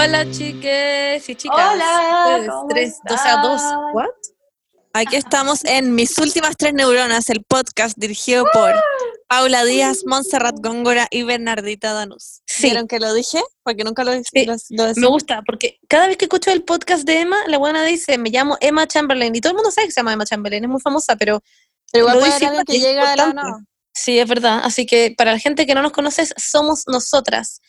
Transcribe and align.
Hola, 0.00 0.30
chiques 0.30 1.28
y 1.28 1.34
chicas. 1.34 1.58
Hola, 1.74 2.44
¿cómo 2.48 2.68
tres, 2.68 2.98
dos 3.08 3.20
a 3.24 3.42
dos. 3.42 3.60
¿What? 3.94 4.06
Aquí 4.92 5.16
estamos 5.16 5.64
en 5.64 5.94
Mis 5.94 6.16
Últimas 6.18 6.56
Tres 6.56 6.72
Neuronas, 6.72 7.28
el 7.30 7.42
podcast 7.44 7.96
dirigido 7.98 8.44
por 8.52 8.72
Paula 9.28 9.64
Díaz, 9.64 9.98
Montserrat 10.06 10.54
Góngora 10.62 11.08
y 11.10 11.24
Bernardita 11.24 11.92
Danús. 11.94 12.42
Sí. 12.46 12.68
¿Vieron 12.68 12.86
que 12.86 13.00
lo 13.00 13.12
dije? 13.12 13.40
Porque 13.64 13.82
nunca 13.84 14.04
lo, 14.04 14.12
Sí. 14.12 14.46
lo- 14.46 14.54
lo 14.70 14.84
decía. 14.84 15.00
Me 15.00 15.08
gusta, 15.08 15.42
porque 15.44 15.78
cada 15.88 16.06
vez 16.06 16.16
que 16.16 16.26
escucho 16.26 16.50
el 16.52 16.62
podcast 16.62 17.04
de 17.04 17.20
Emma, 17.20 17.36
la 17.48 17.58
buena 17.58 17.84
dice, 17.84 18.18
me 18.18 18.30
llamo 18.30 18.56
Emma 18.60 18.86
Chamberlain, 18.86 19.34
y 19.34 19.40
todo 19.40 19.50
el 19.50 19.56
mundo 19.56 19.70
sabe 19.72 19.88
que 19.88 19.92
se 19.92 20.00
llama 20.00 20.12
Emma 20.12 20.24
Chamberlain, 20.24 20.64
es 20.64 20.70
muy 20.70 20.80
famosa, 20.80 21.16
pero 21.16 21.42
Pero 21.92 22.04
igual 22.04 22.14
lo 22.16 22.20
puede 22.20 22.46
alguien 22.46 22.64
que 22.64 22.78
llega 22.78 23.02
importante. 23.10 23.34
nada. 23.34 23.64
sí, 23.92 24.18
es 24.18 24.28
verdad. 24.28 24.60
Así 24.64 24.86
que 24.86 25.12
para 25.16 25.32
la 25.32 25.38
gente 25.40 25.66
que 25.66 25.74
no 25.74 25.82
nos 25.82 25.92
conoce, 25.92 26.26
somos 26.36 26.84
nosotras. 26.86 27.60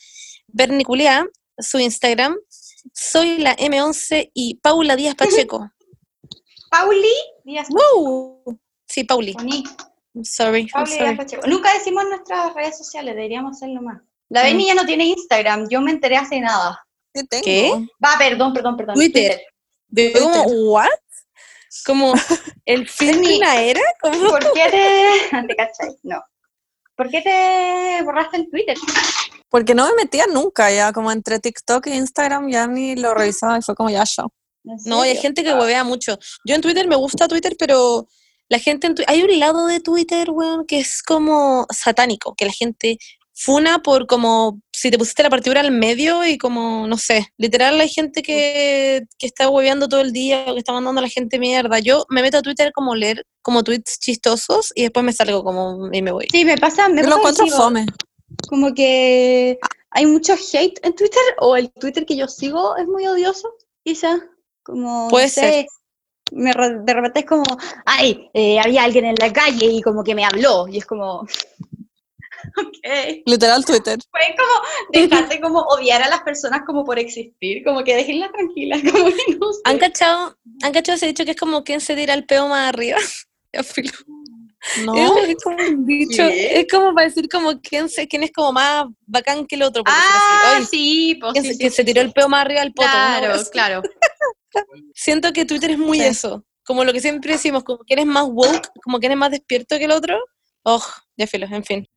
Berni 0.48 0.84
Culiá, 0.84 1.26
su 1.60 1.80
Instagram, 1.80 2.38
soy 2.94 3.38
la 3.40 3.56
M11 3.56 4.32
y 4.34 4.56
Paula 4.56 4.96
Díaz 4.96 5.16
Pacheco. 5.16 5.70
Pauli 6.72 7.14
Díaz 7.44 7.68
¡Woo! 7.70 8.60
Sí, 8.88 9.04
Pauli. 9.04 9.34
Pacheco. 9.34 9.90
I'm 10.16 10.26
sorry, 10.26 10.62
I'm 10.62 10.70
Pauli 10.70 10.92
sorry. 10.92 11.04
Díaz 11.04 11.18
Pacheco. 11.18 11.48
Nunca 11.48 11.74
decimos 11.74 12.06
nuestras 12.10 12.54
redes 12.54 12.78
sociales, 12.78 13.16
deberíamos 13.16 13.58
hacerlo 13.58 13.82
más. 13.82 14.02
La 14.30 14.44
Beni 14.44 14.68
ya 14.68 14.76
no 14.76 14.86
tiene 14.86 15.06
Instagram, 15.06 15.68
yo 15.70 15.82
me 15.82 15.92
enteré 15.92 16.18
hace 16.18 16.40
nada. 16.40 16.86
¿Qué 17.14 17.24
tengo? 17.24 17.44
¿Qué? 17.44 17.72
Va, 18.04 18.16
perdón, 18.20 18.54
perdón, 18.54 18.78
perdón. 18.78 18.96
Twitter. 18.96 19.42
Yo 19.90 20.14
como, 20.14 20.44
¿what? 20.72 20.88
Como, 21.86 22.14
¿el 22.66 22.88
fin 22.88 23.22
de 23.22 23.38
una 23.38 23.60
era? 23.62 23.82
Como, 24.00 24.30
¿Por 24.30 24.54
qué 24.54 24.70
te... 24.70 25.38
¿Te 25.48 25.56
cachai? 25.56 25.96
No. 26.04 26.22
¿Por 26.96 27.10
qué 27.10 27.22
te 27.22 28.04
borraste 28.04 28.38
el 28.38 28.50
Twitter? 28.50 28.78
Porque 29.50 29.74
no 29.76 29.88
me 29.88 29.96
metía 29.96 30.26
nunca, 30.28 30.72
ya 30.72 30.94
como 30.94 31.12
entre 31.12 31.40
TikTok 31.40 31.88
e 31.88 31.96
Instagram 31.96 32.50
ya 32.50 32.68
ni 32.68 32.96
lo 32.96 33.14
revisaba 33.14 33.58
y 33.58 33.62
fue 33.62 33.76
como 33.76 33.90
ya 33.90 34.04
yo. 34.04 34.32
¿En 34.64 34.78
No, 34.86 35.06
y 35.06 35.10
hay 35.10 35.18
gente 35.18 35.44
que 35.44 35.54
huevea 35.54 35.84
mucho. 35.84 36.18
Yo 36.46 36.56
en 36.56 36.62
Twitter 36.62 36.88
me 36.88 36.96
gusta 36.96 37.28
Twitter, 37.28 37.56
pero 37.58 38.08
la 38.50 38.60
gente 38.60 38.88
en 38.88 38.96
hay 39.08 39.24
un 39.24 39.40
lado 39.40 39.68
de 39.68 39.80
Twitter, 39.80 40.30
weón, 40.32 40.66
que 40.66 40.80
es 40.80 41.02
como 41.04 41.66
satánico, 41.72 42.36
que 42.36 42.46
la 42.46 42.52
gente 42.52 42.98
funa 43.40 43.80
por 43.80 44.06
como 44.06 44.60
si 44.74 44.92
te 44.92 44.98
pusiste 44.98 45.24
la 45.24 45.30
partidura 45.30 45.62
al 45.62 45.72
medio 45.72 46.26
y 46.26 46.38
como, 46.38 46.88
no 46.88 46.98
sé, 46.98 47.28
literal 47.38 47.80
hay 47.80 47.88
gente 47.88 48.22
que, 48.22 49.04
que 49.18 49.28
está 49.28 49.50
hueveando 49.50 49.88
todo 49.88 50.02
el 50.02 50.12
día 50.12 50.44
o 50.48 50.54
que 50.54 50.60
está 50.60 50.74
mandando 50.74 51.00
a 51.00 51.04
la 51.04 51.10
gente 51.10 51.40
mierda. 51.40 51.80
Yo 51.80 52.06
me 52.10 52.22
meto 52.22 52.38
a 52.38 52.42
Twitter 52.42 52.72
como 52.74 52.96
leer 52.96 53.26
como 53.42 53.64
tweets 53.64 54.00
chistosos 54.00 54.74
y 54.76 54.84
después 54.84 55.06
me 55.06 55.14
salgo 55.14 55.44
como 55.44 55.90
y 55.92 56.02
me 56.02 56.12
voy. 56.12 56.28
Sí, 56.32 56.44
me 56.44 56.58
pasa, 56.58 56.90
me 56.90 57.02
Yo 57.02 57.10
lo 57.10 57.22
pasa 57.22 57.44
encuentro 57.44 57.58
fome. 57.58 57.86
Como 58.48 58.74
que 58.74 59.60
hay 59.92 60.06
mucho 60.06 60.34
hate 60.34 60.80
en 60.86 60.94
Twitter, 60.96 61.22
o 61.40 61.56
el 61.56 61.72
Twitter 61.72 62.06
que 62.06 62.16
yo 62.16 62.28
sigo 62.28 62.78
es 62.78 62.88
muy 62.88 63.06
odioso, 63.08 63.54
quizá. 63.84 64.18
Como, 64.64 65.08
Puede 65.10 65.26
no 65.26 65.30
sé, 65.30 65.42
ser. 65.42 65.66
me 66.32 66.54
re- 66.54 66.80
de 66.82 66.94
repente 66.94 67.20
es 67.22 67.26
como, 67.26 67.44
ay, 67.86 68.30
eh, 68.34 68.60
había 68.60 68.84
alguien 68.84 69.06
en 69.06 69.16
la 69.20 69.34
calle 69.34 69.66
y 69.66 69.82
como 69.82 70.04
que 70.04 70.14
me 70.16 70.26
habló, 70.26 70.68
y 70.68 70.78
es 70.78 70.86
como, 70.86 71.22
ok. 72.58 73.22
Literal 73.26 73.66
Twitter. 73.66 73.98
Fue 74.12 74.36
como 74.38 74.68
dejarte 74.92 75.42
como 75.42 75.60
odiar 75.62 76.02
a 76.04 76.10
las 76.10 76.22
personas 76.22 76.62
como 76.66 76.86
por 76.86 77.00
existir, 77.00 77.64
como 77.64 77.84
que 77.84 77.96
déjenlas 77.96 78.32
tranquilas, 78.32 78.82
como 78.92 79.06
que 79.06 79.36
no 79.40 79.54
sé. 79.54 79.62
¿Han 79.66 79.78
cachado, 79.80 80.38
¿Han 80.64 80.72
cachado 80.72 80.96
ese 80.98 81.08
dicho 81.08 81.26
que 81.26 81.32
es 81.32 81.38
como 81.38 81.64
quién 81.64 81.82
se 81.82 81.96
tira 81.96 82.14
el 82.14 82.26
peo 82.26 82.48
más 82.48 82.70
arriba? 82.70 82.98
No. 84.86 84.94
Es, 84.96 85.10
como- 85.10 85.26
es 85.26 85.36
como 85.44 85.58
un 85.58 85.86
dicho, 85.86 86.28
¿Qué? 86.28 86.60
es 86.60 86.68
como 86.70 86.94
para 86.94 87.08
decir 87.08 87.30
como 87.30 87.60
quién, 87.62 87.90
se, 87.90 88.08
quién 88.08 88.24
es 88.24 88.32
como 88.32 88.52
más 88.52 88.86
bacán 89.06 89.46
que 89.46 89.56
el 89.56 89.64
otro. 89.64 89.84
por 89.84 89.94
Ah, 89.96 90.62
sí, 90.70 91.18
pues 91.20 91.34
¿quién 91.34 91.44
sí, 91.46 91.50
se- 91.52 91.56
sí, 91.56 91.64
que 91.64 91.70
sí, 91.70 91.76
se 91.78 91.84
tiró 91.86 92.02
el 92.02 92.12
peo 92.12 92.28
más 92.30 92.42
arriba 92.42 92.62
del 92.62 92.74
poto. 92.74 92.90
Claro, 92.90 93.34
claro. 93.52 93.82
Siento 94.94 95.32
que 95.34 95.46
Twitter 95.46 95.72
es 95.72 95.78
muy 95.78 96.00
Sí. 96.00 96.06
eso. 96.06 96.46
Como 96.66 96.84
lo 96.84 96.94
que 96.94 97.00
siempre 97.00 97.32
decimos, 97.34 97.64
como 97.64 97.80
quién 97.80 98.00
es 98.00 98.06
más 98.06 98.26
woke, 98.28 98.70
como 98.84 99.00
quién 99.00 99.12
es 99.14 99.18
más 99.18 99.32
despierto 99.32 99.78
que 99.78 99.86
el 99.86 99.92
otro. 99.92 100.18
Oh, 100.64 100.84
ya 101.18 101.26
filo, 101.26 101.48
en 101.50 101.64
fin. 101.64 101.88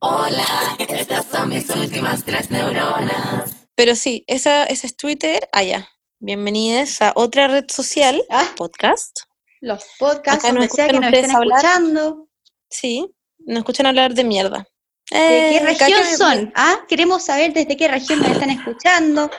Pero 3.75 3.95
sí, 3.95 4.23
esa, 4.27 4.63
ese 4.65 4.87
es 4.87 4.95
Twitter. 4.95 5.47
Allá. 5.51 5.87
Bienvenidos 6.19 7.01
a 7.01 7.11
otra 7.15 7.47
red 7.49 7.65
social, 7.69 8.23
Ah, 8.29 8.47
podcast. 8.55 9.19
los 9.59 9.83
podcasts, 9.99 10.45
Acá 10.45 10.53
nos 10.53 10.71
sea 10.71 10.87
que 10.87 10.93
nos 10.99 11.11
estén 11.13 11.35
hablar. 11.35 11.57
escuchando. 11.59 12.27
Sí, 12.73 13.07
nos 13.45 13.59
escuchan 13.59 13.85
hablar 13.85 14.13
de 14.15 14.23
mierda. 14.23 14.67
¿De 15.11 15.17
qué 15.19 15.57
Eh, 15.57 15.59
región 15.59 15.89
cállame- 15.91 16.17
son? 16.17 16.51
¿Ah? 16.55 16.79
Queremos 16.87 17.23
saber 17.23 17.53
desde 17.53 17.77
qué 17.77 17.87
región 17.87 18.19
nos 18.19 18.29
están 18.31 18.49
escuchando. 18.49 19.29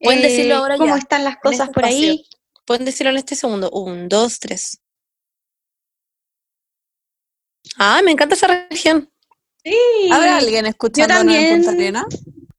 Pueden 0.00 0.18
eh, 0.18 0.22
decirlo 0.28 0.56
ahora 0.56 0.76
¿Cómo 0.76 0.94
ya, 0.94 0.98
están 0.98 1.24
las 1.24 1.38
cosas 1.38 1.60
este 1.68 1.72
por 1.72 1.84
ahí? 1.86 2.26
Pueden 2.66 2.84
decirlo 2.84 3.10
en 3.10 3.16
este 3.16 3.36
segundo. 3.36 3.70
Un, 3.70 4.08
dos, 4.08 4.38
tres. 4.38 4.80
Ah, 7.78 8.00
me 8.04 8.10
encanta 8.10 8.34
esa 8.34 8.66
región. 8.70 9.10
Sí. 9.64 9.74
¿Habrá 10.12 10.36
alguien 10.36 10.66
escuchándonos 10.66 11.34
en. 11.34 11.56
Punta 11.62 11.70
Arena? 11.70 12.06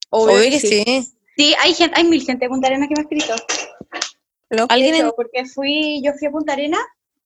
Obvio 0.10 0.36
Obvio 0.36 0.44
que 0.46 0.50
que 0.52 0.60
sí. 0.60 0.84
sí. 0.86 1.12
Sí, 1.38 1.56
hay, 1.60 1.74
gente, 1.76 1.96
hay 1.98 2.06
mil 2.06 2.24
gente 2.24 2.46
de 2.46 2.50
Punta 2.50 2.68
Arena 2.68 2.88
que 2.88 2.96
me 2.96 3.02
ha 3.02 3.04
escrito. 3.04 3.36
¿Alguien 4.70 5.12
porque 5.16 5.46
fui, 5.46 6.02
yo 6.04 6.14
fui 6.18 6.28
a 6.28 6.32
Punta 6.32 6.54
Arena 6.54 6.80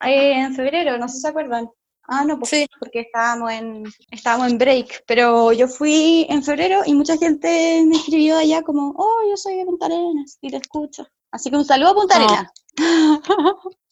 eh, 0.05 0.33
en 0.41 0.55
febrero, 0.55 0.97
no 0.97 1.07
sé 1.07 1.15
si 1.15 1.21
se 1.21 1.27
acuerdan. 1.29 1.69
Ah, 2.11 2.25
no, 2.25 2.39
pues 2.39 2.49
Sí. 2.49 2.65
porque 2.79 3.01
estábamos 3.01 3.51
en, 3.51 3.83
estábamos 4.11 4.47
en 4.51 4.57
break, 4.57 5.03
pero 5.05 5.51
yo 5.53 5.67
fui 5.67 6.25
en 6.29 6.43
febrero 6.43 6.81
y 6.85 6.93
mucha 6.93 7.17
gente 7.17 7.83
me 7.85 7.95
escribió 7.97 8.37
allá 8.37 8.61
como, 8.63 8.93
oh, 8.97 9.19
yo 9.29 9.37
soy 9.37 9.55
de 9.57 9.65
Punta 9.65 9.85
Arenas 9.85 10.37
y 10.41 10.49
te 10.49 10.57
escucho. 10.57 11.07
Así 11.31 11.49
que 11.51 11.57
un 11.57 11.65
saludo 11.65 11.89
a 11.91 11.95
Punta 11.95 12.15
Oh. 12.19 12.23
Arenas. 12.23 12.51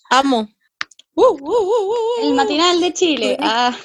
Amo. 0.09 0.47
Uh, 1.19 1.23
uh, 1.23 1.33
uh, 1.33 1.39
uh, 1.41 2.21
uh. 2.21 2.27
El 2.27 2.35
matinal 2.35 2.79
de 2.79 2.93
Chile. 2.93 3.37
Ah. 3.41 3.75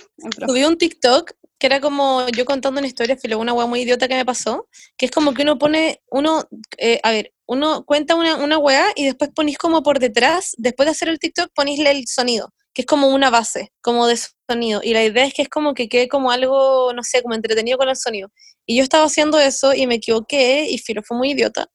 Subí 0.47 0.65
un 0.65 0.76
TikTok 0.76 1.32
que 1.59 1.66
era 1.66 1.81
como 1.81 2.26
yo 2.28 2.44
contando 2.44 2.78
una 2.78 2.87
historia, 2.87 3.16
filo, 3.16 3.38
una 3.38 3.54
weá 3.54 3.65
muy 3.66 3.81
idiota 3.81 4.06
que 4.06 4.16
me 4.16 4.25
pasó, 4.26 4.69
que 4.98 5.06
es 5.06 5.10
como 5.10 5.32
que 5.32 5.41
uno 5.41 5.56
pone, 5.59 6.03
uno, 6.10 6.44
eh, 6.76 7.00
a 7.03 7.10
ver, 7.10 7.32
uno 7.47 7.84
cuenta 7.87 8.16
una, 8.16 8.37
una 8.37 8.59
weá 8.59 8.84
y 8.97 9.06
después 9.06 9.31
ponís 9.34 9.56
como 9.56 9.82
por 9.82 9.98
detrás, 9.98 10.54
después 10.59 10.84
de 10.87 10.91
hacer 10.91 11.09
el 11.09 11.19
TikTok, 11.19 11.50
ponísle 11.54 11.91
el 11.92 12.06
sonido, 12.06 12.53
que 12.75 12.83
es 12.83 12.87
como 12.87 13.09
una 13.09 13.31
base, 13.31 13.72
como 13.83 14.06
de 14.06 14.19
sonido. 14.50 14.81
Y 14.83 14.93
la 14.94 15.05
idea 15.05 15.25
es 15.25 15.34
que 15.34 15.43
es 15.43 15.49
como 15.49 15.75
que 15.75 15.88
quede 15.88 16.09
como 16.09 16.31
algo, 16.31 16.93
no 16.94 17.03
sé, 17.03 17.22
como 17.22 17.34
entretenido 17.34 17.77
con 17.78 17.88
el 17.88 17.97
sonido. 17.97 18.31
Y 18.66 18.77
yo 18.77 18.83
estaba 18.83 19.05
haciendo 19.05 19.38
eso 19.38 19.75
y 19.75 19.87
me 19.87 19.97
equivoqué 19.97 20.66
y 20.71 20.78
filo, 20.78 21.03
fue 21.06 21.16
muy 21.16 21.33
idiota. 21.33 21.66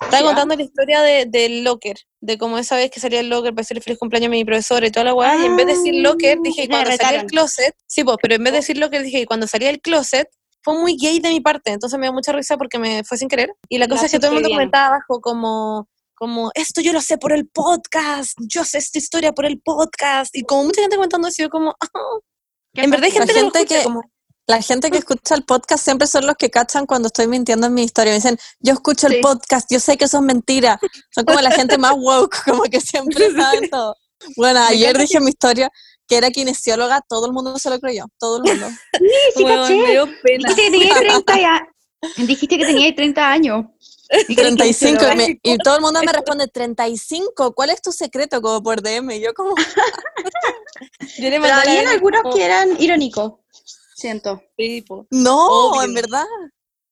Estaba 0.00 0.20
Ya. 0.22 0.26
contando 0.26 0.56
la 0.56 0.62
historia 0.62 1.00
de, 1.02 1.26
del 1.26 1.64
locker, 1.64 1.96
de 2.20 2.36
cómo 2.38 2.58
esa 2.58 2.76
vez 2.76 2.90
que 2.90 2.98
salía 3.00 3.20
el 3.20 3.28
locker 3.28 3.52
para 3.52 3.62
decirle 3.62 3.80
feliz 3.82 3.98
cumpleaños 3.98 4.28
a 4.28 4.30
mi 4.30 4.44
profesora 4.44 4.86
y 4.86 4.90
toda 4.90 5.04
la 5.04 5.14
weá, 5.14 5.36
y 5.40 5.46
en 5.46 5.56
vez 5.56 5.66
de 5.66 5.72
decir 5.74 5.94
locker, 5.96 6.38
dije, 6.42 6.62
y 6.62 6.64
Ah, 6.64 6.68
cuando 6.70 6.90
me 6.90 6.96
salía 6.96 7.20
el 7.20 7.26
closet, 7.26 7.74
sí, 7.86 8.02
pues, 8.04 8.16
pero 8.20 8.34
en 8.34 8.42
vez 8.44 8.52
de 8.52 8.58
decir 8.60 8.78
locker, 8.78 9.02
dije, 9.02 9.20
y 9.20 9.24
cuando 9.26 9.46
salía 9.46 9.70
el 9.70 9.80
closet, 9.80 10.28
fue 10.64 10.78
muy 10.78 10.96
gay 10.96 11.18
de 11.20 11.28
mi 11.30 11.40
parte, 11.40 11.70
entonces 11.72 11.98
me 11.98 12.06
dio 12.06 12.12
mucha 12.12 12.32
risa 12.32 12.56
porque 12.56 12.78
me 12.78 13.02
fue 13.04 13.16
sin 13.18 13.28
querer. 13.28 13.50
Y 13.68 13.78
la 13.78 13.86
cosa 13.88 14.02
La 14.02 14.06
es 14.06 14.12
que 14.12 14.18
todo 14.18 14.28
el 14.28 14.34
mundo 14.34 14.48
bien. 14.48 14.58
comentaba 14.58 14.86
abajo 14.88 15.20
como, 15.20 15.88
como, 16.22 16.52
esto 16.54 16.80
yo 16.80 16.92
lo 16.92 17.00
sé 17.00 17.18
por 17.18 17.32
el 17.32 17.48
podcast, 17.48 18.38
yo 18.48 18.64
sé 18.64 18.78
esta 18.78 18.96
historia 18.98 19.32
por 19.32 19.44
el 19.44 19.60
podcast, 19.60 20.30
y 20.36 20.42
como 20.44 20.62
mucha 20.62 20.80
gente 20.80 20.94
comentando 20.94 21.26
eso, 21.26 21.42
yo 21.42 21.50
como, 21.50 21.74
"Ah". 21.80 21.88
en 22.74 22.90
verdad 22.92 23.06
hay 23.06 23.10
gente, 23.10 23.34
gente 23.34 23.66
que- 23.66 23.82
como, 23.82 24.02
La 24.46 24.60
gente 24.62 24.90
que 24.90 24.98
escucha 24.98 25.34
el 25.36 25.44
podcast 25.44 25.82
siempre 25.84 26.06
son 26.06 26.26
los 26.26 26.34
que 26.36 26.48
cachan 26.50 26.84
cuando 26.86 27.06
estoy 27.06 27.26
mintiendo 27.28 27.66
en 27.68 27.74
mi 27.74 27.82
historia. 27.84 28.12
Me 28.12 28.16
dicen, 28.16 28.36
yo 28.60 28.72
escucho 28.74 29.06
el 29.08 29.14
Sí. 29.14 29.20
podcast, 29.20 29.66
yo 29.70 29.78
sé 29.80 29.96
que 29.96 30.04
eso 30.06 30.16
es 30.18 30.22
mentira. 30.24 30.78
Son 31.14 31.24
como 31.24 31.40
la 31.40 31.50
gente 31.52 31.76
más 31.78 31.92
woke, 31.96 32.36
como 32.44 32.62
que 32.64 32.80
siempre 32.80 33.30
saben 33.34 33.68
todo. 33.70 33.94
Bueno, 34.36 34.60
ayer 34.64 34.96
dije 34.98 35.18
en 35.18 35.24
mi 35.24 35.30
historia 35.30 35.70
que 36.08 36.16
era 36.16 36.30
kinesióloga, 36.30 37.00
todo 37.08 37.26
el 37.26 37.32
mundo 37.32 37.56
se 37.58 37.70
lo 37.70 37.78
creyó, 37.78 38.06
todo 38.18 38.38
el 38.38 38.42
mundo. 38.52 38.68
Sí, 38.98 39.06
sí, 39.36 39.44
"Weón, 39.44 39.62
caché. 39.62 39.76
me 39.76 39.90
dio 39.92 40.06
pena. 40.22 40.48
Dijiste 40.48 40.62
que 40.64 40.70
tenías 40.70 40.98
30 40.98 41.40
ya. 41.40 41.68
Dijiste 42.26 42.58
que 42.58 42.66
tenías 42.66 42.94
30 42.96 43.30
años. 43.30 43.66
Y 44.28 44.34
que 44.34 44.40
eres 44.42 44.56
35, 44.56 45.04
y, 45.12 45.16
me- 45.16 45.40
y 45.42 45.58
todo 45.58 45.76
el 45.76 45.80
mundo 45.82 46.00
me 46.04 46.12
responde, 46.12 46.46
35, 46.46 47.54
¿cuál 47.54 47.70
es 47.70 47.80
tu 47.80 47.92
secreto? 47.92 48.40
Como 48.42 48.62
por 48.62 48.82
DM, 48.82 49.10
y 49.16 49.20
yo 49.20 49.32
como, 49.34 49.54
Yo 51.18 51.30
le 51.30 51.40
Pero 51.40 51.54
habían 51.54 51.88
algunos 51.88 52.22
que 52.34 52.44
eran 52.44 52.80
irónicos, 52.80 53.34
siento. 53.94 54.42
"Sí, 54.56 54.82
po". 54.82 55.06
no, 55.10 55.46
Obvio. 55.70 55.82
en 55.84 55.94
verdad. 55.94 56.24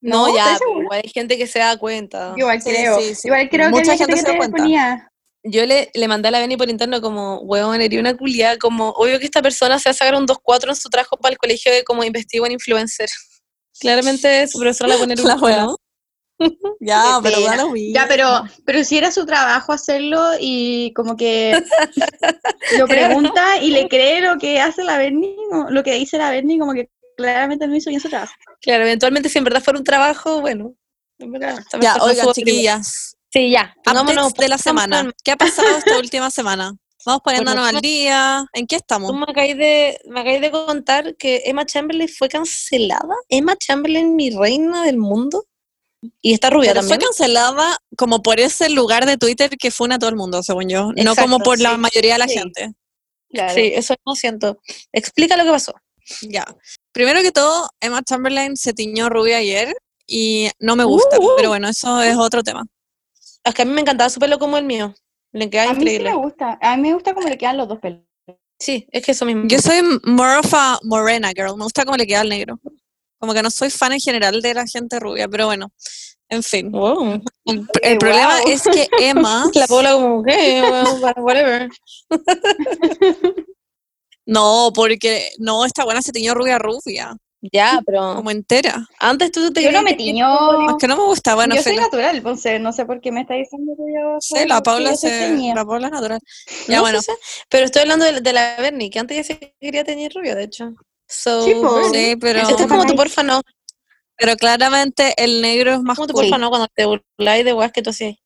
No, 0.03 0.29
No, 0.29 0.35
ya, 0.35 0.57
igual 0.81 1.01
hay 1.05 1.11
gente 1.11 1.37
que 1.37 1.47
se 1.47 1.59
da 1.59 1.77
cuenta. 1.77 2.33
Igual 2.37 2.63
creo. 2.63 2.99
sí, 3.01 3.15
sí. 3.15 3.29
Igual 3.29 3.51
creo 3.51 3.69
Mucha 3.71 3.83
que 3.83 3.91
había 3.91 3.99
gente 4.07 4.17
gente 4.17 4.27
se 4.31 4.33
da 4.33 4.39
cuenta. 4.39 4.57
ponía. 4.63 5.07
Yo 5.43 5.67
le, 5.67 5.91
le 5.95 6.09
mandé 6.09 6.29
a 6.29 6.31
la 6.31 6.39
Beni 6.41 6.57
por 6.57 6.69
interno 6.71 7.01
como, 7.03 7.41
weón, 7.41 7.81
eres 7.81 7.99
una 7.99 8.17
culiada, 8.17 8.57
como, 8.59 8.91
obvio 8.91 9.19
que 9.19 9.25
esta 9.27 9.43
persona 9.43 9.79
se 9.79 9.89
va 9.89 9.93
a 9.93 9.95
sacar 9.95 10.15
un 10.15 10.27
2-4 10.27 10.69
en 10.71 10.77
su 10.77 10.89
trabajo 10.89 11.17
para 11.19 11.33
el 11.33 11.39
colegio 11.39 11.71
de 11.73 11.85
como 11.85 12.03
investigo 12.05 12.47
en 12.47 12.53
influencer. 12.53 13.09
Claramente 13.81 14.47
su 14.49 14.59
profesora 14.59 14.89
la 14.89 14.95
va 14.95 14.99
a 15.01 15.05
poner 15.05 15.19
La. 15.21 15.37
¿no? 15.67 15.77
Ya, 16.81 17.21
pero 17.23 17.41
da 17.43 17.57
lo 17.57 17.71
mismo. 17.71 17.95
Ya, 17.95 18.07
pero, 18.09 18.43
pero 18.65 18.83
si 18.85 18.97
era 18.99 19.11
su 19.13 19.27
trabajo 19.27 19.73
hacerlo 19.73 20.31
y 20.41 20.93
como 20.95 21.17
que 21.17 21.63
lo 22.79 22.87
pregunta 22.87 23.59
y 23.63 23.71
le 23.71 23.89
cree 23.89 24.21
lo 24.21 24.39
que 24.39 24.61
hace 24.61 24.83
la 24.85 24.97
Bernie, 24.97 25.37
lo 25.69 25.83
que 25.83 25.95
dice 25.95 26.19
la 26.19 26.31
Bernie, 26.31 26.59
como 26.59 26.73
que 26.73 26.91
claramente 27.17 27.67
no 27.67 27.77
hizo 27.77 27.91
bien 27.91 28.01
su 28.01 28.09
trabajo. 28.09 28.33
Claro, 28.63 28.85
eventualmente 28.85 29.29
si 29.29 29.39
en 29.39 29.45
verdad 29.45 29.63
fuera 29.63 29.79
un 29.79 29.85
trabajo, 29.85 30.41
bueno, 30.41 30.75
en 31.19 31.33
verdad. 31.33 31.59
Ya, 31.81 31.97
no 31.97 32.05
oigan, 32.05 32.27
su- 32.27 32.33
chiquillas, 32.33 33.17
Sí, 33.33 33.51
ya. 33.51 33.75
Updates 33.87 34.35
de 34.35 34.49
la 34.49 34.59
semana. 34.59 35.11
¿Qué 35.23 35.31
ha 35.31 35.37
pasado 35.37 35.77
esta 35.77 35.97
última 35.99 36.31
semana? 36.31 36.75
Vamos 37.07 37.23
poniéndonos 37.23 37.63
Bueno, 37.65 37.77
al 37.79 37.81
día. 37.83 38.45
¿En 38.53 38.67
qué 38.67 38.77
estamos? 38.77 39.11
Tú 39.11 39.17
me 39.17 39.23
acabáis 39.23 39.57
de, 39.57 39.99
me 40.07 40.21
acabáis 40.21 40.41
de 40.41 40.51
contar 40.51 41.17
que 41.17 41.43
Emma 41.47 41.65
Chamberlain 41.65 42.09
fue 42.09 42.29
cancelada. 42.29 43.15
Emma 43.29 43.57
Chamberlain, 43.57 44.17
mi 44.17 44.31
reina 44.31 44.83
del 44.85 44.99
mundo. 44.99 45.45
Y 46.23 46.33
está 46.33 46.49
rubia 46.51 46.71
Pero 46.73 46.83
fue 46.83 46.91
también. 46.97 47.09
cancelada 47.09 47.77
como 47.97 48.23
por 48.23 48.41
ese 48.41 48.71
lugar 48.71 49.05
de 49.07 49.17
Twitter 49.19 49.51
que 49.59 49.71
fue 49.71 49.89
a 49.93 49.99
todo 49.99 50.09
el 50.11 50.17
mundo, 50.17 50.43
según 50.43 50.69
yo. 50.69 50.93
no 50.97 51.15
como 51.15 51.39
por 51.41 51.61
la 51.61 51.77
mayoría 51.77 52.15
de 52.15 52.19
la 52.19 52.29
Sí. 52.29 52.39
gente. 52.39 52.73
Claro. 53.31 53.55
Sí, 53.55 53.73
eso 53.75 53.95
no 54.07 54.15
siento. 54.15 54.59
Explica 54.93 55.37
lo 55.37 55.45
que 55.45 55.51
pasó. 55.51 55.75
Ya. 56.23 56.45
Primero 56.93 57.21
que 57.23 57.31
todo, 57.33 57.69
Emma 57.81 58.03
Chamberlain 58.03 58.57
se 58.57 58.73
tiñó 58.73 59.09
rubia 59.09 59.37
ayer 59.37 59.75
y 60.07 60.49
no 60.59 60.75
me 60.75 60.85
gusta, 60.85 61.19
Uh, 61.19 61.25
uh. 61.25 61.37
pero 61.37 61.51
bueno, 61.51 61.69
eso 61.69 62.01
es 62.03 62.17
otro 62.17 62.43
tema. 62.43 62.65
Es 63.45 63.55
que 63.55 63.63
a 63.63 63.65
mí 63.65 63.73
me 63.73 63.83
encantaba 63.83 64.11
su 64.11 64.19
pelo 64.19 64.39
como 64.39 64.57
el 64.59 64.65
mío. 64.65 64.95
Le 65.33 65.49
queda 65.49 65.65
A 65.65 65.67
mí 65.69 65.75
sí 65.75 65.81
increíble. 65.83 66.11
me 66.11 66.17
gusta. 66.17 66.59
A 66.61 66.77
mí 66.77 66.83
me 66.89 66.95
gusta 66.95 67.15
cómo 67.15 67.29
le 67.29 67.39
quedan 67.39 67.57
los 67.59 67.69
dos 67.69 67.79
pelos. 67.79 68.01
Sí, 68.59 68.87
es 68.91 69.05
que 69.05 69.13
eso 69.13 69.25
mismo. 69.25 69.45
Yo 69.47 69.59
soy 69.61 69.81
more 70.05 70.37
of 70.39 70.53
a 70.53 70.79
morena 70.83 71.31
girl, 71.35 71.57
me 71.57 71.65
gusta 71.65 71.85
cómo 71.85 71.97
le 71.97 72.07
queda 72.07 72.21
al 72.23 72.29
negro. 72.29 72.59
Como 73.21 73.33
que 73.35 73.43
no 73.43 73.51
soy 73.51 73.71
fan 73.71 73.93
en 73.93 74.01
general 74.01 74.41
de 74.43 74.55
la 74.55 74.67
gente 74.67 74.99
rubia, 74.99 75.29
pero 75.29 75.47
bueno, 75.47 75.71
en 76.29 76.43
fin. 76.43 76.73
Wow. 76.73 77.23
El, 77.45 77.67
el 77.83 77.99
problema 77.99 78.41
wow. 78.41 78.51
es 78.53 78.63
que 78.63 78.89
Emma, 78.99 79.45
La 79.55 79.67
Paula 79.67 79.93
como, 79.93 80.23
que 80.25 80.63
whatever. 81.19 81.69
no, 84.27 84.71
porque 84.75 85.31
no, 85.39 85.65
esta 85.65 85.85
buena 85.85 86.03
se 86.03 86.13
tiñó 86.13 86.35
rubia 86.35 86.59
rubia, 86.59 87.17
Ya, 87.53 87.81
pero 87.85 88.15
como 88.17 88.31
entera. 88.31 88.87
antes 88.99 89.33
tú 89.33 89.53
te 89.53 89.63
Yo 89.63 89.73
no 89.73 89.83
me 89.83 89.95
tiño. 89.95 90.27
Es 90.71 90.77
que 90.79 90.87
no 90.89 90.97
me 90.97 91.05
gusta, 91.05 91.35
bueno, 91.35 91.55
yo 91.55 91.63
soy 91.63 91.77
natural, 91.77 92.17
entonces 92.17 92.61
no 92.61 92.73
sé 92.73 92.85
por 92.87 93.01
qué 93.01 93.11
me 93.13 93.23
está 93.23 93.35
diciendo 93.35 93.73
que 93.77 93.83
yo 93.93 94.17
Sí, 94.21 94.35
soy- 94.39 94.49
la 94.49 94.63
Paula 94.63 94.95
se, 94.97 95.37
la 95.55 95.65
Paula 95.65 95.87
es 95.89 95.93
natural. 95.93 96.21
No, 96.69 96.73
Ya 96.75 96.81
bueno, 96.81 97.01
sé, 97.03 97.13
pero 97.49 97.65
estoy 97.67 97.83
hablando 97.83 98.05
de, 98.05 98.21
de 98.21 98.33
la 98.33 98.57
Bernie, 98.59 98.89
que 98.91 98.99
antes 98.99 99.17
ya 99.17 99.25
se 99.25 99.55
quería 99.61 99.85
tener 99.85 100.13
rubia, 100.15 100.35
de 100.35 100.45
hecho. 100.45 100.73
So, 101.11 101.43
Sí, 101.93 102.17
pero, 102.21 102.41
Esto 102.41 102.55
es 102.63 102.69
como 102.69 102.83
tu 102.83 102.93
Nice. 102.93 102.97
porfa 102.97 103.23
no. 103.23 103.43
pero 104.17 104.37
claramente 104.37 105.15
el 105.17 105.41
negro 105.43 105.73
es 105.75 105.81
más 105.81 105.97
Como 105.97 106.07
tu 106.07 106.15
cool. 106.15 106.25
porfa 106.25 106.39
no 106.39 106.51
cuando 106.51 106.69
te 106.75 106.85
burláis 106.87 107.45
de 107.45 107.53
weas 107.53 107.73
que 107.73 107.83
tú 107.83 107.91
hacías. 107.91 108.17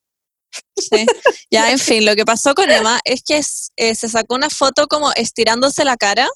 Sí. 0.78 1.06
Ya, 1.50 1.70
en 1.72 1.78
fin, 1.78 2.04
lo 2.04 2.14
que 2.14 2.24
pasó 2.24 2.54
con 2.54 2.70
Emma 2.70 3.00
es 3.04 3.22
que 3.24 3.40
eh, 3.76 3.94
se 3.94 4.08
sacó 4.08 4.34
una 4.34 4.50
foto 4.50 4.86
como 4.86 5.12
estirándose 5.12 5.84
la 5.84 5.96
cara, 5.96 6.28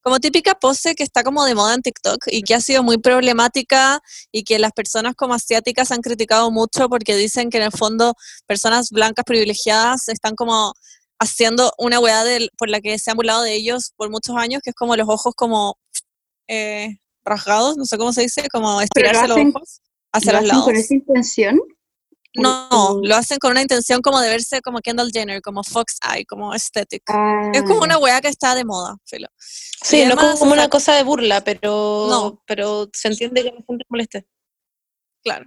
como 0.00 0.18
típica 0.18 0.54
pose 0.54 0.94
que 0.94 1.02
está 1.04 1.22
como 1.22 1.44
de 1.44 1.54
moda 1.54 1.74
en 1.74 1.82
TikTok 1.82 2.18
y 2.28 2.42
que 2.42 2.54
ha 2.54 2.60
sido 2.60 2.82
muy 2.82 2.98
problemática 2.98 4.00
y 4.32 4.42
que 4.44 4.58
las 4.58 4.72
personas 4.72 5.14
como 5.14 5.34
asiáticas 5.34 5.90
han 5.92 6.00
criticado 6.00 6.50
mucho 6.50 6.88
porque 6.88 7.14
dicen 7.16 7.50
que 7.50 7.58
en 7.58 7.64
el 7.64 7.72
fondo 7.72 8.14
personas 8.46 8.90
blancas 8.90 9.24
privilegiadas 9.24 10.08
están 10.08 10.34
como 10.34 10.72
haciendo 11.20 11.72
una 11.78 12.00
weá 12.00 12.24
del- 12.24 12.50
por 12.56 12.70
la 12.70 12.80
que 12.80 12.98
se 12.98 13.10
han 13.10 13.16
burlado 13.16 13.42
de 13.42 13.54
ellos 13.54 13.92
por 13.96 14.08
muchos 14.10 14.34
años, 14.36 14.62
que 14.64 14.70
es 14.70 14.76
como 14.76 14.96
los 14.96 15.08
ojos 15.08 15.34
como 15.36 15.76
eh, 16.50 16.98
rasgados, 17.24 17.76
no 17.76 17.84
sé 17.84 17.96
cómo 17.96 18.12
se 18.12 18.22
dice, 18.22 18.42
como 18.52 18.80
estirarse 18.80 19.28
los 19.28 19.36
hacen- 19.38 19.52
ojos 19.54 19.80
hacia 20.12 20.32
¿Lo 20.32 20.40
los 20.40 20.42
hacen 20.42 20.48
lados. 20.48 20.64
con 20.64 20.76
esa 20.76 20.94
intención? 20.94 21.60
No, 22.36 23.00
lo 23.02 23.16
hacen 23.16 23.38
con 23.38 23.50
una 23.52 23.62
intención 23.62 24.02
como 24.02 24.20
de 24.20 24.28
verse 24.28 24.60
como 24.60 24.78
Kendall 24.80 25.10
Jenner, 25.12 25.40
como 25.42 25.64
Fox 25.64 25.98
Eye, 26.14 26.24
como 26.26 26.52
aesthetic. 26.52 27.02
Ah, 27.08 27.50
Es 27.52 27.62
como 27.62 27.80
una 27.80 27.98
weá 27.98 28.20
que 28.20 28.28
está 28.28 28.54
de 28.54 28.64
moda, 28.64 28.96
filo. 29.04 29.26
Sí, 29.36 29.96
Y 30.02 30.04
no 30.06 30.14
además, 30.14 30.38
como 30.38 30.52
o 30.52 30.54
sea, 30.54 30.62
una 30.62 30.68
cosa 30.70 30.94
de 30.94 31.02
burla, 31.02 31.42
pero, 31.42 32.06
No. 32.08 32.42
pero 32.46 32.88
se 32.92 33.08
entiende 33.08 33.42
que 33.42 33.50
la 33.50 33.56
gente 33.56 33.74
le 33.78 33.84
moleste. 33.88 34.26
Claro. 35.24 35.44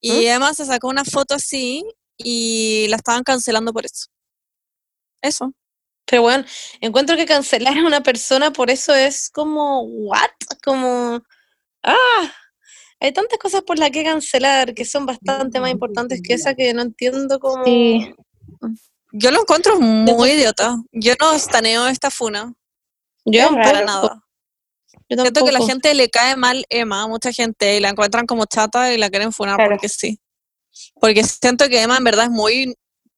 Y 0.00 0.26
Emma 0.26 0.54
se 0.54 0.64
sacó 0.64 0.86
una 0.88 1.04
foto 1.04 1.34
así 1.34 1.84
y 2.16 2.86
la 2.88 2.96
estaban 2.96 3.24
cancelando 3.24 3.72
por 3.72 3.84
eso. 3.84 4.06
Eso. 5.22 5.52
Pero 6.06 6.22
bueno, 6.22 6.44
encuentro 6.80 7.16
que 7.16 7.26
cancelar 7.26 7.76
a 7.76 7.84
una 7.86 8.02
persona 8.02 8.52
por 8.52 8.70
eso 8.70 8.94
es 8.94 9.28
como, 9.30 9.82
¿what? 9.82 10.30
Como, 10.64 11.20
ah, 11.82 12.32
hay 13.00 13.12
tantas 13.12 13.38
cosas 13.38 13.62
por 13.62 13.78
las 13.78 13.90
que 13.90 14.04
cancelar 14.04 14.72
que 14.74 14.84
son 14.84 15.04
bastante 15.04 15.60
más 15.60 15.70
importantes 15.70 16.20
que 16.22 16.34
esa 16.34 16.54
que 16.54 16.72
no 16.72 16.82
entiendo 16.82 17.38
cómo... 17.40 17.64
Sí. 17.64 18.14
Yo 19.12 19.30
lo 19.30 19.40
encuentro 19.40 19.80
muy 19.80 20.30
idiota. 20.30 20.76
Yo 20.92 21.14
no 21.20 21.32
estaneo 21.32 21.88
esta 21.88 22.10
funa, 22.10 22.52
Yo 23.24 23.44
tampoco, 23.44 23.64
para 23.64 23.84
nada. 23.84 24.22
yo 25.08 25.22
Siento 25.22 25.44
que 25.44 25.52
la 25.52 25.60
gente 25.64 25.94
le 25.94 26.10
cae 26.10 26.36
mal 26.36 26.64
Emma, 26.68 27.06
mucha 27.08 27.32
gente, 27.32 27.76
y 27.76 27.80
la 27.80 27.90
encuentran 27.90 28.26
como 28.26 28.44
chata 28.46 28.92
y 28.92 28.98
la 28.98 29.10
quieren 29.10 29.32
funar 29.32 29.56
Claro. 29.56 29.70
porque 29.72 29.88
sí. 29.88 30.20
Porque 31.00 31.24
siento 31.24 31.68
que 31.68 31.82
Emma 31.82 31.96
en 31.96 32.04
verdad 32.04 32.26
es 32.26 32.30
muy 32.30 32.76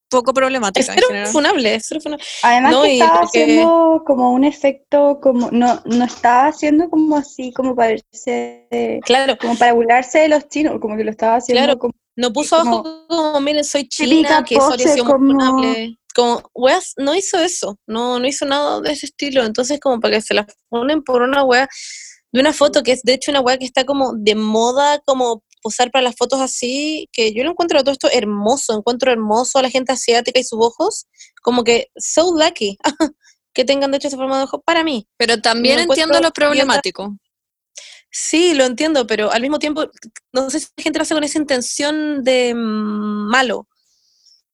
poco 0.09 0.33
problemática 0.33 0.95
funable, 1.31 1.75
es 1.75 1.87
cero 1.89 2.01
funable. 2.03 2.25
Además 2.43 2.73
No, 2.73 2.83
que 2.83 2.93
estaba 2.95 3.21
porque- 3.21 3.43
haciendo 3.43 4.03
como 4.07 4.33
un 4.33 4.45
efecto, 4.45 5.21
como 5.23 5.51
no, 5.51 5.81
no 5.85 6.05
estaba 6.05 6.47
haciendo 6.49 6.89
como 6.89 7.17
así, 7.17 7.53
como 7.53 7.75
para 7.77 7.91
verse- 7.91 9.01
Claro, 9.05 9.37
como 9.39 9.57
para 9.57 9.73
burlarse 9.73 10.21
de 10.21 10.29
los 10.29 10.49
chinos, 10.49 10.79
como 10.81 10.97
que 10.97 11.05
lo 11.05 11.11
estaba 11.11 11.37
haciendo 11.37 11.63
Claro. 11.65 11.79
como 11.79 11.95
no 12.17 12.33
puso 12.33 12.57
abajo 12.57 13.05
como, 13.09 13.41
miren, 13.41 13.63
soy 13.65 13.87
china, 13.89 14.45
que 14.45 14.57
eso 14.57 14.71
muy 14.77 14.99
como- 14.99 15.11
funable. 15.19 15.95
Como, 16.17 16.43
weas, 16.53 16.95
no 16.97 17.15
hizo 17.15 17.39
eso, 17.39 17.79
no, 17.87 18.19
no 18.19 18.27
hizo 18.27 18.45
nada 18.45 18.81
de 18.81 18.91
ese 18.91 19.07
estilo. 19.07 19.45
Entonces, 19.45 19.79
como 19.79 20.01
para 20.01 20.15
que 20.17 20.21
se 20.23 20.35
la 20.35 20.45
ponen 20.69 21.05
por 21.05 21.23
una 21.23 21.45
wea, 21.45 21.69
de 22.33 22.41
una 22.41 22.53
foto 22.53 22.83
que 22.83 22.91
es 22.93 23.03
de 23.03 23.13
hecho 23.15 23.31
una 23.31 23.41
wea 23.41 23.57
que 23.57 23.65
está 23.67 23.85
como 23.85 24.15
de 24.15 24.35
moda, 24.35 25.01
como 25.07 25.45
posar 25.63 25.91
para 25.91 26.03
las 26.03 26.17
fotos 26.17 26.41
así, 26.41 27.09
que 27.13 27.33
yo 27.33 27.45
lo 27.45 27.51
encuentro 27.51 27.81
todo 27.83 27.93
esto 27.93 28.09
hermoso, 28.11 28.77
encuentro 28.77 29.13
hermoso 29.13 29.59
a 29.59 29.63
la 29.63 29.71
gente 29.71 29.93
asiática 29.93 30.39
y 30.39 30.45
sus 30.45 30.59
ojos, 30.61 31.07
como 31.43 31.65
que 31.65 31.89
so 31.97 32.35
lucky 32.37 32.79
que 33.53 33.65
tengan 33.65 33.91
de 33.91 33.97
hecho 33.97 34.09
esa 34.09 34.17
forma 34.17 34.39
de 34.39 34.45
ojo 34.45 34.61
para 34.61 34.85
mí. 34.85 35.09
Pero 35.17 35.41
también 35.41 35.81
entiendo 35.81 36.21
lo 36.21 36.31
problemático. 36.31 37.17
Sí, 38.11 38.55
lo 38.55 38.65
entiendo, 38.65 39.07
pero 39.07 39.31
al 39.31 39.43
mismo 39.43 39.59
tiempo, 39.59 39.87
no 40.33 40.49
sé 40.51 40.61
si 40.61 40.67
la 40.77 40.83
gente 40.83 40.99
lo 40.99 41.03
hace 41.03 41.15
con 41.15 41.25
esa 41.25 41.39
intención 41.39 42.25
de 42.25 42.55
mm, 42.55 43.31
malo. 43.31 43.69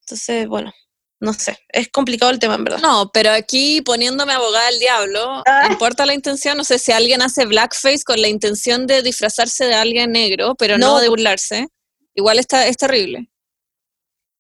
Entonces, 0.00 0.49
bueno, 0.49 0.73
no 1.20 1.32
sé, 1.32 1.58
es 1.69 1.88
complicado 1.90 2.31
el 2.32 2.38
tema, 2.38 2.55
en 2.56 2.64
verdad. 2.64 2.81
No, 2.81 3.11
pero 3.12 3.31
aquí 3.31 3.81
poniéndome 3.82 4.32
abogada 4.34 4.66
del 4.70 4.78
diablo, 4.81 5.43
Ah. 5.46 5.69
importa 5.70 6.05
la 6.06 6.14
intención, 6.14 6.56
no 6.56 6.64
sé 6.64 6.78
si 6.78 6.93
alguien 6.93 7.22
hace 7.22 7.46
blackface 7.46 8.05
con 8.05 8.20
la 8.20 8.28
intención 8.28 8.87
de 8.87 9.02
disfrazarse 9.02 9.64
de 9.64 9.75
alguien 9.75 10.12
negro, 10.12 10.54
pero 10.56 10.76
no, 10.78 10.94
No. 10.94 11.00
de 11.00 11.09
burlarse, 11.09 11.68
igual 12.14 12.38
está, 12.38 12.66
es 12.66 12.76
terrible. 12.76 13.30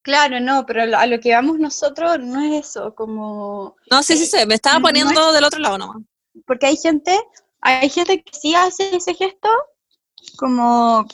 Claro, 0.02 0.38
no, 0.40 0.66
pero 0.66 0.82
a 0.98 1.06
lo 1.06 1.18
que 1.20 1.32
vamos 1.34 1.58
nosotros 1.58 2.18
no 2.20 2.42
es 2.42 2.66
eso, 2.68 2.94
como 2.94 3.74
No, 3.90 4.02
sí, 4.02 4.16
sí, 4.18 4.26
sí, 4.26 4.44
me 4.46 4.54
estaba 4.54 4.76
no 4.78 4.82
poniendo 4.82 5.32
del 5.32 5.44
otro 5.44 5.60
lado 5.60 5.78
nomás. 5.78 6.02
porque 6.46 6.66
hay 6.66 6.76
gente, 6.76 7.18
hay 7.62 7.88
gente 7.88 8.22
que 8.22 8.32
sí 8.38 8.54
hace 8.54 8.94
ese 8.96 9.14
gesto 9.14 9.48
como 10.36 11.06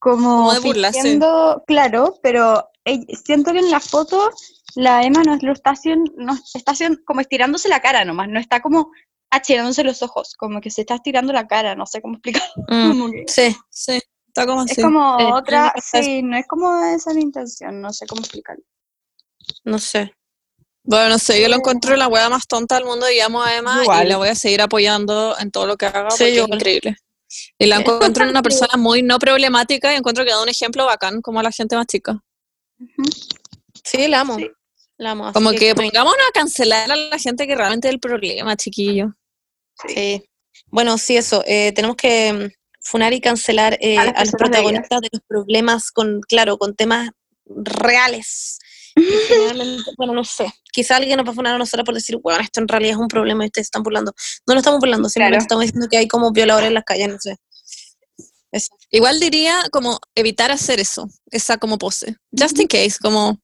como, 0.00 0.18
Como 0.48 0.52
de 0.54 0.58
burlarse. 0.58 0.98
fingiendo, 1.00 1.62
claro, 1.64 2.18
pero 2.24 2.68
ell- 2.84 3.06
siento 3.24 3.52
que 3.52 3.60
en 3.60 3.70
la 3.70 3.78
foto 3.78 4.32
la 4.76 5.02
Emma 5.02 5.22
no 5.22 5.36
lo 5.40 5.52
está 5.52 5.70
haciendo, 5.70 6.12
no 6.16 6.34
está 6.54 6.72
haciendo 6.72 7.00
como 7.04 7.20
estirándose 7.20 7.68
la 7.68 7.80
cara 7.80 8.04
nomás, 8.04 8.28
no 8.28 8.38
está 8.40 8.60
como 8.60 8.90
achirándose 9.30 9.82
los 9.84 10.02
ojos, 10.02 10.34
como 10.36 10.60
que 10.60 10.70
se 10.70 10.82
está 10.82 10.96
estirando 10.96 11.32
la 11.32 11.46
cara, 11.46 11.74
no 11.74 11.86
sé 11.86 12.00
cómo 12.02 12.14
explicar. 12.14 12.42
Mm, 12.68 12.88
como 12.90 13.10
que- 13.10 13.24
sí, 13.28 13.56
Sí, 13.70 13.98
está 14.28 14.46
como 14.46 14.62
es 14.64 14.72
así. 14.72 14.82
como 14.82 15.18
Eh, 15.20 15.32
otra, 15.32 15.72
sí, 15.82 16.22
no 16.22 16.36
es 16.36 16.46
como 16.46 16.82
esa 16.84 17.12
la 17.14 17.20
intención, 17.20 17.80
no 17.80 17.92
sé 17.92 18.06
cómo 18.06 18.20
explicarlo. 18.22 18.64
no 19.64 19.78
sé. 19.78 20.14
Bueno, 20.84 21.10
no 21.10 21.18
sé, 21.18 21.40
yo 21.40 21.48
lo 21.48 21.56
encuentro 21.56 21.94
la 21.94 22.08
wea 22.08 22.28
más 22.28 22.46
tonta 22.48 22.74
del 22.74 22.84
mundo 22.84 23.08
y 23.08 23.20
amo 23.20 23.40
a 23.42 23.54
Emma 23.56 23.82
y 24.02 24.06
la 24.08 24.16
voy 24.16 24.28
a 24.28 24.34
seguir 24.34 24.60
apoyando 24.62 25.38
en 25.38 25.52
todo 25.52 25.64
lo 25.66 25.76
que 25.76 25.86
haga 25.86 26.10
Sí, 26.10 26.24
porque 26.24 26.34
yo 26.34 26.42
es 26.44 26.48
increíble. 26.50 26.96
Y 27.56 27.66
la 27.66 27.76
encuentro 27.76 28.28
una 28.28 28.42
persona 28.42 28.76
muy 28.76 29.02
no 29.02 29.18
problemática 29.20 29.92
y 29.92 29.96
encuentro 29.96 30.24
que 30.24 30.30
da 30.32 30.42
un 30.42 30.48
ejemplo 30.48 30.84
bacán 30.84 31.22
como 31.22 31.38
a 31.38 31.44
la 31.44 31.52
gente 31.52 31.76
más 31.76 31.86
chica. 31.86 32.20
Sí, 33.84 34.08
la 34.08 34.20
amo. 34.20 34.36
Sí. 34.38 34.50
La 35.02 35.32
Como 35.32 35.50
que 35.50 35.74
como- 35.74 35.88
pongámonos 35.88 36.26
a 36.28 36.32
cancelar 36.32 36.90
a 36.90 36.96
la 36.96 37.18
gente 37.18 37.46
que 37.46 37.54
realmente 37.56 37.88
es 37.88 37.94
el 37.94 38.00
problema, 38.00 38.56
chiquillo. 38.56 39.14
Sí. 39.88 40.22
Bueno, 40.66 40.96
sí, 40.96 41.16
eso. 41.16 41.42
eh, 41.46 41.72
tenemos 41.72 41.96
que 41.96 42.32
mm, 42.32 42.50
funar 42.80 43.12
y 43.12 43.20
cancelar 43.20 43.76
eh, 43.80 43.98
A 43.98 44.24
los 44.24 44.30
protagonistas 44.32 45.00
de 45.00 45.08
los 45.12 45.22
problemas 45.26 45.90
con, 45.90 46.20
claro, 46.20 46.56
con 46.58 46.74
temas 46.74 47.10
reales. 47.46 48.58
Bueno, 49.96 50.12
no 50.12 50.22
sé. 50.24 50.52
Quizá 50.70 50.96
alguien 50.96 51.16
nos 51.16 51.26
va 51.26 51.32
a 51.32 51.34
funar 51.34 51.54
a 51.54 51.58
nosotros 51.58 51.84
por 51.84 51.94
decir, 51.94 52.18
bueno, 52.22 52.40
esto 52.42 52.60
en 52.60 52.68
realidad 52.68 52.92
es 52.92 52.98
un 52.98 53.08
problema 53.08 53.44
y 53.44 53.46
ustedes 53.46 53.66
están 53.68 53.82
burlando. 53.82 54.12
No 54.46 54.52
lo 54.54 54.60
estamos 54.60 54.80
burlando, 54.80 55.08
simplemente 55.08 55.36
Claro. 55.38 55.42
estamos 55.42 55.62
diciendo 55.64 55.88
que 55.90 55.96
hay 55.96 56.06
como 56.08 56.30
violadores 56.30 56.68
en 56.68 56.74
las 56.74 56.84
calles, 56.84 57.08
no 57.08 57.16
sé. 57.18 57.36
Eso. 58.52 58.68
Igual 58.90 59.18
diría 59.18 59.62
como 59.72 59.98
evitar 60.14 60.50
hacer 60.52 60.78
eso, 60.78 61.08
esa 61.30 61.56
como 61.56 61.78
pose. 61.78 62.16
Just 62.38 62.58
in 62.60 62.68
case, 62.68 62.96
como... 63.00 63.40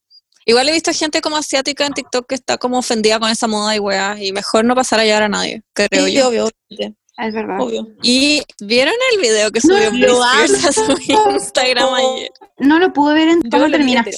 Igual 0.49 0.67
he 0.69 0.73
visto 0.73 0.90
gente 0.95 1.21
como 1.21 1.37
asiática 1.37 1.85
en 1.85 1.93
TikTok 1.93 2.26
que 2.26 2.35
está 2.35 2.57
como 2.57 2.78
ofendida 2.78 3.21
con 3.21 3.28
esa 3.31 3.47
moda 3.47 3.76
y 3.76 3.78
weas, 3.81 4.19
y 4.21 4.33
mejor 4.33 4.64
no 4.64 4.75
pasar 4.75 4.99
a 5.00 5.05
llevar 5.05 5.25
a 5.25 5.28
nadie, 5.28 5.62
creo 5.75 6.07
Sí, 6.07 6.14
yo. 6.14 6.28
obvio, 6.28 6.45
obvio, 6.71 6.95
Es 7.19 7.35
verdad. 7.35 7.61
obvio. 7.61 7.87
Y 8.02 8.43
¿vieron 8.61 8.95
el 9.12 9.21
video 9.21 9.50
que 9.50 9.61
No, 9.64 9.76
subió 9.76 10.25
Spears 10.25 10.64
a 10.64 10.73
su. 10.73 10.83
Instagram 11.35 11.93
ayer? 11.93 12.31
No 12.57 12.78
lo 12.78 12.90
pude 12.95 13.12
ver 13.12 13.28
en 13.28 13.40
lo 13.40 13.67
entero. 13.67 14.17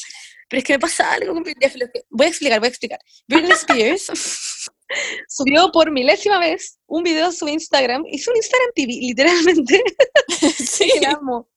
Pero 0.49 0.59
es 0.59 0.65
que 0.65 0.73
me 0.75 0.79
pasa 0.79 1.13
algo 1.13 1.35
con 1.35 1.43
Britney 1.43 1.67
Spears. 1.69 1.91
Voy 2.11 2.27
a 2.27 2.29
explicar, 2.29 2.61
voy 2.61 2.67
a 2.67 2.71
explicar. 2.71 2.99
Britney 3.27 3.53
Spears 3.53 4.07
subió 5.29 5.71
por 5.73 5.91
milésima 5.91 6.39
vez 6.39 6.79
un 6.87 7.03
video 7.03 7.27
a 7.27 7.33
su 7.33 7.49
Instagram, 7.49 8.05
hizo 8.11 8.31
un 8.31 8.37
Instagram 8.37 8.69
TV, 8.77 8.93
literalmente, 9.01 9.83
Sí. 10.59 10.91
amo, 11.07 11.49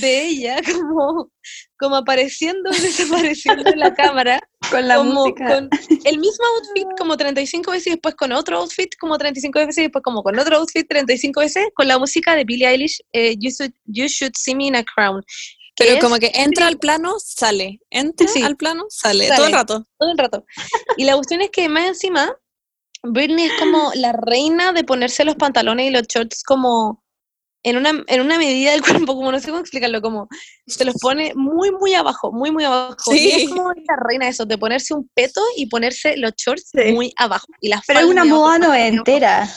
de 0.00 0.26
ella 0.26 0.56
como, 0.94 1.30
como 1.78 1.96
apareciendo 1.96 2.70
y 2.70 2.80
desapareciendo 2.80 3.70
en 3.70 3.78
la 3.80 3.94
cámara, 3.94 4.40
Con 4.70 4.86
la 4.88 4.96
como 4.96 5.12
música. 5.12 5.48
con 5.54 5.70
el 6.04 6.18
mismo 6.18 6.44
outfit 6.56 6.86
como 6.98 7.16
35 7.16 7.70
veces 7.72 7.86
y 7.88 7.90
después 7.90 8.14
con 8.14 8.32
otro 8.32 8.58
outfit 8.58 8.90
como 9.00 9.16
35 9.18 9.58
veces 9.58 9.78
y 9.78 9.82
después 9.82 10.02
como 10.02 10.22
con 10.22 10.38
otro 10.38 10.56
outfit 10.58 10.86
35 10.88 11.40
veces 11.40 11.66
con 11.74 11.88
la 11.88 11.98
música 11.98 12.34
de 12.36 12.44
Billie 12.44 12.66
Eilish, 12.68 13.00
eh, 13.12 13.34
you, 13.38 13.50
should, 13.50 13.72
you 13.86 14.06
Should 14.06 14.32
See 14.36 14.54
Me 14.54 14.66
in 14.66 14.76
a 14.76 14.84
Crown. 14.84 15.22
que 15.76 15.84
Pero 15.86 16.00
como 16.00 16.16
que 16.18 16.30
entra 16.34 16.66
al 16.66 16.78
plano, 16.78 17.14
sale. 17.18 17.80
Entra 17.90 18.28
Sí. 18.28 18.42
al 18.42 18.56
plano, 18.56 18.84
sale. 18.90 19.26
Sale. 19.28 19.36
Todo 19.36 19.46
el 19.46 19.52
rato. 19.52 19.86
todo 19.98 20.10
el 20.10 20.18
rato. 20.18 20.44
Y 20.96 21.04
la 21.04 21.14
cuestión 21.14 21.40
es 21.42 21.50
que 21.50 21.68
más 21.68 21.86
encima, 21.86 22.34
Britney 23.02 23.46
es 23.46 23.52
como 23.58 23.90
la 23.94 24.12
reina 24.12 24.72
de 24.72 24.84
ponerse 24.84 25.24
los 25.24 25.36
pantalones 25.36 25.86
y 25.86 25.90
los 25.90 26.02
shorts 26.06 26.42
como 26.44 27.02
en 27.62 27.76
una, 27.76 28.02
en 28.06 28.20
una 28.20 28.38
medida 28.38 28.72
del 28.72 28.82
cuerpo, 29.08 29.14
como 29.14 29.30
no 29.32 29.38
sé 29.40 29.48
cómo 29.48 29.60
explicarlo, 29.60 30.00
como 30.00 30.28
se 30.66 30.84
los 30.84 30.94
pone 30.96 31.32
muy, 31.34 31.70
muy 31.72 31.94
abajo, 31.94 32.32
muy, 32.32 32.50
muy 32.50 32.64
abajo. 32.64 33.12
Y 33.14 33.18
Sí. 33.18 33.30
es 33.42 33.48
como 33.50 33.70
la 33.72 33.96
reina 34.08 34.26
de 34.26 34.30
eso, 34.32 34.44
de 34.46 34.58
ponerse 34.58 34.94
un 34.94 35.08
peto 35.14 35.40
y 35.56 35.66
ponerse 35.66 36.16
los 36.16 36.32
shorts 36.36 36.70
Sí. 36.72 36.92
muy 36.92 37.12
abajo. 37.16 37.46
Y 37.60 37.68
las 37.68 37.82
Pero 37.86 38.00
es 38.00 38.06
una 38.06 38.24
moda 38.24 38.58
noventera. 38.58 39.48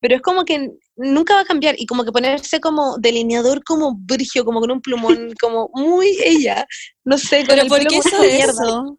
Pero 0.00 0.16
es 0.16 0.22
como 0.22 0.44
que 0.44 0.70
nunca 0.96 1.34
va 1.34 1.40
a 1.40 1.44
cambiar 1.44 1.74
y 1.78 1.86
como 1.86 2.04
que 2.04 2.12
ponerse 2.12 2.60
como 2.60 2.96
delineador 2.98 3.64
como 3.64 3.94
brigio, 3.96 4.44
como 4.44 4.60
con 4.60 4.70
un 4.70 4.80
plumón, 4.80 5.32
como 5.40 5.70
muy 5.74 6.18
ella. 6.24 6.66
No 7.04 7.16
sé, 7.18 7.38
con 7.38 7.46
Pero 7.48 7.62
el 7.62 7.68
¿por 7.68 7.78
qué 7.86 8.00
mierda. 8.20 8.52
eso? 8.52 8.98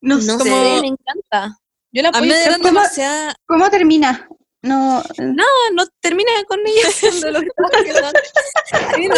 No, 0.00 0.16
No 0.16 0.20
sé. 0.20 0.38
Como- 0.38 0.80
me 0.80 0.88
encanta. 0.88 1.58
Yo 1.92 2.02
la 2.02 2.10
A 2.10 2.20
mí 2.20 2.28
me 2.28 2.34
¿Cómo- 2.52 2.64
demasiada... 2.64 3.34
¿Cómo 3.46 3.70
termina? 3.70 4.28
No, 4.66 5.02
no, 5.18 5.44
no 5.74 5.86
termina 6.00 6.30
con 6.48 6.58
ella 6.66 6.82
haciendo 6.88 7.30
lo 7.30 7.40
que 7.40 7.46
estaba 7.46 8.12
haciendo 8.72 9.14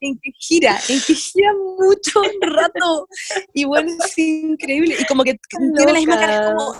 en 0.00 0.18
que 0.18 0.30
gira, 0.38 0.80
en 0.88 1.00
que 1.02 1.14
gira 1.14 1.52
mucho 1.78 2.22
rato. 2.40 3.06
Y 3.52 3.64
bueno, 3.64 3.90
es 4.04 4.18
increíble. 4.18 4.96
Y 4.98 5.04
como 5.04 5.22
que 5.24 5.38
tiene 5.48 5.92
la 5.92 5.98
misma 5.98 6.18
cara, 6.18 6.34
es 6.34 6.54
como. 6.54 6.74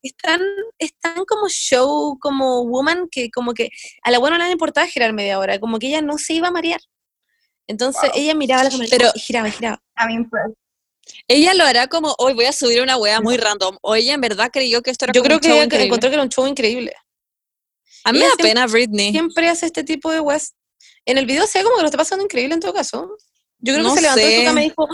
Es 0.00 0.14
tan, 0.16 0.40
es 0.78 0.92
tan 1.00 1.24
como 1.24 1.48
show, 1.48 2.16
como 2.20 2.62
woman, 2.64 3.08
que 3.10 3.30
como 3.30 3.52
que 3.52 3.68
a 4.04 4.10
la 4.12 4.18
buena 4.20 4.38
no 4.38 4.44
le 4.44 4.52
importaba 4.52 4.86
girar 4.86 5.12
media 5.12 5.38
hora, 5.40 5.58
como 5.58 5.78
que 5.78 5.88
ella 5.88 6.00
no 6.02 6.18
se 6.18 6.34
iba 6.34 6.48
a 6.48 6.52
marear. 6.52 6.80
Entonces 7.66 8.08
ella 8.14 8.34
miraba 8.34 8.64
la 8.64 8.70
cámara 8.70 8.88
Pero- 8.90 9.10
y 9.14 9.18
giraba, 9.20 9.50
giraba. 9.50 9.82
a 9.96 10.06
mí 10.06 10.24
pues, 10.24 10.42
Ella 11.28 11.54
lo 11.54 11.64
hará 11.64 11.86
como, 11.88 12.14
hoy 12.18 12.34
voy 12.34 12.46
a 12.46 12.52
subir 12.52 12.80
una 12.82 12.96
wea 12.96 13.20
muy 13.20 13.36
random. 13.36 13.76
O 13.82 13.94
ella 13.94 14.14
en 14.14 14.20
verdad 14.20 14.50
creyó 14.52 14.82
que 14.82 14.90
esto 14.90 15.04
era 15.06 15.12
Yo 15.12 15.20
como 15.22 15.26
creo 15.28 15.36
un 15.36 15.40
que 15.40 15.48
show 15.48 15.56
ella 15.56 15.64
increíble. 15.64 15.86
encontró 15.86 16.10
que 16.10 16.14
era 16.14 16.22
un 16.22 16.28
show 16.28 16.46
increíble. 16.46 16.92
A 18.04 18.12
mí 18.12 18.18
me 18.18 18.24
da 18.24 18.30
siempre- 18.30 18.48
pena 18.48 18.66
Britney. 18.66 19.10
siempre 19.12 19.48
hace 19.48 19.66
este 19.66 19.84
tipo 19.84 20.10
de 20.10 20.20
weas. 20.20 20.54
En 21.04 21.18
el 21.18 21.26
video 21.26 21.46
se 21.46 21.58
ve 21.58 21.64
como 21.64 21.76
que 21.76 21.82
lo 21.82 21.88
está 21.88 21.98
pasando 21.98 22.24
increíble 22.24 22.54
en 22.54 22.60
todo 22.60 22.72
caso. 22.72 23.16
Yo 23.60 23.72
creo 23.74 23.82
No 23.82 23.90
que 23.94 23.96
se 23.96 24.02
levantó 24.02 24.24
de 24.24 24.38
su 24.38 24.44
cama 24.44 24.60
y 24.60 24.64
dijo, 24.68 24.88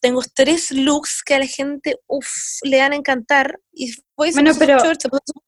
tengo 0.00 0.22
tres 0.34 0.70
looks 0.70 1.22
que 1.24 1.34
a 1.34 1.38
la 1.40 1.46
gente, 1.46 1.96
uff, 2.06 2.28
le 2.62 2.78
van 2.78 2.92
a 2.92 2.96
encantar. 2.96 3.58
Y 3.72 3.90
fue 4.14 4.30
Bueno, 4.32 4.52
pero- 4.58 4.78
short, 4.78 5.00
se 5.02 5.08
puso 5.08 5.22
su 5.26 5.40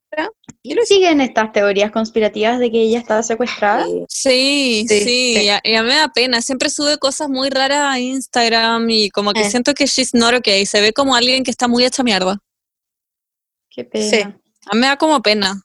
y 0.69 0.75
lo 0.75 0.85
siguen 0.85 1.21
estas 1.21 1.53
teorías 1.53 1.93
conspirativas 1.93 2.59
de 2.59 2.73
que 2.73 2.81
ella 2.83 2.99
estaba 2.99 3.23
secuestrada. 3.23 3.87
Sí, 4.09 4.85
sí, 4.89 4.99
Sí, 4.99 5.01
sí. 5.05 5.43
Y, 5.45 5.49
a, 5.49 5.61
y 5.63 5.75
a 5.75 5.83
mí 5.83 5.89
me 5.89 5.95
da 5.95 6.09
pena. 6.09 6.43
Siempre 6.43 6.71
sube 6.71 6.99
cosas 6.99 7.29
muy 7.29 7.51
raras 7.51 7.83
a 7.95 8.01
Instagram 8.01 8.91
y 8.91 9.11
como 9.11 9.33
que 9.33 9.43
Eh. 9.43 9.51
siento 9.51 9.75
que 9.75 9.87
she's 9.87 10.13
not 10.13 10.35
okay. 10.35 10.67
Se 10.67 10.81
ve 10.81 10.93
como 10.93 11.15
alguien 11.15 11.45
que 11.45 11.53
está 11.53 11.69
muy 11.69 11.85
hecha 11.85 12.03
mierda. 12.03 12.39
Qué 13.71 13.85
pena. 13.85 14.11
Sí. 14.11 14.21
A 14.23 14.75
mí 14.75 14.81
me 14.81 14.87
da 14.89 14.97
como 14.97 15.23
pena. 15.23 15.63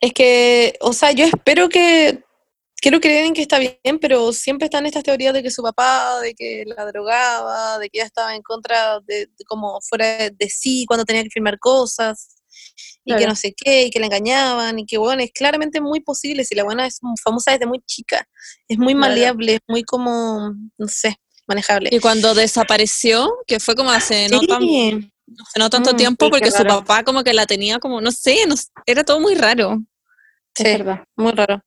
Es 0.00 0.14
que, 0.14 0.74
o 0.80 0.94
sea, 0.94 1.12
yo 1.12 1.26
espero 1.26 1.68
que, 1.68 2.24
quiero 2.76 2.98
creer 2.98 3.26
en 3.26 3.34
que 3.34 3.42
está 3.42 3.58
bien, 3.58 3.98
pero 4.00 4.32
siempre 4.32 4.64
están 4.66 4.86
estas 4.86 5.02
teorías 5.04 5.34
de 5.34 5.42
que 5.42 5.50
su 5.50 5.62
papá, 5.62 6.18
de 6.20 6.34
que 6.34 6.64
la 6.66 6.86
drogaba, 6.86 7.78
de 7.78 7.90
que 7.90 7.98
ella 7.98 8.06
estaba 8.06 8.34
en 8.34 8.42
contra 8.42 9.00
de, 9.00 9.26
de 9.26 9.44
como 9.46 9.80
fuera 9.82 10.30
de 10.30 10.48
sí 10.48 10.84
cuando 10.88 11.04
tenía 11.04 11.22
que 11.22 11.30
firmar 11.30 11.58
cosas, 11.58 12.41
y 13.04 13.14
que 13.16 13.26
no 13.26 13.34
sé 13.34 13.54
qué, 13.56 13.84
y 13.84 13.90
que 13.90 14.00
la 14.00 14.06
engañaban, 14.06 14.78
y 14.78 14.86
que 14.86 14.98
bueno, 14.98 15.22
es 15.22 15.32
claramente 15.32 15.80
muy 15.80 16.00
posible, 16.00 16.44
si 16.44 16.54
la 16.54 16.64
buena 16.64 16.86
es 16.86 17.00
famosa 17.22 17.52
desde 17.52 17.66
muy 17.66 17.80
chica, 17.86 18.26
es 18.68 18.78
muy 18.78 18.94
maleable, 18.94 19.54
es 19.54 19.60
muy 19.68 19.82
como, 19.82 20.54
no 20.78 20.88
sé, 20.88 21.16
manejable. 21.46 21.90
Y 21.92 21.98
cuando 21.98 22.34
desapareció, 22.34 23.30
que 23.46 23.60
fue 23.60 23.74
como 23.74 23.90
hace 23.90 24.28
no, 24.28 24.40
tan- 24.40 25.70
tanto 25.70 25.92
Mm, 25.92 25.96
tiempo, 25.96 26.26
sí, 26.26 26.30
porque 26.30 26.50
su 26.50 26.62
raro. 26.62 26.80
papá 26.80 27.02
como 27.04 27.22
que 27.24 27.32
la 27.32 27.46
tenía 27.46 27.78
como, 27.78 28.00
no 28.00 28.10
sé, 28.12 28.44
no 28.46 28.54
era 28.86 29.04
todo 29.04 29.20
muy 29.20 29.34
raro. 29.34 29.82
Es 30.54 30.62
Sí. 30.62 30.64
verdad. 30.64 31.04
Muy 31.16 31.32
raro. 31.32 31.62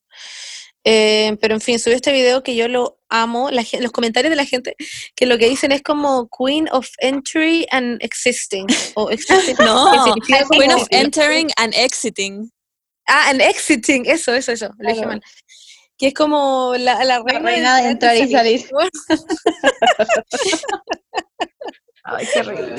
Eh, 0.83 1.35
pero 1.41 1.55
en 1.55 1.61
fin, 1.61 1.79
subí 1.79 1.95
este 1.95 2.11
video 2.13 2.43
que 2.43 2.55
yo 2.55 2.67
lo 2.67 2.99
amo. 3.21 3.49
La, 3.51 3.63
los 3.79 3.91
comentarios 3.91 4.29
de 4.29 4.35
la 4.35 4.45
gente 4.45 4.75
que 5.15 5.25
lo 5.25 5.37
que 5.37 5.49
dicen 5.49 5.71
es 5.71 5.81
como 5.81 6.29
Queen 6.29 6.67
of 6.71 6.87
Entry 6.99 7.65
and 7.71 8.01
Existing. 8.03 8.67
O 8.95 9.09
existing 9.09 9.55
No, 9.59 9.91
que 9.91 9.99
significa 9.99 10.45
Queen 10.49 10.71
of 10.71 10.87
entering 10.91 11.49
and 11.57 11.73
exiting. 11.75 12.51
Ah, 13.07 13.29
and 13.29 13.41
Exiting, 13.41 14.05
eso, 14.07 14.33
eso, 14.33 14.51
eso. 14.51 14.71
Lo 14.79 14.89
dije 14.89 15.05
mal. 15.05 15.21
Que 15.97 16.07
es 16.07 16.13
como 16.13 16.73
la, 16.77 17.03
la 17.05 17.23
reina, 17.23 17.39
reina 17.39 17.81
de 17.81 17.89
entrar 17.89 18.17
y 18.17 18.29
salir. 18.29 18.65
Ay, 22.03 22.27
qué 22.33 22.39
horrible. 22.39 22.75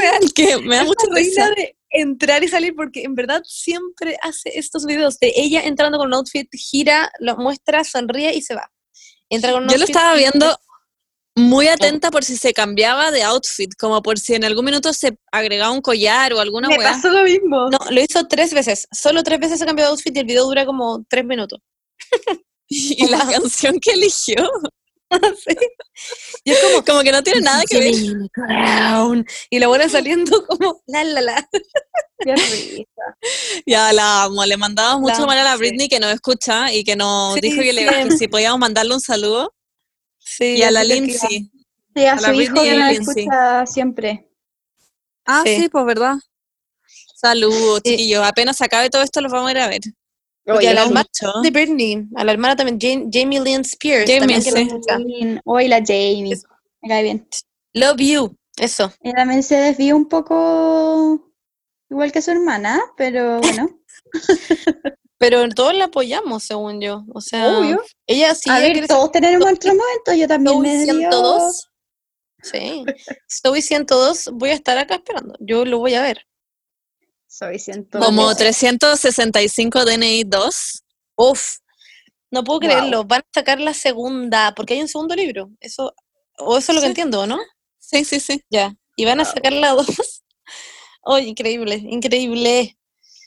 real. 0.00 0.32
Que 0.34 0.58
me 0.58 0.76
da 0.76 0.84
mucha 0.84 1.06
reina 1.10 1.48
risa. 1.48 1.50
de 1.56 1.76
entrar 1.90 2.42
y 2.42 2.48
salir 2.48 2.74
porque 2.74 3.02
en 3.02 3.14
verdad 3.14 3.42
siempre 3.44 4.16
hace 4.22 4.58
estos 4.58 4.86
videos 4.86 5.18
de 5.18 5.32
ella 5.36 5.60
entrando 5.62 5.98
con 5.98 6.06
un 6.08 6.14
outfit, 6.14 6.48
gira, 6.52 7.12
lo 7.20 7.36
muestra, 7.36 7.84
sonríe 7.84 8.34
y 8.34 8.42
se 8.42 8.54
va. 8.54 8.72
Entra 9.32 9.52
con 9.52 9.64
un 9.64 9.70
Yo 9.70 9.78
lo 9.78 9.84
estaba 9.84 10.14
viendo 10.14 10.56
muy 11.34 11.68
atenta 11.68 12.10
por 12.10 12.22
si 12.22 12.36
se 12.36 12.52
cambiaba 12.52 13.10
de 13.10 13.22
outfit, 13.22 13.70
como 13.78 14.02
por 14.02 14.18
si 14.18 14.34
en 14.34 14.44
algún 14.44 14.66
minuto 14.66 14.92
se 14.92 15.16
agregaba 15.32 15.72
un 15.72 15.80
collar 15.80 16.34
o 16.34 16.40
alguna 16.40 16.68
Me 16.68 16.76
weá. 16.76 16.92
pasó 16.92 17.08
lo 17.08 17.22
mismo. 17.24 17.68
No, 17.70 17.78
lo 17.90 18.00
hizo 18.00 18.28
tres 18.28 18.52
veces. 18.52 18.86
Solo 18.92 19.22
tres 19.22 19.40
veces 19.40 19.58
se 19.58 19.64
cambió 19.64 19.86
de 19.86 19.90
outfit 19.92 20.14
y 20.14 20.20
el 20.20 20.26
video 20.26 20.44
dura 20.44 20.66
como 20.66 21.04
tres 21.08 21.24
minutos. 21.24 21.58
Y 22.74 23.06
la 23.06 23.18
canción 23.18 23.78
que 23.80 23.90
eligió, 23.90 24.50
Sí. 25.44 25.56
Y 26.44 26.50
es 26.52 26.58
como, 26.60 26.84
como 26.84 27.00
que 27.02 27.12
no 27.12 27.22
tiene 27.22 27.40
nada 27.42 27.62
que 27.68 27.78
ver. 27.78 27.94
Y 29.50 29.58
la 29.58 29.68
buena 29.68 29.88
saliendo 29.88 30.44
como 30.46 30.82
la 30.86 31.04
la 31.04 31.20
la. 31.20 31.48
Qué 32.18 32.34
risa. 32.34 32.84
Ya 33.66 33.92
la 33.92 34.24
amo, 34.24 34.44
le 34.44 34.56
mandaba 34.56 34.98
mucho 34.98 35.20
La 35.20 35.26
mal 35.26 35.38
a 35.38 35.44
la 35.44 35.52
sí. 35.52 35.58
Britney 35.58 35.88
que 35.88 36.00
nos 36.00 36.12
escucha 36.12 36.72
y 36.72 36.82
que 36.84 36.96
nos 36.96 37.34
Sí, 37.34 37.40
dijo 37.40 37.60
que, 37.62 37.72
le, 37.72 37.86
que 37.86 38.10
si 38.16 38.28
podíamos 38.28 38.58
mandarle 38.58 38.94
un 38.94 39.00
saludo. 39.00 39.54
Sí, 40.18 40.56
Y 40.58 40.62
a 40.62 40.70
la 40.70 40.84
Lindsay. 40.84 41.50
Sí, 41.94 42.04
a 42.06 42.12
A 42.12 42.16
la 42.20 42.28
su 42.28 42.40
hijo 42.40 42.52
Britney 42.54 42.62
que 42.70 42.74
y 42.74 42.78
la 42.78 42.90
Lindsay. 42.92 43.24
escucha 43.24 43.66
siempre. 43.66 44.28
Ah, 45.26 45.42
Sí. 45.44 45.56
sí, 45.62 45.68
pues 45.68 45.84
verdad. 45.84 46.14
Saludos, 47.16 47.80
Sí. 47.84 47.90
chiquillos. 47.92 48.24
Apenas 48.26 48.60
acabe 48.60 48.90
todo 48.90 49.02
esto, 49.02 49.20
los 49.20 49.30
vamos 49.32 49.48
a 49.48 49.52
ir 49.52 49.58
a 49.58 49.68
ver. 49.68 49.80
Oye, 50.46 50.68
a 50.68 50.74
la 50.74 50.82
hermana 50.84 51.08
de 51.42 51.50
Britney, 51.50 52.08
a 52.16 52.24
la 52.24 52.32
hermana 52.32 52.56
también, 52.56 52.78
Jane- 52.80 53.08
Jamie 53.12 53.40
Lynn 53.40 53.60
Spears. 53.62 54.10
Jamie, 54.10 54.40
sí. 54.40 55.40
Hoy 55.44 55.68
la 55.68 55.78
Jamie. 55.78 56.32
Es- 56.32 56.44
Me 56.82 56.88
cae 56.88 57.02
bien. 57.04 57.28
Love 57.74 57.98
you. 58.00 58.36
Eso. 58.58 58.92
Y 59.02 59.12
también 59.12 59.42
se 59.42 59.54
desvió 59.56 59.96
un 59.96 60.08
poco 60.08 61.32
igual 61.90 62.10
que 62.12 62.20
su 62.22 62.30
hermana, 62.32 62.80
pero 62.96 63.38
bueno. 63.40 63.68
Pero 65.18 65.48
todos 65.50 65.72
la 65.72 65.84
apoyamos, 65.84 66.42
según 66.42 66.80
yo. 66.80 67.04
O 67.14 67.20
sea, 67.20 67.56
Obvio. 67.56 67.80
ella 68.08 68.34
sí 68.34 68.50
a 68.50 68.58
ver, 68.58 68.88
todos 68.88 69.12
tenemos 69.12 69.38
nuestro 69.46 69.70
momento. 69.72 70.12
Yo 70.18 70.26
también 70.26 70.60
me 70.60 70.76
desvío. 70.78 71.10
102. 71.10 71.70
Sí. 72.42 72.84
Zoe 73.30 73.62
102, 73.62 74.30
voy 74.32 74.50
a 74.50 74.54
estar 74.54 74.76
acá 74.78 74.96
esperando. 74.96 75.36
Yo 75.38 75.64
lo 75.64 75.78
voy 75.78 75.94
a 75.94 76.02
ver. 76.02 76.26
Soy 77.32 77.58
ciento. 77.58 77.98
Como 77.98 78.24
doce. 78.24 78.44
365 78.44 79.86
DNI 79.86 80.24
2. 80.24 80.82
Uf, 81.16 81.56
no 82.30 82.44
puedo 82.44 82.60
Wow. 82.60 82.68
creerlo. 82.68 83.04
Van 83.04 83.22
a 83.22 83.26
sacar 83.32 83.58
la 83.58 83.72
segunda, 83.72 84.52
porque 84.54 84.74
hay 84.74 84.82
un 84.82 84.88
segundo 84.88 85.14
libro. 85.16 85.50
Eso, 85.58 85.94
o 86.38 86.58
eso 86.58 86.72
es 86.72 86.76
lo 86.76 86.82
que 86.82 86.88
entiendo, 86.88 87.26
¿no? 87.26 87.38
Sí, 87.78 88.04
sí, 88.04 88.20
sí. 88.20 88.42
Ya. 88.50 88.76
Y 88.96 89.06
van 89.06 89.20
a 89.20 89.24
sacar 89.24 89.52
la 89.54 89.70
dos. 89.70 89.86
Oh, 91.04 91.18
increíble, 91.18 91.74
increíble. 91.74 92.78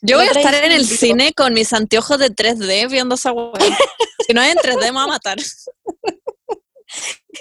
Yo 0.02 0.16
voy 0.16 0.28
a 0.28 0.32
estar 0.32 0.54
en 0.64 0.72
el 0.72 0.86
cine 0.86 1.34
con 1.34 1.54
mis 1.54 1.74
anteojos 1.74 2.18
de 2.20 2.30
3D 2.30 2.90
viendo 2.90 3.16
esa 3.16 3.34
weá. 3.34 3.52
si 4.26 4.34
no 4.34 4.42
es 4.42 4.54
en 4.54 4.60
3D 4.60 4.82
me 4.82 4.92
va 4.92 5.04
a 5.04 5.08
matar. 5.08 5.38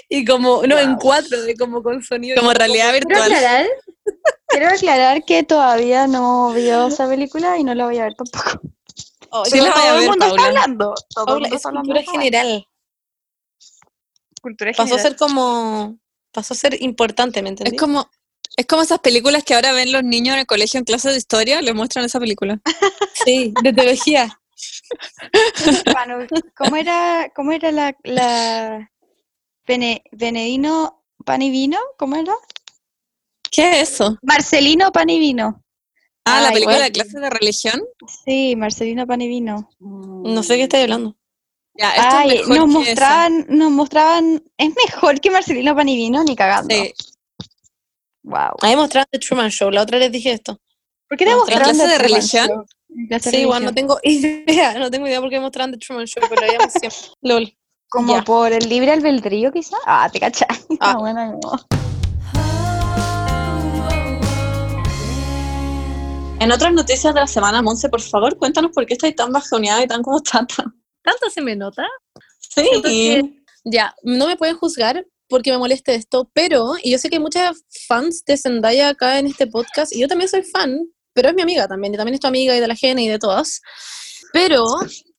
Y 0.09 0.25
como, 0.25 0.65
no, 0.67 0.77
en 0.77 0.95
Wow. 0.97 1.13
4D, 1.13 1.57
como 1.57 1.81
con 1.83 2.01
sonido. 2.03 2.35
Como 2.37 2.53
realidad 2.53 2.91
Quiero 2.91 3.07
virtual. 3.07 3.31
aclarar, 3.33 3.67
quiero 4.47 4.67
aclarar 4.67 5.23
que 5.25 5.43
todavía 5.43 6.07
no 6.07 6.51
vio 6.53 6.87
esa 6.87 7.07
película 7.07 7.57
y 7.57 7.63
no 7.63 7.73
la 7.75 7.85
voy 7.85 7.97
a 7.99 8.03
ver 8.05 8.15
tampoco. 8.15 8.61
Oh, 9.31 9.45
Sí 9.45 9.57
yo- 9.57 9.65
la 9.65 9.71
voy 9.71 9.81
a 9.81 9.85
todo 9.89 9.99
el 9.99 10.07
mundo 10.09 10.25
está 10.27 10.45
hablando. 10.47 10.93
Todo 11.13 11.23
el 11.23 11.25
Paula, 11.25 11.33
mundo 11.41 11.47
es 11.47 11.53
está 11.59 11.69
hablando 11.69 11.93
cultura 11.93 12.11
general. 12.11 12.67
Cultura 14.41 14.71
Pasó 14.71 14.81
a 14.83 14.85
general. 14.97 15.07
ser 15.11 15.15
como, 15.17 15.99
Pasó 16.31 16.53
a 16.53 16.57
ser 16.57 16.81
importante, 16.81 17.41
¿me 17.41 17.49
entendí? 17.49 17.75
Es 17.75 17.81
como, 17.81 18.09
es 18.57 18.65
como 18.65 18.81
esas 18.81 18.99
películas 18.99 19.43
que 19.43 19.55
ahora 19.55 19.71
ven 19.73 19.91
los 19.91 20.03
niños 20.03 20.33
en 20.35 20.41
el 20.41 20.45
colegio 20.45 20.77
en 20.77 20.83
clase 20.83 21.09
de 21.11 21.17
historia, 21.17 21.61
les 21.61 21.73
muestran 21.73 22.05
esa 22.05 22.19
película. 22.19 22.59
Sí, 23.25 23.53
de 23.63 23.73
teología. 23.73 24.39
Bueno, 25.91 26.27
¿Cómo 26.55 26.75
era, 26.75 27.31
cómo 27.35 27.51
era 27.53 27.71
la, 27.71 27.95
la 28.03 28.91
Bene- 29.65 30.03
Benedino 30.11 31.03
pan 31.25 31.41
y 31.41 31.49
vino? 31.49 31.77
¿Cómo 31.97 32.15
era? 32.15 32.33
¿Qué 33.51 33.81
es 33.81 33.91
eso? 33.91 34.17
Marcelino 34.21 34.91
pan 34.91 35.09
y 35.09 35.19
vino. 35.19 35.61
Ah, 36.25 36.41
la 36.41 36.49
película 36.49 36.75
bueno. 36.75 36.85
de 36.85 36.91
clase 36.91 37.19
de 37.19 37.29
religión. 37.29 37.83
Sí, 38.25 38.55
Marcelino 38.55 39.05
pan 39.05 39.21
y 39.21 39.27
vino. 39.27 39.69
No 39.79 40.43
sé 40.43 40.55
qué 40.57 40.63
estáis 40.63 40.83
hablando. 40.83 41.15
Ya, 41.77 41.91
esto 41.91 42.07
Ay, 42.17 42.29
es 42.37 42.47
mejor 42.47 42.67
nos 42.67 42.83
que 42.83 42.89
mostraban, 42.89 43.45
nos 43.49 43.71
mostraban, 43.71 44.43
es 44.57 44.73
mejor 44.85 45.19
que 45.19 45.29
Marcelino 45.29 45.75
pan 45.75 45.89
y 45.89 45.95
vino, 45.95 46.23
ni 46.23 46.35
cagando. 46.35 46.73
Sí. 46.73 46.93
Wow. 48.23 48.55
Ahí 48.61 48.75
mostraron 48.75 49.07
The 49.11 49.19
Truman 49.19 49.51
Show, 49.51 49.69
la 49.71 49.81
otra 49.83 49.99
les 49.99 50.11
dije 50.11 50.31
esto. 50.31 50.59
¿Por 51.07 51.17
qué 51.17 51.25
te 51.25 51.31
¿En 51.31 51.37
mostraron 51.37 51.63
clase 51.63 51.83
The 51.83 51.87
de 51.89 51.95
Truman 51.95 52.11
religión? 52.11 52.47
Show? 52.47 52.65
Clase 53.09 53.29
Sí, 53.29 53.37
igual 53.37 53.63
no 53.65 53.73
tengo 53.73 53.99
idea, 54.03 54.79
no 54.79 54.89
tengo 54.89 55.05
idea 55.07 55.19
por 55.21 55.29
qué 55.29 55.39
mostraron 55.39 55.71
The 55.73 55.77
Truman 55.77 56.05
Show, 56.07 56.23
pero 56.29 56.41
lo 56.41 56.47
veíamos 56.47 56.71
siempre. 56.73 56.99
LOL. 57.21 57.57
Como 57.95 58.23
por 58.25 58.51
el 58.51 58.67
libre 58.67 58.91
albedrío, 58.91 59.51
quizá. 59.51 59.77
Ah, 59.85 60.09
te 60.11 60.19
cachai. 60.19 60.47
Ah. 60.81 60.97
Bueno, 60.97 61.39
no. 61.41 61.51
En 66.39 66.51
otras 66.51 66.73
noticias 66.73 67.13
de 67.13 67.19
la 67.21 67.27
semana, 67.27 67.61
Monse, 67.61 67.89
por 67.89 68.01
favor, 68.01 68.37
cuéntanos 68.37 68.71
por 68.71 68.85
qué 68.85 68.93
estáis 68.93 69.15
tan 69.15 69.31
bajoneada 69.31 69.83
y 69.83 69.87
tan 69.87 70.03
como 70.03 70.19
chata. 70.21 70.65
¿Tanto 71.01 71.29
se 71.33 71.41
me 71.41 71.55
nota? 71.55 71.85
Sí. 72.39 72.67
Que- 72.83 73.41
Ya, 73.63 73.95
no 74.03 74.27
me 74.27 74.35
pueden 74.35 74.57
juzgar 74.57 75.05
porque 75.27 75.51
me 75.51 75.57
moleste 75.57 75.95
esto, 75.95 76.29
pero, 76.33 76.73
y 76.83 76.91
yo 76.91 76.99
sé 76.99 77.09
que 77.09 77.15
hay 77.15 77.21
muchas 77.21 77.63
fans 77.87 78.23
de 78.25 78.37
Zendaya 78.37 78.89
acá 78.89 79.17
en 79.17 79.25
este 79.25 79.47
podcast, 79.47 79.91
y 79.95 80.01
yo 80.01 80.07
también 80.07 80.29
soy 80.29 80.43
fan, 80.43 80.77
pero 81.13 81.29
es 81.29 81.35
mi 81.35 81.41
amiga 81.41 81.67
también, 81.67 81.93
y 81.93 81.97
también 81.97 82.13
es 82.15 82.19
tu 82.19 82.27
amiga 82.27 82.55
y 82.55 82.59
de 82.59 82.67
la 82.67 82.75
gente 82.75 83.01
y 83.01 83.07
de 83.07 83.17
todas. 83.17 83.61
Pero 84.33 84.65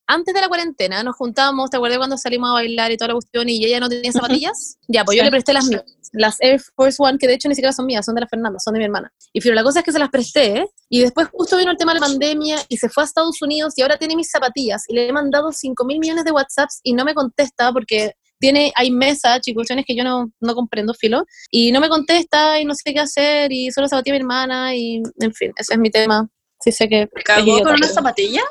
antes 0.07 0.35
de 0.35 0.41
la 0.41 0.49
cuarentena 0.49 1.03
nos 1.03 1.17
juntábamos, 1.17 1.71
¿te 1.71 1.77
acuerdas 1.77 1.99
cuando 1.99 2.17
salimos 2.17 2.51
a 2.51 2.55
bailar 2.55 2.93
y 2.93 2.97
toda 2.97 3.09
la 3.09 3.15
cuestión 3.15 3.49
y 3.49 3.65
ella 3.65 3.81
no 3.81 3.89
tenía 3.89 4.13
zapatillas? 4.13 4.79
Ya, 4.89 5.05
pues 5.05 5.19
yo 5.19 5.25
le 5.25 5.31
presté 5.31 5.53
las 5.53 5.67
mías, 5.67 5.85
las 6.13 6.37
Air 6.41 6.61
Force 6.75 6.97
One, 6.99 7.19
que 7.19 7.27
de 7.27 7.35
hecho 7.35 7.49
ni 7.49 7.55
siquiera 7.55 7.73
son 7.73 7.87
mías, 7.87 8.05
son 8.07 8.15
de 8.15 8.21
la 8.21 8.29
Fernanda, 8.29 8.59
son 8.61 8.75
de 8.75 8.79
mi 8.79 8.85
hermana. 8.85 9.13
Y 9.33 9.41
pero 9.41 9.55
la 9.55 9.63
cosa 9.63 9.81
es 9.81 9.85
que 9.85 9.93
se 9.93 9.99
las 9.99 10.11
presté, 10.11 10.67
y 10.89 11.01
después 11.01 11.29
justo 11.33 11.57
vino 11.57 11.71
el 11.71 11.77
tema 11.77 11.95
de 11.95 12.01
la 12.01 12.07
pandemia 12.07 12.59
y 12.69 12.77
se 12.77 12.89
fue 12.89 13.03
a 13.03 13.07
Estados 13.07 13.41
Unidos 13.43 13.75
y 13.77 13.83
ahora 13.83 13.97
tiene 13.99 14.17
mis 14.17 14.31
zapatillas 14.31 14.85
y 14.89 14.95
le 14.95 15.09
he 15.09 15.13
mandado 15.13 15.53
5 15.53 15.85
mil 15.85 15.99
millones 15.99 16.25
de 16.25 16.31
WhatsApps 16.31 16.81
y 16.83 16.93
no 16.93 17.05
me 17.05 17.15
contesta 17.15 17.73
porque 17.73 18.13
tiene, 18.39 18.73
hay 18.77 18.91
mesa, 18.91 19.41
cuestiones 19.55 19.85
que 19.87 19.97
yo 19.97 20.05
no, 20.05 20.31
no 20.41 20.55
comprendo, 20.55 20.95
filo, 20.95 21.25
y 21.51 21.73
no 21.73 21.81
me 21.81 21.89
contesta 21.89 22.61
y 22.61 22.65
no 22.65 22.75
sé 22.75 22.93
qué 22.93 23.01
hacer 23.01 23.51
y 23.53 23.71
solo 23.73 23.89
zapatillas 23.89 24.15
a 24.15 24.19
mi 24.19 24.21
hermana 24.21 24.77
y, 24.77 25.03
en 25.21 25.33
fin, 25.33 25.53
ese 25.57 25.75
es 25.75 25.79
mi 25.79 25.91
tema. 25.91 26.29
Sí 26.61 26.73
sé 26.73 26.89
que... 26.89 27.09
¿Me 27.15 27.23
cagó 27.23 27.63
con 27.63 27.75
una 27.75 27.89
zapatilla? 27.89 28.43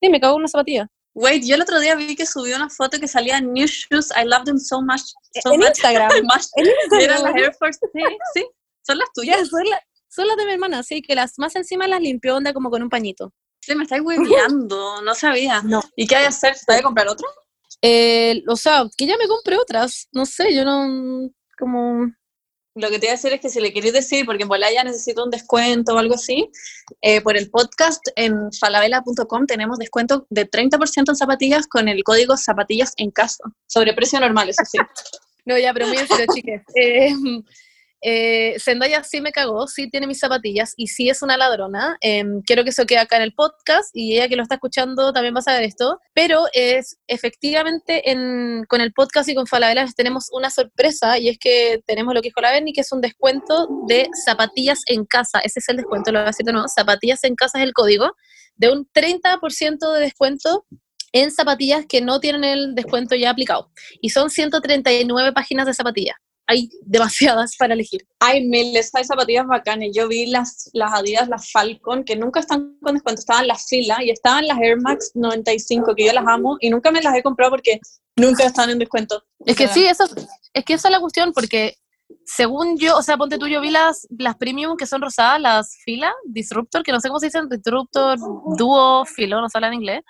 Sí, 0.00 0.08
me 0.10 0.20
cago 0.20 0.34
en 0.34 0.40
una 0.40 0.48
zapatilla. 0.48 0.88
Wait, 1.14 1.44
yo 1.44 1.54
el 1.54 1.62
otro 1.62 1.78
día 1.80 1.94
vi 1.94 2.16
que 2.16 2.26
subió 2.26 2.56
una 2.56 2.68
foto 2.68 2.98
que 2.98 3.06
salía 3.08 3.40
New 3.40 3.66
Shoes, 3.66 4.10
I 4.16 4.24
love 4.26 4.44
them 4.44 4.58
so 4.58 4.82
much. 4.82 5.00
So 5.42 5.52
en 5.52 5.60
much. 5.60 5.68
Instagram. 5.68 6.10
En 6.56 6.66
Y 6.66 6.68
eran 7.04 7.22
las 7.22 7.32
Instagram. 7.32 7.36
Air 7.38 7.54
Force. 7.58 7.78
Sí, 7.92 8.00
sí. 8.34 8.46
Son 8.82 8.98
las 8.98 9.08
tuyas. 9.14 9.38
Ya, 9.38 9.44
son, 9.46 9.64
la- 9.64 9.82
son 10.08 10.26
las 10.26 10.36
de 10.36 10.44
mi 10.46 10.52
hermana, 10.52 10.82
sí, 10.82 11.02
que 11.02 11.14
las 11.14 11.38
más 11.38 11.54
encima 11.56 11.86
las 11.88 12.00
limpió 12.00 12.36
onda 12.36 12.52
como 12.52 12.68
con 12.70 12.82
un 12.82 12.88
pañito. 12.90 13.32
Sí, 13.60 13.74
me 13.74 13.84
estáis 13.84 14.02
hueveando. 14.04 15.00
No 15.02 15.14
sabía. 15.14 15.62
No. 15.62 15.82
¿Y 15.96 16.06
qué 16.06 16.16
hay 16.16 16.22
que 16.24 16.28
hacer? 16.28 16.54
¿Te 16.54 16.72
voy 16.72 16.80
a 16.80 16.82
comprar 16.82 17.08
otra? 17.08 17.26
Eh, 17.80 18.42
o 18.48 18.56
sea, 18.56 18.84
que 18.96 19.06
ya 19.06 19.16
me 19.16 19.26
compré 19.28 19.56
otras, 19.56 20.08
no 20.12 20.26
sé, 20.26 20.54
yo 20.54 20.64
no, 20.64 21.30
como... 21.58 22.12
Lo 22.76 22.90
que 22.90 22.98
te 22.98 23.06
iba 23.06 23.12
a 23.12 23.16
decir 23.16 23.32
es 23.32 23.40
que 23.40 23.50
si 23.50 23.60
le 23.60 23.72
queréis 23.72 23.92
decir, 23.92 24.26
porque 24.26 24.42
en 24.42 24.48
Volá 24.48 24.72
ya 24.72 24.82
necesito 24.82 25.22
un 25.22 25.30
descuento 25.30 25.94
o 25.94 25.98
algo 25.98 26.14
así, 26.14 26.50
eh, 27.02 27.20
por 27.20 27.36
el 27.36 27.48
podcast 27.48 28.02
en 28.16 28.52
falabella.com 28.52 29.46
tenemos 29.46 29.78
descuento 29.78 30.26
de 30.28 30.50
30% 30.50 31.10
en 31.10 31.16
zapatillas 31.16 31.68
con 31.68 31.88
el 31.88 32.02
código 32.02 32.36
zapatillas 32.36 32.92
en 32.96 33.12
casa. 33.12 33.44
Sobre 33.68 33.94
precio 33.94 34.18
normal, 34.18 34.48
eso 34.48 34.62
sí. 34.64 34.78
No, 35.46 35.58
ya, 35.58 35.74
pero 35.74 35.86
muy 35.86 35.98
en 35.98 36.08
serio, 36.08 36.62
eh, 38.06 38.56
Zendaya 38.60 39.02
sí 39.02 39.22
me 39.22 39.32
cagó, 39.32 39.66
sí 39.66 39.88
tiene 39.88 40.06
mis 40.06 40.18
zapatillas 40.18 40.74
y 40.76 40.88
sí 40.88 41.08
es 41.08 41.22
una 41.22 41.38
ladrona. 41.38 41.96
Em, 42.02 42.42
quiero 42.42 42.62
que 42.62 42.68
eso 42.68 42.84
quede 42.84 42.98
acá 42.98 43.16
en 43.16 43.22
el 43.22 43.32
podcast 43.32 43.88
y 43.94 44.16
ella 44.16 44.28
que 44.28 44.36
lo 44.36 44.42
está 44.42 44.56
escuchando 44.56 45.10
también 45.14 45.34
va 45.34 45.38
a 45.38 45.42
saber 45.42 45.62
esto. 45.62 45.98
Pero 46.12 46.44
es 46.52 46.98
efectivamente 47.06 48.10
en, 48.10 48.66
con 48.68 48.82
el 48.82 48.92
podcast 48.92 49.30
y 49.30 49.34
con 49.34 49.46
Falabella 49.46 49.86
tenemos 49.96 50.28
una 50.32 50.50
sorpresa 50.50 51.18
y 51.18 51.30
es 51.30 51.38
que 51.38 51.82
tenemos 51.86 52.12
lo 52.12 52.20
que 52.20 52.28
dijo 52.28 52.42
la 52.42 52.50
Berni, 52.52 52.74
que 52.74 52.82
es 52.82 52.92
un 52.92 53.00
descuento 53.00 53.68
de 53.88 54.06
zapatillas 54.26 54.82
en 54.86 55.06
casa. 55.06 55.38
Ese 55.38 55.60
es 55.60 55.68
el 55.70 55.78
descuento, 55.78 56.12
lo 56.12 56.18
voy 56.18 56.24
a 56.24 56.26
decir 56.26 56.44
de 56.44 56.52
nuevo. 56.52 56.68
Zapatillas 56.68 57.24
en 57.24 57.36
casa 57.36 57.58
es 57.58 57.64
el 57.64 57.72
código 57.72 58.12
de 58.56 58.70
un 58.70 58.86
30% 58.92 59.92
de 59.94 60.00
descuento 60.00 60.66
en 61.12 61.30
zapatillas 61.30 61.86
que 61.88 62.02
no 62.02 62.20
tienen 62.20 62.44
el 62.44 62.74
descuento 62.74 63.14
ya 63.14 63.30
aplicado. 63.30 63.70
Y 64.02 64.10
son 64.10 64.28
139 64.28 65.32
páginas 65.32 65.64
de 65.64 65.72
zapatillas. 65.72 66.16
Hay 66.46 66.68
demasiadas 66.82 67.56
para 67.56 67.74
elegir. 67.74 68.06
Hay 68.20 68.44
miles, 68.46 68.90
hay 68.94 69.04
zapatillas 69.04 69.46
bacanas. 69.46 69.88
Yo 69.94 70.08
vi 70.08 70.26
las, 70.26 70.70
las 70.72 70.92
Adidas, 70.92 71.28
las 71.28 71.50
Falcon, 71.50 72.04
que 72.04 72.16
nunca 72.16 72.40
están 72.40 72.76
con 72.82 72.94
descuento, 72.94 73.20
estaban 73.20 73.46
las 73.46 73.66
fila 73.66 74.02
y 74.02 74.10
estaban 74.10 74.46
las 74.46 74.58
Air 74.58 74.80
Max 74.80 75.12
95, 75.14 75.94
que 75.94 76.06
yo 76.06 76.12
las 76.12 76.26
amo 76.26 76.56
y 76.60 76.70
nunca 76.70 76.90
me 76.90 77.00
las 77.00 77.16
he 77.16 77.22
comprado 77.22 77.52
porque 77.52 77.80
nunca 78.16 78.44
están 78.44 78.70
en 78.70 78.78
descuento. 78.78 79.22
Es 79.46 79.56
que 79.56 79.68
sí, 79.68 79.86
eso, 79.86 80.04
es 80.52 80.64
que 80.64 80.74
esa 80.74 80.88
es 80.88 80.92
la 80.92 81.00
cuestión, 81.00 81.32
porque 81.32 81.76
según 82.24 82.78
yo, 82.78 82.96
o 82.96 83.02
sea, 83.02 83.16
ponte 83.16 83.38
tú, 83.38 83.48
yo 83.48 83.60
vi 83.60 83.70
las, 83.70 84.06
las 84.18 84.36
premium 84.36 84.76
que 84.76 84.86
son 84.86 85.02
rosadas, 85.02 85.40
las 85.40 85.76
fila, 85.84 86.12
disruptor, 86.24 86.82
que 86.82 86.92
no 86.92 87.00
sé 87.00 87.08
cómo 87.08 87.20
se 87.20 87.26
dicen, 87.26 87.48
disruptor, 87.48 88.18
dúo, 88.56 89.04
filo, 89.04 89.40
no 89.40 89.48
se 89.48 89.58
habla 89.58 89.68
en 89.68 89.74
inglés, 89.74 90.02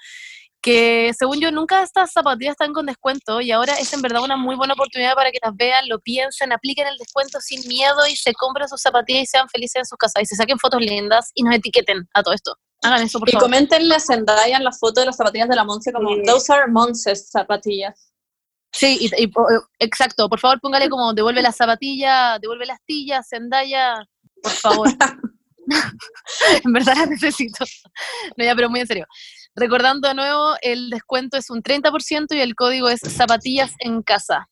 que 0.64 1.12
según 1.18 1.38
yo 1.40 1.50
nunca 1.52 1.82
estas 1.82 2.10
zapatillas 2.12 2.52
están 2.52 2.72
con 2.72 2.86
descuento 2.86 3.42
y 3.42 3.52
ahora 3.52 3.74
es 3.74 3.92
en 3.92 4.00
verdad 4.00 4.22
una 4.22 4.38
muy 4.38 4.56
buena 4.56 4.72
oportunidad 4.72 5.14
para 5.14 5.30
que 5.30 5.36
las 5.42 5.54
vean, 5.54 5.86
lo 5.90 6.00
piensen, 6.00 6.52
apliquen 6.54 6.86
el 6.86 6.96
descuento 6.96 7.38
sin 7.42 7.60
miedo 7.68 8.06
y 8.10 8.16
se 8.16 8.32
compren 8.32 8.66
sus 8.66 8.80
zapatillas 8.80 9.24
y 9.24 9.26
sean 9.26 9.46
felices 9.50 9.76
en 9.76 9.84
sus 9.84 9.98
casas 9.98 10.22
y 10.22 10.24
se 10.26 10.36
saquen 10.36 10.58
fotos 10.58 10.80
lindas 10.80 11.30
y 11.34 11.42
nos 11.42 11.54
etiqueten 11.56 12.08
a 12.14 12.22
todo 12.22 12.32
esto. 12.32 12.56
Hagan 12.82 13.02
eso, 13.02 13.18
por 13.18 13.28
Y 13.28 13.32
favor. 13.32 13.44
coméntenle 13.44 13.94
a 13.94 14.00
Zendaya 14.00 14.56
en 14.56 14.64
la 14.64 14.72
foto 14.72 15.00
de 15.00 15.06
las 15.06 15.16
zapatillas 15.16 15.50
de 15.50 15.54
la 15.56 15.64
Monse 15.64 15.92
como, 15.92 16.14
Sí. 16.14 16.22
those 16.26 16.50
are 16.50 16.66
Monses 16.72 17.28
zapatillas. 17.30 18.10
Sí, 18.72 18.96
y, 19.02 19.22
y 19.22 19.26
po- 19.26 19.46
exacto. 19.78 20.30
Por 20.30 20.40
favor, 20.40 20.60
póngale 20.62 20.88
como 20.88 21.12
devuelve 21.12 21.42
la 21.42 21.52
zapatilla, 21.52 22.38
devuelve 22.40 22.64
las 22.64 22.82
tillas, 22.86 23.28
Zendaya, 23.28 23.96
por 24.42 24.52
favor. 24.52 24.88
en 26.64 26.72
verdad 26.72 26.94
las 26.96 27.08
necesito. 27.10 27.64
No, 28.36 28.44
ya, 28.44 28.54
pero 28.54 28.68
muy 28.70 28.80
en 28.80 28.86
serio. 28.86 29.06
Recordando 29.56 30.08
de 30.08 30.14
nuevo, 30.14 30.54
el 30.62 30.90
descuento 30.90 31.36
es 31.36 31.50
un 31.50 31.62
30% 31.62 32.34
y 32.34 32.40
el 32.40 32.54
código 32.54 32.88
es 32.88 33.00
zapatillas 33.00 33.72
en 33.78 34.02
casa. 34.02 34.48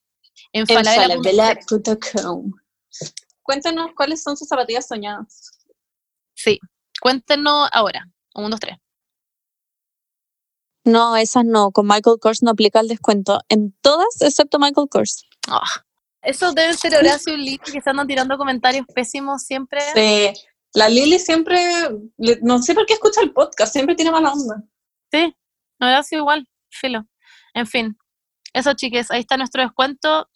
En 0.53 0.63
En 0.63 0.67
falabella.com. 0.69 1.25
falabella.com. 1.25 2.53
Cuéntanos 3.43 3.91
cuáles 3.97 4.23
son 4.23 4.37
sus 4.37 4.49
zapatillas 4.49 4.87
soñadas. 4.87 5.51
Sí, 6.35 6.61
cuéntenos 7.01 7.69
ahora. 7.73 8.09
Un, 8.35 8.51
dos, 8.51 8.61
tres. 8.61 8.79
No, 10.85 11.17
esas 11.17 11.45
no. 11.45 11.71
Con 11.71 11.87
Michael 11.87 12.19
Kors 12.21 12.43
no 12.43 12.51
aplica 12.51 12.81
el 12.81 12.89
descuento. 12.89 13.41
En 13.49 13.77
todas, 13.81 14.21
excepto 14.21 14.59
Michael 14.59 14.89
Kors. 14.89 15.27
Ah, 15.49 15.61
Eso 16.23 16.53
debe 16.53 16.75
ser 16.75 16.97
Horacio 16.97 17.35
y 17.35 17.39
Lili 17.39 17.59
que 17.59 17.81
se 17.81 17.91
andan 17.91 18.07
tirando 18.07 18.37
comentarios 18.39 18.87
pésimos 18.95 19.43
siempre. 19.43 19.81
Sí, 19.95 20.33
la 20.75 20.89
Lili 20.89 21.19
siempre, 21.19 21.61
no 22.43 22.63
sé 22.63 22.75
por 22.75 22.87
qué 22.87 22.95
escucha 22.95 23.21
el 23.21 23.33
podcast, 23.33 23.73
siempre 23.73 23.95
tiene 23.95 24.11
mala 24.11 24.33
onda. 24.33 24.63
Sí, 25.13 25.37
Horacio 25.79 26.19
igual, 26.19 26.49
filo. 26.71 27.07
En 27.53 27.67
fin, 27.67 27.99
eso 28.55 28.73
chiques, 28.73 29.11
ahí 29.11 29.21
está 29.21 29.37
nuestro 29.37 29.63
descuento. 29.63 30.31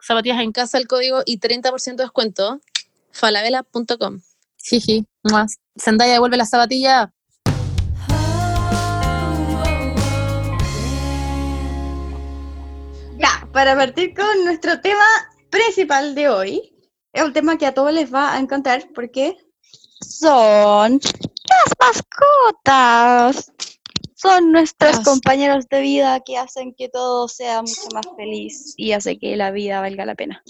Zapatillas 0.00 0.40
en 0.40 0.52
casa, 0.52 0.78
el 0.78 0.86
código 0.86 1.22
y 1.26 1.40
30% 1.40 1.96
de 1.96 2.04
descuento. 2.04 2.60
falabella.com. 3.10 4.20
Jiji, 4.58 5.04
más. 5.24 5.58
Zendaya 5.76 6.12
devuelve 6.12 6.36
la 6.36 6.46
zapatilla. 6.46 7.12
Ya, 13.16 13.48
para 13.52 13.74
partir 13.74 14.14
con 14.14 14.44
nuestro 14.44 14.80
tema 14.80 15.04
principal 15.50 16.14
de 16.14 16.28
hoy, 16.28 16.72
es 17.12 17.24
un 17.24 17.32
tema 17.32 17.58
que 17.58 17.66
a 17.66 17.74
todos 17.74 17.92
les 17.92 18.14
va 18.14 18.34
a 18.34 18.38
encantar 18.38 18.86
porque 18.94 19.36
son 20.00 21.00
las 21.48 21.72
mascotas. 21.80 23.52
Son 24.20 24.50
nuestros 24.50 24.98
compañeros 25.04 25.68
de 25.68 25.80
vida 25.80 26.18
que 26.26 26.38
hacen 26.38 26.74
que 26.74 26.88
todo 26.88 27.28
sea 27.28 27.62
mucho 27.62 27.86
más 27.94 28.04
feliz 28.16 28.74
y 28.76 28.90
hace 28.90 29.16
que 29.16 29.36
la 29.36 29.52
vida 29.52 29.80
valga 29.80 30.04
la 30.04 30.16
pena. 30.16 30.42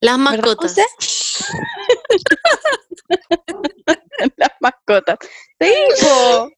Las 0.00 0.18
¿Verdad, 0.18 0.56
mascotas. 0.56 0.76
Las 4.36 4.52
mascotas. 4.60 5.18
Sí, 5.60 5.74
po. 6.00 6.50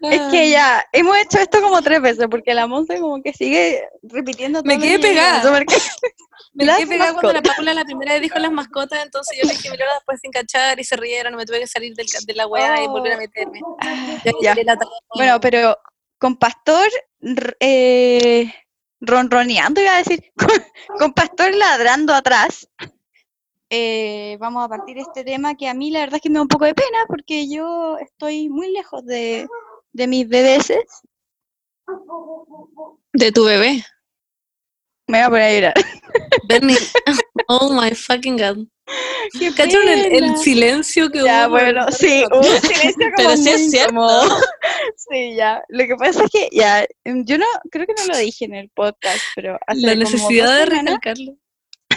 Es 0.00 0.20
que 0.30 0.50
ya, 0.50 0.84
hemos 0.92 1.16
hecho 1.18 1.38
esto 1.38 1.60
como 1.60 1.82
tres 1.82 2.00
veces, 2.00 2.26
porque 2.30 2.54
la 2.54 2.66
Monse 2.66 2.98
como 3.00 3.22
que 3.22 3.32
sigue 3.32 3.82
repitiendo 4.02 4.62
Me 4.64 4.74
todo 4.74 4.82
quedé 4.84 4.98
pegada. 4.98 5.42
Me 6.54 6.66
quedé 6.66 6.86
pegada 6.86 7.12
cuando 7.12 7.32
la. 7.34 7.42
Paula 7.42 7.74
la 7.74 7.84
primera 7.84 8.14
vez 8.14 8.22
dijo 8.22 8.38
las 8.38 8.50
mascotas, 8.50 9.02
entonces 9.04 9.38
yo 9.40 9.46
le 9.46 9.54
dije, 9.54 9.70
mira, 9.70 9.84
después 9.94 10.18
sin 10.20 10.32
cachar 10.32 10.80
y 10.80 10.84
se 10.84 10.96
rieron, 10.96 11.34
me 11.36 11.46
tuve 11.46 11.60
que 11.60 11.66
salir 11.66 11.94
del, 11.94 12.06
de 12.26 12.34
la 12.34 12.46
weá 12.46 12.82
y 12.82 12.88
volver 12.88 13.12
a 13.12 13.16
Oh. 13.16 13.20
meterme. 13.20 13.60
Ya. 14.42 14.54
la 14.54 14.76
talla. 14.76 14.90
Bueno, 15.14 15.40
pero 15.40 15.78
con 16.18 16.36
Pastor 16.36 16.88
eh, 17.60 18.52
ronroneando, 19.00 19.80
iba 19.80 19.94
a 19.94 19.98
decir, 19.98 20.24
con, 20.36 20.50
con 20.98 21.12
Pastor 21.12 21.54
ladrando 21.54 22.14
atrás, 22.14 22.68
eh, 23.70 24.36
vamos 24.40 24.64
a 24.64 24.68
partir 24.68 24.98
este 24.98 25.22
tema 25.24 25.54
que 25.54 25.68
a 25.68 25.74
mí 25.74 25.90
la 25.90 26.00
verdad 26.00 26.16
es 26.16 26.22
que 26.22 26.28
me 26.28 26.34
da 26.36 26.42
un 26.42 26.48
poco 26.48 26.64
de 26.64 26.74
pena 26.74 26.98
porque 27.08 27.48
yo 27.48 27.96
estoy 27.98 28.48
muy 28.48 28.72
lejos 28.72 29.04
de, 29.06 29.46
de 29.92 30.06
mis 30.06 30.28
bebés. 30.28 30.72
De 33.12 33.32
tu 33.32 33.44
bebé. 33.44 33.84
Me 35.06 35.18
voy 35.18 35.26
a 35.26 35.28
poner 35.30 35.42
a 35.42 35.54
llorar. 35.54 35.74
Bernie, 36.48 36.76
oh 37.48 37.72
my 37.72 37.94
fucking 37.94 38.36
god. 38.36 38.58
¿Cacharon 39.56 39.88
el, 39.88 40.24
el 40.24 40.36
silencio 40.36 41.10
que 41.10 41.22
Ya, 41.22 41.46
hubo? 41.46 41.52
bueno, 41.52 41.86
sí, 41.92 42.24
hubo 42.30 42.38
un 42.38 42.60
silencio 42.60 43.06
como 43.16 43.28
Pero 43.28 43.36
sí 43.36 43.42
muy 43.42 43.52
es 43.52 43.70
cierto. 43.70 44.08
Sí, 44.96 45.34
ya. 45.36 45.62
Lo 45.68 45.86
que 45.86 45.96
pasa 45.96 46.24
es 46.24 46.30
que, 46.30 46.48
ya, 46.52 46.84
em, 47.04 47.24
yo 47.24 47.38
no, 47.38 47.46
creo 47.70 47.86
que 47.86 47.94
no 47.94 48.06
lo 48.12 48.18
dije 48.18 48.44
en 48.44 48.54
el 48.54 48.68
podcast, 48.70 49.20
pero 49.36 49.58
hace 49.66 49.80
La 49.86 49.94
necesidad 49.94 50.58
de 50.58 50.66
recalcarlo. 50.66 51.36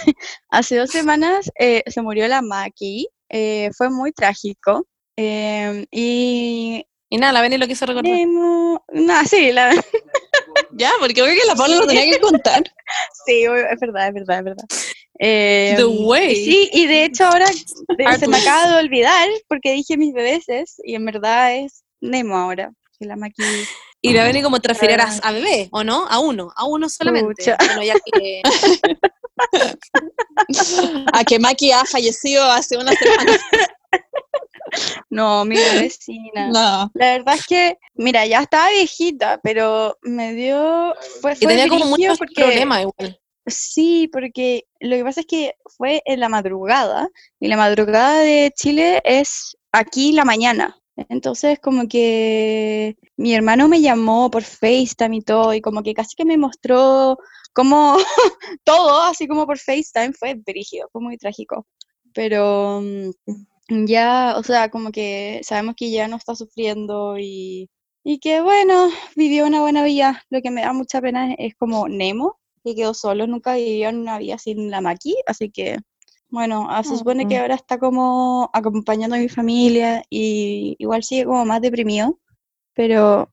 Hace 0.49 0.77
dos 0.77 0.89
semanas 0.89 1.51
eh, 1.59 1.83
se 1.87 2.01
murió 2.01 2.27
la 2.27 2.41
Maki, 2.41 3.07
eh, 3.29 3.69
fue 3.75 3.89
muy 3.89 4.11
trágico. 4.11 4.85
em, 5.15 5.85
y 5.91 6.85
Y 7.09 7.17
nada, 7.17 7.33
la 7.33 7.41
Benny 7.41 7.57
lo 7.57 7.67
quiso 7.67 7.85
recordar. 7.85 8.11
Nemo, 8.11 8.83
no, 8.91 9.25
sí, 9.25 9.51
la, 9.51 9.69
Ya, 10.71 10.91
porque 10.99 11.13
creo 11.13 11.27
que 11.27 11.47
la 11.47 11.55
Paula 11.55 11.77
lo 11.77 11.87
tenía 11.87 12.11
que 12.11 12.19
contar. 12.19 12.63
sí, 13.25 13.43
es 13.43 13.79
verdad, 13.79 14.07
es 14.07 14.13
verdad, 14.13 14.39
es 14.39 14.43
verdad. 14.43 14.65
Em, 15.19 15.77
The 15.77 15.85
way. 15.85 16.35
Sí, 16.35 16.69
y 16.73 16.87
de 16.87 17.05
hecho 17.05 17.25
ahora 17.25 17.45
se 17.47 18.27
me 18.27 18.37
acaba 18.37 18.71
de 18.71 18.83
olvidar 18.83 19.29
porque 19.47 19.73
dije 19.73 19.97
mis 19.97 20.13
bebeses 20.13 20.75
y 20.83 20.95
en 20.95 21.05
verdad 21.05 21.55
es 21.55 21.83
Nemo 22.01 22.35
ahora, 22.35 22.71
que 22.99 23.05
la 23.05 23.15
Maki 23.15 23.43
Y 24.01 24.13
la 24.13 24.23
Benny 24.25 24.41
como 24.41 24.59
transferirás 24.59 25.21
a 25.23 25.31
bebé, 25.31 25.69
¿o 25.71 25.83
no? 25.83 26.07
A 26.09 26.19
uno, 26.19 26.51
a 26.55 26.65
uno 26.65 26.89
solamente. 26.89 27.55
Bueno, 27.59 27.83
ya 27.83 27.93
que 27.93 28.41
A 31.13 31.23
que 31.23 31.39
Maki 31.39 31.71
ha 31.71 31.85
fallecido 31.85 32.43
hace 32.43 32.77
una 32.77 32.93
semana. 32.93 33.37
No, 35.09 35.45
mi 35.45 35.55
vecina. 35.55 36.47
No. 36.47 36.91
La 36.95 37.17
verdad 37.17 37.35
es 37.35 37.45
que, 37.45 37.77
mira, 37.93 38.25
ya 38.25 38.41
estaba 38.41 38.69
viejita, 38.69 39.39
pero 39.43 39.97
me 40.01 40.33
dio. 40.33 40.95
Fue, 41.21 41.33
y 41.33 41.35
fue 41.35 41.47
tenía 41.47 41.67
como 41.67 41.85
muchos 41.85 42.17
porque, 42.17 42.41
problemas 42.43 42.81
igual. 42.81 43.19
Sí, 43.45 44.09
porque 44.11 44.65
lo 44.79 44.95
que 44.95 45.03
pasa 45.03 45.19
es 45.21 45.27
que 45.27 45.55
fue 45.77 46.01
en 46.05 46.19
la 46.19 46.29
madrugada, 46.29 47.09
y 47.39 47.47
la 47.47 47.57
madrugada 47.57 48.21
de 48.21 48.51
Chile 48.55 49.01
es 49.03 49.57
aquí 49.71 50.11
la 50.13 50.25
mañana. 50.25 50.77
Entonces, 51.09 51.59
como 51.59 51.87
que 51.87 52.97
mi 53.17 53.33
hermano 53.33 53.67
me 53.67 53.81
llamó 53.81 54.29
por 54.31 54.43
FaceTime 54.43 55.17
y 55.17 55.21
todo, 55.21 55.53
y 55.53 55.61
como 55.61 55.83
que 55.83 55.93
casi 55.93 56.15
que 56.15 56.25
me 56.25 56.37
mostró 56.37 57.17
como 57.53 57.97
todo, 58.63 59.01
así 59.03 59.27
como 59.27 59.45
por 59.45 59.59
FaceTime, 59.59 60.13
fue 60.13 60.35
brígido, 60.35 60.89
fue 60.91 61.01
muy 61.01 61.17
trágico. 61.17 61.67
Pero 62.13 62.81
mm, 62.81 63.85
ya, 63.85 64.35
o 64.37 64.43
sea, 64.43 64.69
como 64.69 64.91
que 64.91 65.41
sabemos 65.43 65.75
que 65.75 65.91
ya 65.91 66.07
no 66.07 66.17
está 66.17 66.35
sufriendo 66.35 67.17
y, 67.19 67.69
y 68.03 68.19
que 68.19 68.41
bueno, 68.41 68.89
vivió 69.15 69.45
una 69.45 69.61
buena 69.61 69.83
vida. 69.83 70.23
Lo 70.29 70.41
que 70.41 70.51
me 70.51 70.61
da 70.61 70.73
mucha 70.73 71.01
pena 71.01 71.33
es, 71.33 71.35
es 71.39 71.55
como 71.55 71.87
Nemo, 71.87 72.39
que 72.63 72.75
quedó 72.75 72.93
solo, 72.93 73.27
nunca 73.27 73.55
vivió 73.55 73.89
una 73.89 74.17
vida 74.19 74.37
sin 74.37 74.71
la 74.71 74.81
Maki, 74.81 75.15
así 75.27 75.49
que 75.51 75.77
bueno, 76.33 76.65
ah, 76.67 76.83
se 76.83 76.97
supone 76.97 77.27
que 77.27 77.37
ahora 77.37 77.53
está 77.53 77.77
como 77.77 78.49
acompañando 78.53 79.15
a 79.15 79.19
mi 79.19 79.29
familia 79.29 80.01
y 80.09 80.75
igual 80.79 81.03
sigue 81.03 81.25
como 81.25 81.45
más 81.45 81.61
deprimido, 81.61 82.19
pero 82.73 83.29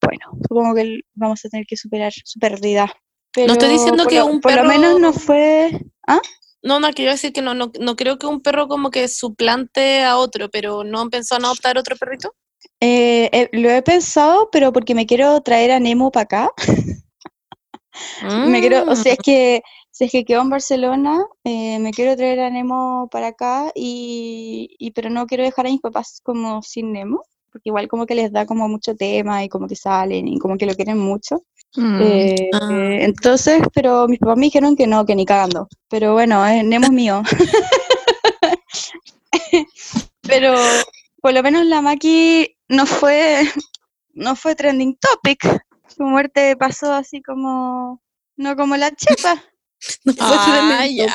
bueno, 0.00 0.38
supongo 0.46 0.72
que 0.76 1.00
vamos 1.14 1.44
a 1.44 1.48
tener 1.48 1.66
que 1.66 1.76
superar 1.76 2.12
su 2.12 2.38
pérdida. 2.38 2.92
No 3.36 3.52
estoy 3.54 3.68
diciendo 3.70 4.06
que 4.06 4.18
lo- 4.18 4.26
un 4.26 4.40
por 4.40 4.54
lo 4.54 4.64
menos 4.64 5.00
no 5.00 5.12
perro- 5.12 5.20
fue... 5.20 5.80
¿Ah? 6.06 6.20
No, 6.62 6.80
no, 6.80 6.90
quiero 6.92 7.10
decir 7.12 7.32
que 7.32 7.42
no, 7.42 7.52
no, 7.54 7.70
no 7.78 7.94
creo 7.96 8.18
que 8.18 8.26
un 8.26 8.40
perro 8.40 8.68
como 8.68 8.90
que 8.90 9.06
suplante 9.08 10.02
a 10.02 10.16
otro, 10.16 10.48
pero 10.50 10.82
¿no 10.84 11.00
han 11.00 11.10
pensado 11.10 11.38
en 11.40 11.44
adoptar 11.46 11.76
otro 11.76 11.96
perrito? 11.96 12.34
Eh, 12.80 13.28
eh, 13.32 13.48
lo 13.52 13.68
he 13.70 13.82
pensado, 13.82 14.48
pero 14.50 14.72
porque 14.72 14.94
me 14.94 15.04
quiero 15.06 15.40
traer 15.42 15.72
a 15.72 15.80
Nemo 15.80 16.10
para 16.10 16.22
acá. 16.24 16.50
Me 18.46 18.60
quiero, 18.60 18.84
o 18.90 18.96
sea, 18.96 19.12
es 19.12 19.18
Mm. 19.18 19.22
que 19.22 19.62
si 19.90 20.04
es 20.04 20.10
que 20.10 20.24
quedo 20.24 20.42
en 20.42 20.50
Barcelona, 20.50 21.24
eh, 21.44 21.78
me 21.78 21.92
quiero 21.92 22.16
traer 22.16 22.40
a 22.40 22.50
Nemo 22.50 23.08
para 23.10 23.28
acá 23.28 23.70
y, 23.74 24.74
y 24.78 24.90
pero 24.90 25.10
no 25.10 25.26
quiero 25.26 25.44
dejar 25.44 25.66
a 25.66 25.70
mis 25.70 25.80
papás 25.80 26.20
como 26.24 26.60
sin 26.62 26.92
Nemo, 26.92 27.22
porque 27.52 27.68
igual 27.68 27.86
como 27.86 28.04
que 28.06 28.16
les 28.16 28.32
da 28.32 28.46
como 28.46 28.68
mucho 28.68 28.96
tema 28.96 29.44
y 29.44 29.48
como 29.48 29.68
que 29.68 29.76
salen 29.76 30.26
y 30.26 30.38
como 30.38 30.56
que 30.58 30.66
lo 30.66 30.74
quieren 30.74 30.98
mucho. 30.98 31.44
Eh, 31.76 32.50
Ah. 32.52 32.68
eh, 32.70 33.04
entonces, 33.04 33.60
pero 33.74 34.06
mis 34.08 34.18
papás 34.20 34.36
me 34.36 34.46
dijeron 34.46 34.76
que 34.76 34.86
no, 34.86 35.04
que 35.04 35.14
ni 35.16 35.26
cagando. 35.26 35.68
Pero 35.88 36.12
bueno, 36.12 36.46
eh, 36.46 36.62
Nemo 36.62 36.86
es 36.86 36.92
mío. 36.92 37.22
pero 40.22 40.54
por 41.20 41.32
lo 41.34 41.42
menos 41.42 41.64
la 41.66 41.80
Maki 41.80 42.56
no 42.68 42.86
fue, 42.86 43.42
no 44.12 44.36
fue 44.36 44.54
trending 44.54 44.96
topic. 44.96 45.44
Su 45.96 46.04
muerte 46.04 46.56
pasó 46.56 46.92
así 46.92 47.22
como, 47.22 48.00
no 48.36 48.56
como 48.56 48.76
la 48.76 48.90
chepa. 48.90 49.42
No 50.04 50.14
fue 50.14 50.24
Ah, 50.26 50.78
trending 50.78 50.96
ya. 50.96 51.14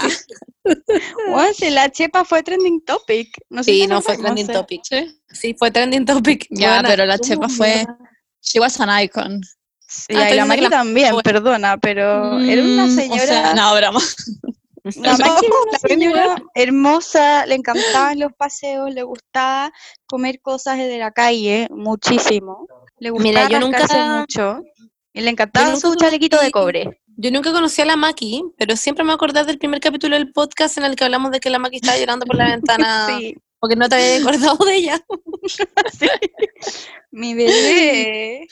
Bueno, 1.32 1.54
si 1.56 1.72
la 1.72 1.89
chepa 1.89 2.24
fue 2.24 2.43
trending 2.43 2.86
topic. 2.86 3.30
No 3.50 3.63
sé 3.63 3.72
Sí, 3.72 3.88
no 3.88 4.00
fue 4.00 4.15
trending 4.15 4.45
topic. 4.45 4.82
Sí. 4.84 5.19
Sí, 5.32 5.56
fue 5.58 5.72
trending 5.72 6.06
topic. 6.06 6.45
Ya, 6.52 6.74
Buena. 6.76 6.89
pero 6.89 7.06
la 7.08 7.17
¿Cómo 7.17 7.28
chepa 7.28 7.50
fue-? 7.50 7.88
She 8.41 8.60
was 8.60 8.80
an 8.80 8.89
icon. 9.04 9.41
Sí, 9.91 10.15
Ah, 10.15 10.30
y 10.32 10.36
la 10.36 10.45
la- 10.45 10.69
también, 10.69 11.13
bueno. 11.13 11.23
perdona, 11.23 11.78
pero 11.78 12.39
era 12.39 12.62
una 12.63 12.86
Mm, 12.86 12.89
o 12.89 12.95
señora... 12.95 13.25
sea, 13.25 13.54
no, 13.56 13.75
broma. 13.75 13.99
La 14.95 15.13
era 15.15 15.34
una 15.67 15.80
señora 15.80 16.36
hermosa, 16.54 17.45
le 17.47 17.56
encantaban 17.56 18.19
los 18.19 18.32
paseos, 18.34 18.93
le 18.93 19.02
gustaba 19.04 19.71
comer 20.06 20.39
cosas 20.41 20.78
de 20.78 20.97
la 20.99 21.12
calle, 21.12 21.67
muchísimo. 21.71 22.67
Le 22.99 23.10
gustaba 23.10 23.47
Mira, 23.47 23.49
yo 23.49 23.60
nunca- 23.60 24.19
mucho. 24.19 24.62
Y 25.12 25.21
le 25.21 25.32
encantaba 25.32 25.75
su 25.75 25.95
chalequito 25.95 26.39
de 26.39 26.52
cobre. 26.52 27.02
Yo 27.17 27.32
nunca 27.32 27.52
conocí 27.52 27.82
a 27.82 27.86
la 27.86 27.95
Maki, 27.97 28.43
pero 28.58 28.75
siempre 28.78 29.04
me 29.04 29.12
acordé 29.12 29.43
del 29.43 29.58
primer 29.58 29.80
capítulo 29.82 30.15
del 30.15 30.32
podcast 30.32 30.78
en 30.78 30.86
el 30.86 30.95
que 30.95 31.04
hablamos 31.04 31.32
de 31.32 31.39
que 31.39 31.49
la 31.49 31.60
Maki 31.60 31.78
estaba 31.78 31.97
llorando 31.97 32.25
por 32.25 32.36
la 32.38 32.45
ventana 32.56 33.08
Sí, 33.10 33.36
porque 33.60 33.76
no 33.76 33.88
te 33.89 33.95
había 33.95 34.17
acordado 34.28 34.65
de 34.65 34.76
ella. 34.76 35.02
sí. 36.00 36.08
Mi 37.12 37.34
bebé. 37.34 38.48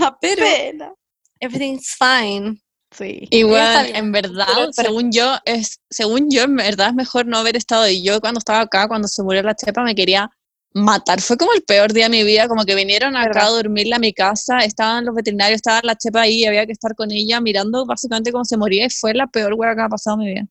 Da 0.00 0.16
Pero- 0.20 0.42
pena. 0.44 0.92
Everything's 1.40 1.94
fine. 1.98 2.60
Sí. 2.90 3.28
Igual, 3.30 3.94
en 3.94 4.10
verdad, 4.12 4.46
pero- 4.48 4.70
pero- 4.74 4.88
según 4.88 5.12
yo, 5.12 5.36
es, 5.44 5.78
según 5.90 6.30
yo, 6.30 6.42
en 6.44 6.56
verdad 6.56 6.88
es 6.88 6.94
mejor 6.94 7.26
no 7.26 7.38
haber 7.38 7.56
estado. 7.56 7.88
Y 7.88 8.02
yo 8.02 8.20
cuando 8.20 8.38
estaba 8.38 8.60
acá, 8.60 8.88
cuando 8.88 9.06
se 9.08 9.22
murió 9.22 9.42
la 9.42 9.54
chepa, 9.54 9.82
me 9.84 9.94
quería 9.94 10.30
matar. 10.74 11.20
Fue 11.20 11.36
como 11.36 11.52
el 11.52 11.62
peor 11.62 11.92
día 11.92 12.04
de 12.04 12.10
mi 12.10 12.24
vida, 12.24 12.48
como 12.48 12.64
que 12.64 12.74
vinieron 12.74 13.14
acá 13.16 13.28
¿Verdad? 13.28 13.46
a 13.46 13.50
dormirla 13.50 13.96
a 13.96 13.98
mi 13.98 14.12
casa, 14.12 14.58
estaban 14.58 15.04
los 15.04 15.14
veterinarios, 15.14 15.56
estaba 15.56 15.80
la 15.82 15.96
chepa 15.96 16.22
ahí, 16.22 16.40
y 16.42 16.46
había 16.46 16.66
que 16.66 16.72
estar 16.72 16.94
con 16.94 17.10
ella 17.10 17.40
mirando 17.40 17.84
básicamente 17.86 18.32
cómo 18.32 18.44
se 18.44 18.56
moría 18.56 18.86
y 18.86 18.90
fue 18.90 19.14
la 19.14 19.26
peor 19.26 19.54
hueá 19.54 19.74
que 19.74 19.82
ha 19.82 19.88
pasado 19.88 20.16
en 20.20 20.20
mi 20.26 20.32
vida. 20.34 20.46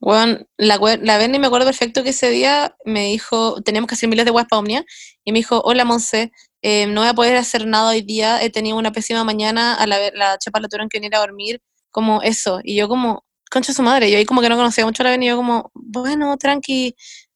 Bueno, 0.00 0.38
la, 0.58 0.78
la 1.00 1.18
Berni 1.18 1.38
me 1.38 1.46
acuerdo 1.46 1.66
perfecto 1.66 2.02
que 2.02 2.10
ese 2.10 2.28
día 2.30 2.76
me 2.84 3.06
dijo, 3.06 3.62
teníamos 3.62 3.88
que 3.88 3.94
hacer 3.94 4.08
miles 4.08 4.24
de 4.24 4.30
weas 4.30 4.46
para 4.48 4.60
Omnia, 4.60 4.84
y 5.24 5.32
me 5.32 5.38
dijo, 5.38 5.60
hola 5.64 5.84
Monse, 5.84 6.30
eh, 6.62 6.86
no 6.86 7.00
voy 7.00 7.08
a 7.08 7.14
poder 7.14 7.36
hacer 7.36 7.66
nada 7.66 7.90
hoy 7.90 8.02
día, 8.02 8.42
he 8.42 8.50
tenido 8.50 8.76
una 8.76 8.92
pésima 8.92 9.24
mañana, 9.24 9.74
a 9.74 9.86
la, 9.86 9.98
la 10.12 10.38
chepa 10.38 10.60
la 10.60 10.68
tuvieron 10.68 10.88
que 10.88 10.98
venir 10.98 11.14
a 11.16 11.20
dormir, 11.20 11.60
como 11.90 12.22
eso, 12.22 12.60
y 12.62 12.76
yo 12.76 12.88
como, 12.88 13.24
concha 13.50 13.72
su 13.72 13.82
madre, 13.82 14.10
yo 14.10 14.18
ahí 14.18 14.26
como 14.26 14.40
que 14.42 14.48
no 14.48 14.56
conocía 14.56 14.84
mucho 14.84 15.02
a 15.02 15.04
la 15.04 15.10
Berni, 15.10 15.26
y 15.26 15.28
yo 15.30 15.36
como, 15.36 15.70
bueno, 15.74 16.36
tranqui, 16.36 16.94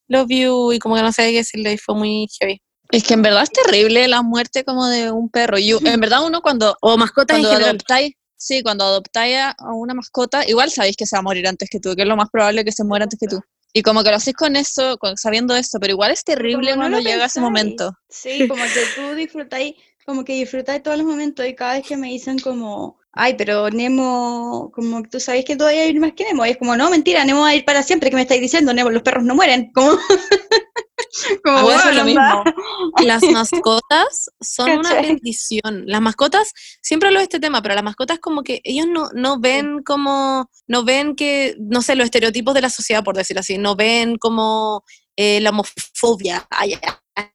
love 0.08 0.28
you, 0.28 0.72
y 0.72 0.78
como 0.78 0.94
que 0.96 1.02
no 1.02 1.12
sabía 1.12 1.30
qué 1.30 1.36
decirle, 1.38 1.72
y 1.72 1.78
fue 1.78 1.94
muy 1.94 2.26
heavy. 2.38 2.60
Es 2.90 3.04
que 3.04 3.14
en 3.14 3.22
verdad 3.22 3.42
es 3.42 3.50
terrible 3.50 4.08
la 4.08 4.22
muerte 4.22 4.64
como 4.64 4.86
de 4.86 5.10
un 5.10 5.28
perro. 5.28 5.58
Y 5.58 5.72
en 5.72 6.00
verdad 6.00 6.24
uno 6.26 6.40
cuando 6.40 6.74
O 6.80 6.96
mascotas 6.96 7.36
en 7.36 7.42
cuando 7.42 7.50
general. 7.50 7.76
adoptáis, 7.76 8.14
sí, 8.38 8.62
cuando 8.62 8.84
adoptáis 8.84 9.36
a 9.36 9.54
una 9.74 9.92
mascota, 9.94 10.46
igual 10.48 10.70
sabéis 10.70 10.96
que 10.96 11.04
se 11.06 11.16
va 11.16 11.20
a 11.20 11.22
morir 11.22 11.46
antes 11.46 11.68
que 11.68 11.80
tú, 11.80 11.94
que 11.94 12.02
es 12.02 12.08
lo 12.08 12.16
más 12.16 12.30
probable 12.30 12.64
que 12.64 12.72
se 12.72 12.84
muera 12.84 13.02
antes 13.04 13.18
que 13.20 13.26
tú. 13.26 13.40
Y 13.74 13.82
como 13.82 14.02
que 14.02 14.10
lo 14.10 14.16
hacéis 14.16 14.36
con 14.36 14.56
eso, 14.56 14.96
con- 14.96 15.18
sabiendo 15.18 15.54
eso, 15.54 15.78
pero 15.78 15.92
igual 15.92 16.10
es 16.12 16.24
terrible 16.24 16.70
Como 16.70 16.80
cuando 16.82 16.98
llega 17.00 17.26
ese 17.26 17.40
pensáis. 17.40 17.44
momento. 17.44 17.92
Sí, 18.08 18.48
como 18.48 18.62
que 18.62 18.86
tú 18.96 19.14
disfrutáis, 19.14 19.74
como 20.06 20.24
que 20.24 20.32
disfrutáis 20.32 20.82
todos 20.82 20.96
los 20.96 21.06
momentos 21.06 21.46
y 21.46 21.54
cada 21.54 21.74
vez 21.74 21.86
que 21.86 21.96
me 21.98 22.08
dicen 22.08 22.38
como, 22.38 22.96
ay, 23.12 23.34
pero 23.36 23.68
Nemo, 23.68 24.70
como 24.74 25.02
que 25.02 25.10
tú 25.10 25.20
sabes 25.20 25.44
que 25.44 25.54
todavía 25.56 25.82
hay 25.82 25.94
más 25.98 26.12
que 26.14 26.24
Nemo, 26.24 26.46
y 26.46 26.50
es 26.50 26.56
como, 26.56 26.76
no, 26.76 26.88
mentira, 26.88 27.24
Nemo 27.26 27.42
va 27.42 27.48
a 27.48 27.54
ir 27.54 27.64
para 27.66 27.82
siempre, 27.82 28.08
¿qué 28.08 28.16
me 28.16 28.22
estáis 28.22 28.40
diciendo? 28.40 28.72
Nemo, 28.72 28.88
los 28.90 29.02
perros 29.02 29.24
no 29.24 29.34
mueren, 29.34 29.70
como, 29.74 29.98
Como, 31.44 31.58
A 31.58 31.62
bueno, 31.62 31.92
lo 31.92 32.04
mismo. 32.04 32.44
Las 33.04 33.22
mascotas 33.22 34.30
son 34.40 34.70
una 34.78 34.94
bendición. 34.94 35.84
Las 35.86 36.00
mascotas, 36.00 36.52
siempre 36.82 37.08
hablo 37.08 37.20
de 37.20 37.24
este 37.24 37.40
tema, 37.40 37.62
pero 37.62 37.74
las 37.74 37.84
mascotas 37.84 38.18
como 38.18 38.42
que 38.42 38.60
ellos 38.64 38.86
no, 38.86 39.08
no 39.14 39.38
ven 39.40 39.82
como, 39.82 40.50
no 40.66 40.84
ven 40.84 41.14
que, 41.16 41.56
no 41.58 41.82
sé, 41.82 41.94
los 41.94 42.04
estereotipos 42.04 42.54
de 42.54 42.62
la 42.62 42.70
sociedad, 42.70 43.02
por 43.04 43.16
decirlo 43.16 43.40
así, 43.40 43.58
no 43.58 43.76
ven 43.76 44.16
como 44.16 44.82
eh, 45.16 45.40
la 45.40 45.50
homofobia. 45.50 46.46
Ay, 46.50 46.78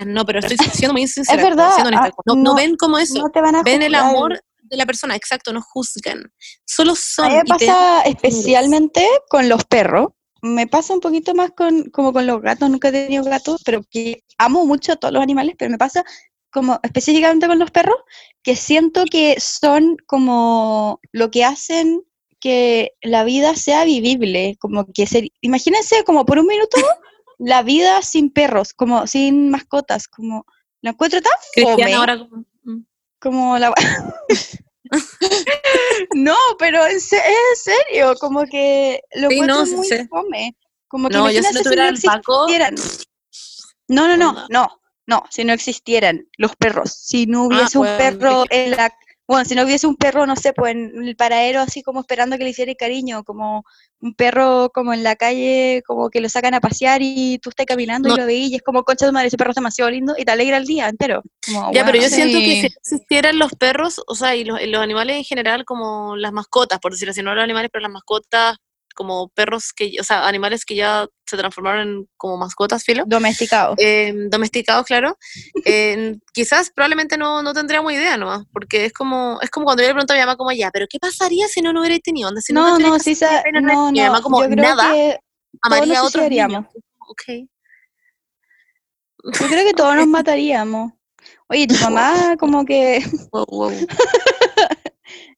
no, 0.06 0.26
pero 0.26 0.40
estoy 0.40 0.58
siendo 0.58 0.94
muy 0.94 1.08
sincera. 1.08 1.42
Es 1.42 1.50
verdad, 1.50 1.72
ah, 1.78 2.12
no, 2.26 2.36
no 2.36 2.44
no- 2.44 2.56
ven 2.56 2.76
como 2.76 2.98
eso. 2.98 3.20
No 3.20 3.30
te 3.30 3.42
van 3.42 3.56
a 3.56 3.64
ven 3.64 3.82
el 3.82 3.96
amor 3.96 4.40
de 4.62 4.78
la 4.78 4.86
persona, 4.86 5.16
exacto, 5.16 5.54
no 5.54 5.62
juzgan. 5.62 6.32
Solo 6.66 6.96
son. 6.96 7.26
A 7.26 7.30
mí 7.30 7.36
me 7.36 7.44
pasa 7.44 8.02
especialmente 8.04 9.08
con 9.30 9.50
los 9.50 9.66
perros. 9.66 10.08
Me 10.44 10.68
pasa 10.68 10.94
un 10.94 11.00
poquito 11.00 11.34
más 11.34 11.52
con, 11.52 11.90
como 11.90 12.12
con 12.12 12.28
los 12.28 12.42
gatos. 12.42 12.70
Nunca 12.70 12.90
he 12.90 12.92
tenido 12.92 13.24
gatos, 13.24 13.62
pero 13.64 13.82
que 13.90 14.24
amo 14.38 14.66
mucho 14.66 14.92
a 14.92 14.96
todos 14.98 15.14
los 15.14 15.24
animales, 15.24 15.56
pero 15.58 15.72
me 15.72 15.78
pasa 15.78 16.04
como 16.52 16.80
específicamente 16.84 17.48
con 17.48 17.58
los 17.60 17.72
perros, 17.72 17.96
que 18.44 18.56
siento 18.58 19.06
que 19.10 19.40
son 19.40 19.96
como 20.06 21.00
lo 21.14 21.32
que 21.32 21.46
hacen 21.46 22.04
que 22.42 22.92
la 23.02 23.24
vida 23.24 23.56
sea 23.56 23.86
vivible. 23.86 24.58
Como 24.60 24.86
que 24.94 25.08
se, 25.08 25.32
imagínense 25.40 26.04
como 26.04 26.26
por 26.26 26.38
un 26.40 26.48
minuto 26.48 26.76
la 27.40 27.64
vida 27.64 28.02
sin 28.02 28.30
perros, 28.30 28.74
como 28.74 29.08
sin 29.08 29.50
mascotas, 29.50 30.10
como 30.10 30.46
lo 30.82 30.90
encuentro 30.92 31.22
tan 31.22 31.32
Cristiana 31.54 31.84
fome. 31.84 31.94
ahora 31.94 32.20
como- 32.20 32.46
mm. 32.64 32.86
como 33.20 33.58
la 33.58 33.74
no 36.16 36.36
pero 36.60 36.86
en, 36.88 37.00
se- 37.00 37.18
en 37.18 37.56
serio 37.56 38.16
como 38.20 38.46
que 38.46 39.02
lo 39.16 39.30
Sí, 39.30 39.42
no, 39.42 39.66
muy 39.66 39.88
sé. 39.88 40.08
fome 40.10 40.56
como 40.88 41.10
que 41.10 41.16
No, 41.16 41.30
yo 41.30 41.42
si 41.42 41.54
no 41.54 41.62
imagínate 41.62 41.64
tuviera 41.64 41.90
el 41.90 42.02
Paco, 42.02 42.46
existieran 42.46 42.76
no 43.88 44.08
no 44.08 44.18
no 44.18 44.46
no 44.50 44.80
no 45.08 45.24
si 45.30 45.44
no 45.44 45.54
existieran 45.54 46.28
los 46.38 46.56
perros 46.56 46.94
si 46.94 47.26
no 47.26 47.44
Ah, 47.44 47.48
hubiese 47.48 47.78
un 47.78 47.86
perro 47.98 48.46
en 48.50 48.72
la 48.72 48.94
bueno 49.28 49.46
si 49.46 49.56
no 49.56 49.64
hubiese 49.64 49.88
un 49.88 49.96
perro 49.96 50.26
no 50.26 50.36
sé 50.36 50.54
pues 50.54 50.74
en 50.76 51.08
el 51.08 51.16
paradero 51.16 51.62
así 51.62 51.82
como 51.82 52.02
esperando 52.02 52.38
que 52.38 52.44
le 52.44 52.50
hiciera 52.50 52.74
cariño 52.76 53.24
como 53.24 53.64
un 54.02 54.14
perro 54.16 54.70
como 54.74 54.94
en 54.94 55.02
la 55.04 55.16
calle 55.16 55.82
como 55.88 56.10
que 56.10 56.20
lo 56.20 56.28
sacan 56.30 56.54
a 56.54 56.60
pasear 56.60 57.02
y 57.02 57.40
tú 57.40 57.50
estás 57.50 57.66
caminando 57.66 58.10
No. 58.10 58.16
y 58.16 58.20
lo 58.20 58.26
veís 58.26 58.52
y 58.52 58.56
es 58.56 58.62
como 58.62 58.84
concha 58.84 59.06
de 59.06 59.10
tu 59.12 59.14
madre 59.14 59.28
ese 59.28 59.38
perro 59.38 59.52
es 59.52 59.56
demasiado 59.56 59.90
lindo 59.92 60.14
y 60.18 60.26
te 60.26 60.32
alegra 60.32 60.58
el 60.58 60.66
día 60.66 60.90
entero 60.90 61.22
Como, 61.46 61.72
Ya, 61.74 61.86
pero 61.86 61.98
yo 61.98 62.10
siento 62.10 62.38
que 62.38 62.62
si 62.62 62.66
existieran 62.68 63.40
los 63.40 63.54
perros, 63.54 64.02
o 64.08 64.16
sea, 64.16 64.36
y 64.36 64.44
los, 64.44 64.62
y 64.62 64.68
los 64.68 64.82
animales 64.82 65.16
en 65.18 65.24
general, 65.24 65.64
como 65.66 66.16
las 66.18 66.32
mascotas, 66.34 66.80
por 66.80 66.92
decirlo 66.92 67.12
así, 67.12 67.22
no 67.22 67.34
los 67.34 67.44
animales, 67.44 67.70
pero 67.72 67.84
las 67.84 67.92
mascotas, 67.92 68.58
como 68.94 69.30
perros 69.30 69.74
que, 69.74 69.94
o 70.00 70.04
sea, 70.04 70.28
animales 70.28 70.66
que 70.66 70.76
ya 70.76 71.08
se 71.26 71.38
transformaron 71.38 71.82
en 71.88 72.10
como 72.18 72.38
mascotas, 72.38 72.84
filo, 72.84 73.04
domesticado 73.08 73.76
eh, 73.78 74.14
domesticados, 74.30 74.86
claro, 74.86 75.18
eh, 75.66 76.18
quizás 76.34 76.70
probablemente 76.74 77.18
no, 77.18 77.42
no 77.42 77.54
tendríamos 77.54 77.92
idea, 77.94 78.18
¿no? 78.18 78.46
Porque 78.54 78.86
es 78.86 78.94
como, 78.94 79.40
es 79.42 79.50
como 79.50 79.66
cuando 79.66 79.84
yo 79.84 79.90
le 79.90 79.94
pregunto 79.94 80.14
a 80.14 80.16
mi 80.16 80.22
mamá 80.22 80.36
como, 80.38 80.52
ya, 80.52 80.70
pero 80.72 80.86
¿qué 80.90 81.00
pasaría 81.00 81.48
si 81.48 81.62
no, 81.62 81.74
no 81.74 81.82
hubiera 81.82 81.98
tenido? 82.00 82.30
Onda, 82.30 82.42
si 82.42 82.54
no, 82.54 82.78
no, 82.80 82.94
hacer 82.96 83.16
sa- 83.16 83.42
pena, 83.44 83.62
no, 83.62 83.92
mi 83.92 84.00
mamá 84.02 84.18
no, 84.18 84.24
como, 84.24 84.42
yo 84.44 84.50
creo 84.50 84.64
nada, 84.64 84.92
que 84.94 85.20
amaría 85.62 86.00
a 86.00 86.02
suicidaríamos. 86.02 86.66
Ok. 87.08 87.24
yo 89.24 89.48
creo 89.48 89.66
que 89.66 89.74
todos 89.74 89.96
nos 89.96 90.08
mataríamos. 90.08 90.94
Oye, 91.48 91.68
tu 91.68 91.76
mamá 91.76 92.36
como 92.40 92.66
que, 92.66 93.04
Wow, 93.32 93.46
wow. 93.50 93.72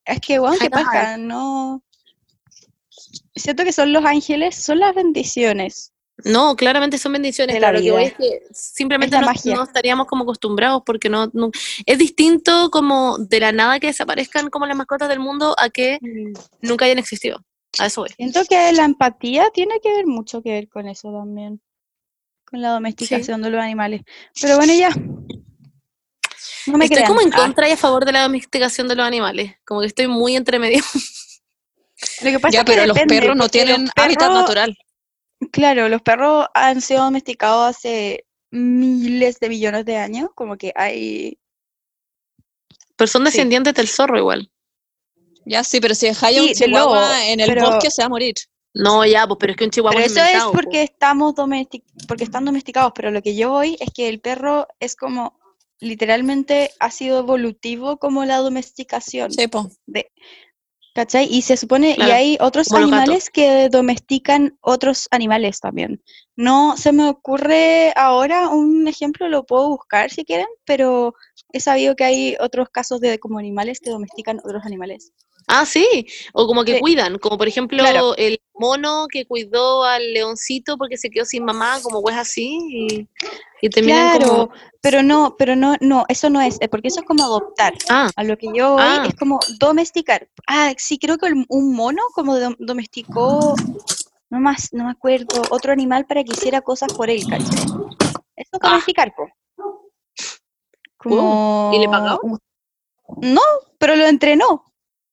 es 0.06 0.20
que, 0.22 0.39
bueno, 0.39 0.56
qué 0.60 0.65
Kinda 0.70 0.78
hard. 0.80 0.86
paja, 0.86 1.18
no. 1.18 1.84
Siento 3.36 3.63
que 3.63 3.74
son 3.74 3.91
los 3.91 4.06
ángeles, 4.06 4.56
son 4.56 4.80
las 4.80 4.95
bendiciones. 4.95 5.91
No, 6.24 6.56
claramente 6.56 6.98
son 6.98 7.12
bendiciones, 7.12 7.58
claro, 7.58 7.82
que 7.82 7.91
voy 7.91 8.04
vida. 8.06 8.12
es 8.12 8.17
que 8.17 8.41
simplemente 8.54 9.17
no, 9.19 9.63
estaríamos 9.63 10.08
como 10.08 10.24
acostumbrados 10.24 10.82
porque 10.86 11.10
no, 11.10 11.30
no- 11.34 11.52
es 11.86 11.98
distinto 11.98 12.69
como 12.71 13.17
de 13.17 13.41
la 13.41 13.52
nada 13.52 13.82
que 13.82 13.88
desaparezcan 13.88 14.50
como 14.50 14.65
las 14.65 14.78
mascotas 14.78 15.10
del 15.10 15.19
mundo 15.19 15.54
a 15.58 15.69
que 15.69 16.00
nunca 16.62 16.86
hayan 16.86 17.00
existido. 17.00 17.43
A 17.80 17.88
eso 17.88 18.02
voy. 18.02 18.10
Siento 18.15 18.45
que 18.45 18.71
la 18.71 18.86
empatía 18.86 19.50
tiene 19.54 19.82
que 19.82 19.91
ver 19.93 20.08
mucho 20.08 20.41
que 20.41 20.52
ver 20.52 20.69
con 20.69 20.88
eso 20.88 21.12
también, 21.12 21.60
con 22.45 22.62
la 22.62 22.69
domesticación 22.69 23.41
de 23.41 23.50
los 23.50 23.62
animales. 23.62 24.02
Pero 24.41 24.56
bueno, 24.56 24.74
ya. 24.74 24.89
No 26.67 26.78
me 26.78 26.86
Estoy 26.86 26.98
crean. 26.98 27.08
como 27.10 27.21
en 27.21 27.34
Ah, 27.34 27.38
contra 27.38 27.67
y 27.67 27.71
a 27.74 27.78
favor 27.78 28.06
de 28.06 28.13
la 28.13 28.24
domesticación 28.24 28.88
de 28.88 28.95
los 28.95 29.06
animales, 29.06 29.56
como 29.65 29.82
que 29.82 29.88
estoy 29.88 30.08
muy 30.08 30.36
entre 30.38 30.60
medio. 30.60 30.82
lo 32.23 32.31
que 32.31 32.39
pasa 32.39 32.53
Ya, 32.53 32.60
es 32.60 32.65
que 32.65 32.71
pero 32.73 32.86
los 32.86 32.99
perros 32.99 33.36
no 33.36 33.49
tienen 33.49 33.88
hábitat 33.95 34.31
natural. 34.31 34.77
Claro, 35.51 35.89
los 35.89 36.01
perros 36.01 36.47
han 36.53 36.81
sido 36.81 37.03
domesticados 37.03 37.67
hace 37.75 38.25
miles 38.51 39.39
de 39.39 39.49
millones 39.49 39.86
de 39.86 39.97
años, 39.97 40.29
como 40.36 40.58
que 40.58 40.71
hay... 40.75 41.38
Pero 42.95 43.08
son 43.08 43.23
Sí. 43.23 43.31
descendientes 43.31 43.73
del 43.73 43.88
zorro 43.89 44.17
igual. 44.17 44.49
Ya 45.45 45.63
sí, 45.63 45.79
pero 45.79 45.93
si 45.93 46.08
dejáis 46.08 46.38
un 46.62 46.71
lobo, 46.71 46.93
chihuahua 46.95 47.27
en 47.27 47.39
el 47.41 47.47
pero- 47.49 47.65
bosque 47.71 47.91
se 47.91 48.01
va 48.01 48.05
a 48.08 48.10
morir. 48.10 48.34
No, 48.73 49.05
ya, 49.05 49.25
pues, 49.27 49.38
pero 49.39 49.51
es 49.51 49.58
que 49.58 49.63
un 49.65 49.69
chihuahua 49.71 49.95
Pero 49.95 50.05
es 50.05 50.12
eso 50.12 50.21
es 50.21 50.25
inventado, 50.27 50.51
porque 50.51 50.84
estamos 50.84 51.36
domestic 51.36 51.84
porque 52.08 52.23
están 52.25 52.43
domesticados, 52.43 52.91
pero 52.95 53.10
lo 53.12 53.21
que 53.21 53.36
yo 53.36 53.49
voy 53.51 53.77
es 53.79 53.89
que 53.93 54.10
el 54.10 54.19
perro 54.19 54.67
es 54.79 54.95
como, 54.97 55.39
literalmente 55.79 56.71
ha 56.79 56.91
sido 56.91 57.19
evolutivo 57.19 57.97
como 57.97 58.25
la 58.25 58.38
domesticación, 58.38 59.31
Sí, 59.31 59.47
po. 59.47 59.69
de, 59.86 60.12
¿cachai? 60.95 61.27
Y 61.29 61.41
se 61.41 61.58
supone, 61.58 61.95
y 61.97 62.01
hay 62.03 62.38
otros 62.39 62.71
animales 62.71 63.29
que 63.29 63.67
domestican 63.69 64.58
otros 64.62 65.10
animales 65.12 65.60
también. 65.60 66.01
No 66.38 66.77
se 66.77 66.93
me 66.93 67.10
ocurre 67.10 67.91
ahora 67.97 68.47
un 68.47 68.88
ejemplo, 68.88 69.27
lo 69.27 69.45
puedo 69.45 69.67
buscar 69.67 70.10
si 70.10 70.23
quieren, 70.23 70.47
pero 70.63 71.13
he 71.51 71.60
sabido 71.60 71.97
que 71.97 72.05
hay 72.05 72.38
otros 72.39 72.69
casos 72.69 73.01
de 73.01 73.19
como 73.19 73.39
animales 73.39 73.81
que 73.81 73.89
domestican 73.89 74.39
otros 74.45 74.65
animales. 74.65 75.12
Ah, 75.47 75.65
sí, 75.65 76.08
o 76.34 76.47
como 76.47 76.63
que 76.63 76.75
Sí. 76.75 76.79
cuidan, 76.79 77.19
como 77.19 77.38
por 77.38 77.47
ejemplo 77.47 77.77
Claro. 77.77 78.15
el 78.17 78.39
mono 78.58 79.05
que 79.12 79.25
cuidó 79.27 79.84
al 79.84 80.13
leoncito 80.13 80.75
porque 80.77 80.97
se 80.97 81.10
quedó 81.10 81.23
sin 81.25 81.45
mamá, 81.45 81.77
como 81.84 82.01
pues 82.01 82.15
así, 82.15 82.58
y, 82.69 83.08
y 83.62 83.69
terminan 83.69 84.17
Claro, 84.17 84.27
como... 84.47 84.49
pero 84.81 85.03
no, 85.03 85.36
pero 85.38 85.55
no, 85.55 85.75
no, 85.81 86.05
eso 86.08 86.29
no 86.31 86.41
es, 86.41 86.58
eh, 86.62 86.67
porque 86.67 86.88
eso 86.88 87.01
es 87.01 87.05
como 87.05 87.23
adoptar. 87.23 87.73
Ah, 87.89 88.10
A 88.15 88.23
lo 88.23 88.38
que 88.38 88.47
yo 88.55 88.71
voy 88.73 88.84
Ah. 88.84 89.03
es 89.08 89.15
como 89.15 89.39
domesticar. 89.60 90.27
Ah, 90.47 90.73
sí, 90.77 90.97
creo 90.97 91.17
que 91.19 91.27
el- 91.27 91.45
un 91.49 91.73
mono 91.75 92.01
como 92.15 92.36
dom- 92.38 92.55
domesticó, 92.58 93.53
no 94.31 94.39
más, 94.39 94.69
no 94.73 94.86
me 94.86 94.91
acuerdo, 94.91 95.43
otro 95.51 95.71
animal 95.71 96.05
para 96.08 96.23
que 96.23 96.31
hiciera 96.31 96.62
cosas 96.62 96.91
por 96.93 97.10
él, 97.12 97.23
¿cachai? 97.29 97.47
Eso 97.49 98.23
es 98.36 98.60
Ah. 98.62 98.69
domesticar, 98.69 99.13
po. 99.15 99.27
Como... 100.97 101.71
¿y 101.73 101.79
le 101.79 101.88
pagaba? 101.88 102.19
No, 103.21 103.41
pero 103.77 103.95
lo 103.95 104.05
entrenó, 104.08 104.64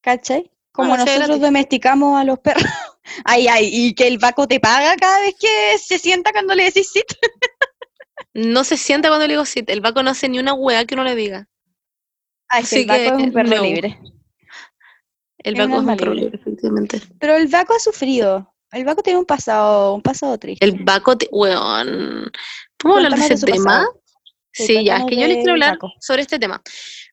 ¿cachai? 0.02 0.50
Como 0.72 0.94
Ah, 0.94 0.98
nosotros 0.98 1.40
domesticamos 1.40 2.18
a 2.20 2.24
los 2.24 2.38
perros. 2.38 2.62
Ay, 3.24 3.48
ay, 3.48 3.68
y 3.72 3.94
que 3.94 4.06
el 4.06 4.18
vaco 4.18 4.46
te 4.46 4.60
paga 4.60 4.94
cada 4.96 5.20
vez 5.20 5.34
que 5.38 5.76
se 5.78 5.98
sienta 5.98 6.30
cuando 6.32 6.54
le 6.54 6.64
decís 6.64 6.88
sí. 6.92 7.02
no 8.34 8.62
se 8.64 8.76
sienta 8.76 9.08
cuando 9.08 9.26
le 9.26 9.32
digo 9.34 9.44
sí, 9.44 9.64
el 9.66 9.80
vaco 9.80 10.02
no 10.04 10.10
hace 10.10 10.28
ni 10.28 10.38
una 10.38 10.54
hueá 10.54 10.84
que 10.84 10.94
uno 10.94 11.02
le 11.04 11.16
diga. 11.16 11.48
Ay, 12.48 12.64
sí, 12.64 12.76
Así 12.76 12.80
el 12.82 12.86
vaco 12.86 13.02
es 13.02 13.12
que 13.16 13.22
un 13.24 13.32
perro 13.32 13.56
no. 13.56 13.62
libre. 13.64 13.98
El 15.38 15.54
Es 15.54 15.58
vaco 15.58 15.74
es 15.80 15.86
un 15.88 15.96
perro 15.96 16.14
libre. 16.14 16.38
efectivamente. 16.40 17.00
Pero 17.18 17.34
el 17.36 17.48
vaco 17.48 17.74
ha 17.74 17.78
sufrido. 17.80 18.54
El 18.70 18.84
vaco 18.84 19.02
tiene 19.02 19.18
un 19.18 19.26
pasado, 19.26 19.94
un 19.94 20.02
pasado 20.02 20.38
triste. 20.38 20.64
El 20.64 20.82
vaco, 20.84 21.18
te... 21.18 21.28
weón. 21.32 22.30
¿Podemos 22.78 23.04
hablar 23.04 23.18
de 23.18 23.34
ese 23.34 23.44
tema? 23.46 23.64
pasado. 23.80 24.02
Sí, 24.52 24.66
Sí, 24.66 24.84
ya, 24.84 24.98
es 24.98 25.04
que 25.06 25.16
yo 25.16 25.26
les 25.26 25.36
quiero 25.38 25.52
hablar 25.52 25.78
sobre 26.00 26.22
este 26.22 26.38
tema. 26.38 26.62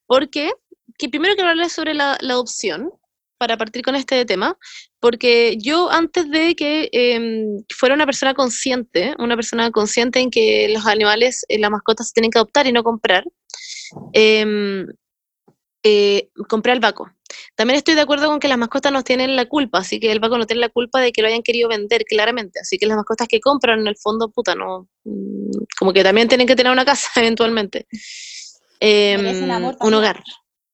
Porque, 0.06 0.52
que 1.00 1.10
primero 1.10 1.34
quiero 1.34 1.50
hablarles 1.50 1.74
sobre 1.74 1.96
la, 1.96 2.18
la 2.22 2.34
adopción, 2.34 2.92
para 3.40 3.58
partir 3.58 3.82
con 3.82 3.96
este 3.96 4.26
tema, 4.26 4.58
porque 5.00 5.58
yo 5.58 5.90
antes 5.90 6.30
de 6.30 6.56
que 6.56 6.90
em, 6.92 7.64
fuera 7.74 7.96
una 7.96 8.06
persona 8.06 8.34
consciente, 8.34 9.16
una 9.18 9.36
persona 9.36 9.72
consciente 9.72 10.20
en 10.20 10.30
que 10.30 10.68
los 10.70 10.86
animales, 10.86 11.46
eh, 11.48 11.58
las 11.58 11.72
mascotas 11.72 12.10
se 12.10 12.14
tienen 12.14 12.32
que 12.32 12.38
adoptar 12.38 12.68
y 12.68 12.74
no 12.74 12.84
comprar, 12.84 13.24
em, 14.12 14.86
eh, 15.84 16.30
compré 16.50 16.74
al 16.74 16.82
Baco. 16.82 17.10
También 17.56 17.78
estoy 17.78 17.96
de 17.96 18.02
acuerdo 18.02 18.28
con 18.28 18.42
que 18.42 18.50
las 18.50 18.58
mascotas 18.58 18.92
no 18.92 19.04
tienen 19.04 19.38
la 19.38 19.46
culpa, 19.46 19.80
así 19.80 20.02
que 20.02 20.12
el 20.12 20.20
Baco 20.20 20.38
no 20.38 20.46
tiene 20.46 20.60
la 20.60 20.70
culpa 20.70 21.00
de 21.00 21.14
que 21.14 21.22
lo 21.22 21.30
hayan 21.30 21.42
querido 21.42 21.70
vender, 21.70 22.04
claramente. 22.04 22.60
Así 22.60 22.78
que 22.78 22.88
las 22.88 22.98
mascotas 22.98 23.30
que 23.30 23.40
compran, 23.40 23.80
en 23.80 23.88
el 23.88 23.96
fondo, 23.96 24.30
puta, 24.30 24.54
no. 24.54 24.90
Como 25.80 25.94
que 25.94 26.04
también 26.04 26.28
tienen 26.28 26.46
que 26.46 26.58
tener 26.58 26.74
una 26.74 26.84
casa, 26.84 27.10
eventualmente. 27.16 27.88
Em, 28.82 29.50
amor 29.50 29.74
un 29.74 29.78
también. 29.80 29.94
hogar. 29.94 30.24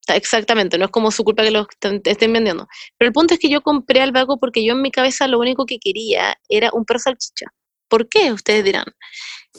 Ta- 0.06 0.16
Exactamente, 0.16 0.78
no 0.78 0.86
es 0.86 0.90
como 0.90 1.10
su 1.10 1.22
culpa 1.24 1.42
que 1.42 1.50
los 1.50 1.66
estén 2.04 2.32
vendiendo. 2.32 2.66
Pero 2.96 3.08
el 3.08 3.12
punto 3.12 3.34
es 3.34 3.40
que 3.40 3.50
yo 3.50 3.60
compré 3.60 4.00
al 4.00 4.12
Baco 4.12 4.38
porque 4.38 4.64
yo 4.64 4.72
en 4.72 4.80
mi 4.80 4.90
cabeza 4.90 5.26
lo 5.28 5.38
único 5.38 5.66
que 5.66 5.78
quería 5.78 6.34
era 6.48 6.70
un 6.72 6.84
perro 6.86 7.00
salchicha. 7.00 7.46
¿Por 7.88 8.08
qué? 8.08 8.32
Ustedes 8.32 8.64
dirán. 8.64 8.86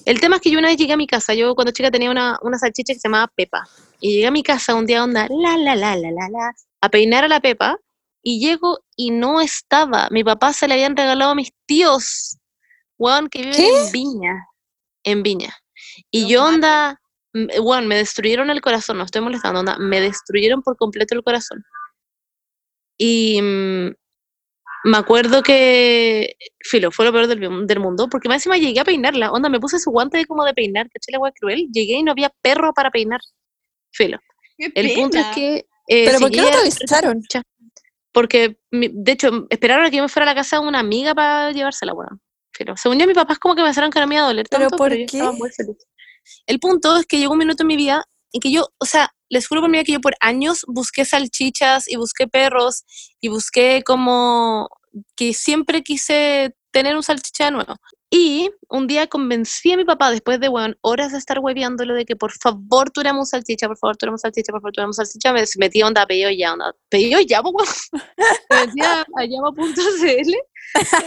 El 0.05 0.19
tema 0.19 0.37
es 0.37 0.41
que 0.41 0.49
yo 0.51 0.59
una 0.59 0.67
vez 0.69 0.77
llegué 0.77 0.93
a 0.93 0.97
mi 0.97 1.07
casa, 1.07 1.33
yo 1.33 1.53
cuando 1.55 1.71
chica 1.71 1.91
tenía 1.91 2.09
una, 2.11 2.37
una 2.41 2.57
salchicha 2.57 2.93
que 2.93 2.99
se 2.99 3.07
llamaba 3.07 3.31
Pepa. 3.35 3.67
Y 3.99 4.13
llegué 4.13 4.27
a 4.27 4.31
mi 4.31 4.43
casa 4.43 4.73
un 4.75 4.85
día 4.85 5.03
onda, 5.03 5.27
la, 5.29 5.57
la, 5.57 5.75
la, 5.75 5.95
la, 5.95 6.11
la, 6.11 6.29
la, 6.29 6.51
a 6.81 6.89
peinar 6.89 7.23
a 7.23 7.27
la 7.27 7.39
Pepa. 7.39 7.77
Y 8.23 8.39
llego 8.45 8.79
y 8.97 9.11
no 9.11 9.39
estaba. 9.39 10.09
Mi 10.11 10.23
papá 10.23 10.51
se 10.51 10.67
le 10.67 10.73
habían 10.73 10.97
regalado 10.97 11.31
a 11.31 11.35
mis 11.35 11.53
tíos. 11.65 12.37
Weón, 12.97 13.29
que 13.29 13.39
viven 13.39 13.53
¿Qué? 13.55 13.67
en 13.85 13.91
Viña. 13.93 14.47
En 15.03 15.23
Viña. 15.23 15.55
Y 16.11 16.27
yo 16.27 16.43
onda, 16.43 16.99
bueno, 17.61 17.87
me 17.87 17.95
destruyeron 17.95 18.49
el 18.49 18.61
corazón, 18.61 18.97
no 18.97 19.03
estoy 19.03 19.21
molestando, 19.21 19.59
onda, 19.59 19.77
me 19.77 20.01
destruyeron 20.01 20.61
por 20.61 20.77
completo 20.77 21.15
el 21.15 21.23
corazón. 21.23 21.63
Y 22.97 23.41
mm, 23.41 23.89
me 24.85 24.97
acuerdo 24.97 25.43
que, 25.43 26.35
filo, 26.61 26.91
fue 26.91 27.05
lo 27.05 27.11
peor 27.11 27.27
del, 27.27 27.67
del 27.67 27.79
mundo, 27.79 28.07
porque 28.09 28.27
más 28.29 28.37
encima 28.37 28.57
llegué 28.57 28.79
a 28.79 28.85
peinarla, 28.85 29.31
onda, 29.31 29.49
me 29.49 29.59
puse 29.59 29.79
su 29.79 29.91
guante 29.91 30.17
de 30.17 30.25
como 30.25 30.45
de 30.45 30.53
peinar, 30.53 30.87
caché 30.89 31.11
la 31.11 31.19
wea 31.19 31.31
cruel, 31.31 31.67
llegué 31.71 31.95
y 31.95 32.03
no 32.03 32.11
había 32.11 32.31
perro 32.41 32.73
para 32.73 32.89
peinar. 32.91 33.19
Filo. 33.91 34.19
Qué 34.57 34.71
El 34.75 34.93
punto 34.93 35.17
es 35.17 35.23
pena. 35.25 35.35
que... 35.35 35.65
eh, 35.87 36.05
¿Pero 36.05 36.19
por 36.19 36.31
qué 36.31 36.41
no 36.41 36.49
te 36.49 36.57
avisaron? 36.57 37.21
Porque, 38.11 38.57
de 38.71 39.11
hecho, 39.11 39.45
esperaron 39.49 39.85
a 39.85 39.91
que 39.91 39.97
yo 39.97 40.03
me 40.03 40.09
fuera 40.09 40.23
a 40.29 40.33
la 40.33 40.39
casa 40.41 40.59
de 40.59 40.67
una 40.67 40.79
amiga 40.79 41.13
para 41.13 41.51
llevársela, 41.51 41.93
weón. 41.93 42.19
Pero 42.57 42.75
según 42.75 42.97
yo, 42.97 43.05
mis 43.05 43.15
papás 43.15 43.37
como 43.37 43.53
que 43.55 43.61
pensaron 43.61 43.91
que 43.91 43.99
no 43.99 44.07
me 44.07 44.15
iba 44.15 44.23
a 44.23 44.27
doler 44.27 44.47
¿Pero 44.49 44.63
tanto, 44.63 44.77
por 44.77 44.89
pero 44.89 44.99
yo 44.99 45.05
estaba 45.05 45.31
qué? 45.31 45.37
muy 45.37 45.51
feliz. 45.51 45.77
El 46.45 46.59
punto 46.59 46.97
es 46.97 47.05
que 47.05 47.17
llegó 47.17 47.33
un 47.33 47.39
minuto 47.39 47.63
en 47.63 47.67
mi 47.67 47.75
vida 47.75 48.05
en 48.33 48.41
que 48.41 48.51
yo, 48.51 48.67
o 48.77 48.85
sea, 48.85 49.11
les 49.29 49.47
juro 49.47 49.61
por 49.61 49.71
vida 49.71 49.83
que 49.83 49.93
yo 49.93 50.01
por 50.01 50.15
años 50.19 50.63
busqué 50.67 51.05
salchichas 51.05 51.87
y 51.87 51.95
busqué 51.97 52.27
perros 52.27 52.83
y 53.21 53.29
busqué 53.29 53.83
como 53.85 54.69
que 55.15 55.33
siempre 55.33 55.83
quise 55.83 56.55
tener 56.71 56.95
un 56.95 57.03
salchicha 57.03 57.51
nuevo. 57.51 57.75
Y 58.09 58.49
un 58.69 58.87
día 58.87 59.07
convencí 59.07 59.73
a 59.73 59.77
mi 59.77 59.83
papá, 59.83 60.11
después 60.11 60.39
de 60.39 60.47
weón, 60.47 60.77
horas 60.81 61.11
de 61.11 61.17
estar 61.17 61.39
hueveándolo, 61.39 61.93
de 61.93 62.05
que 62.05 62.15
por 62.15 62.31
favor 62.31 62.89
tuviéramos 62.89 63.29
salchicha, 63.29 63.67
por 63.67 63.77
favor 63.77 63.97
tuviéramos 63.97 64.21
salchicha, 64.21 64.51
por 64.53 64.61
favor 64.61 64.71
tuviéramos 64.71 64.95
salchicha, 64.95 65.33
me 65.33 65.43
metí 65.57 65.83
onda 65.83 66.03
a 66.03 66.07
pedido 66.07 66.29
ya, 66.31 66.53
onda, 66.53 66.73
pedido 66.89 67.19
ya, 67.19 67.41
pues. 67.43 67.89
Me 68.49 68.65
metí 68.65 68.81
a, 68.81 69.01
a 69.01 69.25
llama.cl 69.25 70.33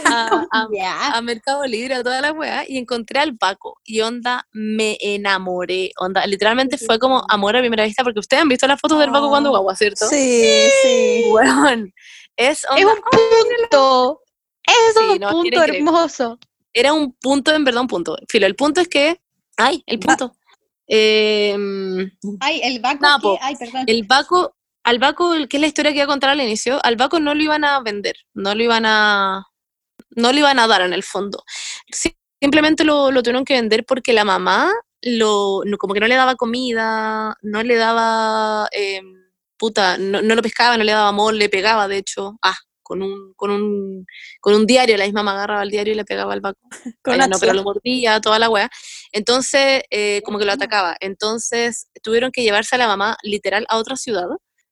a, 0.05 0.45
a, 0.51 1.17
a 1.17 1.21
Mercado 1.21 1.65
Libre, 1.65 1.95
a 1.95 2.03
toda 2.03 2.21
la 2.21 2.31
weá, 2.33 2.65
y 2.67 2.77
encontré 2.77 3.19
al 3.19 3.35
Paco. 3.35 3.79
Y 3.83 4.01
onda, 4.01 4.47
me 4.51 4.97
enamoré. 5.01 5.91
Onda, 5.97 6.25
literalmente 6.27 6.77
fue 6.77 6.99
como 6.99 7.23
amor 7.29 7.55
a 7.55 7.59
primera 7.61 7.83
vista, 7.83 8.03
porque 8.03 8.19
ustedes 8.19 8.43
han 8.43 8.49
visto 8.49 8.67
las 8.67 8.79
fotos 8.79 8.99
del 8.99 9.11
Paco 9.11 9.29
cuando 9.29 9.49
Oh. 9.49 9.53
guagua, 9.53 9.75
¿cierto? 9.75 10.05
Sí, 10.07 10.43
sí. 10.83 11.25
Weón. 11.31 11.91
Es, 12.37 12.59
Es 12.59 12.65
onda, 12.69 12.93
un 12.93 13.01
punto. 13.01 14.21
Es 14.67 14.93
Sí, 14.95 15.13
un 15.13 15.19
no, 15.19 15.29
punto 15.31 15.63
hermoso. 15.63 16.39
Era 16.73 16.93
un 16.93 17.13
punto, 17.13 17.53
en 17.53 17.63
verdad, 17.63 17.81
un 17.81 17.87
punto. 17.87 18.17
Filo, 18.29 18.45
el 18.47 18.55
punto 18.55 18.81
es 18.81 18.87
que. 18.87 19.21
Ay, 19.57 19.83
el 19.85 19.99
punto. 19.99 20.33
Em, 20.87 22.09
Ay, 22.39 22.61
el 22.63 22.79
Baco. 22.79 23.33
Que-. 23.35 23.39
Ay, 23.41 23.55
perdón. 23.55 23.83
el 23.87 24.03
Baco, 24.03 24.55
al 24.83 24.99
Baco, 24.99 25.33
que 25.49 25.57
es 25.57 25.61
la 25.61 25.67
historia 25.67 25.91
que 25.91 25.97
iba 25.97 26.03
a 26.05 26.07
contar 26.07 26.29
al 26.31 26.41
inicio, 26.41 26.83
al 26.83 26.95
Baco 26.95 27.19
no 27.19 27.33
lo 27.33 27.41
iban 27.41 27.63
a 27.63 27.79
vender, 27.81 28.15
no 28.33 28.53
lo 28.55 28.63
iban 28.63 28.85
a, 28.85 29.45
no 30.15 30.31
lo 30.33 30.37
iban 30.39 30.59
a 30.59 30.67
dar 30.67 30.81
en 30.81 30.93
el 30.93 31.03
fondo. 31.03 31.43
Simplemente 32.41 32.83
lo, 32.83 33.11
lo 33.11 33.21
tuvieron 33.23 33.45
que 33.45 33.53
vender 33.53 33.85
porque 33.85 34.13
la 34.13 34.25
mamá 34.25 34.71
lo, 35.01 35.61
no- 35.65 35.77
como 35.77 35.93
que 35.93 35.99
no 35.99 36.07
le 36.07 36.15
daba 36.15 36.35
comida, 36.35 37.35
no 37.41 37.63
le 37.63 37.75
daba, 37.75 38.67
em, 38.71 39.13
puta, 39.57 39.97
no, 39.97 40.21
no 40.21 40.35
lo 40.35 40.41
pescaba, 40.41 40.77
no 40.77 40.83
le 40.83 40.91
daba 40.91 41.09
amor, 41.09 41.33
le 41.35 41.49
pegaba, 41.49 41.87
de 41.87 41.97
hecho, 41.97 42.37
ah, 42.41 42.55
con 42.91 43.01
un, 43.01 43.33
con 43.37 43.51
un, 43.51 44.05
con 44.41 44.53
un 44.53 44.65
diario, 44.67 44.97
la 44.97 45.05
misma 45.05 45.23
mamá 45.23 45.37
agarraba 45.37 45.63
el 45.63 45.69
diario 45.69 45.93
y 45.93 45.95
le 45.95 46.03
pegaba 46.03 46.33
al 46.33 46.41
Baco. 46.41 46.59
Con 47.01 47.13
Ella 47.13 47.27
no, 47.27 47.37
pero 47.39 47.53
lo 47.53 47.63
mordía, 47.63 48.19
toda 48.19 48.37
la 48.37 48.49
weá. 48.49 48.69
Entonces, 49.13 49.83
eh, 49.89 50.21
como 50.25 50.37
que 50.37 50.43
lo 50.43 50.51
atacaba. 50.51 50.97
Entonces, 50.99 51.87
tuvieron 52.03 52.33
que 52.33 52.43
llevarse 52.43 52.75
a 52.75 52.77
la 52.79 52.87
mamá 52.87 53.15
literal 53.23 53.65
a 53.69 53.77
otra 53.77 53.95
ciudad, 53.95 54.27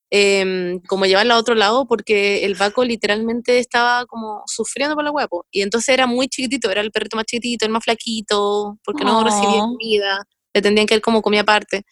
em, 0.10 0.82
como 0.82 1.05
llevarla 1.05 1.36
a 1.36 1.38
otro 1.38 1.55
lado, 1.55 1.88
porque 1.88 2.43
el 2.43 2.55
Baco 2.55 2.84
literalmente 2.84 3.58
estaba 3.58 4.05
como 4.05 4.43
sufriendo 4.47 4.95
por 4.95 5.05
la 5.05 5.27
po. 5.29 5.45
Y 5.49 5.62
entonces 5.62 5.88
era 5.88 6.05
muy 6.05 6.27
chiquitito, 6.27 6.69
era 6.69 6.82
el 6.82 6.91
perrito 6.91 7.15
más 7.15 7.25
chiquitito, 7.25 7.65
el 7.65 7.71
más 7.71 7.86
flaquito, 7.86 8.77
porque 8.84 9.05
no 9.05 9.23
recibía 9.23 9.62
Oh. 9.63 9.69
comida, 9.71 10.27
le 10.53 10.62
tendrían 10.62 10.88
que 10.88 10.95
él 10.95 11.01
como 11.01 11.21
comía 11.21 11.41
aparte. 11.41 11.86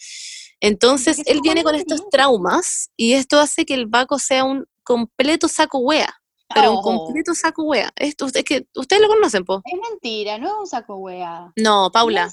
Entonces, 0.60 1.22
él 1.26 1.40
viene 1.42 1.63
con 1.63 1.76
estos 1.76 2.02
traumas 2.10 2.90
y 2.98 3.13
esto 3.13 3.40
hace 3.40 3.63
que 3.63 3.76
el 3.76 3.86
Baco 3.86 4.20
sea 4.20 4.44
un 4.44 4.66
completo 4.88 5.47
saco 5.47 5.80
wea. 5.80 6.13
Pero 6.56 6.71
un 6.71 6.78
Oh. 6.78 6.82
completo 6.82 7.36
saco 7.36 7.63
wea. 7.63 7.91
Esto, 7.97 8.26
es 8.34 8.43
que 8.45 8.67
ustedes 8.76 9.02
lo 9.02 9.10
conocen, 9.10 9.43
po. 9.43 9.62
Es 9.65 9.80
mentira, 9.89 10.38
no 10.38 10.47
es 10.47 10.54
un 10.62 10.67
saco 10.67 10.95
wea. 10.95 11.52
No, 11.58 11.91
Paula. 11.91 12.30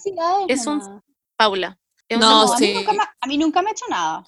Es 0.48 0.66
un-. 0.66 1.02
Paula. 1.36 1.78
Es 2.08 2.16
un 2.16 2.20
No, 2.20 2.52
a, 2.52 2.56
sí. 2.56 2.68
mí 2.68 2.74
nunca 2.74 2.92
me, 2.92 3.02
a 3.02 3.26
mí 3.26 3.38
nunca 3.38 3.62
me 3.62 3.68
ha 3.70 3.72
hecho 3.72 3.86
nada. 3.90 4.24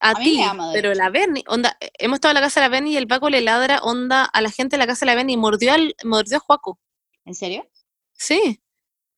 a, 0.00 0.10
a 0.10 0.14
mí 0.14 0.24
ti, 0.24 0.40
pero 0.72 0.92
la 0.94 1.08
Bernie, 1.10 1.44
onda, 1.48 1.76
eh, 1.80 1.90
hemos 1.98 2.16
estado 2.16 2.30
en 2.30 2.36
la 2.36 2.40
casa 2.40 2.60
de 2.60 2.66
la 2.66 2.70
Bernie 2.70 2.92
y 2.94 2.96
el 2.96 3.06
Paco 3.08 3.30
le 3.30 3.40
ladra 3.40 3.80
onda 3.82 4.24
a 4.24 4.40
la 4.40 4.50
gente 4.50 4.76
de 4.76 4.78
la 4.78 4.86
casa 4.86 5.04
de 5.04 5.12
la 5.12 5.14
Bernie 5.16 5.34
y 5.34 5.36
mordió 5.36 5.72
al, 5.72 5.94
mordió 6.04 6.36
a 6.38 6.40
Juaco. 6.40 6.78
¿En 7.24 7.34
serio? 7.34 7.64
Sí, 8.12 8.60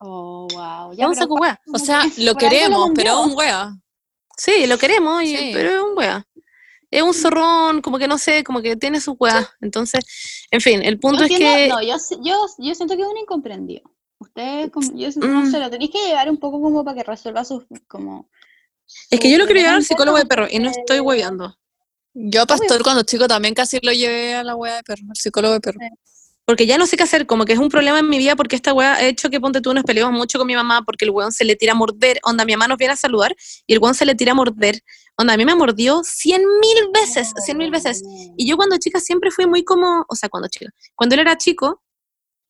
Oh, 0.03 0.47
wow. 0.53 0.93
es 0.93 0.99
un 1.07 1.15
saco 1.15 1.35
wea. 1.35 1.61
O 1.75 1.79
sea, 1.79 2.03
lo 2.19 2.35
queremos, 2.35 2.91
pero 2.95 3.17
vendió. 3.19 3.21
un 3.33 3.39
wea. 3.39 3.73
Sí, 4.37 4.67
lo 4.67 4.79
queremos, 4.79 5.23
y- 5.23 5.37
Sí. 5.37 5.51
pero 5.53 5.69
es 5.71 5.81
un 5.83 5.97
wea. 5.99 6.27
Es 6.91 7.03
un 7.03 7.15
zorrón, 7.15 7.83
como 7.83 7.99
que 7.99 8.09
no 8.09 8.19
sé, 8.19 8.43
como 8.43 8.61
que 8.63 8.77
tiene 8.77 9.01
su 9.01 9.13
wea. 9.13 9.49
Entonces, 9.61 10.05
en 10.51 10.61
fin, 10.61 10.83
el 10.83 10.99
punto 10.99 11.21
Yo 11.21 11.25
es 11.27 11.31
entiendo- 11.31 11.57
que. 11.57 11.69
No, 11.69 11.83
yo, 11.83 11.97
yo, 12.25 12.47
yo 12.59 12.75
siento 12.75 12.97
que 12.97 13.03
es 13.03 13.09
un 13.09 13.17
incomprendido. 13.19 13.83
Ustedes, 14.19 14.71
como, 14.71 14.93
yo 14.95 15.09
no 15.17 15.43
Mm. 15.43 15.51
sé, 15.51 15.59
lo 15.61 15.71
tenéis 15.71 15.91
que 15.93 16.07
llevar 16.07 16.29
un 16.29 16.39
poco 16.39 16.61
como 16.61 16.85
para 16.85 16.97
que 16.97 17.05
resuelva 17.05 17.45
sus, 17.45 17.65
como... 17.89 18.29
es 19.11 19.19
que 19.21 19.31
yo 19.31 19.39
lo 19.39 19.47
quiero 19.47 19.61
llevar 19.61 19.77
al 19.77 19.85
psicólogo 19.85 20.19
de 20.19 20.27
perro 20.27 20.47
y 20.51 20.59
no 20.59 20.69
estoy 20.69 20.85
porque- 20.99 21.01
hueveando. 21.01 21.57
Yo 22.13 22.45
Pastor 22.45 22.83
cuando 22.83 23.05
chico 23.05 23.29
también 23.29 23.55
casi 23.55 23.79
lo 23.83 23.93
llevé 23.93 24.35
a 24.35 24.43
la 24.43 24.57
wea 24.57 24.77
de 24.77 24.83
perro, 24.83 25.03
al 25.09 25.17
psicólogo 25.17 25.55
de 25.55 25.61
perro. 25.61 25.79
Porque 26.45 26.67
ya 26.67 26.77
no 26.77 26.85
sé 26.87 26.97
qué 26.97 27.05
hacer, 27.05 27.25
como 27.27 27.45
que 27.45 27.53
es 27.53 27.61
un 27.61 27.69
problema 27.69 28.01
en 28.01 28.09
mi 28.09 28.19
vida 28.19 28.35
porque 28.35 28.57
esta 28.57 28.75
weá 28.75 28.95
ha 28.95 29.05
hecho 29.05 29.31
que 29.31 29.39
ponte 29.41 29.61
tú 29.61 29.73
nos 29.73 29.85
peleamos 29.85 30.13
mucho 30.19 30.37
con 30.37 30.49
mi 30.49 30.57
mamá 30.57 30.83
porque 30.85 31.05
el 31.05 31.13
weón 31.13 31.31
se 31.31 31.45
le 31.45 31.55
tira 31.55 31.73
a 31.73 31.77
morder, 31.77 32.19
onda 32.25 32.45
mi 32.45 32.53
mamá 32.55 32.67
nos 32.67 32.77
viene 32.79 32.95
a 32.95 32.97
saludar 32.97 33.37
y 33.65 33.75
el 33.75 33.79
weón 33.79 33.95
se 33.95 34.05
le 34.05 34.17
tira 34.17 34.33
a 34.33 34.35
morder, 34.35 34.81
onda 35.21 35.35
a 35.35 35.37
mí 35.37 35.45
me 35.45 35.55
mordió 35.55 36.01
cien 36.05 36.43
mil 36.61 36.91
veces, 36.93 37.33
cien 37.45 37.59
mil 37.59 37.71
veces. 37.71 38.03
Y 38.37 38.49
yo 38.49 38.57
cuando 38.57 38.77
chica 38.79 39.01
siempre 39.01 39.31
fui 39.31 39.47
muy 39.47 39.63
como, 39.65 40.05
o 40.09 40.15
sea, 40.17 40.29
cuando 40.29 40.49
chica, 40.49 40.71
cuando 40.97 41.15
él 41.15 41.21
era 41.21 41.37
chico, 41.37 41.83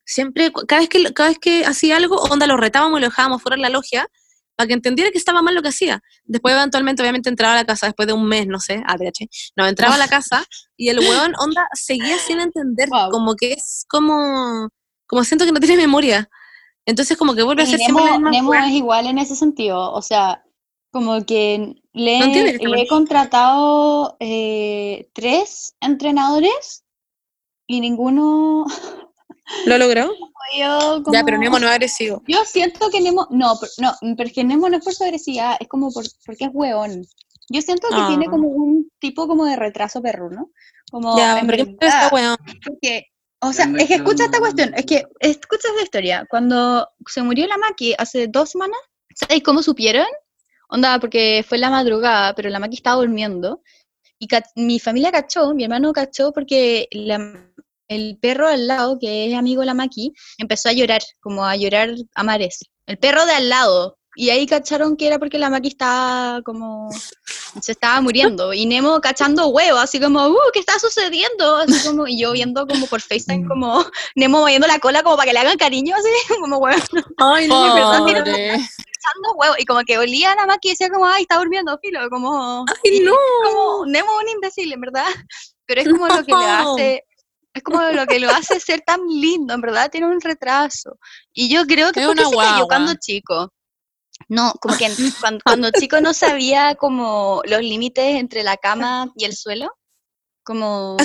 siempre, 0.05 0.53
cada 0.67 0.81
vez 0.81 0.89
que, 0.89 1.13
cada 1.13 1.29
vez 1.31 1.39
que 1.39 1.65
hacía 1.65 1.97
algo, 1.97 2.17
onda 2.17 2.47
lo 2.47 2.57
retábamos 2.57 2.99
y 2.99 3.03
lo 3.03 3.09
dejábamos 3.09 3.43
fuera 3.43 3.57
de 3.57 3.63
la 3.63 3.69
logia 3.71 4.07
para 4.57 4.69
que 4.69 4.75
entendiera 4.75 5.11
que 5.11 5.19
estaba 5.19 5.41
mal 5.41 5.55
lo 5.55 5.63
que 5.63 5.69
hacía. 5.69 6.03
Después 6.25 6.55
eventualmente, 6.55 7.03
obviamente, 7.03 7.29
entraba 7.31 7.55
a 7.55 7.57
la 7.57 7.65
casa 7.65 7.87
después 7.87 8.07
de 8.07 8.13
un 8.13 8.27
mes, 8.27 8.47
no 8.47 8.61
sé, 8.61 8.83
ADH, 8.87 9.27
no, 9.57 9.67
entraba 9.67 9.95
a 9.95 9.99
la 9.99 10.09
casa 10.09 10.45
y 10.77 10.89
el 10.91 10.99
weón, 11.01 11.33
onda, 11.39 11.67
seguía 11.75 12.19
sin 12.19 12.41
entender, 12.41 12.89
Wow. 12.91 13.11
como 13.11 13.35
que 13.37 13.53
es 13.53 13.85
como, 13.89 14.69
como 15.07 15.25
siento 15.25 15.45
que 15.47 15.53
no 15.53 15.61
tiene 15.61 15.77
memoria. 15.77 16.29
Entonces 16.87 17.17
como 17.17 17.35
que 17.35 17.43
vuelve 17.43 17.63
a 17.63 17.67
ser 17.67 17.79
siempre 17.79 18.05
la 18.05 18.13
Nemo, 18.13 18.31
misma 18.31 18.31
Nemo 18.31 18.51
weá. 18.51 18.67
es 18.67 18.73
igual 18.73 19.07
en 19.07 19.19
ese 19.19 19.37
sentido, 19.37 19.93
o 19.93 20.03
sea, 20.03 20.43
como 20.93 21.25
que 21.25 21.80
le, 21.93 22.19
No 22.21 22.71
le 22.75 22.83
he 22.83 22.87
contratado 22.87 24.17
eh, 24.21 25.09
tres 25.13 25.75
entrenadores 25.81 26.85
y 27.67 27.81
ninguno 27.81 28.65
¿Lo 29.67 29.79
logró? 29.79 30.13
yo 30.57 31.03
Ya, 31.13 31.25
pero 31.25 31.37
como- 31.37 31.45
Nemo 31.45 31.59
no 31.59 31.67
es 31.67 31.73
agresivo. 31.73 32.23
Yo 32.29 32.45
siento 32.45 32.89
que 32.91 33.01
Nemo, 33.01 33.27
no, 33.31 33.55
pero- 33.61 33.73
no, 33.79 34.15
pero 34.17 34.29
es 34.29 34.35
que 34.35 34.45
Nemo 34.45 34.69
no 34.69 34.77
es 34.77 34.85
por 34.85 34.95
su 34.95 35.03
agresividad, 35.05 35.57
es 35.61 35.69
como 35.69 35.91
por, 35.93 36.05
porque 36.25 36.45
es 36.45 36.51
hueón. 36.53 37.05
Yo 37.49 37.61
siento 37.63 37.89
que 37.89 37.97
tiene 38.09 38.27
Ah. 38.29 38.31
como 38.31 38.49
un 38.49 38.89
tipo 39.01 39.27
como 39.27 39.45
de 39.45 39.57
retraso 39.57 40.01
perruno. 40.01 40.51
Como 40.93 41.17
Ya, 41.17 41.41
pero 41.47 41.65
¿qué 41.65 41.77
weón? 42.13 42.37
porque, 42.65 43.07
o 43.41 43.53
sea, 43.53 43.69
es 43.77 43.89
que 43.89 43.95
escucha 43.95 44.25
esta 44.27 44.39
cuestión, 44.39 44.73
es 44.75 44.87
que 44.87 45.05
escucha 45.19 45.69
esta 45.71 45.83
historia. 45.83 46.27
Cuando 46.31 46.89
se 47.07 47.23
murió 47.23 47.47
la 47.49 47.59
Maki 47.59 47.95
hace 47.99 48.29
dos 48.29 48.51
semanas, 48.51 48.79
¿sabes 49.17 49.43
cómo 49.43 49.63
supieron? 49.65 50.07
Onda, 50.71 50.99
porque 51.01 51.45
fue 51.47 51.59
la 51.59 51.71
madrugada, 51.71 52.35
pero 52.35 52.49
la 52.49 52.59
Maki 52.61 52.77
estaba 52.77 52.97
durmiendo. 53.01 53.63
Y 54.19 54.29
mi 54.57 54.79
familia 54.79 55.11
cachó, 55.13 55.55
mi 55.55 55.65
hermano 55.65 55.93
cachó 55.93 56.33
porque 56.33 56.89
la- 56.93 57.51
el 57.89 58.19
perro 58.21 58.49
al 58.49 58.67
lado, 58.67 58.99
que 59.01 59.27
es 59.27 59.35
amigo 59.35 59.61
de 59.63 59.67
la 59.67 59.75
Maki, 59.75 60.13
empezó 60.39 60.69
a 60.69 60.73
llorar, 60.73 61.03
como 61.21 61.45
a 61.45 61.57
llorar 61.57 61.91
a 62.15 62.23
mares. 62.23 62.61
El 62.87 62.99
perro 62.99 63.27
de 63.27 63.33
al 63.33 63.49
lado. 63.49 63.99
Y 64.17 64.31
ahí 64.31 64.47
cacharon 64.47 64.97
que 64.97 65.07
era 65.07 65.19
porque 65.19 65.39
la 65.39 65.51
Maki 65.51 65.69
estaba 65.69 66.43
como... 66.43 66.91
Se 67.61 67.73
estaba 67.73 68.01
muriendo. 68.01 68.53
Y 68.53 68.67
Nemo 68.67 69.01
cachando 69.01 69.49
huevo, 69.49 69.79
así 69.79 70.01
como, 70.01 70.27
uh, 70.29 70.37
¿qué 70.53 70.61
está 70.61 70.79
sucediendo? 70.79 71.57
Así 71.57 71.87
como, 71.87 72.07
y 72.07 72.21
yo 72.21 72.33
viendo 72.33 72.67
como 72.67 72.87
por 72.87 73.01
FaceTime, 73.01 73.47
como 73.47 73.85
Nemo 74.17 74.41
moviendo 74.41 74.67
la 74.67 74.79
cola 74.79 75.03
como 75.03 75.17
para 75.17 75.29
que 75.29 75.33
le 75.33 75.41
hagan 75.41 75.57
cariño, 75.59 75.95
así 75.97 76.09
como 76.41 76.59
huevo, 76.59 76.83
Ay, 77.19 77.49
no, 77.49 77.75
cachando 79.01 79.33
huevo. 79.37 79.55
Y 79.59 79.65
como 79.65 79.81
que 79.83 79.99
olía 79.99 80.33
a 80.33 80.37
la 80.37 80.47
Maki 80.47 80.69
y 80.69 80.71
decía 80.73 80.91
como, 80.91 81.07
ay, 81.07 81.23
está 81.23 81.39
durmiendo, 81.39 81.79
filo, 81.81 82.09
como... 82.11 82.65
Ay, 82.85 83.01
no. 83.01 83.15
como 83.45 83.87
Nemo 83.87 84.11
un 84.19 84.29
imbécil, 84.29 84.73
en 84.73 84.81
verdad. 84.81 85.07
Pero 85.67 85.83
es 85.83 85.89
como 85.89 86.09
lo 86.09 86.25
que 86.25 86.33
le 86.33 86.39
No. 86.39 86.73
hace, 86.75 87.05
es 87.55 87.63
como 87.63 87.83
lo 87.83 88.07
que 88.07 88.21
lo 88.21 88.31
hace 88.31 88.61
ser 88.61 88.81
tan 88.83 89.01
lindo, 89.07 89.55
en 89.55 89.61
verdad 89.61 89.91
tiene 89.91 90.07
un 90.07 90.21
retraso. 90.21 90.99
Y 91.33 91.53
yo 91.53 91.65
creo 91.67 91.93
que 91.93 92.01
Es 92.01 92.07
porque 92.07 92.23
una 92.23 92.31
se 92.31 92.37
cayó 92.37 92.67
cuando 92.67 92.95
chico. 92.95 93.53
No, 94.29 94.53
como 94.61 94.77
que 94.77 94.87
cuando, 95.21 95.41
cuando 95.45 95.71
chico 95.73 96.01
no 96.01 96.15
sabía 96.15 96.75
como 96.77 97.43
los 97.47 97.61
límites 97.61 98.17
entre 98.17 98.43
la 98.43 98.57
cama 98.57 99.11
y 99.17 99.25
el 99.25 99.35
suelo. 99.35 99.71
como 100.43 100.97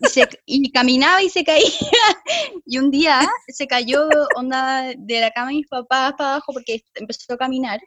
y, 0.00 0.06
se- 0.08 0.28
y 0.46 0.70
caminaba 0.72 1.22
y 1.22 1.28
se 1.30 1.44
caía. 1.44 1.62
Y 2.66 2.78
un 2.78 2.90
día 2.90 3.20
se 3.48 3.66
cayó 3.66 4.08
onda 4.36 4.92
de 4.96 5.20
la 5.20 5.30
cama 5.30 5.48
de 5.48 5.54
mis 5.56 5.68
papás 5.68 6.14
para 6.16 6.30
abajo 6.32 6.52
porque 6.52 6.82
empezó 6.94 7.34
a 7.34 7.36
caminar. 7.36 7.78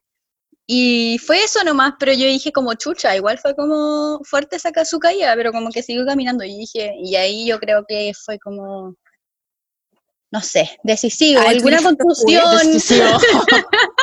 Y 0.67 1.17
fue 1.25 1.43
eso 1.43 1.63
nomás, 1.63 1.93
pero 1.97 2.11
yo 2.13 2.25
dije 2.27 2.51
como 2.51 2.73
chucha, 2.75 3.15
igual 3.15 3.39
fue 3.39 3.55
como 3.55 4.19
fuerte 4.23 4.57
esa 4.57 4.71
ca- 4.71 4.83
su 4.85 4.99
caída, 4.99 5.33
pero 5.35 5.51
como 5.53 5.71
que 5.71 5.81
siguió 5.81 6.05
caminando 6.05 6.43
y 6.43 6.57
dije, 6.57 6.93
y 7.01 7.15
ahí 7.15 7.47
yo 7.47 7.57
creo 7.59 7.85
que 7.87 8.11
fue 8.25 8.37
como, 8.37 8.93
no 10.29 10.41
sé, 10.41 10.77
decisivo, 10.83 11.39
Ay, 11.41 11.55
alguna 11.55 11.77
dijiste, 11.77 12.03
"Uy, 12.03 12.35
contusión, 12.37 12.73
Decisivo. 12.73 13.05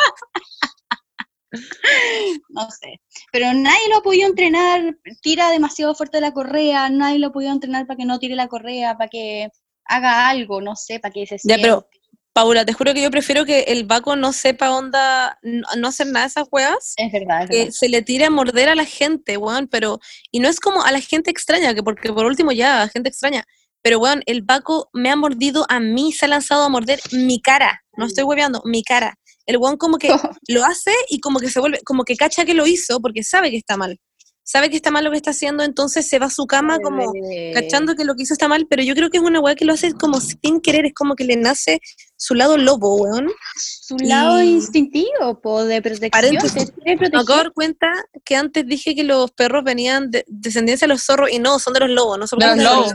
no 2.48 2.70
sé. 2.70 3.00
Pero 3.32 3.52
nadie 3.52 3.88
lo 3.90 3.98
ha 3.98 4.02
podido 4.02 4.28
entrenar, 4.28 4.96
tira 5.22 5.50
demasiado 5.50 5.94
fuerte 5.94 6.20
la 6.20 6.32
correa, 6.32 6.88
nadie 6.90 7.18
lo 7.18 7.28
ha 7.28 7.32
podido 7.32 7.52
entrenar 7.52 7.86
para 7.86 7.96
que 7.96 8.04
no 8.04 8.18
tire 8.18 8.34
la 8.34 8.48
correa, 8.48 8.96
para 8.96 9.08
que 9.10 9.48
haga 9.86 10.28
algo, 10.28 10.60
no 10.60 10.76
sé, 10.76 11.00
para 11.00 11.12
que 11.12 11.26
se 11.26 11.36
Ya, 11.44 11.56
pero, 11.56 11.80
siente. 11.90 12.04
Paula, 12.32 12.64
te 12.64 12.72
juro 12.72 12.92
que 12.94 13.02
yo 13.02 13.12
prefiero 13.12 13.44
que 13.44 13.60
el 13.68 13.84
Baco 13.84 14.16
no 14.16 14.32
sepa 14.32 14.72
onda, 14.72 15.38
no, 15.42 15.88
hacer 15.88 16.08
nada 16.08 16.26
de 16.26 16.30
esas 16.30 16.48
weas, 16.50 16.94
Es 16.96 17.12
verdad, 17.12 17.44
es 17.44 17.50
que 17.50 17.56
verdad. 17.58 17.72
se 17.72 17.88
le 17.88 18.02
tire 18.02 18.24
a 18.24 18.30
morder 18.30 18.68
a 18.68 18.74
la 18.74 18.84
gente, 18.84 19.36
weón, 19.36 19.68
pero, 19.68 20.00
y 20.32 20.40
no 20.40 20.48
es 20.48 20.58
como 20.58 20.82
a 20.82 20.90
la 20.90 21.00
gente 21.00 21.30
extraña, 21.30 21.74
que 21.74 21.84
porque 21.84 22.12
por 22.12 22.26
último 22.26 22.50
ya, 22.50 22.82
a 22.82 22.88
gente 22.88 23.08
extraña, 23.08 23.44
pero 23.82 24.00
weón, 24.00 24.22
el 24.26 24.42
Baco 24.42 24.90
me 24.92 25.10
ha 25.10 25.16
mordido 25.16 25.64
a 25.68 25.78
mí, 25.78 26.10
se 26.10 26.24
ha 26.24 26.28
lanzado 26.28 26.64
a 26.64 26.68
morder 26.68 26.98
mi 27.12 27.40
cara, 27.40 27.84
no 27.96 28.06
estoy 28.06 28.24
hueveando, 28.24 28.62
mi 28.64 28.82
cara. 28.82 29.16
El 29.46 29.58
weón 29.58 29.76
como 29.76 29.98
que 29.98 30.08
lo 30.48 30.64
hace 30.64 30.92
y 31.08 31.20
como 31.20 31.38
que 31.38 31.50
se 31.50 31.60
vuelve, 31.60 31.80
como 31.84 32.04
que 32.04 32.16
cacha 32.16 32.44
que 32.44 32.54
lo 32.54 32.66
hizo 32.66 33.00
porque 33.00 33.22
sabe 33.22 33.50
que 33.50 33.56
está 33.56 33.76
mal. 33.76 33.98
Sabe 34.46 34.68
que 34.68 34.76
está 34.76 34.90
mal 34.90 35.02
lo 35.04 35.10
que 35.10 35.16
está 35.16 35.30
haciendo, 35.30 35.64
entonces 35.64 36.06
se 36.06 36.18
va 36.18 36.26
a 36.26 36.30
su 36.30 36.46
cama 36.46 36.78
como 36.78 37.14
Eh, 37.32 37.52
cachando 37.54 37.94
que 37.94 38.04
lo 38.04 38.14
que 38.14 38.24
hizo 38.24 38.34
está 38.34 38.46
mal, 38.46 38.66
pero 38.68 38.82
yo 38.82 38.94
creo 38.94 39.08
que 39.08 39.16
es 39.16 39.22
una 39.22 39.40
weá 39.40 39.54
que 39.54 39.64
lo 39.64 39.72
hace 39.72 39.94
como 39.94 40.20
sin 40.20 40.60
querer, 40.60 40.84
es 40.84 40.92
como 40.92 41.14
que 41.14 41.24
le 41.24 41.36
nace 41.36 41.80
su 42.18 42.34
lado 42.34 42.58
lobo, 42.58 42.96
weón. 42.96 43.30
Su 43.56 43.96
lado 43.96 44.42
instintivo, 44.42 45.40
po, 45.40 45.64
de 45.64 45.80
protección. 45.80 46.10
Paréntesis. 46.10 46.74
Me 46.84 46.92
acabo 46.92 47.24
de 47.24 47.34
dar 47.36 47.52
cuenta 47.54 47.90
que 48.22 48.36
antes 48.36 48.66
dije 48.66 48.94
que 48.94 49.04
los 49.04 49.30
perros 49.30 49.64
venían 49.64 50.10
de 50.10 50.26
descendencia 50.28 50.86
de 50.86 50.92
los 50.92 51.02
zorros 51.02 51.30
y 51.32 51.38
no, 51.38 51.58
son 51.58 51.72
de 51.72 51.80
los 51.80 51.88
lobos, 51.90 52.18
no 52.18 52.26
son 52.26 52.38
De 52.38 52.46
los 52.48 52.58
lobos. 52.58 52.92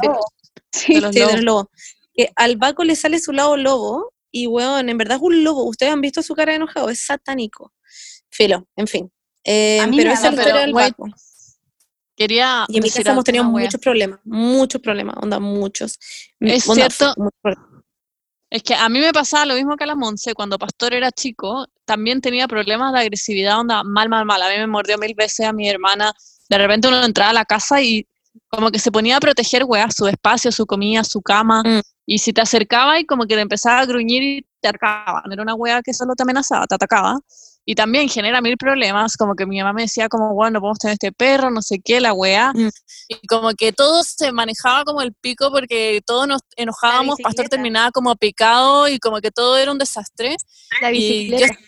Sí. 0.71 0.93
De 0.93 1.01
los 1.01 1.11
Sí, 1.13 1.19
de 1.19 1.25
lobos. 1.25 1.35
los 1.37 1.43
lobos. 1.43 1.65
Que 2.13 2.29
al 2.35 2.57
Baco 2.57 2.83
le 2.83 2.95
sale 2.95 3.19
su 3.19 3.31
lado 3.31 3.57
lobo 3.57 4.13
y, 4.31 4.47
weón, 4.47 4.89
en 4.89 4.97
verdad 4.97 5.17
es 5.17 5.23
un 5.23 5.43
lobo. 5.43 5.63
Ustedes 5.65 5.91
han 5.91 6.01
visto 6.01 6.21
su 6.21 6.35
cara 6.35 6.51
de 6.51 6.57
enojado, 6.57 6.89
es 6.89 7.05
satánico. 7.05 7.73
Filo, 8.29 8.67
en 8.75 8.87
fin. 8.87 9.11
Eh, 9.43 9.79
pero 9.95 10.11
esa 10.11 10.29
es 10.29 10.35
la 10.35 10.41
historia 10.41 10.61
del. 10.61 10.73
Quería 12.15 12.65
Y 12.67 12.77
en 12.77 12.83
mi 12.83 12.89
casa 12.89 13.11
hemos 13.11 13.23
tenido 13.23 13.47
wea. 13.47 13.65
muchos 13.65 13.79
problemas, 13.79 14.19
muchos 14.25 14.81
problemas, 14.81 15.15
onda, 15.21 15.39
muchos. 15.39 15.97
Es 16.41 16.67
Onda, 16.67 16.89
cierto. 16.89 17.13
muchos. 17.17 17.63
Es 18.49 18.63
que 18.63 18.73
a 18.75 18.89
mí 18.89 18.99
me 18.99 19.13
pasaba 19.13 19.45
lo 19.45 19.53
mismo 19.55 19.77
que 19.77 19.85
a 19.85 19.87
la 19.87 19.95
Monse, 19.95 20.33
cuando 20.33 20.57
Pastor 20.57 20.93
era 20.93 21.11
chico, 21.11 21.67
también 21.85 22.19
tenía 22.19 22.47
problemas 22.47 22.91
de 22.93 22.99
agresividad, 22.99 23.59
onda, 23.59 23.83
mal, 23.83 24.09
mal, 24.09 24.25
mal. 24.25 24.41
A 24.41 24.49
mí 24.49 24.57
me 24.57 24.67
mordió 24.67 24.97
mil 24.97 25.13
veces 25.15 25.45
a 25.45 25.53
mi 25.53 25.69
hermana. 25.69 26.11
De 26.49 26.57
repente 26.57 26.87
uno 26.87 27.03
entraba 27.05 27.29
a 27.29 27.33
la 27.33 27.45
casa 27.45 27.81
y 27.81 28.05
como 28.49 28.71
que 28.71 28.79
se 28.79 28.91
ponía 28.91 29.17
a 29.17 29.19
proteger, 29.19 29.63
weá, 29.65 29.89
su 29.91 30.07
espacio, 30.07 30.51
su 30.51 30.65
comida, 30.65 31.03
su 31.03 31.21
cama. 31.21 31.63
Mm. 31.63 31.81
Y 32.05 32.19
si 32.19 32.33
te 32.33 32.41
acercaba 32.41 32.99
y 32.99 33.05
como 33.05 33.25
que 33.25 33.35
te 33.35 33.41
empezaba 33.41 33.79
a 33.79 33.85
gruñir 33.85 34.23
y 34.23 34.45
te 34.61 34.69
atacaba. 34.69 35.21
No 35.25 35.33
era 35.33 35.43
una 35.43 35.53
weá 35.53 35.81
que 35.81 35.93
solo 35.93 36.13
te 36.15 36.23
amenazaba, 36.23 36.65
te 36.65 36.75
atacaba. 36.75 37.19
Y 37.65 37.75
también 37.75 38.09
genera 38.09 38.41
mil 38.41 38.57
problemas, 38.57 39.15
como 39.15 39.35
que 39.35 39.45
mi 39.45 39.59
mamá 39.59 39.73
me 39.73 39.83
decía 39.83 40.09
como, 40.09 40.33
bueno, 40.33 40.53
no 40.53 40.59
podemos 40.61 40.79
tener 40.79 40.93
este 40.93 41.11
perro, 41.11 41.51
no 41.51 41.61
sé 41.61 41.79
qué, 41.83 42.01
la 42.01 42.13
weá. 42.13 42.51
Mm. 42.53 42.69
Y 43.09 43.27
como 43.27 43.51
que 43.51 43.71
todo 43.71 44.01
se 44.03 44.31
manejaba 44.31 44.83
como 44.85 45.01
el 45.01 45.13
pico 45.13 45.51
porque 45.51 46.01
todos 46.03 46.27
nos 46.27 46.41
enojábamos, 46.55 47.17
Pastor 47.21 47.47
terminaba 47.47 47.91
como 47.91 48.15
picado 48.15 48.87
y 48.87 48.97
como 48.97 49.19
que 49.19 49.29
todo 49.29 49.57
era 49.57 49.71
un 49.71 49.77
desastre. 49.77 50.35
La 50.81 50.91
Y 50.91 51.29
yo, 51.29 51.37
bicicleta. 51.37 51.59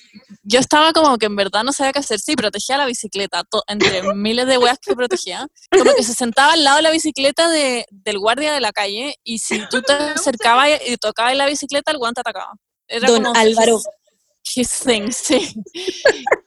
Yo 0.44 0.60
estaba 0.60 0.94
como 0.94 1.18
que 1.18 1.26
en 1.28 1.36
verdad 1.36 1.64
no 1.64 1.72
sabía 1.74 1.92
qué 1.94 2.00
hacer. 2.00 2.20
Sí, 2.20 2.36
protegía 2.36 2.78
la 2.78 2.86
bicicleta, 2.86 3.44
to- 3.44 3.64
entre 3.68 4.02
miles 4.16 4.48
de 4.48 4.58
weas 4.58 4.78
que 4.80 4.96
protegía. 4.96 5.48
Como 5.72 5.94
que 5.94 6.04
se 6.04 6.14
sentaba 6.14 6.54
al 6.54 6.64
lado 6.64 6.78
de 6.78 6.84
la 6.84 6.92
bicicleta 6.92 7.48
de, 7.50 7.86
del 7.92 8.20
guardia 8.20 8.54
de 8.54 8.60
la 8.62 8.72
calle 8.72 9.16
y 9.24 9.40
si 9.40 9.60
tú 9.70 9.82
te 9.82 9.94
acercabas 9.94 10.70
y, 10.88 10.94
y 10.94 10.98
tocabas 10.98 11.36
la 11.36 11.46
bicicleta, 11.46 11.92
el 11.92 11.98
guante 11.98 12.22
atacaba. 12.22 12.54
Era 12.88 13.08
Don 13.08 13.24
como 13.24 13.36
Álvaro. 13.40 13.78
his- 13.78 14.80
thing, 14.84 15.12
sí. 15.12 15.54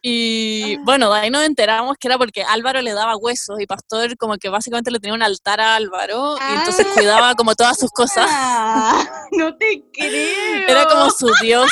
Y 0.02 0.76
bueno, 0.78 1.12
de 1.12 1.20
ahí 1.20 1.30
nos 1.30 1.44
enteramos 1.44 1.96
que 1.98 2.08
era 2.08 2.18
porque 2.18 2.42
Álvaro 2.42 2.82
le 2.82 2.92
daba 2.92 3.16
huesos 3.16 3.60
y 3.60 3.66
Pastor 3.66 4.16
como 4.18 4.36
que 4.36 4.48
básicamente 4.48 4.90
le 4.90 4.98
tenía 4.98 5.14
un 5.14 5.22
altar 5.22 5.60
a 5.60 5.76
Álvaro 5.76 6.36
y 6.36 6.54
entonces 6.58 6.86
cuidaba 6.94 7.34
como 7.34 7.54
todas 7.54 7.78
sus 7.78 7.90
cosas. 7.90 8.26
Ah, 8.28 9.26
no 9.32 9.56
te 9.56 9.82
creo. 9.92 10.68
Era 10.68 10.86
como 10.86 11.10
su 11.10 11.30
dios. 11.40 11.70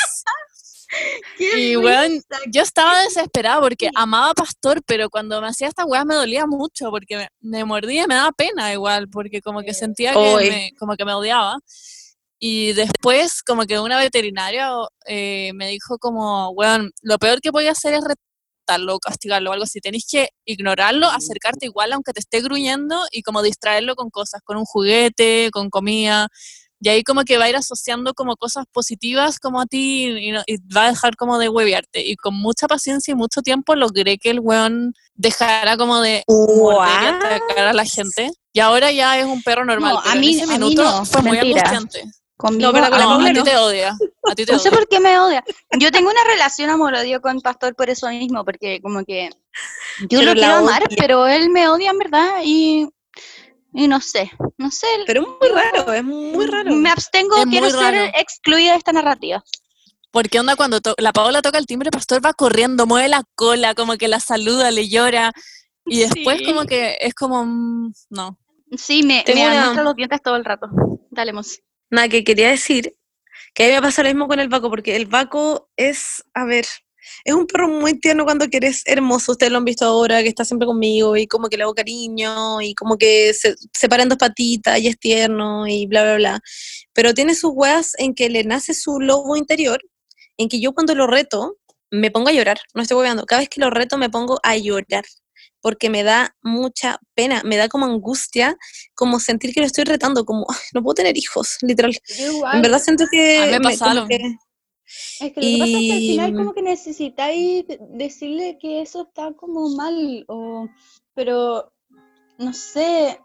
Y 1.39 1.75
weón, 1.75 2.11
risa, 2.11 2.39
yo 2.47 2.61
estaba 2.61 3.01
desesperada 3.01 3.61
porque 3.61 3.89
amaba 3.95 4.31
a 4.31 4.33
Pastor, 4.33 4.81
pero 4.85 5.09
cuando 5.09 5.41
me 5.41 5.47
hacía 5.47 5.67
esta 5.67 5.85
weá 5.85 6.05
me 6.05 6.15
dolía 6.15 6.45
mucho 6.45 6.89
porque 6.89 7.17
me, 7.17 7.29
me 7.41 7.65
mordía 7.65 8.03
y 8.03 8.07
me 8.07 8.15
daba 8.15 8.31
pena 8.31 8.71
igual, 8.73 9.09
porque 9.09 9.41
como 9.41 9.61
que 9.61 9.73
sentía 9.73 10.13
que 10.13 10.49
me, 10.49 10.71
como 10.77 10.95
que 10.95 11.05
me 11.05 11.13
odiaba. 11.13 11.59
Y 12.45 12.73
después, 12.73 13.41
como 13.41 13.65
que 13.65 13.79
una 13.79 13.97
veterinaria 13.97 14.69
eh, 15.05 15.51
me 15.55 15.69
dijo 15.69 15.97
como, 15.97 16.49
weón, 16.49 16.91
lo 17.01 17.17
peor 17.17 17.39
que 17.39 17.53
podía 17.53 17.71
hacer 17.71 17.93
es 17.93 18.01
retarlo, 18.03 18.99
castigarlo 18.99 19.49
o 19.49 19.53
algo 19.53 19.63
así. 19.63 19.79
Tenéis 19.79 20.05
que 20.11 20.27
ignorarlo, 20.45 21.07
acercarte 21.07 21.67
igual 21.67 21.93
aunque 21.93 22.11
te 22.11 22.19
esté 22.19 22.41
gruñendo 22.41 22.99
y 23.13 23.21
como 23.21 23.41
distraerlo 23.43 23.95
con 23.95 24.09
cosas, 24.09 24.41
con 24.43 24.57
un 24.57 24.65
juguete, 24.65 25.51
con 25.53 25.69
comida. 25.69 26.27
Y 26.85 26.89
ahí 26.89 27.01
como 27.03 27.23
que 27.23 27.37
va 27.37 27.45
a 27.45 27.49
ir 27.49 27.55
asociando 27.55 28.13
como 28.13 28.35
cosas 28.35 28.65
positivas 28.69 29.39
como 29.39 29.61
a 29.61 29.65
ti 29.65 30.03
y, 30.05 30.31
no- 30.33 30.43
y 30.45 30.57
va 30.75 30.83
a 30.85 30.89
dejar 30.89 31.15
como 31.15 31.39
de 31.39 31.47
huevearte. 31.47 32.05
Y 32.05 32.17
con 32.17 32.35
mucha 32.35 32.67
paciencia 32.67 33.13
y 33.13 33.15
mucho 33.15 33.41
tiempo 33.41 33.73
logré 33.75 34.17
que 34.17 34.29
el 34.31 34.41
weón 34.41 34.93
dejara 35.15 35.77
como 35.77 36.01
de 36.01 36.25
atacar 36.81 37.67
a 37.67 37.73
la 37.73 37.85
gente. 37.85 38.31
Y 38.51 38.59
ahora 38.59 38.91
ya 38.91 39.17
es 39.17 39.25
un 39.25 39.41
perro 39.43 39.63
normal. 39.63 39.93
No, 39.93 39.99
a 40.11 40.15
mí- 40.15 40.27
en 40.29 40.33
ese 40.35 40.43
a 40.43 40.47
mí 40.47 40.53
minuto 40.53 40.83
no, 40.83 41.05
fue 41.05 41.21
muy 41.21 41.37
angustiante. 41.37 42.03
Conmigo, 42.35 42.73
pero 42.73 42.89
con 42.89 42.99
la 42.99 43.05
No, 43.05 43.21
a 43.21 43.25
ti 43.27 43.33
no. 43.33 43.43
te 43.45 43.55
odia. 43.55 43.95
A 44.29 44.35
ti 44.35 44.45
te 44.45 44.51
No 44.51 44.59
sé 44.59 44.69
por 44.69 44.85
qué 44.89 44.99
me 44.99 45.17
odia. 45.19 45.41
Yo 45.79 45.89
tengo 45.91 46.09
una 46.09 46.23
relación 46.25 46.69
amor-odio 46.69 47.21
con 47.21 47.39
Pastor 47.39 47.75
por 47.75 47.89
eso 47.89 48.09
mismo, 48.09 48.43
porque 48.43 48.81
como 48.81 49.05
que 49.05 49.29
yo 50.09 50.19
Pero 50.19 50.33
lo 50.33 50.33
quiero 50.33 50.55
amar, 50.55 50.83
odia. 50.85 50.97
pero 50.99 51.27
él 51.27 51.49
me 51.49 51.69
odia 51.69 51.91
en 51.91 51.97
verdad 51.99 52.29
y, 52.43 52.89
y 53.73 53.87
no 53.87 53.99
sé, 54.01 54.31
no 54.57 54.71
sé. 54.71 54.87
Pero 55.07 55.21
es 55.21 55.27
muy 55.27 55.49
raro, 55.61 55.93
es 55.93 56.03
muy 56.03 56.45
raro. 56.47 56.73
Me 56.75 56.89
abstengo, 56.89 57.37
Es 57.37 57.45
quiero 57.45 57.69
ser 57.69 57.79
raro. 57.79 58.11
excluida 58.17 58.71
de 58.73 58.77
esta 58.77 58.91
narrativa. 58.93 59.43
Porque 60.11 60.39
onda 60.39 60.55
cuando 60.55 60.79
la 60.99 61.11
Paola 61.11 61.41
toca 61.41 61.57
el 61.57 61.65
timbre, 61.65 61.89
Pastor 61.89 62.23
va 62.23 62.33
corriendo, 62.33 62.85
mueve 62.85 63.07
la 63.07 63.23
cola, 63.35 63.73
como 63.73 63.97
que 63.97 64.07
la 64.07 64.19
saluda, 64.19 64.69
le 64.71 64.87
llora. 64.87 65.31
Y 65.85 65.99
después 65.99 66.37
Sí. 66.39 66.45
como 66.45 66.65
que 66.65 66.97
es 67.01 67.13
como, 67.15 67.43
mm, 67.45 67.93
no. 68.11 68.37
Sí, 68.77 69.03
me, 69.03 69.23
Tengo 69.23 69.41
me 69.43 69.49
una- 69.71 69.81
los 69.83 69.95
dientes 69.95 70.21
todo 70.21 70.35
el 70.35 70.45
rato. 70.45 70.67
Dale, 71.09 71.33
Mos. 71.33 71.59
Nada, 71.89 72.09
que 72.09 72.23
quería 72.23 72.49
decir 72.49 72.95
que 73.53 73.65
a 73.65 73.67
mí 73.67 73.73
me 73.73 73.81
pasa 73.81 74.01
lo 74.03 74.09
mismo 74.09 74.27
con 74.27 74.39
el 74.39 74.49
Baco, 74.49 74.69
porque 74.69 74.95
el 74.95 75.05
Baco 75.07 75.69
es, 75.75 76.23
a 76.33 76.45
ver, 76.45 76.65
es 77.23 77.33
un 77.33 77.47
perro 77.47 77.67
muy 77.67 77.99
tierno 77.99 78.25
cuando 78.25 78.47
quieres 78.47 78.83
hermoso. 78.85 79.33
Ustedes 79.33 79.51
lo 79.51 79.57
han 79.59 79.65
visto 79.65 79.85
ahora, 79.85 80.21
que 80.21 80.29
está 80.29 80.45
siempre 80.45 80.65
conmigo 80.65 81.15
y 81.17 81.27
como 81.27 81.49
que 81.49 81.57
le 81.57 81.63
hago 81.63 81.73
cariño 81.73 82.61
y 82.61 82.73
como 82.75 82.97
que 82.97 83.33
se, 83.33 83.55
se 83.73 83.89
para 83.89 84.03
en 84.03 84.09
dos 84.09 84.17
patitas 84.17 84.79
y 84.79 84.87
es 84.87 84.99
tierno 84.99 85.67
y 85.67 85.85
bla, 85.87 86.03
bla, 86.03 86.15
bla. 86.15 86.41
Pero 86.93 87.13
tiene 87.13 87.35
sus 87.35 87.51
weas 87.53 87.93
en 87.97 88.13
que 88.13 88.29
le 88.29 88.43
nace 88.43 88.73
su 88.73 88.99
lobo 88.99 89.35
interior, 89.37 89.81
en 90.37 90.49
que 90.49 90.59
yo 90.59 90.73
cuando 90.73 90.95
lo 90.95 91.07
reto 91.07 91.57
me 91.91 92.09
pongo 92.11 92.29
a 92.29 92.33
llorar, 92.33 92.59
no 92.73 92.81
estoy 92.81 92.97
hueveando. 92.97 93.25
Cada 93.25 93.41
vez 93.41 93.49
que 93.49 93.61
lo 93.61 93.69
reto 93.69 93.97
me 93.97 94.09
pongo 94.09 94.39
a 94.43 94.57
llorar 94.57 95.05
porque 95.61 95.89
me 95.89 96.03
da 96.03 96.35
mucha 96.41 96.99
pena, 97.15 97.41
me 97.45 97.55
da 97.55 97.69
como 97.69 97.85
angustia, 97.85 98.57
como 98.95 99.19
sentir 99.21 99.53
que 99.53 99.61
lo 99.61 99.65
estoy 99.65 99.85
retando, 99.85 100.25
como 100.25 100.45
"Ay, 100.49 100.57
no 100.73 100.83
puedo 100.83 100.95
tener 100.95 101.17
hijos, 101.17 101.57
literal. 101.61 101.97
En 102.57 102.61
verdad 102.61 102.79
siento 102.81 103.05
que... 103.09 103.37
A 103.37 103.45
mí 103.45 103.51
me 103.59 103.59
me- 103.69 104.09
que-. 104.09 104.35
Es 105.19 105.31
que 105.33 105.41
lo 105.41 105.51
que 105.51 105.57
pasa 105.57 105.77
es 105.79 105.85
que 105.87 105.93
al 105.93 106.01
final 106.01 106.35
como 106.35 106.53
que 106.53 106.61
necesitáis 106.61 107.67
de- 107.67 107.79
decirle 107.91 108.57
que 108.59 108.81
eso 108.81 109.03
está 109.03 109.33
como 109.33 109.69
mal, 109.69 110.25
o, 110.27 110.67
pero 111.13 111.71
no 112.37 112.53
sé, 112.53 113.19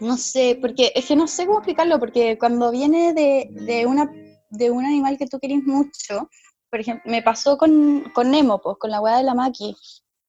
no 0.00 0.16
sé, 0.16 0.56
porque 0.60 0.92
es 0.94 1.06
que 1.06 1.16
no 1.16 1.26
sé 1.26 1.46
cómo 1.46 1.58
explicarlo, 1.58 1.98
porque 1.98 2.38
cuando 2.38 2.70
viene 2.70 3.12
de, 3.12 3.48
de 3.50 3.86
una, 3.86 4.10
de 4.50 4.70
un 4.70 4.84
animal 4.84 5.18
que 5.18 5.26
tú 5.26 5.38
querés 5.38 5.62
mucho, 5.64 6.28
por 6.70 6.80
ejemplo, 6.80 7.10
me 7.10 7.22
pasó 7.22 7.58
con, 7.58 8.04
con 8.14 8.30
Nemo, 8.30 8.60
pues, 8.62 8.76
con 8.78 8.90
la 8.90 9.00
weá 9.00 9.18
de 9.18 9.24
la 9.24 9.34
Maki, 9.34 9.74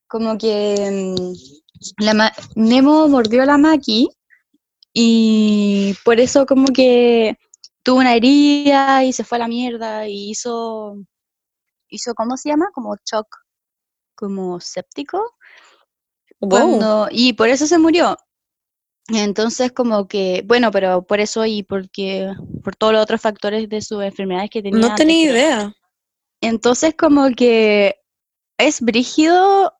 como 0.08 0.36
que 0.36 1.14
mm, 1.16 2.02
la 2.04 2.14
ma- 2.14 2.32
Nemo 2.56 3.08
mordió 3.08 3.42
a 3.42 3.46
la 3.46 3.58
Maki 3.58 4.08
y 4.92 5.94
por 6.04 6.20
eso 6.20 6.44
como 6.46 6.66
que 6.66 7.36
tuvo 7.82 8.00
una 8.00 8.14
herida 8.14 9.04
y 9.04 9.12
se 9.12 9.24
fue 9.24 9.36
a 9.36 9.40
la 9.40 9.48
mierda 9.48 10.08
y 10.08 10.30
hizo, 10.30 10.96
hizo 11.88 12.14
¿cómo 12.14 12.36
se 12.36 12.50
llama? 12.50 12.70
Como 12.72 12.96
shock, 13.04 13.26
como 14.14 14.60
séptico. 14.60 15.34
Wow. 16.40 16.50
Cuando, 16.50 17.08
y 17.10 17.32
por 17.34 17.48
eso 17.48 17.66
se 17.66 17.78
murió. 17.78 18.16
Entonces, 19.08 19.72
como 19.72 20.06
que, 20.06 20.42
bueno, 20.46 20.70
pero 20.70 21.02
por 21.02 21.20
eso 21.20 21.44
y 21.44 21.62
porque, 21.62 22.32
por 22.62 22.76
todos 22.76 22.92
los 22.92 23.02
otros 23.02 23.20
factores 23.20 23.68
de 23.68 23.80
sus 23.80 24.02
enfermedades 24.02 24.50
que 24.50 24.62
tenía. 24.62 24.88
No 24.88 24.94
tenía 24.94 25.30
idea. 25.30 25.74
Entonces, 26.40 26.94
como 26.96 27.30
que 27.30 27.96
es 28.58 28.80
brígido 28.80 29.74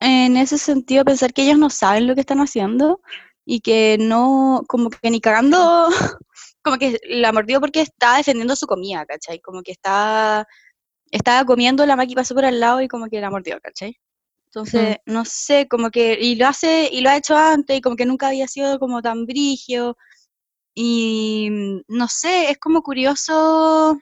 en 0.00 0.36
ese 0.36 0.58
sentido 0.58 1.04
pensar 1.04 1.32
que 1.32 1.42
ellos 1.42 1.58
no 1.58 1.70
saben 1.70 2.06
lo 2.06 2.14
que 2.14 2.20
están 2.20 2.40
haciendo 2.40 3.00
y 3.44 3.60
que 3.60 3.96
no, 3.98 4.62
como 4.68 4.90
que 4.90 5.10
ni 5.10 5.20
cagando, 5.20 5.88
como 6.62 6.78
que 6.78 6.98
la 7.08 7.32
mordió 7.32 7.60
porque 7.60 7.80
está 7.82 8.16
defendiendo 8.16 8.56
su 8.56 8.66
comida, 8.66 9.06
¿cachai? 9.06 9.40
Como 9.40 9.62
que 9.62 9.72
está, 9.72 10.46
estaba 11.10 11.44
comiendo, 11.44 11.86
la 11.86 11.96
Maki 11.96 12.14
pasó 12.14 12.34
por 12.34 12.44
al 12.44 12.60
lado 12.60 12.80
y 12.82 12.88
como 12.88 13.08
que 13.08 13.20
la 13.20 13.30
mordió, 13.30 13.58
¿cachai? 13.60 13.96
Entonces, 14.46 14.96
no 15.06 15.24
sé, 15.26 15.68
como 15.68 15.90
que, 15.90 16.18
y 16.20 16.34
lo 16.36 16.48
hace, 16.48 16.88
y 16.90 17.02
lo 17.02 17.10
ha 17.10 17.16
hecho 17.18 17.36
antes, 17.36 17.76
y 17.76 17.80
como 17.82 17.96
que 17.96 18.06
nunca 18.06 18.28
había 18.28 18.48
sido 18.48 18.78
como 18.78 19.02
tan 19.02 19.26
brigio, 19.26 19.96
y 20.74 21.48
mm, 21.50 21.80
no 21.88 22.08
sé, 22.08 22.50
es 22.50 22.58
como 22.58 22.82
curioso 22.82 23.98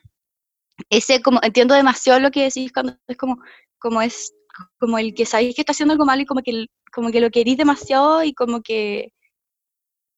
ese 0.89 1.21
como 1.21 1.39
entiendo 1.43 1.73
demasiado 1.75 2.19
lo 2.19 2.31
que 2.31 2.43
decís 2.43 2.71
cuando 2.71 2.95
es 3.07 3.17
como 3.17 3.37
como 3.79 4.01
es 4.01 4.33
como 4.79 4.97
el 4.99 5.13
que 5.13 5.25
sabéis 5.25 5.55
que 5.55 5.61
está 5.61 5.71
haciendo 5.71 5.93
algo 5.93 6.05
malo 6.05 6.21
y 6.21 6.25
como 6.25 6.41
que 6.41 6.51
el- 6.51 6.69
como 6.93 7.11
que 7.11 7.19
lo 7.21 7.29
querís 7.31 7.57
demasiado 7.57 8.23
y 8.23 8.33
como 8.33 8.61
que 8.61 9.11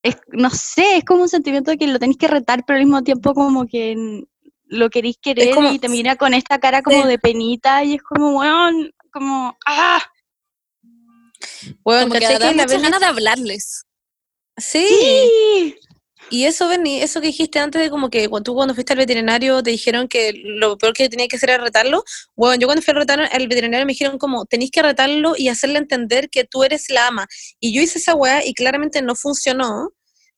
es, 0.04 0.16
no 0.30 0.50
sé, 0.50 0.98
es 0.98 1.04
como 1.06 1.24
un 1.24 1.30
sentimiento 1.30 1.72
de 1.72 1.78
que 1.78 1.88
lo 1.88 2.00
tenéis 2.00 2.18
que 2.18 2.28
retar, 2.28 2.64
pero 2.66 2.78
al 2.80 2.86
mismo 2.86 3.04
tiempo 3.04 3.34
como 3.34 3.68
que 3.68 4.24
lo 4.66 4.90
queréis 4.90 5.18
querer 5.22 5.54
como- 5.54 5.72
y 5.72 5.80
te 5.80 5.90
mira 5.90 6.16
con 6.16 6.34
esta 6.34 6.60
cara 6.60 6.82
como 6.84 7.06
de 7.06 7.18
penita 7.20 7.84
y 7.84 7.96
es 7.96 8.04
como, 8.04 8.38
weón, 8.40 8.94
como, 9.12 9.58
ah, 9.66 10.02
Bueno, 11.84 12.02
Como 12.04 12.14
que 12.14 12.20
¿cachai 12.20 12.34
da 12.40 12.50
que 12.52 12.56
la 12.56 12.80
ganas 12.80 13.00
de 13.00 13.06
hablarles. 13.06 13.86
Sí. 14.58 14.86
sí, 14.90 15.76
Y 16.32 16.46
eso, 16.46 16.68
Berni, 16.68 17.02
eso 17.02 17.22
que 17.22 17.28
dijiste 17.28 17.60
antes 17.60 17.82
de 17.82 17.90
como 17.90 18.10
que 18.10 18.28
cuando 18.30 18.44
tú 18.52 18.56
cuando 18.56 18.74
fuiste 18.76 18.94
al 18.94 19.00
veterinario 19.00 19.62
te 19.64 19.72
dijeron 19.72 20.08
que 20.08 20.34
lo 20.46 20.78
peor 20.78 20.94
que 20.94 21.10
tenía 21.10 21.28
que 21.28 21.38
hacer 21.38 21.50
era 21.50 21.64
retarlo. 21.64 22.04
Bueno, 22.36 22.60
yo 22.60 22.68
cuando 22.68 22.82
fui 22.82 22.92
a 22.92 23.00
retar 23.00 23.20
al 23.22 23.48
veterinario 23.48 23.86
me 23.86 23.94
dijeron 23.94 24.18
como 24.18 24.46
tenéis 24.46 24.72
que 24.72 24.82
retarlo 24.82 25.34
y 25.38 25.48
hacerle 25.50 25.80
entender 25.80 26.30
que 26.30 26.44
tú 26.44 26.64
eres 26.64 26.90
la 26.90 27.08
ama. 27.08 27.28
Y 27.60 27.74
yo 27.74 27.82
hice 27.82 27.98
esa 28.00 28.16
weá 28.16 28.46
y 28.46 28.54
claramente 28.54 29.02
no 29.02 29.16
funcionó. 29.16 29.92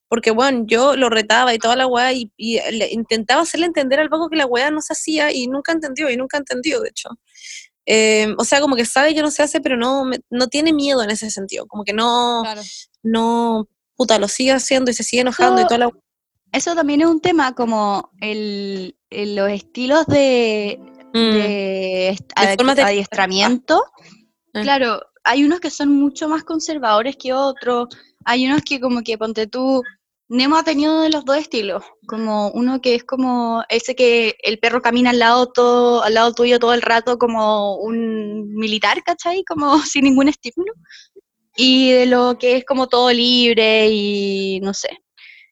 Porque, 0.07 0.31
bueno, 0.31 0.65
yo 0.67 0.97
lo 0.97 1.09
retaba 1.09 1.53
y 1.53 1.57
toda 1.57 1.77
la 1.77 1.87
weá 1.87 2.11
y, 2.11 2.29
y 2.35 2.59
le- 2.71 2.91
intentaba 2.91 3.43
hacerle 3.43 3.65
entender 3.67 3.97
al 4.01 4.09
vago 4.09 4.27
que 4.29 4.35
la 4.35 4.45
weá 4.45 4.69
no 4.69 4.81
se 4.81 4.91
hacía 4.91 5.31
y 5.31 5.47
nunca 5.47 5.71
entendió, 5.71 6.09
y 6.09 6.17
nunca 6.17 6.37
entendió, 6.37 6.81
de 6.81 6.89
hecho. 6.89 7.07
Eh, 7.85 8.35
o 8.37 8.43
sea, 8.43 8.59
como 8.59 8.75
que 8.75 8.83
sabe 8.83 9.15
que 9.15 9.21
no 9.21 9.31
se 9.31 9.41
hace, 9.41 9.61
pero 9.61 9.77
no, 9.77 10.03
me- 10.03 10.19
no 10.29 10.47
tiene 10.47 10.73
miedo 10.73 11.01
en 11.01 11.11
ese 11.11 11.31
sentido. 11.31 11.65
Como 11.65 11.85
que 11.85 11.93
no, 11.93 12.41
Claro. 12.43 12.61
no, 13.03 13.69
puta, 13.95 14.17
lo 14.19 14.27
sigue 14.27 14.51
haciendo 14.53 14.91
y 14.91 14.93
se 14.93 15.03
sigue 15.03 15.21
enojando 15.21 15.57
y 15.57 15.61
Eso- 15.61 15.67
toda 15.67 15.77
la 15.79 15.91
eso 16.53 16.75
también 16.75 16.99
es 17.01 17.07
un 17.07 17.21
tema 17.21 17.55
como 17.55 18.11
el, 18.19 18.97
el- 19.09 19.35
los 19.37 19.49
estilos 19.49 20.05
de, 20.05 20.77
Mm. 21.13 21.17
de, 21.17 22.17
De 22.35 22.73
de- 22.75 22.81
adiestramiento. 22.83 23.83
Ah. 24.53 24.61
Claro, 24.61 25.01
hay 25.23 25.43
unos 25.45 25.59
que 25.61 25.69
son 25.69 25.89
mucho 25.97 26.27
más 26.27 26.43
conservadores 26.43 27.15
que 27.15 27.31
otros. 27.33 27.87
Hay 28.25 28.45
unos 28.45 28.61
que 28.63 28.79
como 28.81 29.01
que, 29.01 29.17
ponte 29.17 29.47
tú, 29.47 29.81
Nemo 30.27 30.55
ha 30.57 30.63
tenido 30.63 31.01
de 31.01 31.09
los 31.09 31.25
dos 31.25 31.37
estilos. 31.37 31.83
Como 32.07 32.49
uno 32.51 32.79
que 32.81 32.95
es 32.95 33.03
como 33.03 33.63
ese 33.69 33.95
que 33.95 34.35
el 34.43 34.59
perro 34.59 34.81
camina 34.81 35.09
al 35.09 35.19
lado, 35.19 35.47
todo, 35.51 36.03
al 36.03 36.13
lado 36.13 36.33
tuyo 36.33 36.57
todo 36.59 36.73
el 36.73 36.81
rato 36.81 37.17
como 37.17 37.75
un 37.77 38.53
militar, 38.55 39.03
¿cachai? 39.03 39.43
Como 39.45 39.71
sin 39.93 40.03
ningún 40.05 40.27
estímulo. 40.29 40.73
Y 41.55 41.91
de 41.91 42.05
lo 42.05 42.37
que 42.39 42.57
es 42.57 42.65
como 42.65 42.87
todo 42.87 43.11
libre 43.11 43.89
y 43.91 44.59
no 44.61 44.73
sé. 44.73 44.89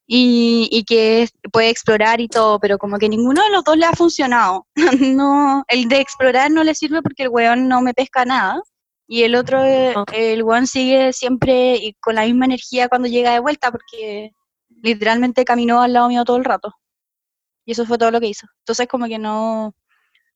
Y, 0.08 0.68
y 0.72 0.84
que 0.86 1.24
es- 1.24 1.34
puede 1.52 1.70
explorar 1.70 2.20
y 2.22 2.28
todo, 2.28 2.60
pero 2.60 2.78
como 2.80 2.98
que 2.98 3.10
ninguno 3.10 3.44
de 3.44 3.50
los 3.52 3.64
dos 3.64 3.78
le 3.78 3.86
ha 3.86 3.94
funcionado. 3.94 4.68
no, 5.16 5.64
el 5.68 5.88
de 5.90 6.00
explorar 6.02 6.52
no 6.52 6.64
le 6.64 6.76
sirve 6.76 7.02
porque 7.04 7.24
el 7.24 7.30
weón 7.30 7.68
no 7.68 7.82
me 7.82 7.94
pesca 7.94 8.26
nada. 8.26 8.62
Y 9.08 9.24
el 9.24 9.36
otro, 9.36 9.64
eh, 9.64 9.96
el 10.14 10.44
weón 10.44 10.68
sigue 10.68 11.14
siempre 11.14 11.76
y 11.78 11.94
con 11.96 12.16
la 12.16 12.26
misma 12.26 12.46
energía 12.46 12.90
cuando 12.90 13.08
llega 13.08 13.34
de 13.34 13.40
vuelta 13.40 13.72
porque 13.72 14.32
literalmente 14.84 15.46
caminó 15.46 15.82
al 15.82 15.94
lado 15.94 16.10
mío 16.10 16.24
todo 16.26 16.38
el 16.38 16.46
rato. 16.46 16.74
Y 17.66 17.72
eso 17.74 17.86
fue 17.86 17.98
todo 17.98 18.12
lo 18.12 18.20
que 18.20 18.28
hizo. 18.28 18.48
Entonces 18.62 18.88
como 18.88 19.08
que 19.08 19.20
no... 19.20 19.74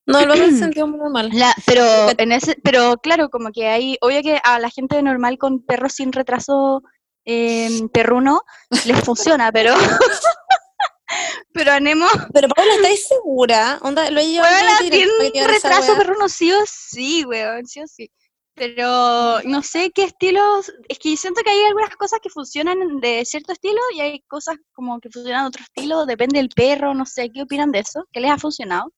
No, 0.06 0.20
el 0.20 0.28
vago 0.28 0.42
se 0.46 0.58
sentió 0.58 0.88
muy 0.88 1.00
normal. 1.00 1.30
La, 1.34 1.54
pero 1.66 1.86
en 2.18 2.32
ese, 2.32 2.58
pero 2.64 2.98
claro, 2.98 3.30
como 3.30 3.52
que 3.52 3.68
hay, 3.68 3.98
obvio 4.02 4.22
que 4.22 4.40
a 4.44 4.60
la 4.60 4.70
gente 4.70 5.02
normal 5.02 5.38
con 5.38 5.64
perros 5.64 5.94
sin 5.94 6.12
retraso 6.12 6.84
eh, 7.26 7.70
perruno 7.94 8.42
les 8.86 9.00
funciona, 9.04 9.52
pero 9.52 9.74
pero 11.54 11.72
a 11.72 11.80
Nemo, 11.80 12.08
Pero 12.34 12.50
Paula, 12.50 12.76
¿estáis 12.76 13.08
segura? 13.08 13.80
Onda, 13.82 14.10
lo 14.10 14.20
he 14.20 14.28
llevado 14.28 14.56
tiene 14.80 15.48
retraso 15.48 15.96
perruno 15.96 16.28
sí 16.28 16.52
o 16.52 16.60
sí, 16.66 17.24
weón, 17.26 17.66
sí 17.66 17.82
o 17.82 17.88
sí. 17.88 18.10
Pero 18.56 19.42
no 19.46 19.64
sé 19.64 19.92
qué 19.92 20.04
estilos, 20.04 20.72
es 20.88 21.00
que 21.00 21.18
siento 21.18 21.42
que 21.44 21.50
hay 21.50 21.64
algunas 21.64 21.96
cosas 21.96 22.20
que 22.22 22.30
funcionan 22.30 23.00
de 23.00 23.26
cierto 23.26 23.52
estilo 23.52 23.80
y 23.96 24.02
hay 24.02 24.22
cosas 24.28 24.58
como 24.74 25.00
que 25.00 25.10
funcionan 25.10 25.46
de 25.46 25.48
otro 25.48 25.64
estilo, 25.64 26.06
depende 26.06 26.38
del 26.38 26.50
perro, 26.50 26.94
no 26.94 27.06
sé, 27.08 27.32
¿qué 27.32 27.42
opinan 27.42 27.72
de 27.72 27.80
eso? 27.80 28.06
¿Qué 28.12 28.20
les 28.20 28.30
ha 28.30 28.38
funcionado? 28.38 28.92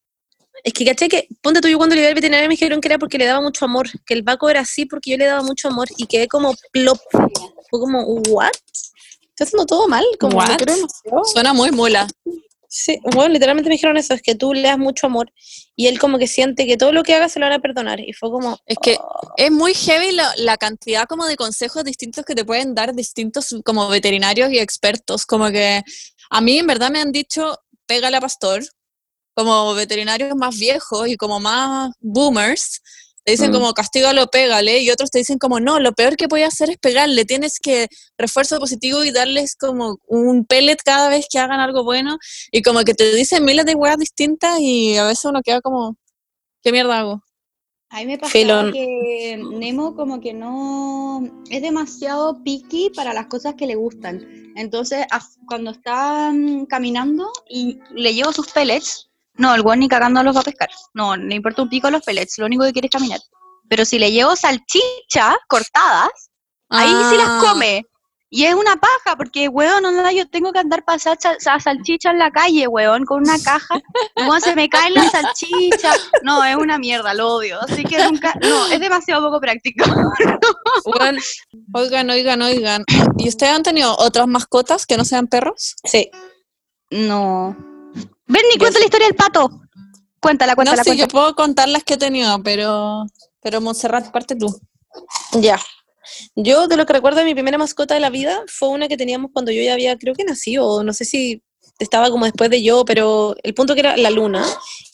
Es 0.63 0.73
que 0.73 0.85
caché 0.85 1.07
que, 1.07 1.27
ponte 1.41 1.61
tú, 1.61 1.67
yo 1.67 1.77
cuando 1.77 1.95
le 1.95 2.01
iba 2.01 2.09
al 2.09 2.15
veterinario 2.15 2.47
me 2.47 2.53
dijeron 2.53 2.81
que 2.81 2.87
era 2.87 2.97
porque 2.97 3.17
le 3.17 3.25
daba 3.25 3.41
mucho 3.41 3.65
amor, 3.65 3.87
que 4.05 4.13
el 4.13 4.23
vaco 4.23 4.49
era 4.49 4.61
así 4.61 4.85
porque 4.85 5.11
yo 5.11 5.17
le 5.17 5.25
daba 5.25 5.41
mucho 5.41 5.67
amor 5.67 5.87
y 5.97 6.07
quedé 6.07 6.27
como 6.27 6.55
plop. 6.71 6.99
Fue 7.69 7.79
como, 7.79 8.03
¿what? 8.03 8.51
Estoy 9.35 9.47
haciendo 9.47 9.65
todo 9.65 9.87
mal, 9.87 10.05
como 10.19 10.37
What? 10.37 10.57
Suena 11.25 11.53
muy 11.53 11.71
mula. 11.71 12.07
Sí, 12.77 12.99
bueno, 13.03 13.29
literalmente 13.29 13.69
me 13.69 13.75
dijeron 13.75 13.95
eso, 13.95 14.13
es 14.13 14.21
que 14.21 14.35
tú 14.35 14.53
le 14.53 14.63
das 14.63 14.77
mucho 14.77 15.07
amor 15.07 15.31
y 15.77 15.87
él 15.87 15.97
como 15.97 16.17
que 16.17 16.27
siente 16.27 16.65
que 16.65 16.75
todo 16.75 16.91
lo 16.91 17.03
que 17.03 17.13
haga 17.13 17.29
se 17.29 17.39
lo 17.39 17.45
van 17.45 17.53
a 17.53 17.59
perdonar 17.59 18.01
y 18.01 18.11
fue 18.11 18.29
como, 18.29 18.57
Es 18.65 18.77
que 18.81 18.97
es 19.37 19.51
muy 19.51 19.73
heavy 19.73 20.11
la, 20.11 20.33
la 20.37 20.57
cantidad 20.57 21.05
como 21.05 21.25
de 21.25 21.37
consejos 21.37 21.85
distintos 21.85 22.25
que 22.25 22.35
te 22.35 22.43
pueden 22.43 22.75
dar 22.75 22.93
distintos 22.93 23.55
como 23.63 23.87
veterinarios 23.87 24.51
y 24.51 24.59
expertos. 24.59 25.25
Como 25.25 25.51
que 25.51 25.83
a 26.29 26.41
mí 26.41 26.59
en 26.59 26.67
verdad 26.67 26.91
me 26.91 26.99
han 26.99 27.11
dicho, 27.11 27.57
pégale 27.85 28.17
a 28.17 28.21
pastor, 28.21 28.63
como 29.35 29.73
veterinarios 29.75 30.35
más 30.35 30.57
viejos 30.57 31.07
y 31.07 31.17
como 31.17 31.39
más 31.39 31.91
boomers. 31.99 32.81
Te 33.23 33.31
dicen 33.31 33.49
Mm. 33.49 33.53
como 33.53 33.73
castígalo, 33.73 34.27
pégale, 34.27 34.79
y 34.79 34.91
otros 34.91 35.09
te 35.09 35.17
dicen 35.17 35.39
como 35.39 35.59
no, 35.59 35.79
lo 35.79 35.93
peor 35.93 36.15
que 36.15 36.27
puedes 36.27 36.47
hacer 36.47 36.69
es 36.69 36.77
pegarle, 36.77 37.25
tienes 37.25 37.59
que 37.59 37.87
refuerzo 38.19 38.59
positivo 38.59 39.03
y 39.03 39.11
darles 39.11 39.55
como 39.55 39.97
un 40.07 40.45
pellet 40.45 40.77
cada 40.85 41.09
vez 41.09 41.25
que 41.29 41.39
hagan 41.39 41.59
algo 41.59 41.83
bueno, 41.83 42.17
y 42.51 42.61
como 42.61 42.83
que 42.83 42.93
te 42.93 43.15
dicen 43.15 43.43
miles 43.43 43.65
de 43.65 43.73
weas 43.73 43.97
distintas 43.97 44.59
y 44.59 44.95
a 44.97 45.05
veces 45.05 45.25
uno 45.25 45.41
queda 45.43 45.59
como, 45.61 45.97
¿qué 46.61 46.71
mierda 46.71 46.99
hago? 46.99 47.23
A 47.89 47.99
mí 47.99 48.07
me 48.07 48.17
pasa 48.17 48.31
que 48.73 49.39
Nemo 49.41 49.95
como 49.95 50.19
que 50.19 50.33
no 50.33 51.23
es 51.49 51.61
demasiado 51.61 52.43
picky 52.43 52.91
para 52.95 53.13
las 53.13 53.27
cosas 53.27 53.55
que 53.55 53.67
le 53.67 53.75
gustan. 53.75 54.51
Entonces, 54.55 55.05
cuando 55.47 55.71
está 55.71 56.31
mm, 56.31 56.65
caminando 56.65 57.31
y 57.49 57.79
le 57.91 58.13
llevo 58.13 58.33
sus 58.33 58.51
pellets, 58.51 59.04
no, 59.37 59.53
el 59.55 59.61
weón 59.61 59.79
ni 59.79 59.87
cagando 59.87 60.23
los 60.23 60.35
va 60.35 60.41
a 60.41 60.43
pescar. 60.43 60.69
No, 60.93 61.15
le 61.15 61.35
importa 61.35 61.61
un 61.61 61.69
pico 61.69 61.89
los 61.89 62.03
pellets, 62.03 62.37
lo 62.39 62.45
único 62.45 62.63
que 62.65 62.73
quiere 62.73 62.87
es 62.87 62.91
caminar. 62.91 63.19
Pero 63.69 63.83
si 63.85 63.97
le 63.99 64.11
llevo 64.11 64.35
salchicha 64.35 65.35
cortadas, 65.47 66.09
ahí 66.69 66.89
sí 67.09 67.17
las 67.17 67.27
Ah. 67.29 67.39
come. 67.41 67.83
Y 68.31 68.43
es 68.45 68.53
una 68.55 68.75
paja, 68.75 69.15
porque, 69.15 69.47
weón, 69.47 69.85
onda, 69.85 70.11
yo 70.11 70.27
tengo 70.27 70.51
que 70.51 70.59
andar 70.59 70.83
pasar 70.83 71.17
salchicha 71.61 72.09
en 72.11 72.19
la 72.19 72.31
calle, 72.31 72.67
weón, 72.67 73.05
con 73.05 73.21
una 73.23 73.39
caja. 73.41 73.75
Weón, 74.17 74.41
se 74.41 74.55
me 74.55 74.67
caen 74.67 74.93
las 74.93 75.11
salchichas. 75.11 76.09
No, 76.23 76.43
es 76.43 76.55
una 76.57 76.77
mierda, 76.77 77.13
lo 77.13 77.35
odio. 77.35 77.59
Así 77.61 77.83
que 77.85 78.03
nunca, 78.03 78.33
no, 78.41 78.65
es 78.67 78.79
demasiado 78.79 79.25
poco 79.27 79.39
práctico. 79.39 79.85
bueno, 80.85 81.21
Oigan, 81.73 82.09
oigan, 82.09 82.41
oigan. 82.41 82.83
¿Y 83.17 83.29
ustedes 83.29 83.53
han 83.53 83.63
tenido 83.63 83.95
otras 83.99 84.27
mascotas 84.27 84.85
que 84.85 84.97
no 84.97 85.05
sean 85.05 85.27
perros? 85.27 85.75
sí, 85.85 86.09
No. 86.91 87.55
Bernie, 88.27 88.57
cuenta 88.57 88.79
la 88.79 88.85
historia 88.85 89.07
del 89.07 89.15
pato. 89.15 89.49
Cuéntala, 90.19 90.55
cuéntala, 90.55 90.77
no, 90.77 90.83
sí, 90.83 90.89
yo 90.91 90.95
cuéntala. 90.95 91.11
puedo 91.11 91.35
contar 91.35 91.69
las 91.69 91.83
que 91.83 91.93
he 91.95 91.97
tenido, 91.97 92.41
pero, 92.43 93.05
pero 93.41 93.61
Montserrat, 93.61 94.11
parte 94.11 94.35
tú. 94.35 94.47
ya. 95.33 95.59
Yo 96.35 96.67
de 96.67 96.77
lo 96.77 96.85
que 96.85 96.93
recuerdo 96.93 97.19
de 97.19 97.25
mi 97.25 97.33
primera 97.33 97.57
mascota 97.57 97.93
de 97.93 97.99
la 97.99 98.09
vida 98.09 98.43
fue 98.47 98.69
una 98.69 98.87
que 98.87 98.97
teníamos 98.97 99.31
cuando 99.33 99.51
yo 99.51 99.61
ya 99.61 99.73
había, 99.73 99.97
creo 99.97 100.13
que 100.13 100.23
nací, 100.23 100.57
o 100.57 100.83
no 100.83 100.93
sé 100.93 101.05
si 101.05 101.41
estaba 101.79 102.09
como 102.09 102.25
después 102.25 102.49
de 102.49 102.63
yo, 102.63 102.85
pero 102.85 103.35
el 103.43 103.53
punto 103.53 103.73
que 103.73 103.81
era 103.81 103.97
la 103.97 104.09
luna, 104.09 104.45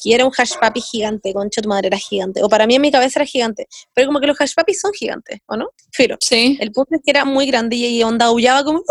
y 0.04 0.14
era 0.14 0.26
un 0.26 0.32
hash 0.36 0.54
papi 0.60 0.82
gigante, 0.82 1.34
concha 1.34 1.62
tu 1.62 1.70
madre, 1.70 1.88
era 1.88 1.98
gigante, 1.98 2.44
o 2.44 2.50
para 2.50 2.66
mí 2.66 2.76
en 2.76 2.82
mi 2.82 2.92
cabeza 2.92 3.20
era 3.20 3.26
gigante, 3.26 3.68
pero 3.94 4.08
como 4.08 4.20
que 4.20 4.28
los 4.28 4.40
hash 4.40 4.54
papis 4.56 4.82
son 4.82 4.92
gigantes, 4.94 5.40
¿o 5.48 5.56
no? 5.56 5.70
Firo. 5.92 6.18
Sí. 6.22 6.58
El 6.60 6.72
punto 6.72 6.96
es 6.96 7.02
que 7.04 7.12
era 7.12 7.26
muy 7.26 7.46
grande 7.46 7.76
y, 7.76 8.02
onda 8.04 8.28
aullaba 8.28 8.64
como, 8.64 8.82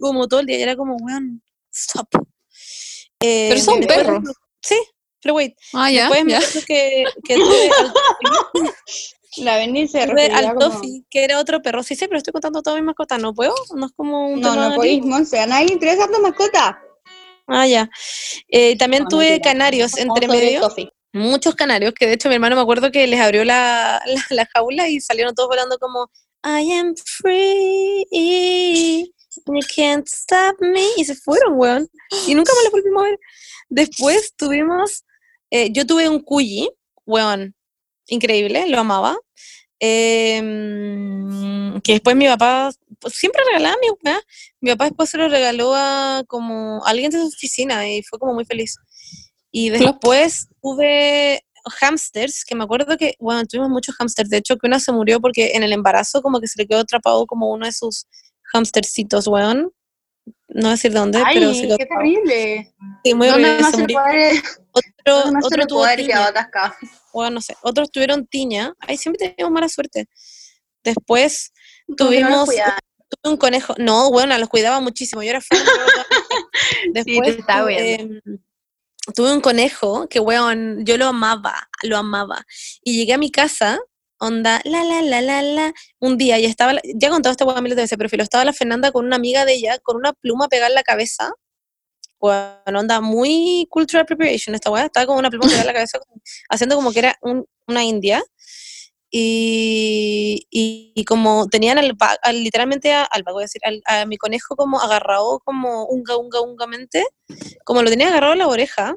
como 0.00 0.28
todo 0.28 0.40
el 0.40 0.46
día, 0.46 0.58
y 0.58 0.62
era 0.62 0.76
como, 0.76 0.96
weón, 0.96 1.42
stop. 1.72 2.08
Eh, 3.24 3.46
Pero 3.50 3.60
son 3.60 3.80
después- 3.80 3.98
perros. 3.98 4.22
Sí, 4.62 4.76
pero 5.22 5.34
wait, 5.34 5.54
Ah, 5.72 5.90
ya, 5.90 6.02
Después 6.08 6.24
me 6.24 6.30
ya. 6.32 6.38
acuerdo 6.38 6.60
que, 6.66 7.04
que 7.24 7.34
tuve 7.36 7.70
al- 7.78 7.94
La 9.38 9.56
Benny 9.56 9.88
se 9.88 10.00
al 10.00 10.10
como... 10.54 10.58
Toffee, 10.60 11.02
que 11.10 11.24
era 11.24 11.40
otro 11.40 11.60
perro. 11.60 11.82
Sí, 11.82 11.96
sí, 11.96 12.06
pero 12.06 12.18
estoy 12.18 12.32
contando 12.32 12.62
todas 12.62 12.78
mis 12.78 12.86
mascotas. 12.86 13.20
¿No 13.20 13.34
puedo? 13.34 13.52
No 13.74 13.86
es 13.86 13.92
como 13.96 14.28
un 14.28 14.40
No, 14.40 14.54
no 14.54 14.74
podéis, 14.76 15.04
Monse. 15.04 15.40
¿A 15.40 15.46
nadie 15.46 15.66
le 15.66 15.72
interesa 15.74 16.06
tu 16.08 16.20
mascota? 16.22 16.78
Ah, 17.48 17.66
ya. 17.66 17.90
Eh, 18.48 18.76
también 18.78 19.02
No, 19.02 19.08
tuve 19.08 19.30
mentira. 19.30 19.50
canarios 19.52 19.96
entre 19.98 20.28
medio. 20.28 20.60
Muchos 21.12 21.54
canarios, 21.56 21.92
que 21.94 22.06
de 22.06 22.12
hecho 22.14 22.28
mi 22.28 22.36
hermano 22.36 22.54
me 22.56 22.62
acuerdo 22.62 22.90
que 22.92 23.06
les 23.08 23.20
abrió 23.20 23.44
la, 23.44 24.00
la, 24.06 24.24
la 24.30 24.46
jaula 24.54 24.88
y 24.88 25.00
salieron 25.00 25.34
todos 25.34 25.48
volando 25.48 25.78
como 25.78 26.08
I 26.44 26.70
am 26.72 26.94
free, 26.96 29.12
you 29.46 29.60
can't 29.74 30.06
stop 30.08 30.56
me. 30.60 30.86
Y 30.96 31.04
se 31.04 31.14
fueron, 31.14 31.58
weón. 31.58 31.88
Y 32.26 32.34
nunca 32.34 32.52
más 32.54 32.64
los 32.64 32.72
volvimos 32.72 33.04
a 33.04 33.08
ver. 33.10 33.18
Después 33.68 34.34
tuvimos, 34.36 35.04
eh, 35.50 35.72
yo 35.72 35.86
tuve 35.86 36.08
un 36.08 36.20
cuyi, 36.20 36.70
weón, 37.06 37.54
increíble, 38.06 38.68
lo 38.68 38.80
amaba. 38.80 39.16
Em, 39.80 41.80
que 41.82 41.92
después 41.94 42.16
mi 42.16 42.26
papá, 42.26 42.70
pues, 43.00 43.14
siempre 43.14 43.42
regalaba 43.46 43.76
mi 43.80 43.88
weá. 44.02 44.20
Mi 44.60 44.70
papá 44.70 44.84
después 44.86 45.10
se 45.10 45.18
lo 45.18 45.28
regaló 45.28 45.74
a 45.74 46.22
como 46.26 46.84
a 46.84 46.90
alguien 46.90 47.10
de 47.10 47.18
su 47.18 47.26
oficina 47.26 47.88
y 47.88 48.02
fue 48.02 48.18
como 48.18 48.34
muy 48.34 48.44
feliz. 48.44 48.76
Y 49.50 49.70
después 49.70 50.48
tuve 50.62 51.44
hamsters, 51.80 52.44
que 52.44 52.54
me 52.54 52.64
acuerdo 52.64 52.96
que, 52.96 53.14
bueno, 53.18 53.44
tuvimos 53.46 53.70
muchos 53.70 53.94
hamsters. 53.96 54.30
De 54.30 54.38
hecho, 54.38 54.56
que 54.56 54.66
una 54.66 54.80
se 54.80 54.92
murió 54.92 55.20
porque 55.20 55.52
en 55.54 55.62
el 55.62 55.72
embarazo 55.72 56.22
como 56.22 56.40
que 56.40 56.48
se 56.48 56.60
le 56.60 56.66
quedó 56.66 56.80
atrapado 56.80 57.26
como 57.26 57.50
uno 57.50 57.66
de 57.66 57.72
sus 57.72 58.06
hamstercitos, 58.54 59.26
weón. 59.26 59.72
No 60.48 60.70
decir 60.70 60.92
dónde, 60.92 61.22
pero 61.32 61.52
quedó 61.52 61.76
qué 61.76 61.86
terrible. 61.86 62.74
Sí, 63.04 63.14
muy 63.14 63.28
¿Dónde 63.28 63.48
horrible, 63.50 63.62
más 63.62 63.70
se 63.70 63.76
se 63.76 63.82
murió. 63.82 64.00
puede, 64.00 64.42
Otro, 64.70 65.30
se 65.30 65.46
otro 65.46 65.66
tuvo 65.66 65.86
tiña. 65.96 66.32
Bueno, 67.12 67.30
no 67.30 67.40
sé. 67.40 67.56
Otros 67.62 67.90
tuvieron 67.90 68.26
tiña. 68.26 68.72
Ay, 68.78 68.96
siempre 68.96 69.30
tenemos 69.30 69.52
mala 69.52 69.68
suerte. 69.68 70.08
Después 70.82 71.52
tuvimos 71.96 72.48
tuve 73.08 73.32
un 73.32 73.36
conejo. 73.36 73.74
No, 73.78 74.10
bueno, 74.10 74.36
los 74.38 74.48
cuidaba 74.48 74.80
muchísimo. 74.80 75.22
Yo 75.22 75.30
era 75.30 75.40
fan. 75.40 75.58
Después 76.92 77.36
estaba 77.36 77.62
tuve, 77.62 77.94
em, 77.94 78.20
tuve 79.14 79.32
un 79.32 79.40
conejo 79.40 80.08
que, 80.08 80.20
weón, 80.20 80.84
yo 80.84 80.96
lo 80.96 81.06
amaba, 81.06 81.68
lo 81.82 81.96
amaba. 81.96 82.44
Y 82.82 82.96
llegué 82.96 83.14
a 83.14 83.18
mi 83.18 83.30
casa, 83.30 83.78
onda, 84.26 84.60
la, 84.64 84.84
la, 84.84 85.02
la, 85.02 85.20
la, 85.22 85.42
la, 85.42 85.74
un 86.00 86.16
día, 86.16 86.38
y 86.38 86.44
estaba, 86.46 86.74
ya 86.94 87.10
contado 87.10 87.32
esta 87.32 87.44
miles 87.60 87.76
de 87.76 87.82
veces, 87.82 87.98
pero 87.98 88.08
filo, 88.10 88.22
estaba 88.22 88.44
la 88.44 88.52
Fernanda 88.52 88.90
con 88.92 89.06
una 89.06 89.16
amiga 89.16 89.44
de 89.44 89.54
ella, 89.54 89.78
con 89.80 89.96
una 89.96 90.12
pluma 90.12 90.48
pegada 90.48 90.68
en 90.68 90.74
la 90.74 90.82
cabeza. 90.82 91.32
Bueno, 92.20 92.80
onda, 92.80 93.00
muy 93.00 93.66
cultural 93.70 94.06
preparation 94.06 94.54
esta 94.54 94.70
weá, 94.70 94.86
estaba 94.86 95.06
con 95.06 95.18
una 95.18 95.30
pluma 95.30 95.44
pegada 95.46 95.62
en 95.62 95.66
la 95.68 95.72
cabeza, 95.80 95.98
haciendo 96.48 96.76
como 96.76 96.92
que 96.92 96.98
era 97.00 97.18
un- 97.22 97.46
una 97.66 97.84
india. 97.84 98.22
Y, 99.16 100.46
y, 100.50 100.92
y 100.96 101.04
como 101.04 101.46
tenían 101.48 101.78
al, 101.78 101.96
al- 102.22 102.42
literalmente 102.42 102.92
a, 102.92 103.04
al 103.04 103.22
voy 103.22 103.42
a 103.42 103.46
decir, 103.46 103.60
al- 103.64 103.82
a 103.86 104.06
mi 104.06 104.16
conejo 104.16 104.56
como 104.56 104.80
agarrado 104.80 105.38
como 105.44 105.84
unga, 105.86 106.16
unga, 106.16 106.40
ungamente, 106.40 107.04
como 107.64 107.82
lo 107.82 107.90
tenía 107.90 108.08
agarrado 108.08 108.32
a 108.32 108.36
la 108.36 108.48
oreja. 108.48 108.96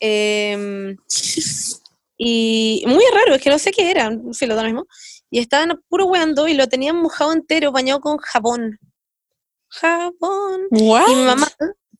em, 0.00 0.96
y 2.24 2.84
muy 2.86 3.02
raro, 3.12 3.34
es 3.34 3.42
que 3.42 3.50
no 3.50 3.58
sé 3.58 3.72
qué 3.72 3.90
era, 3.90 4.08
sí, 4.30 4.46
lo 4.46 4.54
da 4.54 4.62
lo 4.62 4.68
mismo. 4.68 4.86
Y 5.28 5.40
estaban 5.40 5.82
puro 5.88 6.06
weando 6.06 6.46
y 6.46 6.54
lo 6.54 6.68
tenían 6.68 6.94
mojado 6.94 7.32
entero, 7.32 7.72
bañado 7.72 8.00
con 8.00 8.16
jabón. 8.18 8.78
Jabón. 9.66 10.68
¿What? 10.70 11.08
Y 11.08 11.14
mi 11.16 11.24
mamá, 11.24 11.48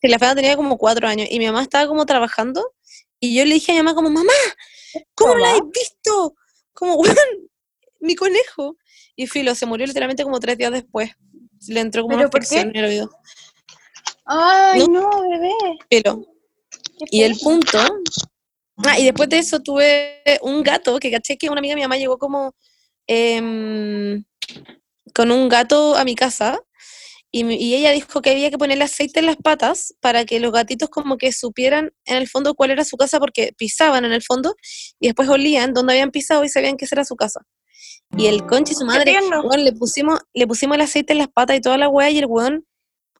que 0.00 0.08
la 0.08 0.20
Fernanda 0.20 0.40
tenía 0.40 0.56
como 0.56 0.78
cuatro 0.78 1.08
años, 1.08 1.26
y 1.28 1.40
mi 1.40 1.46
mamá 1.46 1.62
estaba 1.62 1.88
como 1.88 2.06
trabajando, 2.06 2.72
y 3.18 3.34
yo 3.34 3.44
le 3.44 3.54
dije 3.54 3.72
a 3.72 3.74
mi 3.74 3.80
mamá 3.80 3.96
como, 3.96 4.10
mamá, 4.10 4.32
¿cómo 5.16 5.34
no 5.34 5.40
la 5.40 5.54
has 5.54 5.62
visto? 5.74 6.36
Como, 6.72 6.94
weón, 6.98 7.16
mi 7.98 8.14
conejo. 8.14 8.76
Y 9.16 9.26
Filo, 9.26 9.56
se 9.56 9.66
murió 9.66 9.88
literalmente 9.88 10.22
como 10.22 10.38
tres 10.38 10.56
días 10.56 10.70
después. 10.70 11.10
Le 11.66 11.80
entró 11.80 12.02
como 12.02 12.16
¿Pero 12.16 12.28
una 12.28 12.28
infección 12.28 12.68
en 12.68 12.76
el 12.76 12.84
oído. 12.84 13.10
Ay, 14.24 14.86
no, 14.86 15.10
bebé. 15.30 15.52
Filo. 15.90 16.24
Y 17.10 17.22
el 17.22 17.36
punto. 17.38 17.78
Ah, 18.78 18.98
y 18.98 19.04
después 19.04 19.28
de 19.28 19.38
eso 19.38 19.60
tuve 19.60 20.22
un 20.42 20.62
gato 20.62 20.98
que 20.98 21.10
caché 21.10 21.36
que 21.36 21.50
una 21.50 21.58
amiga 21.58 21.72
de 21.72 21.76
mi 21.76 21.82
mamá 21.82 21.96
llegó 21.98 22.18
como 22.18 22.54
em, 23.06 24.24
con 25.14 25.30
un 25.30 25.48
gato 25.48 25.96
a 25.96 26.04
mi 26.04 26.14
casa 26.14 26.58
y, 27.34 27.74
ella 27.74 27.92
dijo 27.92 28.20
que 28.20 28.30
había 28.30 28.50
que 28.50 28.58
ponerle 28.58 28.84
aceite 28.84 29.20
en 29.20 29.26
las 29.26 29.36
patas 29.36 29.94
para 30.00 30.26
que 30.26 30.38
los 30.38 30.52
gatitos 30.52 30.90
como 30.90 31.16
que 31.16 31.32
supieran 31.32 31.92
en 32.04 32.16
el 32.18 32.28
fondo 32.28 32.54
cuál 32.54 32.70
era 32.70 32.84
su 32.84 32.98
casa 32.98 33.18
porque 33.18 33.54
pisaban 33.56 34.04
en 34.04 34.12
el 34.12 34.22
fondo 34.22 34.54
y 35.00 35.06
después 35.06 35.30
olían 35.30 35.72
donde 35.72 35.94
habían 35.94 36.10
pisado 36.10 36.44
y 36.44 36.50
sabían 36.50 36.76
que 36.76 36.84
esa 36.84 36.96
era 36.96 37.06
su 37.06 37.16
casa. 37.16 37.40
Y 38.18 38.26
el 38.26 38.46
conche 38.46 38.74
y 38.74 38.76
su 38.76 38.84
madre, 38.84 39.18
weón, 39.30 39.64
le 39.64 39.72
pusimos, 39.72 40.20
le 40.34 40.46
pusimos 40.46 40.74
el 40.74 40.82
aceite 40.82 41.14
en 41.14 41.20
las 41.20 41.28
patas 41.28 41.56
y 41.56 41.62
toda 41.62 41.78
la 41.78 41.88
weá 41.88 42.10
y 42.10 42.18
el 42.18 42.26
weón 42.26 42.66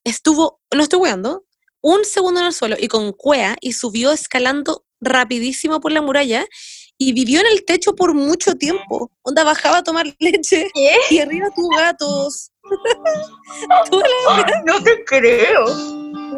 estuvo, 0.04 0.60
no 0.74 0.82
estoy 0.82 0.98
weando, 0.98 1.46
un 1.80 2.04
segundo 2.04 2.40
en 2.40 2.46
el 2.46 2.52
suelo 2.52 2.76
y 2.78 2.88
con 2.88 3.12
cuea 3.12 3.56
y 3.62 3.72
subió 3.72 4.12
escalando 4.12 4.84
rapidísimo 5.02 5.80
por 5.80 5.92
la 5.92 6.00
muralla 6.00 6.46
y 6.96 7.12
vivió 7.12 7.40
en 7.40 7.46
el 7.48 7.64
techo 7.64 7.94
por 7.94 8.14
mucho 8.14 8.54
tiempo. 8.54 9.10
Onda 9.22 9.44
bajaba 9.44 9.78
a 9.78 9.82
tomar 9.82 10.06
leche 10.18 10.70
¿Qué? 10.72 10.96
y 11.10 11.18
arriba 11.18 11.48
tuvo 11.54 11.68
gatos. 11.76 12.50
La 13.68 14.62
No 14.64 14.82
te 14.82 15.04
creo. 15.04 15.64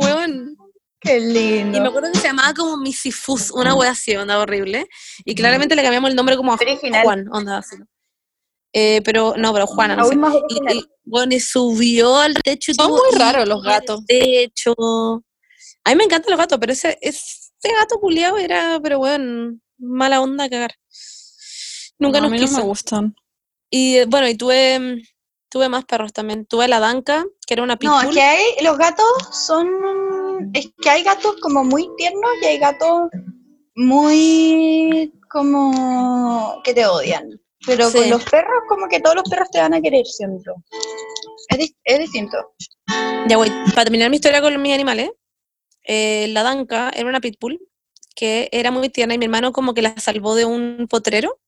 weón. 0.01 0.57
Qué 1.01 1.19
Y 1.19 1.21
me 1.21 1.65
lindo. 1.65 1.89
acuerdo 1.91 2.11
que 2.13 2.19
se 2.19 2.29
llamaba 2.29 2.55
como 2.55 2.79
Misifus, 2.79 3.51
una 3.51 3.75
wea 3.75 3.91
así, 3.91 4.17
onda 4.17 4.39
horrible. 4.39 4.87
Y 5.27 5.35
claramente 5.35 5.77
le 5.77 5.83
cambiamos 5.83 6.09
el 6.09 6.17
nombre 6.17 6.35
como 6.37 6.53
a 6.53 6.55
Original. 6.55 7.03
Juan, 7.05 7.27
onda 7.31 7.59
así. 7.59 7.77
Eh, 8.73 9.03
pero, 9.05 9.35
no, 9.37 9.53
pero 9.53 9.67
Juana, 9.67 9.97
no 9.97 10.07
sé. 10.07 10.17
Más 10.17 10.35
Y, 10.49 10.79
y, 10.79 10.85
bueno, 11.05 11.35
y 11.35 11.41
subió 11.41 12.17
al 12.17 12.35
techo. 12.43 12.73
y 12.73 12.75
Son 12.75 12.91
muy 12.91 13.01
raros 13.19 13.47
los 13.47 13.63
gatos. 13.63 14.01
techo. 14.07 14.75
A 15.85 15.91
mí 15.91 15.97
me 15.97 16.05
encantan 16.05 16.31
los 16.31 16.39
gatos, 16.39 16.59
pero 16.59 16.73
ese, 16.73 16.99
ese 17.65 17.75
gato 17.75 17.99
culiado 17.99 18.37
era, 18.37 18.79
pero 18.83 18.99
bueno, 18.99 19.59
mala 19.79 20.21
onda 20.21 20.45
a 20.45 20.49
cagar. 20.51 20.75
Nunca 21.99 22.21
No, 22.21 22.27
a 22.27 22.31
nos 22.31 22.51
no 22.53 22.59
me 22.59 22.65
gustan. 22.65 23.17
Y 23.71 24.05
bueno, 24.07 24.29
y 24.29 24.37
tuve, 24.37 25.03
tuve 25.49 25.69
más 25.69 25.85
perros 25.85 26.13
también. 26.13 26.47
Tuve 26.47 26.69
la 26.69 26.81
Danca, 26.81 27.25
que 27.47 27.55
era 27.55 27.63
una 27.63 27.77
pitbull. 27.77 27.95
No, 28.03 28.09
es 28.09 28.15
que 28.15 28.23
hay, 28.23 28.45
los 28.63 28.77
gatos 28.77 29.07
son, 29.33 30.51
es 30.53 30.69
que 30.81 30.91
hay 30.91 31.03
gatos 31.03 31.37
como 31.41 31.65
muy 31.65 31.89
tiernos 31.97 32.31
y 32.43 32.47
hay 32.47 32.59
gatos 32.59 33.09
muy 33.77 35.13
como 35.31 36.61
que 36.65 36.75
te 36.75 36.87
odian. 36.87 37.41
Pero 37.67 37.89
Sí. 37.91 37.99
con 37.99 38.11
los 38.11 38.25
perros 38.25 38.63
como 38.69 38.89
que 38.89 39.01
todos 39.01 39.17
los 39.17 39.25
perros 39.29 39.51
te 39.51 39.59
van 39.61 39.73
a 39.75 39.81
querer 39.81 40.05
siempre. 40.07 40.53
Es, 41.49 41.73
es 41.85 41.99
distinto. 41.99 42.37
Ya 43.27 43.37
voy, 43.39 43.51
para 43.75 43.85
terminar 43.85 44.11
mi 44.11 44.17
historia 44.17 44.43
con 44.43 44.61
mis 44.61 44.75
animales, 44.75 45.11
eh, 45.85 46.27
la 46.29 46.43
Danca 46.43 46.91
era 46.95 47.09
una 47.09 47.21
pitbull 47.21 47.61
que 48.15 48.49
era 48.53 48.71
muy 48.71 48.89
tierna 48.89 49.15
y 49.15 49.19
mi 49.19 49.25
hermano 49.27 49.53
como 49.53 49.75
que 49.75 49.83
la 49.83 49.99
salvó 49.99 50.35
de 50.35 50.45
un 50.45 50.87
potrero 50.89 51.41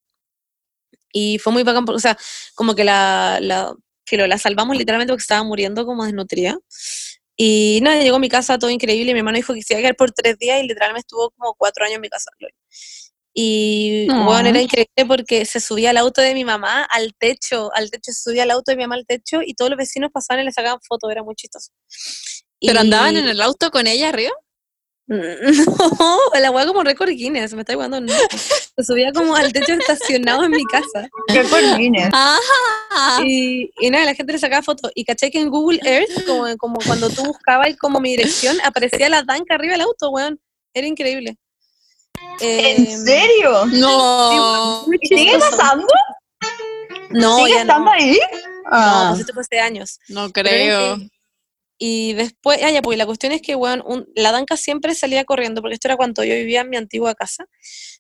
y 1.13 1.39
fue 1.39 1.53
muy 1.53 1.63
bacán, 1.63 1.89
o 1.89 1.99
sea, 1.99 2.19
como 2.55 2.75
que 2.75 2.85
la, 2.85 3.39
la, 3.41 3.75
filo, 4.07 4.27
la 4.27 4.39
salvamos 4.39 4.77
literalmente 4.77 5.13
porque 5.13 5.23
estaba 5.23 5.43
muriendo 5.45 5.87
como 5.87 6.05
desnutrida. 6.05 6.59
Y 7.37 7.81
nada, 7.83 8.01
llegó 8.03 8.17
a 8.17 8.19
mi 8.19 8.29
casa 8.31 8.59
todo 8.59 8.71
increíble 8.71 9.11
y 9.11 9.15
mi 9.15 9.21
hermano 9.21 9.37
dijo 9.37 9.53
que 9.53 9.63
se 9.63 9.75
iba 9.75 9.81
a 9.81 9.83
quedar 9.83 9.97
por 9.97 10.13
tres 10.13 10.39
días 10.39 10.63
y 10.63 10.67
literalmente 10.67 11.01
estuvo 11.01 11.31
como 11.31 11.55
cuatro 11.55 11.85
años 11.85 11.97
en 11.97 12.01
mi 12.01 12.09
casa. 12.09 12.31
Y 13.35 14.07
bueno, 14.09 14.49
era 14.49 14.63
increíble 14.63 15.05
porque 15.07 15.45
se 15.45 15.61
subía 15.61 15.91
al 15.91 15.99
auto 15.99 16.23
de 16.23 16.33
mi 16.33 16.47
mamá 16.47 16.85
al 16.85 17.15
techo, 17.19 17.71
al 17.75 17.91
techo, 17.91 18.13
se 18.13 18.23
subía 18.23 18.45
al 18.45 18.51
auto 18.51 18.71
de 18.71 18.77
mi 18.79 18.85
mamá 18.85 18.95
al 18.95 19.07
techo 19.07 19.41
y 19.45 19.53
todos 19.53 19.71
los 19.71 19.77
vecinos 19.77 20.11
pasaban 20.11 20.43
y 20.43 20.47
le 20.47 20.53
sacaban 20.53 20.79
fotos, 20.87 21.11
era 21.11 21.23
muy 21.23 21.35
chistoso. 21.35 21.73
¿Pero 22.61 22.81
andaban 22.81 23.17
en 23.17 23.29
el 23.29 23.41
auto 23.41 23.71
con 23.71 23.87
ella 23.87 24.09
arriba? 24.09 24.33
No, 25.09 26.19
la 26.41 26.51
weá 26.51 26.67
como 26.67 26.83
récord 26.83 27.11
Guinness, 27.11 27.55
me 27.55 27.61
está 27.61 27.75
jugando. 27.75 28.01
No. 28.01 28.13
Se 28.13 28.83
subía 28.85 29.13
como 29.13 29.37
al 29.37 29.53
techo 29.53 29.73
estacionado 29.73 30.45
en 30.45 30.51
mi 30.51 30.65
casa. 30.65 31.09
Qué 31.29 31.43
coordines. 31.45 32.09
Ajá. 32.13 33.23
Y, 33.25 33.71
y 33.81 33.91
nada, 33.91 34.05
la 34.05 34.15
gente 34.15 34.33
le 34.33 34.39
sacaba 34.41 34.63
fotos. 34.63 34.91
Y 34.97 35.05
caché 35.05 35.31
que 35.31 35.41
en 35.41 35.49
Google 35.49 35.79
Earth, 35.85 36.25
como, 36.27 36.57
como 36.57 36.81
cuando 36.85 37.09
tú 37.09 37.25
buscabas 37.25 37.77
como 37.77 38.01
mi 38.01 38.11
dirección, 38.17 38.57
aparecía 38.65 39.09
la 39.09 39.23
danca 39.23 39.55
arriba 39.55 39.73
del 39.75 39.83
auto, 39.83 40.11
weón. 40.11 40.41
Era 40.75 40.87
increíble. 40.89 41.37
¿En 42.41 42.87
Em, 42.89 43.05
serio? 43.05 43.65
No. 43.67 44.83
muy 44.89 44.99
¿Y 45.01 45.07
¿Sigue 45.09 45.39
pasando? 45.39 45.87
No, 47.11 47.37
¿Sigue 47.39 47.51
ya 47.55 47.61
estando 47.61 47.85
no. 47.87 47.93
ahí? 47.93 48.19
No, 48.65 48.71
Ah. 48.73 49.07
pues 49.11 49.21
esto 49.21 49.33
fue 49.33 49.43
hace 49.43 49.61
años. 49.61 50.01
No 50.09 50.33
creo. 50.33 50.99
Y 51.79 52.15
después, 52.15 52.59
ah, 52.63 52.81
pues 52.83 52.97
la 52.97 53.05
cuestión 53.07 53.33
es 53.33 53.43
que, 53.43 53.55
weón, 53.55 53.85
la 54.15 54.33
Danca 54.33 54.57
siempre 54.57 54.95
salía 54.95 55.25
corriendo, 55.25 55.61
porque 55.61 55.75
esto 55.75 55.89
era 55.89 55.97
cuando 55.97 56.25
yo 56.25 56.35
vivía 56.35 56.63
en 56.63 56.71
mi 56.71 56.77
antigua 56.79 57.15
casa. 57.15 57.47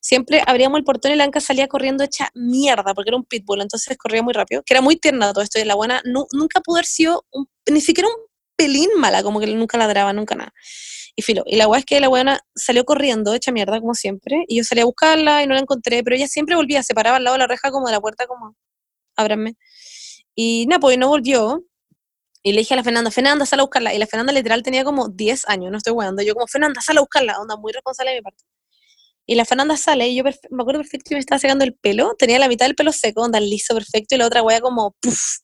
Siempre 0.00 0.42
abríamos 0.46 0.78
el 0.78 0.84
portón 0.84 1.12
y 1.12 1.16
la 1.16 1.24
Danca 1.24 1.40
salía 1.40 1.68
corriendo 1.68 2.02
hecha 2.04 2.30
mierda, 2.34 2.94
porque 2.94 3.10
era 3.10 3.18
un 3.18 3.24
pitbull, 3.24 3.60
entonces 3.60 3.96
corría 3.98 4.22
muy 4.22 4.32
rápido, 4.32 4.62
que 4.64 4.72
era 4.74 4.80
muy 4.80 4.96
tierna 4.96 5.32
todo 5.32 5.42
esto, 5.44 5.58
y 5.60 5.64
la 5.64 5.74
buena 5.74 6.00
nu- 6.04 6.26
nunca 6.32 6.60
pudo 6.62 6.76
haber 6.76 6.86
sido 6.86 7.26
un- 7.32 7.48
ni 7.70 7.80
siquiera 7.82 8.08
un 8.08 8.16
pelín 8.56 8.88
mala, 8.96 9.22
como 9.22 9.40
que 9.40 9.46
nunca 9.48 9.76
ladraba, 9.78 10.12
nunca 10.14 10.34
nada. 10.34 10.52
Y 11.14 11.22
filo, 11.22 11.42
y 11.46 11.56
la 11.56 11.68
weá 11.68 11.80
es 11.80 11.86
que 11.86 12.00
la 12.00 12.08
weona 12.08 12.40
salió 12.54 12.84
corriendo, 12.84 13.34
hecha 13.34 13.52
mierda, 13.52 13.80
como 13.80 13.94
siempre, 13.94 14.44
y 14.48 14.56
yo 14.58 14.64
salí 14.64 14.80
a 14.82 14.84
buscarla 14.86 15.42
y 15.42 15.46
no 15.46 15.54
la 15.54 15.60
encontré, 15.60 16.02
pero 16.02 16.16
ella 16.16 16.28
siempre 16.28 16.56
volvía, 16.56 16.82
se 16.82 16.94
paraba 16.94 17.16
al 17.18 17.24
lado 17.24 17.34
de 17.34 17.40
la 17.40 17.46
reja 17.46 17.70
como 17.70 17.86
de 17.86 17.92
la 17.92 18.00
puerta, 18.00 18.26
como, 18.26 18.54
ábranme. 19.16 19.56
Y 20.34 20.66
nada, 20.68 20.80
pues 20.80 20.98
no 20.98 21.08
volvió. 21.08 21.64
Y 22.42 22.52
le 22.52 22.60
dije 22.60 22.74
a 22.74 22.76
la 22.76 22.84
Fernanda, 22.84 23.10
Fernanda, 23.10 23.46
sal 23.46 23.60
a 23.60 23.62
buscarla. 23.64 23.94
Y 23.94 23.98
la 23.98 24.06
Fernanda 24.06 24.32
literal 24.32 24.62
tenía 24.62 24.84
como 24.84 25.08
10 25.08 25.48
años, 25.48 25.70
no 25.70 25.78
estoy 25.78 25.92
weando. 25.92 26.22
Yo 26.22 26.34
como, 26.34 26.46
Fernanda, 26.46 26.80
sal 26.80 26.98
a 26.98 27.00
buscarla, 27.00 27.40
onda 27.40 27.56
muy 27.56 27.72
responsable 27.72 28.12
de 28.12 28.18
mi 28.18 28.22
parte. 28.22 28.44
Y 29.26 29.34
la 29.34 29.44
Fernanda 29.44 29.76
sale 29.76 30.08
y 30.08 30.16
yo 30.16 30.22
me 30.22 30.62
acuerdo 30.62 30.80
perfecto 30.80 31.08
que 31.08 31.16
me 31.16 31.20
estaba 31.20 31.40
secando 31.40 31.64
el 31.64 31.74
pelo, 31.74 32.14
tenía 32.16 32.38
la 32.38 32.48
mitad 32.48 32.66
del 32.66 32.76
pelo 32.76 32.92
seco, 32.92 33.22
onda 33.22 33.40
liso, 33.40 33.74
perfecto, 33.74 34.14
y 34.14 34.18
la 34.18 34.26
otra 34.26 34.42
wea 34.42 34.60
como, 34.60 34.94
puff. 35.00 35.38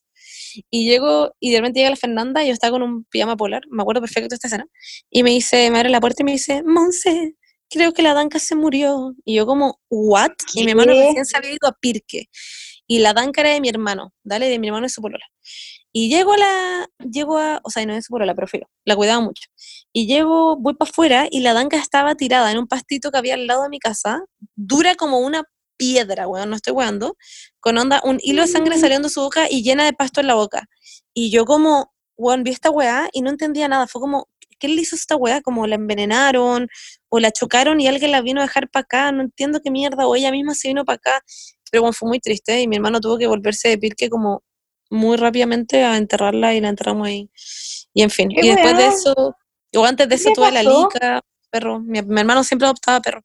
Y 0.69 0.87
llego, 0.87 1.35
y 1.39 1.51
de 1.51 1.57
repente 1.57 1.79
llega 1.79 1.89
la 1.89 1.97
Fernanda 1.97 2.43
y 2.43 2.47
yo 2.47 2.53
estaba 2.53 2.71
con 2.71 2.83
un 2.83 3.03
pijama 3.05 3.35
polar, 3.35 3.63
me 3.69 3.81
acuerdo 3.81 3.99
perfecto 3.99 4.29
de 4.29 4.35
esta 4.35 4.47
escena, 4.47 4.67
y 5.09 5.23
me 5.23 5.31
dice, 5.31 5.69
me 5.69 5.79
abre 5.79 5.89
la 5.89 5.99
puerta 5.99 6.21
y 6.21 6.25
me 6.25 6.31
dice, 6.31 6.63
Monse, 6.63 7.35
creo 7.73 7.91
que 7.91 8.03
la 8.03 8.13
Danca 8.13 8.39
se 8.39 8.55
murió. 8.55 9.15
Y 9.25 9.35
yo 9.35 9.45
como, 9.45 9.79
¿what? 9.89 10.31
Y 10.53 10.63
mi 10.63 10.71
hermano 10.71 10.93
¿Qué? 10.93 11.07
recién 11.07 11.25
se 11.25 11.37
había 11.37 11.51
ido 11.51 11.67
a 11.67 11.73
Pirque. 11.73 12.29
Y 12.87 12.99
la 12.99 13.13
Danca 13.13 13.41
era 13.41 13.51
de 13.51 13.61
mi 13.61 13.69
hermano, 13.69 14.13
¿dale? 14.23 14.47
De 14.47 14.59
mi 14.59 14.67
hermano 14.67 14.85
y 14.85 14.89
su 14.89 15.01
polola. 15.01 15.25
Y 15.95 16.09
llego 16.09 16.33
a 16.33 16.37
la, 16.37 16.89
llego 17.07 17.37
a, 17.37 17.61
o 17.63 17.69
sea, 17.69 17.85
no 17.85 17.93
es 17.93 18.05
su 18.05 18.11
polola, 18.11 18.33
pero 18.33 18.47
filo, 18.47 18.67
la 18.83 18.95
cuidaba 18.95 19.21
mucho. 19.21 19.47
Y 19.93 20.07
llego, 20.07 20.57
voy 20.57 20.73
para 20.73 20.89
afuera 20.89 21.27
y 21.29 21.41
la 21.41 21.53
Danca 21.53 21.77
estaba 21.77 22.15
tirada 22.15 22.51
en 22.51 22.57
un 22.57 22.67
pastito 22.67 23.11
que 23.11 23.19
había 23.19 23.35
al 23.35 23.45
lado 23.45 23.63
de 23.63 23.69
mi 23.69 23.77
casa, 23.77 24.23
dura 24.55 24.95
como 24.95 25.19
una 25.19 25.43
piedra, 25.77 26.27
weón, 26.27 26.49
no 26.49 26.55
estoy 26.55 26.73
weando, 26.73 27.15
con 27.59 27.77
onda, 27.77 28.01
un 28.05 28.17
hilo 28.23 28.41
de 28.41 28.47
sangre 28.47 28.79
saliendo 28.79 29.07
de 29.07 29.13
su 29.13 29.21
boca 29.21 29.47
y 29.49 29.61
llena 29.61 29.85
de 29.85 29.93
pasto 29.93 30.19
en 30.21 30.27
la 30.27 30.33
boca. 30.33 30.65
Y 31.13 31.29
yo 31.29 31.45
como, 31.45 31.93
weón, 32.17 32.43
vi 32.43 32.51
esta 32.51 32.71
weá 32.71 33.09
y 33.13 33.21
no 33.21 33.29
entendía 33.29 33.67
nada, 33.67 33.85
fue 33.85 34.01
como, 34.01 34.27
¿qué 34.59 34.67
le 34.69 34.81
hizo 34.81 34.95
esta 34.95 35.15
weá? 35.15 35.41
Como 35.41 35.67
la 35.67 35.75
envenenaron 35.75 36.69
o 37.09 37.19
la 37.19 37.31
chocaron 37.31 37.79
y 37.81 37.87
alguien 37.87 38.11
la 38.11 38.21
vino 38.21 38.41
a 38.41 38.45
dejar 38.45 38.67
para 38.69 38.81
acá, 38.81 39.11
no 39.11 39.21
entiendo 39.21 39.59
qué 39.63 39.69
mierda, 39.69 40.07
o 40.07 40.15
ella 40.15 40.31
misma 40.31 40.55
se 40.55 40.69
vino 40.69 40.85
para 40.85 40.95
acá. 40.95 41.21
Pero 41.69 41.83
bueno, 41.83 41.93
fue 41.93 42.09
muy 42.09 42.19
triste 42.19 42.61
y 42.61 42.67
mi 42.67 42.77
hermano 42.77 42.99
tuvo 42.99 43.17
que 43.19 43.27
volverse 43.27 43.69
de 43.69 43.77
Pirque 43.77 44.09
como 44.09 44.41
muy 44.93 45.17
rápidamente 45.17 45.83
a 45.83 45.97
enterrarla 45.97 46.53
y 46.53 46.61
la 46.61 46.69
enterramos 46.69 47.07
ahí. 47.07 47.29
Y 47.93 48.01
en 48.03 48.09
fin, 48.09 48.29
¿Qué 48.29 48.45
y 48.45 48.49
después 48.49 48.77
de 48.77 48.87
eso, 48.87 49.13
o 49.75 49.85
antes 49.85 50.07
de 50.07 50.15
¿Qué 50.15 50.21
eso 50.21 50.31
tuve 50.33 50.51
la 50.51 50.63
pasó? 50.63 50.89
lica, 50.93 51.21
perro. 51.51 51.79
Mi, 51.79 52.01
mi 52.01 52.19
hermano 52.21 52.43
siempre 52.43 52.65
adoptaba 52.67 52.99
perro. 53.01 53.21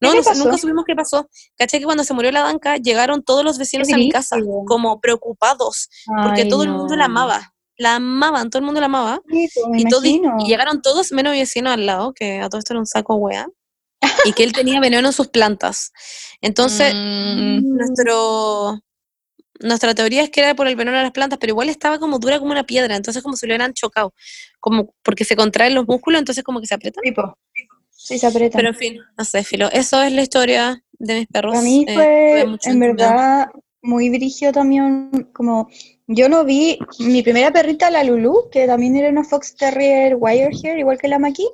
No, 0.00 0.12
no 0.12 0.20
nunca 0.36 0.58
supimos 0.58 0.84
qué 0.86 0.94
pasó. 0.94 1.28
Caché 1.56 1.78
que 1.78 1.84
cuando 1.84 2.04
se 2.04 2.12
murió 2.14 2.30
la 2.30 2.42
Danca, 2.42 2.76
llegaron 2.76 3.22
todos 3.22 3.42
los 3.44 3.56
vecinos 3.58 3.90
a 3.92 3.96
mi 3.96 4.10
casa, 4.10 4.36
como 4.66 5.00
preocupados, 5.00 5.88
porque 6.22 6.42
Ay, 6.42 6.48
todo 6.48 6.62
el 6.64 6.70
mundo 6.70 6.94
la 6.96 7.08
no. 7.08 7.12
amaba. 7.20 7.54
La 7.76 7.96
amaban, 7.96 8.50
todo 8.50 8.58
el 8.60 8.66
mundo 8.66 8.80
la 8.80 8.86
amaba. 8.86 9.20
Sí, 9.28 9.48
Y, 9.76 9.88
todo- 9.88 10.04
y 10.04 10.20
llegaron 10.46 10.82
todos, 10.82 11.10
menos 11.12 11.32
mi 11.32 11.38
vecino 11.40 11.70
al 11.70 11.86
lado, 11.86 12.12
que 12.12 12.40
a 12.40 12.48
todo 12.48 12.58
esto 12.58 12.72
era 12.74 12.80
un 12.80 12.86
saco 12.86 13.14
wea, 13.16 13.46
y 14.24 14.32
que 14.32 14.44
él 14.44 14.52
tenía 14.52 14.78
veneno 14.80 15.08
en 15.08 15.12
sus 15.14 15.28
plantas. 15.28 15.92
Entonces, 16.40 16.92
Mm, 17.36 17.76
nuestro, 17.76 18.80
nuestra 19.64 19.94
teoría 19.94 20.22
es 20.22 20.30
que 20.30 20.40
era 20.40 20.54
por 20.54 20.68
el 20.68 20.76
veneno 20.76 20.96
de 20.96 21.02
las 21.02 21.12
plantas, 21.12 21.38
pero 21.38 21.52
igual 21.52 21.68
estaba 21.68 21.98
como 21.98 22.18
dura 22.18 22.38
como 22.38 22.52
una 22.52 22.64
piedra, 22.64 22.96
entonces 22.96 23.22
como 23.22 23.36
si 23.36 23.46
lo 23.46 23.52
hubieran 23.52 23.72
chocado, 23.72 24.14
como 24.60 24.94
porque 25.02 25.24
se 25.24 25.36
contraen 25.36 25.74
los 25.74 25.86
músculos, 25.86 26.18
entonces 26.18 26.44
como 26.44 26.60
que 26.60 26.66
se 26.66 26.74
aprietan. 26.74 27.02
Tipo. 27.02 27.36
Sí, 27.90 28.18
se 28.18 28.26
aprieta. 28.26 28.58
Pero 28.58 28.68
en 28.68 28.74
fin, 28.74 28.98
no 29.16 29.24
sé, 29.24 29.42
filo. 29.42 29.70
Eso 29.72 30.02
es 30.02 30.12
la 30.12 30.22
historia 30.22 30.84
de 30.92 31.20
mis 31.20 31.26
perros. 31.26 31.54
Para 31.54 31.64
mí 31.64 31.86
eh, 31.88 31.94
fue, 31.94 32.70
en 32.70 32.80
verdad, 32.80 33.48
muy 33.80 34.10
brigio 34.10 34.52
también, 34.52 35.30
como, 35.32 35.68
yo 36.06 36.28
no 36.28 36.44
vi, 36.44 36.78
mi 36.98 37.22
primera 37.22 37.50
perrita, 37.50 37.90
la 37.90 38.04
Lulu, 38.04 38.50
que 38.50 38.66
también 38.66 38.96
era 38.96 39.08
una 39.08 39.24
Fox 39.24 39.56
Terrier 39.56 40.16
Wirehair, 40.16 40.78
igual 40.78 40.98
que 40.98 41.08
la 41.08 41.18
Maki, 41.18 41.48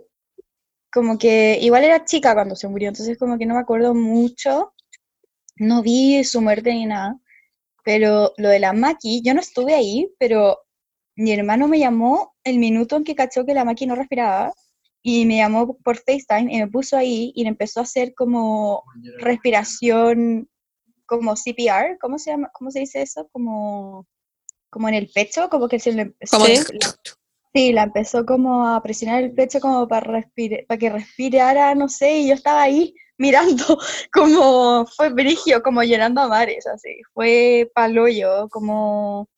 como 0.93 1.19
que 1.19 1.59
igual 1.61 1.85
era 1.85 2.05
chica 2.05 2.35
cuando 2.35 2.57
se 2.57 2.67
murió, 2.67 2.89
entonces 2.89 3.17
como 3.17 3.39
que 3.39 3.47
no 3.47 3.55
me 3.55 3.61
acuerdo 3.61 3.95
mucho, 3.95 4.73
no 5.57 5.83
vi 5.83 6.25
su 6.25 6.41
muerte 6.41 6.73
ni 6.73 6.87
nada, 6.87 7.17
pero 7.85 8.33
lo 8.37 8.49
de 8.49 8.59
la 8.59 8.73
Maki, 8.73 9.23
yo 9.25 9.35
no 9.35 9.41
estuve 9.41 9.75
ahí, 9.75 10.11
pero 10.19 10.59
mi 11.17 11.33
hermano 11.33 11.69
me 11.69 11.79
llamó 11.79 12.35
el 12.45 12.59
minuto 12.59 12.97
en 12.97 13.05
que 13.05 13.15
cachó 13.15 13.45
que 13.45 13.55
la 13.55 13.65
Maki 13.65 13.87
no 13.87 13.95
respiraba, 13.95 14.53
y 15.03 15.25
me 15.25 15.39
llamó 15.39 15.77
por 15.79 15.97
FaceTime 15.97 16.53
y 16.55 16.59
me 16.59 16.69
puso 16.69 16.97
ahí 16.97 17.33
y 17.35 17.47
empezó 17.47 17.81
a 17.81 17.85
hacer 17.85 18.15
como 18.15 18.85
respiración 19.19 20.49
como 21.07 21.35
CPR, 21.37 21.99
¿cómo 22.01 22.19
se 22.19 22.31
llama? 22.31 22.51
¿Cómo 22.53 22.71
se 22.71 22.81
dice 22.81 23.03
eso? 23.03 23.29
Como, 23.33 24.07
como 24.69 24.89
en 24.89 24.95
el 24.95 25.09
pecho, 25.13 25.49
como 25.49 25.69
que 25.69 25.81
se 25.81 25.93
le 25.93 26.15
Como 26.31 26.47
se- 26.47 26.53
de- 26.53 26.79
Sí, 27.53 27.73
la 27.73 27.83
empezó 27.85 28.25
como 28.25 28.67
a 28.69 28.81
presionar 28.81 29.25
el 29.25 29.35
pecho 29.35 29.59
como 29.59 29.89
para 29.89 30.07
respire, 30.07 30.65
para 30.69 30.79
que 30.79 30.91
respirara, 30.91 31.75
no 31.75 31.89
sé, 31.89 32.21
y 32.21 32.29
yo 32.29 32.35
estaba 32.35 32.63
ahí 32.63 32.95
mirando 33.19 33.79
como 34.13 34.87
fue 34.87 35.11
brigio, 35.11 35.63
como 35.63 35.83
llenando 35.83 36.21
a 36.21 36.29
mares, 36.29 36.67
así, 36.67 37.01
fue 37.13 37.71
paloyo, 37.75 38.49
como 38.49 39.29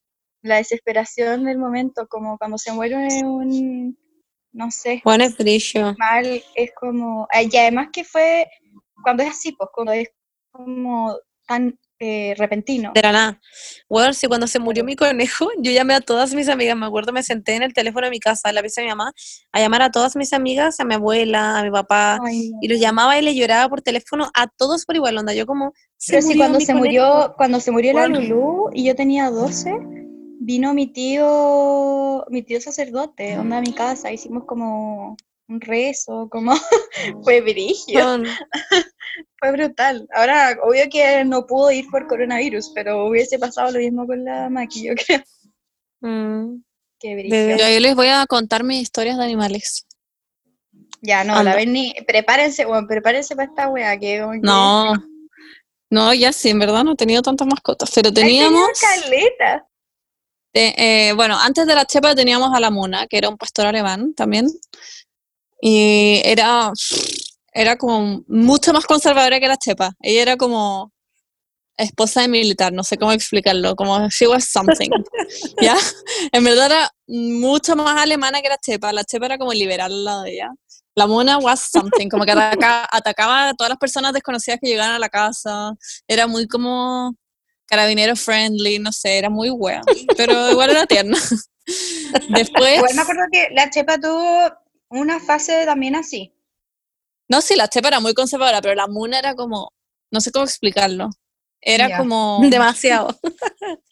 la 0.43 0.57
desesperación 0.57 1.45
del 1.45 1.59
momento, 1.59 2.07
como 2.09 2.37
cuando 2.37 2.59
se 2.59 2.73
muere 2.73 2.97
un, 3.25 3.97
no 4.53 4.71
sé, 4.71 5.01
Juan 5.03 5.23
es 5.23 5.37
brillo. 5.39 5.95
mal, 5.99 6.43
es 6.55 6.73
como, 6.75 7.27
y 7.33 7.57
además 7.57 7.89
que 7.93 8.05
fue, 8.05 8.47
cuando 9.03 9.23
es 9.23 9.31
así, 9.31 9.53
pues 9.53 9.71
cuando 9.73 9.93
es 9.93 10.11
como 10.51 11.17
tan 11.47 11.79
eh, 12.05 12.35
repentino. 12.37 12.91
De 12.95 13.01
la 13.01 13.13
nada. 13.13 13.41
Bueno, 13.89 14.13
sí, 14.13 14.27
cuando 14.27 14.47
se 14.49 14.59
murió 14.59 14.83
mi 14.85 14.97
conejo, 14.97 15.49
yo 15.59 15.71
llamé 15.71 15.95
a 15.95 16.01
todas 16.01 16.35
mis 16.35 16.49
amigas, 16.49 16.77
me 16.77 16.87
acuerdo, 16.87 17.13
me 17.13 17.23
senté 17.23 17.55
en 17.55 17.63
el 17.63 17.73
teléfono 17.73 18.07
de 18.07 18.11
mi 18.11 18.19
casa, 18.19 18.49
en 18.49 18.57
la 18.57 18.61
pieza 18.61 18.81
de 18.81 18.87
mi 18.87 18.91
mamá, 18.91 19.13
a 19.53 19.61
llamar 19.61 19.83
a 19.83 19.91
todas 19.93 20.17
mis 20.17 20.33
amigas, 20.33 20.81
a 20.81 20.85
mi 20.85 20.95
abuela, 20.95 21.59
a 21.59 21.63
mi 21.63 21.71
papá, 21.71 22.19
Ay, 22.27 22.51
no. 22.51 22.59
y 22.61 22.69
los 22.69 22.81
llamaba 22.81 23.17
y 23.19 23.23
le 23.23 23.35
lloraba 23.37 23.69
por 23.69 23.83
teléfono 23.83 24.31
a 24.35 24.49
todos 24.49 24.85
por 24.85 24.97
igual, 24.97 25.17
onda. 25.17 25.33
Yo 25.33 25.47
como, 25.47 25.73
se 25.97 26.15
Pero 26.15 26.27
murió 26.27 26.39
cuando 26.41 26.59
se 26.61 26.67
conejo. 26.67 26.79
murió, 26.85 27.35
cuando 27.37 27.61
se 27.61 27.71
murió 27.71 27.93
la. 27.93 28.09
Lulú 28.09 28.71
y 28.73 28.85
yo 28.85 28.97
tenía 28.97 29.31
12, 29.31 29.73
vino 30.41 30.75
mi 30.75 30.89
tío, 30.89 32.25
mi 32.31 32.43
tío 32.43 32.61
sacerdote, 32.61 33.39
onda 33.39 33.59
a 33.59 33.61
mi 33.61 33.73
casa, 33.73 34.11
hicimos 34.11 34.45
como 34.45 35.17
un 35.49 35.61
rezo, 35.61 36.29
como 36.31 36.53
fue 37.25 37.41
brigio, 37.41 38.01
Son- 38.01 38.25
fue 39.39 39.53
brutal. 39.53 40.07
Ahora, 40.15 40.57
obvio 40.63 40.85
que 40.91 41.25
no 41.25 41.47
pudo 41.47 41.71
ir 41.71 41.87
por 41.91 42.07
coronavirus, 42.07 42.71
pero 42.75 43.07
hubiese 43.07 43.39
pasado 43.39 43.71
lo 43.73 43.79
mismo 43.79 44.07
con 44.07 44.25
la 44.25 44.49
Maki, 44.49 44.85
yo 44.87 44.95
creo. 45.07 45.21
mm, 46.01 46.63
Qué 46.99 47.15
brigio. 47.15 47.57
yo 47.57 47.81
les 47.81 47.95
voy 47.95 48.09
a 48.09 48.27
contar 48.27 48.65
mis 48.65 48.81
historias 48.83 49.19
de 49.19 49.25
animales. 49.25 49.87
Ya, 51.01 51.25
no, 51.25 51.35
Anda. 51.35 51.51
la 51.51 51.57
Berni, 51.57 51.95
prepárense, 52.07 52.65
bueno, 52.65 52.87
prepárense 52.87 53.35
para 53.35 53.49
esta 53.49 53.69
wea, 53.69 53.99
que 53.99 54.21
No, 54.41 54.95
no, 55.91 56.15
ya 56.15 56.33
sí, 56.33 56.51
en 56.51 56.61
verdad 56.61 56.85
no 56.85 56.93
he 56.93 56.97
tenido 56.97 57.23
tantas 57.23 57.47
mascotas, 57.49 57.91
pero 57.95 58.13
teníamos, 58.13 58.63
caleta. 58.81 59.67
eh, 60.55 60.75
eh, 61.09 61.13
bueno, 61.15 61.39
antes 61.39 61.67
de 61.67 61.75
la 61.75 61.85
chepa 61.87 62.15
teníamos 62.15 62.55
a 62.55 62.61
la 62.61 62.71
Muna, 62.71 63.07
que 63.09 63.19
era 63.19 63.29
un 63.29 63.37
pastor 63.37 63.67
alemán 63.67 64.15
también, 64.15 64.47
y 65.65 66.21
era, 66.25 66.73
era 67.55 67.77
como 67.79 68.25
mucho 68.27 68.73
más 68.73 68.85
conservadora 68.85 69.39
que 69.39 69.47
la 69.47 69.57
chepa. 69.57 69.93
Ella 70.01 70.23
era 70.23 70.37
como 70.37 70.93
esposa 71.77 72.23
de 72.23 72.29
militar, 72.29 72.73
no 72.73 72.83
sé 72.83 72.99
cómo 72.99 73.13
explicarlo, 73.13 73.77
como 73.77 74.09
she 74.09 74.27
was 74.27 74.45
something, 74.45 74.91
¿ya? 75.63 75.77
En 76.33 76.43
verdad 76.43 76.67
era 76.67 76.91
mucho 77.07 77.77
más 77.77 77.97
alemana 78.01 78.43
que 78.43 78.49
la 78.49 78.59
chepa, 78.59 78.93
la 78.93 79.05
chepa 79.05 79.27
era 79.27 79.39
como 79.39 79.53
liberal 79.53 79.93
al 79.93 80.05
lado 80.05 80.23
de 80.25 80.33
ella. 80.33 80.51
La 80.97 81.07
mona 81.07 81.39
was 81.39 81.69
something, 81.71 82.09
como 82.09 82.25
que 82.25 82.33
ataca- 82.33 82.87
atacaba 82.91 83.49
a 83.51 83.55
todas 83.55 83.71
las 83.71 83.79
personas 83.79 84.13
desconocidas 84.13 84.59
que 84.61 84.69
llegaban 84.69 84.97
a 84.97 84.99
la 84.99 85.09
casa, 85.09 85.73
era 86.09 86.27
muy 86.27 86.49
como 86.49 87.15
carabinero 87.67 88.17
friendly, 88.17 88.81
no 88.81 88.91
sé, 88.91 89.17
era 89.17 89.31
muy 89.31 89.49
wea, 89.49 89.81
pero 90.17 90.51
igual 90.51 90.71
era 90.71 90.87
tierna. 90.87 91.17
Después, 92.29 92.77
Igual 92.79 92.95
me 92.97 93.03
acuerdo 93.03 93.23
que 93.31 93.49
la 93.55 93.71
Chepa 93.71 93.97
tuvo 93.99 94.62
una 94.93 95.19
fase 95.21 95.65
también 95.65 95.95
así. 95.97 96.33
no, 97.29 97.41
sí, 97.41 97.57
la 97.57 97.69
chepa 97.69 97.89
era 97.89 98.01
muy 98.01 98.15
conservadora, 98.15 98.61
pero 98.63 98.75
la 98.75 98.87
mona 98.87 99.19
era 99.19 99.35
como, 99.35 99.73
no 100.11 100.21
sé 100.21 100.31
cómo 100.33 100.45
explicarlo, 100.45 101.09
era 101.61 101.97
como, 101.97 102.41
demasiado. 102.51 103.19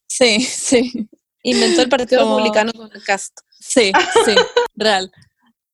sí, 0.06 0.40
sí. 0.40 1.08
Inventó 1.42 1.80
el 1.82 1.88
Partido 1.88 2.20
Como- 2.22 2.36
Republicano 2.36 2.72
con 2.74 2.90
el 2.94 3.02
cast. 3.02 3.38
Sí, 3.58 3.92
sí, 4.26 4.34
real. 4.74 5.10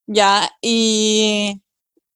Ya, 0.07 0.49
y, 0.61 1.61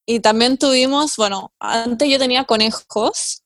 y 0.06 0.20
también 0.20 0.56
tuvimos, 0.56 1.16
bueno, 1.16 1.52
antes 1.58 2.08
yo 2.08 2.18
tenía 2.18 2.44
conejos 2.44 3.42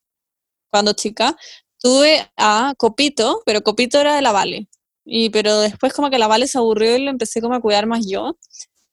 cuando 0.71 0.93
chica. 0.93 1.37
Tuve 1.79 2.31
a 2.37 2.75
Copito, 2.79 3.43
pero 3.47 3.63
Copito 3.63 3.99
era 4.01 4.15
de 4.17 4.23
la 4.23 4.33
Vale. 4.33 4.69
Y, 5.07 5.31
pero 5.31 5.61
después 5.61 5.93
como 5.93 6.09
que 6.11 6.19
la 6.19 6.27
Vale 6.29 6.47
se 6.49 6.57
aburrió 6.59 6.97
y 6.97 7.05
lo 7.05 7.11
empecé 7.11 7.41
como 7.43 7.55
a 7.55 7.61
cuidar 7.61 7.87
más 7.87 8.07
yo. 8.07 8.37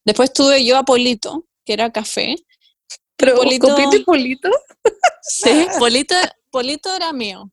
Después 0.06 0.34
tuve 0.34 0.66
yo 0.66 0.78
a 0.78 0.84
Polito, 0.84 1.46
que 1.66 1.74
era 1.74 1.92
café. 1.92 2.36
Pero 3.18 3.36
Polito- 3.36 3.76
y 3.96 4.04
Polito. 4.04 4.50
Sí, 5.22 5.68
Polito, 5.78 6.16
Polito 6.50 6.96
era 6.96 7.14
mío. 7.14 7.52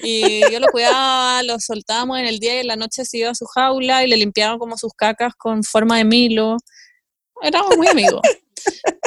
Y 0.00 0.40
yo 0.52 0.60
lo 0.60 0.68
cuidaba, 0.68 1.42
lo 1.42 1.58
soltábamos 1.58 2.18
en 2.20 2.26
el 2.26 2.38
día 2.38 2.56
y 2.56 2.58
en 2.60 2.68
la 2.68 2.76
noche 2.76 3.04
se 3.04 3.18
iba 3.18 3.30
a 3.30 3.34
su 3.34 3.46
jaula 3.46 4.04
y 4.04 4.08
le 4.08 4.16
limpiaba 4.16 4.56
como 4.58 4.78
sus 4.78 4.92
cacas 4.92 5.34
con 5.36 5.64
forma 5.64 5.96
de 5.98 6.04
Milo. 6.04 6.56
Éramos 7.42 7.76
muy 7.76 7.88
amigos. 7.88 8.20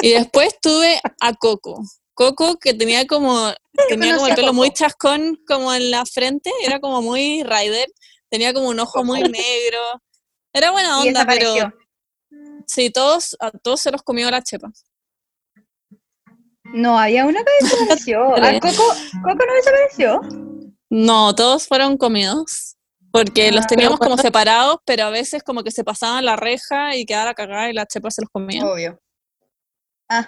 Y 0.02 0.10
después 0.10 0.54
tuve 0.60 1.00
a 1.20 1.34
Coco. 1.34 1.82
Coco 2.14 2.58
que 2.58 2.74
tenía 2.74 3.06
como, 3.06 3.52
tenía 3.88 4.16
como 4.16 4.26
el 4.26 4.34
pelo 4.34 4.52
muy 4.52 4.70
chascón 4.70 5.40
como 5.46 5.72
en 5.72 5.90
la 5.90 6.04
frente, 6.04 6.50
era 6.62 6.78
como 6.78 7.00
muy 7.00 7.42
rider, 7.42 7.88
tenía 8.28 8.52
como 8.52 8.68
un 8.68 8.78
ojo 8.80 9.02
muy 9.02 9.22
negro. 9.22 9.78
Era 10.52 10.72
buena 10.72 11.00
onda, 11.00 11.24
pero. 11.26 11.54
Sí, 12.66 12.90
todos, 12.90 13.36
a 13.40 13.50
todos 13.50 13.80
se 13.80 13.90
los 13.90 14.02
comió 14.02 14.30
la 14.30 14.42
chepa. 14.42 14.70
No, 16.64 16.98
había 16.98 17.26
una 17.26 17.40
que 17.42 17.50
desapareció. 17.64 18.34
¿A 18.36 18.60
Coco, 18.60 18.84
Coco 19.22 19.46
no 19.46 19.54
desapareció? 19.54 20.20
No, 20.90 21.34
todos 21.34 21.66
fueron 21.66 21.96
comidos. 21.96 22.76
Porque 23.10 23.52
los 23.52 23.64
Ah. 23.64 23.68
teníamos 23.68 23.98
como 23.98 24.16
separados, 24.16 24.78
pero 24.86 25.04
a 25.04 25.10
veces 25.10 25.42
como 25.42 25.62
que 25.62 25.70
se 25.70 25.84
pasaban 25.84 26.24
la 26.24 26.34
reja 26.36 26.96
y 26.96 27.04
quedaba 27.04 27.26
la 27.26 27.34
cagada 27.34 27.68
y 27.68 27.74
la 27.74 27.84
chepa 27.84 28.10
se 28.10 28.22
los 28.22 28.30
comía. 28.30 28.64
Obvio. 28.64 28.98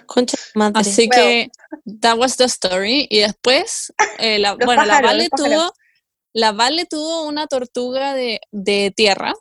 Concha 0.05 0.37
de 0.37 0.59
madre. 0.59 0.81
Así 0.81 1.09
que 1.09 1.49
that 2.01 2.17
was 2.17 2.37
the 2.37 2.43
story. 2.45 3.07
Y 3.09 3.19
después, 3.21 3.91
eh, 4.19 4.37
la, 4.37 4.51
Los 4.51 4.65
bueno, 4.65 4.85
la 4.85 5.01
Vale 5.01 5.29
tuvo, 5.35 5.73
la 6.33 6.51
Vale 6.51 6.85
tuvo 6.85 7.23
una 7.23 7.47
tortuga 7.47 8.13
de, 8.13 8.39
de 8.51 8.93
tierra. 8.95 9.33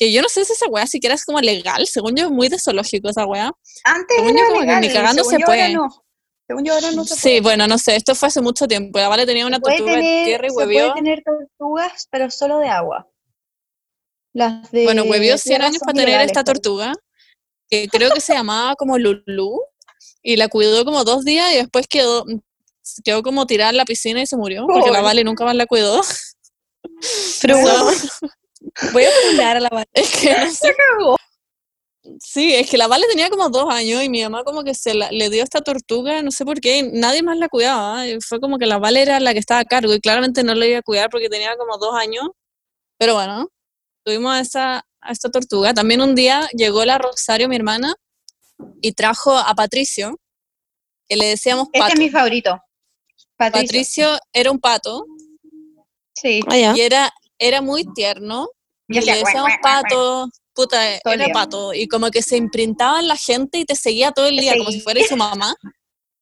Que 0.00 0.10
yo 0.10 0.22
no 0.22 0.30
sé 0.30 0.46
si 0.46 0.54
esa 0.54 0.66
weá 0.66 0.86
siquiera 0.86 1.14
es 1.14 1.26
como 1.26 1.40
legal. 1.42 1.86
Según 1.86 2.16
yo, 2.16 2.24
es 2.24 2.30
muy 2.30 2.48
de 2.48 2.58
zoológico 2.58 3.10
esa 3.10 3.26
weá. 3.26 3.52
Antes 3.84 4.16
Según 4.16 4.34
yo, 4.36 4.44
como 4.48 4.60
que 4.60 4.76
ni 4.80 4.88
cagando 4.92 5.22
se 5.24 5.38
puede. 5.40 5.74
no. 5.74 5.88
Según 6.48 6.64
yo 6.64 6.72
ahora 6.72 6.90
no 6.92 7.04
se 7.04 7.14
Sí, 7.16 7.20
puede. 7.28 7.40
bueno, 7.42 7.66
no 7.68 7.76
sé. 7.76 7.96
Esto 7.96 8.14
fue 8.14 8.28
hace 8.28 8.40
mucho 8.40 8.66
tiempo. 8.66 8.98
La 8.98 9.08
Vale 9.08 9.26
tenía 9.26 9.46
una 9.46 9.60
tortuga 9.60 9.92
tener- 9.96 10.24
tierra 10.24 10.46
y 10.46 10.48
se 10.50 10.54
puede 10.54 10.66
huevió. 10.68 10.94
tener 10.94 11.22
tortugas, 11.22 12.08
pero 12.10 12.30
solo 12.30 12.58
de 12.58 12.68
agua. 12.70 13.06
Las 14.32 14.70
de 14.70 14.84
Bueno, 14.84 15.02
huevió 15.02 15.36
100 15.36 15.50
tierra 15.50 15.66
años 15.66 15.80
para 15.80 15.92
tener 15.92 16.20
esta 16.22 16.42
parece. 16.42 16.44
tortuga, 16.60 16.92
que 17.68 17.86
creo 17.88 18.10
que 18.10 18.20
se 18.22 18.32
llamaba 18.32 18.74
como 18.76 18.96
Lulu, 18.96 19.60
y 20.22 20.36
la 20.36 20.48
cuidó 20.48 20.84
como 20.84 21.04
dos 21.04 21.24
días 21.26 21.52
y 21.52 21.56
después 21.56 21.86
quedó, 21.88 22.24
quedó 23.04 23.22
como 23.22 23.46
tirada 23.46 23.70
en 23.70 23.76
la 23.76 23.84
piscina 23.84 24.22
y 24.22 24.26
se 24.26 24.36
murió, 24.38 24.66
porque 24.66 24.90
la. 24.90 25.02
Vale 25.02 25.24
nunca 25.24 25.44
más 25.44 25.54
la 25.56 25.66
cuidó. 25.66 26.00
Pero 27.42 27.54
So, 27.60 27.62
bueno, 27.62 27.90
voy 28.92 29.04
a 29.04 29.10
funar 29.30 29.56
a 29.56 29.60
la 29.60 29.68
Vale. 29.68 29.86
es 29.92 30.16
que 30.16 30.30
no 30.36 30.50
sé. 30.50 30.74
Sí, 32.18 32.54
es 32.54 32.68
que 32.70 32.78
la 32.78 32.86
Vale 32.88 33.06
tenía 33.08 33.28
como 33.28 33.48
dos 33.50 33.72
años 33.72 34.02
y 34.02 34.08
mi 34.08 34.22
mamá 34.22 34.42
como 34.42 34.64
que 34.64 34.74
se 34.74 34.94
la- 34.94 35.10
le 35.12 35.28
dio 35.30 35.42
esta 35.42 35.60
tortuga, 35.60 36.22
no 36.22 36.30
sé 36.30 36.44
por 36.44 36.60
qué, 36.60 36.82
nadie 36.92 37.22
más 37.22 37.36
la 37.36 37.48
cuidaba. 37.48 38.06
y 38.06 38.18
fue 38.20 38.40
como 38.40 38.58
que 38.58 38.66
la 38.66 38.78
Vale 38.78 39.02
era 39.02 39.20
la 39.20 39.32
que 39.32 39.38
estaba 39.38 39.60
a 39.60 39.64
cargo 39.64 39.92
y 39.94 40.00
claramente 40.00 40.42
no 40.42 40.54
la 40.54 40.66
iba 40.66 40.78
a 40.78 40.82
cuidar 40.82 41.10
porque 41.10 41.28
tenía 41.28 41.56
como 41.56 41.76
dos 41.78 41.94
años. 41.94 42.28
Pero 42.98 43.14
bueno, 43.14 43.48
tuvimos 44.04 44.32
a 44.34 44.40
esta, 44.40 44.86
a 45.00 45.12
esta 45.12 45.30
tortuga. 45.30 45.72
También 45.74 46.00
un 46.00 46.14
día 46.14 46.48
llegó 46.56 46.84
la 46.84 46.98
Rosario, 46.98 47.48
mi 47.48 47.56
hermana, 47.56 47.94
y 48.82 48.92
trajo 48.92 49.36
a 49.36 49.54
Patricio, 49.54 50.18
que 51.08 51.16
le 51.16 51.26
decíamos 51.26 51.68
Este 51.72 51.92
es 51.94 51.98
mi 51.98 52.10
favorito. 52.10 52.58
Patricio. 53.36 53.66
Patricio 53.66 54.18
era 54.32 54.50
un 54.50 54.58
pato 54.60 55.06
Sí. 56.14 56.40
Ah, 56.48 56.56
y 56.76 56.80
era, 56.80 57.10
era 57.38 57.62
muy 57.62 57.84
tierno. 57.94 58.48
Y 58.90 58.98
Y 58.98 59.00
le 59.02 59.18
decíamos 59.18 59.52
pato, 59.62 60.28
puta, 60.52 60.96
era 60.96 61.28
pato. 61.32 61.72
Y 61.72 61.86
como 61.86 62.10
que 62.10 62.22
se 62.22 62.36
imprintaba 62.36 62.98
en 62.98 63.08
la 63.08 63.16
gente 63.16 63.58
y 63.58 63.64
te 63.64 63.76
seguía 63.76 64.10
todo 64.10 64.26
el 64.26 64.36
día, 64.36 64.56
como 64.58 64.70
si 64.70 64.80
fuera 64.80 65.00
su 65.06 65.16
mamá. 65.16 65.54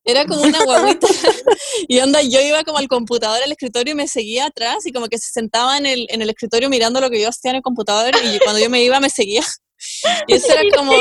Era 0.04 0.26
como 0.26 0.42
una 0.42 0.58
guaguita. 0.64 1.06
y 1.88 1.98
onda, 2.00 2.20
yo 2.22 2.40
iba 2.40 2.62
como 2.64 2.78
al 2.78 2.88
computador, 2.88 3.42
al 3.42 3.52
escritorio 3.52 3.92
y 3.92 3.96
me 3.96 4.06
seguía 4.06 4.46
atrás 4.46 4.86
y 4.86 4.92
como 4.92 5.08
que 5.08 5.18
se 5.18 5.30
sentaba 5.32 5.78
en 5.78 5.86
el, 5.86 6.06
en 6.10 6.22
el 6.22 6.30
escritorio 6.30 6.68
mirando 6.68 7.00
lo 7.00 7.10
que 7.10 7.20
yo 7.20 7.28
hacía 7.28 7.50
en 7.50 7.56
el 7.56 7.62
computador 7.62 8.14
y 8.22 8.38
cuando 8.40 8.60
yo 8.60 8.70
me 8.70 8.82
iba 8.82 9.00
me 9.00 9.10
seguía. 9.10 9.42
Y 10.26 10.34
eso 10.34 10.52
era 10.52 10.62
como, 10.76 10.92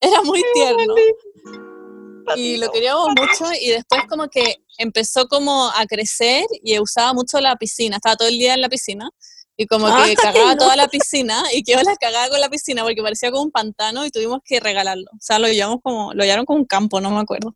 era 0.00 0.22
muy 0.22 0.42
tierno. 0.54 0.94
Y 2.36 2.56
lo 2.56 2.72
queríamos 2.72 3.08
mucho 3.08 3.52
y 3.60 3.68
después 3.68 4.04
como 4.08 4.28
que 4.28 4.56
empezó 4.78 5.28
como 5.28 5.68
a 5.68 5.84
crecer 5.86 6.46
y 6.62 6.78
usaba 6.78 7.12
mucho 7.12 7.38
la 7.38 7.54
piscina, 7.56 7.96
estaba 7.96 8.16
todo 8.16 8.28
el 8.28 8.38
día 8.38 8.54
en 8.54 8.62
la 8.62 8.70
piscina 8.70 9.10
y 9.56 9.66
como 9.66 9.86
que 9.86 9.92
Ay, 10.12 10.14
cagaba 10.16 10.54
no. 10.54 10.58
toda 10.64 10.76
la 10.76 10.88
piscina 10.88 11.42
y 11.52 11.62
quedó 11.62 11.82
la 11.82 11.96
cagada 11.96 12.28
con 12.30 12.40
la 12.40 12.48
piscina 12.48 12.82
porque 12.82 13.02
parecía 13.02 13.30
como 13.30 13.42
un 13.44 13.50
pantano 13.50 14.04
y 14.06 14.10
tuvimos 14.10 14.40
que 14.44 14.60
regalarlo. 14.60 15.10
O 15.12 15.18
sea, 15.20 15.38
lo 15.38 15.48
llevamos 15.48 15.80
como, 15.82 16.12
lo 16.14 16.24
llevaron 16.24 16.44
como 16.46 16.58
un 16.60 16.66
campo, 16.66 17.00
no 17.00 17.10
me 17.10 17.20
acuerdo. 17.20 17.54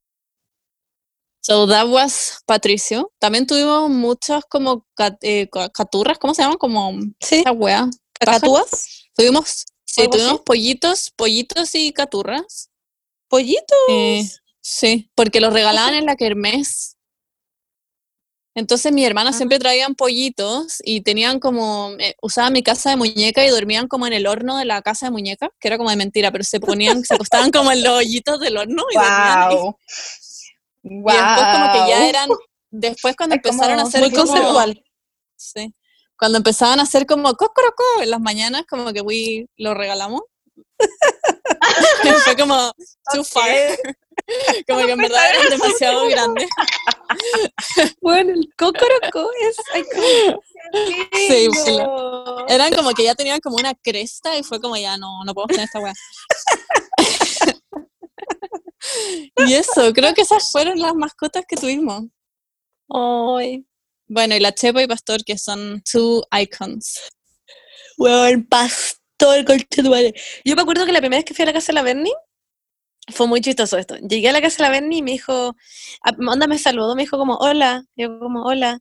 So 1.41 1.67
that 1.69 1.87
was 1.89 2.41
Patricio. 2.47 3.13
También 3.21 3.47
tuvimos 3.47 3.89
muchas 3.89 4.45
como 4.49 4.85
cat- 4.95 5.23
eh, 5.23 5.49
ca- 5.51 5.69
caturras, 5.71 6.19
¿cómo 6.19 6.35
se 6.35 6.43
llaman? 6.43 6.59
Como 6.59 6.93
Sí, 7.21 7.37
esa 7.37 7.53
wea. 7.53 7.89
cacatúas, 8.19 9.05
Tuvimos, 9.15 9.65
sí, 9.85 10.09
tuvimos 10.11 10.41
pollitos, 10.41 11.11
pollitos 11.17 11.75
y 11.75 11.93
caturras. 11.93 12.71
pollitos. 13.29 13.79
Eh, 13.89 14.29
sí, 14.61 15.11
porque 15.15 15.41
los 15.41 15.53
regalaban 15.53 15.95
en 15.95 16.05
la 16.07 16.17
kermés. 16.17 16.96
Entonces 18.57 18.91
mi 18.91 19.05
hermana 19.05 19.35
siempre 19.35 19.59
traían 19.59 19.95
pollitos 19.95 20.79
y 20.83 21.03
tenían 21.03 21.41
como, 21.41 21.91
eh, 21.99 22.17
usaban 22.23 22.55
mi 22.55 22.63
casa 22.63 22.89
de 22.89 22.97
muñeca 22.97 23.45
y 23.45 23.51
dormían 23.51 23.87
como 23.87 24.07
en 24.07 24.15
el 24.15 24.27
horno 24.27 24.57
de 24.57 24.65
la 24.65 24.81
casa 24.81 25.07
de 25.07 25.13
muñeca, 25.13 25.51
que 25.61 25.69
era 25.69 25.77
como 25.77 25.91
de 25.91 25.97
mentira, 25.97 26.33
pero 26.33 26.43
se 26.43 26.59
ponían, 26.59 27.05
se 27.05 27.15
acostaban 27.15 27.51
como 27.51 27.71
en 27.71 27.85
los 27.85 27.93
hoyitos 27.93 28.41
del 28.41 28.57
horno 28.57 28.85
y 28.91 28.95
dormían 28.95 29.39
ahí. 29.39 29.57
Wow. 29.57 29.77
Y 30.85 31.13
después 31.13 31.47
como 31.53 31.73
que 31.73 31.91
ya 31.91 32.09
eran, 32.09 32.31
después 32.71 33.15
cuando 33.15 33.37
Es 33.37 33.45
empezaron 33.45 33.79
a 33.79 33.83
hacer 33.83 34.01
Muy 34.01 34.11
conceptual. 34.11 34.85
Sí. 35.37 35.75
Cuando 36.19 36.39
empezaban 36.39 36.81
a 36.81 36.85
hacer 36.85 37.05
como 37.05 37.35
cocoroco 37.35 37.85
en 38.01 38.11
las 38.11 38.21
mañanas, 38.21 38.63
como 38.67 38.91
que 38.95 39.03
we 39.03 39.47
lo 39.59 39.75
regalamos. 39.75 40.23
Fue 42.25 42.37
como 42.39 42.73
too 43.13 43.23
far. 43.23 43.77
Como 44.67 44.85
que 44.85 44.93
en 44.93 44.99
verdad 44.99 45.31
eran 45.31 45.49
demasiado 45.51 46.09
grandes. 46.09 46.49
Bueno, 48.03 48.35
el 48.35 48.53
cocoroco 48.59 49.31
es 49.41 49.57
icónico. 49.75 50.43
Sí, 51.15 51.49
filo. 51.65 52.47
Eran 52.49 52.75
como 52.75 52.91
que 52.93 53.05
ya 53.05 53.15
tenían 53.15 53.41
como 53.41 53.57
una 53.57 53.75
cresta 53.75 54.37
y 54.37 54.43
fue 54.43 54.61
como 54.61 54.77
ya 54.77 54.99
no, 54.99 55.25
no 55.25 55.33
podemos 55.33 55.53
tener 55.53 55.65
esta 55.67 55.79
weá. 55.81 55.95
y 59.47 59.55
eso, 59.55 59.93
creo 59.93 60.15
que 60.15 60.23
esas 60.23 60.51
fueron 60.51 60.79
las 60.81 60.95
mascotas 60.95 61.45
que 61.49 61.57
tuvimos. 61.57 62.05
Ay, 62.89 63.65
Bueno, 64.09 64.35
y 64.35 64.41
la 64.41 64.53
Chepa 64.53 64.83
y 64.83 64.87
Pastor, 64.87 65.25
que 65.25 65.39
son 65.39 65.83
two 65.91 66.23
icons. 66.39 67.01
weón, 67.99 68.45
pastor, 68.47 69.45
concha 69.45 69.83
tu 69.83 69.91
madre. 69.91 70.15
Yo 70.45 70.57
me 70.57 70.63
acuerdo 70.63 70.87
que 70.87 70.93
la 70.93 71.01
primera 71.01 71.19
vez 71.19 71.25
que 71.25 71.35
fui 71.35 71.43
a 71.45 71.47
la 71.47 71.53
casa 71.53 71.69
de 71.69 71.75
la 71.75 71.83
Bernie, 71.83 72.13
fue 73.13 73.27
muy 73.27 73.41
chistoso 73.41 73.79
esto. 73.79 73.97
Llegué 73.99 74.29
a 74.29 74.33
la 74.33 74.41
casa 74.41 74.57
de 74.59 74.63
la 74.65 74.71
Bernie 74.71 74.99
y 74.99 75.03
me 75.03 75.13
dijo, 75.13 75.57
a- 76.03 76.31
onda 76.31 76.47
me 76.47 76.59
saludó, 76.59 76.95
me 76.97 77.03
dijo 77.03 77.19
como, 77.19 77.37
hola. 77.37 77.85
Yo 77.97 78.19
como, 78.19 78.43
hola. 78.45 78.79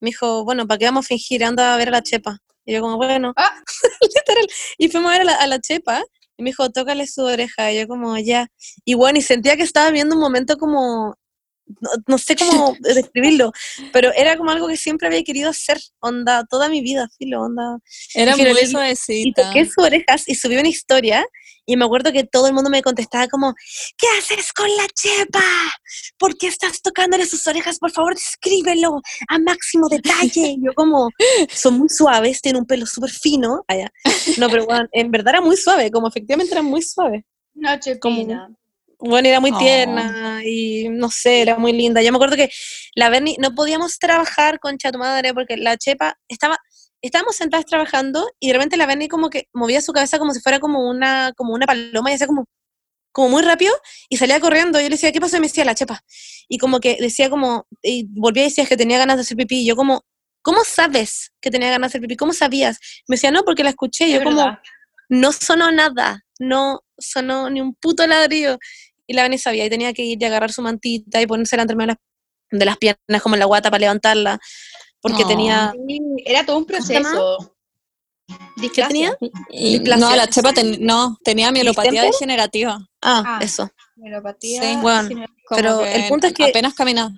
Me 0.00 0.08
dijo, 0.10 0.44
bueno, 0.44 0.66
¿para 0.66 0.78
qué 0.78 0.84
vamos 0.86 1.06
a 1.06 1.08
fingir? 1.08 1.44
Anda 1.44 1.74
a 1.74 1.76
ver 1.76 1.88
a 1.88 1.92
la 1.92 2.02
Chepa. 2.02 2.38
Y 2.64 2.72
yo 2.74 2.80
como, 2.80 2.96
bueno, 2.96 3.32
Ah. 3.36 3.52
literal. 4.00 4.46
Y 4.78 4.88
fuimos 4.88 5.10
a 5.10 5.12
ver 5.12 5.22
a 5.22 5.24
la, 5.24 5.34
a 5.36 5.46
la 5.46 5.60
Chepa 5.60 6.02
y 6.38 6.42
me 6.42 6.50
dijo, 6.50 6.70
tócale 6.70 7.06
su 7.06 7.22
oreja. 7.22 7.72
Y 7.72 7.80
yo 7.80 7.88
como, 7.88 8.16
ya. 8.18 8.48
Y 8.84 8.94
bueno, 8.94 9.18
y 9.18 9.22
sentía 9.22 9.56
que 9.56 9.62
estaba 9.62 9.90
viendo 9.90 10.14
un 10.14 10.20
momento 10.20 10.56
como, 10.58 11.16
no, 11.80 11.90
no 12.06 12.18
sé 12.18 12.36
cómo 12.36 12.76
describirlo, 12.80 13.52
pero 13.92 14.12
era 14.14 14.36
como 14.36 14.50
algo 14.50 14.68
que 14.68 14.76
siempre 14.76 15.08
había 15.08 15.22
querido 15.24 15.50
hacer, 15.50 15.78
onda, 16.00 16.44
toda 16.48 16.68
mi 16.68 16.80
vida, 16.80 17.08
filo, 17.18 17.42
onda. 17.42 17.78
Era 18.14 18.36
muy 18.36 18.44
le- 18.52 18.62
y 18.62 18.66
suavecita. 18.66 19.42
toqué 19.48 19.64
sus 19.66 19.78
orejas 19.84 20.28
y 20.28 20.34
subí 20.34 20.56
una 20.56 20.68
historia 20.68 21.26
y 21.66 21.76
me 21.76 21.84
acuerdo 21.84 22.12
que 22.12 22.24
todo 22.24 22.46
el 22.46 22.54
mundo 22.54 22.70
me 22.70 22.82
contestaba 22.82 23.26
como, 23.28 23.54
¿qué 23.98 24.06
haces 24.18 24.52
con 24.52 24.68
la 24.76 24.86
chepa? 24.94 25.42
¿Por 26.18 26.36
qué 26.38 26.46
estás 26.46 26.80
tocándole 26.80 27.26
sus 27.26 27.46
orejas? 27.46 27.78
Por 27.78 27.90
favor, 27.90 28.14
descríbelo 28.14 29.02
a 29.28 29.38
máximo 29.38 29.88
detalle. 29.88 30.56
Yo 30.62 30.72
como, 30.74 31.10
son 31.52 31.78
muy 31.78 31.88
suaves, 31.88 32.40
tienen 32.40 32.60
un 32.62 32.66
pelo 32.66 32.86
súper 32.86 33.10
fino. 33.10 33.64
Allá. 33.68 33.90
No, 34.38 34.48
pero 34.48 34.64
bueno, 34.64 34.86
en 34.92 35.10
verdad 35.10 35.34
era 35.34 35.40
muy 35.40 35.56
suave, 35.56 35.90
como 35.90 36.08
efectivamente 36.08 36.52
era 36.52 36.62
muy 36.62 36.82
suave. 36.82 37.26
Noche 37.54 37.98
Como- 37.98 38.16
pina. 38.16 38.50
Bueno, 38.98 39.28
era 39.28 39.40
muy 39.40 39.50
Oh. 39.52 39.58
tierna 39.58 40.40
y 40.42 40.88
no 40.88 41.10
sé, 41.10 41.42
era 41.42 41.58
muy 41.58 41.72
linda. 41.72 42.00
Yo 42.02 42.10
me 42.12 42.16
acuerdo 42.16 42.34
que 42.36 42.48
la 42.94 43.10
Bernie, 43.10 43.36
no 43.38 43.54
podíamos 43.54 43.98
trabajar 43.98 44.58
con 44.58 44.78
tu 44.78 44.98
madre 44.98 45.34
porque 45.34 45.58
la 45.58 45.76
Chepa 45.76 46.16
estaba, 46.28 46.56
estábamos 47.06 47.36
sentadas 47.36 47.66
trabajando 47.66 48.28
y 48.40 48.48
de 48.48 48.54
repente 48.54 48.76
la 48.76 48.86
Bernie 48.86 49.08
como 49.08 49.30
que 49.30 49.48
movía 49.52 49.80
su 49.80 49.92
cabeza 49.92 50.18
como 50.18 50.32
si 50.32 50.40
fuera 50.40 50.60
como 50.60 50.88
una, 50.88 51.32
como 51.36 51.54
una 51.54 51.66
paloma 51.66 52.10
y 52.10 52.14
hacía 52.14 52.26
como, 52.26 52.46
como 53.12 53.28
muy 53.30 53.42
rápido 53.42 53.74
y 54.08 54.16
salía 54.16 54.40
corriendo. 54.40 54.78
Y 54.78 54.84
yo 54.84 54.88
le 54.88 54.94
decía, 54.96 55.12
¿qué 55.12 55.20
pasó? 55.20 55.36
Y 55.36 55.40
me 55.40 55.46
decía 55.48 55.64
la 55.64 55.74
Chepa. 55.74 56.00
Y 56.48 56.58
como 56.58 56.80
que 56.80 56.96
decía 57.00 57.30
como, 57.30 57.66
y 57.82 58.06
volvía 58.10 58.42
y 58.44 58.46
decía 58.48 58.66
que 58.66 58.76
tenía 58.76 58.98
ganas 58.98 59.16
de 59.16 59.22
hacer 59.22 59.36
pipí. 59.36 59.62
Y 59.62 59.66
yo 59.66 59.76
como, 59.76 60.04
¿cómo 60.42 60.62
sabes 60.64 61.32
que 61.40 61.50
tenía 61.50 61.70
ganas 61.70 61.88
de 61.88 61.98
hacer 61.98 62.00
pipí? 62.02 62.16
¿Cómo 62.16 62.32
sabías? 62.32 62.78
Me 63.08 63.14
decía, 63.16 63.30
no, 63.30 63.44
porque 63.44 63.64
la 63.64 63.70
escuché. 63.70 64.06
Y 64.08 64.12
yo 64.12 64.18
Es 64.18 64.24
como, 64.24 64.36
verdad. 64.36 64.58
no 65.08 65.32
sonó 65.32 65.70
nada, 65.72 66.24
no 66.38 66.80
sonó 66.98 67.50
ni 67.50 67.60
un 67.60 67.74
puto 67.74 68.06
ladrillo. 68.06 68.58
Y 69.06 69.14
la 69.14 69.22
Vani 69.22 69.38
sabía 69.38 69.64
y 69.64 69.70
tenía 69.70 69.92
que 69.92 70.02
ir 70.02 70.18
y 70.20 70.24
agarrar 70.24 70.52
su 70.52 70.62
mantita 70.62 71.20
y 71.22 71.26
ponérsela 71.26 71.62
entre 71.62 71.76
medio 71.76 71.94
de 72.50 72.64
las 72.64 72.76
piernas 72.78 73.22
como 73.22 73.34
en 73.34 73.40
la 73.40 73.46
guata 73.46 73.70
para 73.70 73.80
levantarla, 73.80 74.38
porque 75.06 75.24
Oh. 75.24 75.28
tenía... 75.28 75.72
Era 76.24 76.44
todo 76.46 76.58
un 76.58 76.64
proceso. 76.64 77.52
¿Qué 78.60 78.68
tenía? 78.70 79.16
No, 79.98 80.16
la 80.16 80.26
chepa 80.28 80.52
ten- 80.52 80.78
no, 80.80 81.18
tenía 81.22 81.52
mielopatía 81.52 81.90
¿Distemper? 81.92 82.12
degenerativa. 82.12 82.88
Ah, 83.02 83.22
Ah. 83.24 83.38
eso. 83.42 83.70
Mielopatía 83.96 84.62
Sí, 84.62 84.76
bueno. 84.80 85.26
Pero 85.50 85.84
el 85.84 86.08
punto 86.08 86.26
es 86.26 86.32
que- 86.34 86.44
apenas 86.44 86.74
caminaba. 86.74 87.12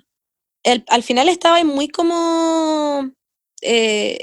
El- 0.63 0.83
al 0.87 1.03
final 1.03 1.29
estaba 1.29 1.55
ahí 1.57 1.63
muy 1.63 1.87
como... 1.87 3.09
eh, 3.61 4.19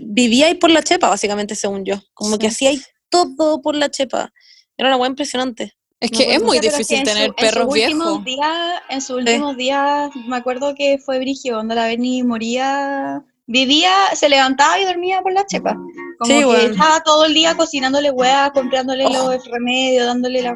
vivía 0.00 0.46
ahí 0.46 0.54
por 0.54 0.70
la 0.70 0.82
chepa, 0.82 1.08
básicamente, 1.08 1.54
según 1.54 1.84
yo. 1.84 1.96
Como 2.14 2.38
que 2.38 2.46
hacía 2.48 2.70
ahí 2.70 2.82
todo 3.10 3.60
por 3.62 3.74
la 3.74 3.90
chepa. 3.90 4.32
Era 4.76 4.88
una 4.90 4.96
hueá 4.98 5.08
impresionante. 5.08 5.74
Es 6.00 6.10
que 6.10 6.34
es 6.34 6.42
muy 6.42 6.58
difícil 6.60 6.98
su- 6.98 7.04
tener 7.04 7.32
perros 7.34 7.72
viejos. 7.72 8.24
días- 8.24 8.82
en 8.90 9.00
sus 9.00 9.16
últimos 9.16 9.56
días, 9.56 10.10
me 10.26 10.36
acuerdo 10.36 10.74
que 10.74 10.98
fue 10.98 11.18
Brigio, 11.18 11.56
donde 11.56 11.74
la 11.74 11.86
Beni 11.86 12.22
moría, 12.22 13.22
vivía, 13.46 13.92
se 14.14 14.28
levantaba 14.28 14.78
y 14.78 14.84
dormía 14.84 15.22
por 15.22 15.32
la 15.32 15.46
chepa. 15.46 15.74
Como 16.18 16.32
Sí, 16.32 16.44
que 16.56 16.66
estaba 16.72 17.00
todo 17.02 17.24
el 17.26 17.34
día 17.34 17.54
cocinándole 17.54 18.10
weas, 18.10 18.50
comprándole 18.52 19.06
Oh. 19.06 19.10
los 19.32 19.44
remedios, 19.46 20.06
dándole 20.06 20.42
las 20.42 20.54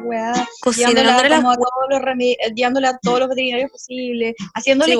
llevándola 0.77 1.29
las 1.29 1.39
como 1.39 1.51
a 1.51 1.55
todos 1.55 1.89
los 1.89 2.01
remedios, 2.01 2.37
a 2.89 2.99
todos 3.01 3.19
los 3.21 3.29
veterinarios 3.29 3.71
posibles, 3.71 4.35
haciéndole 4.55 4.91
Sí, 4.93 4.97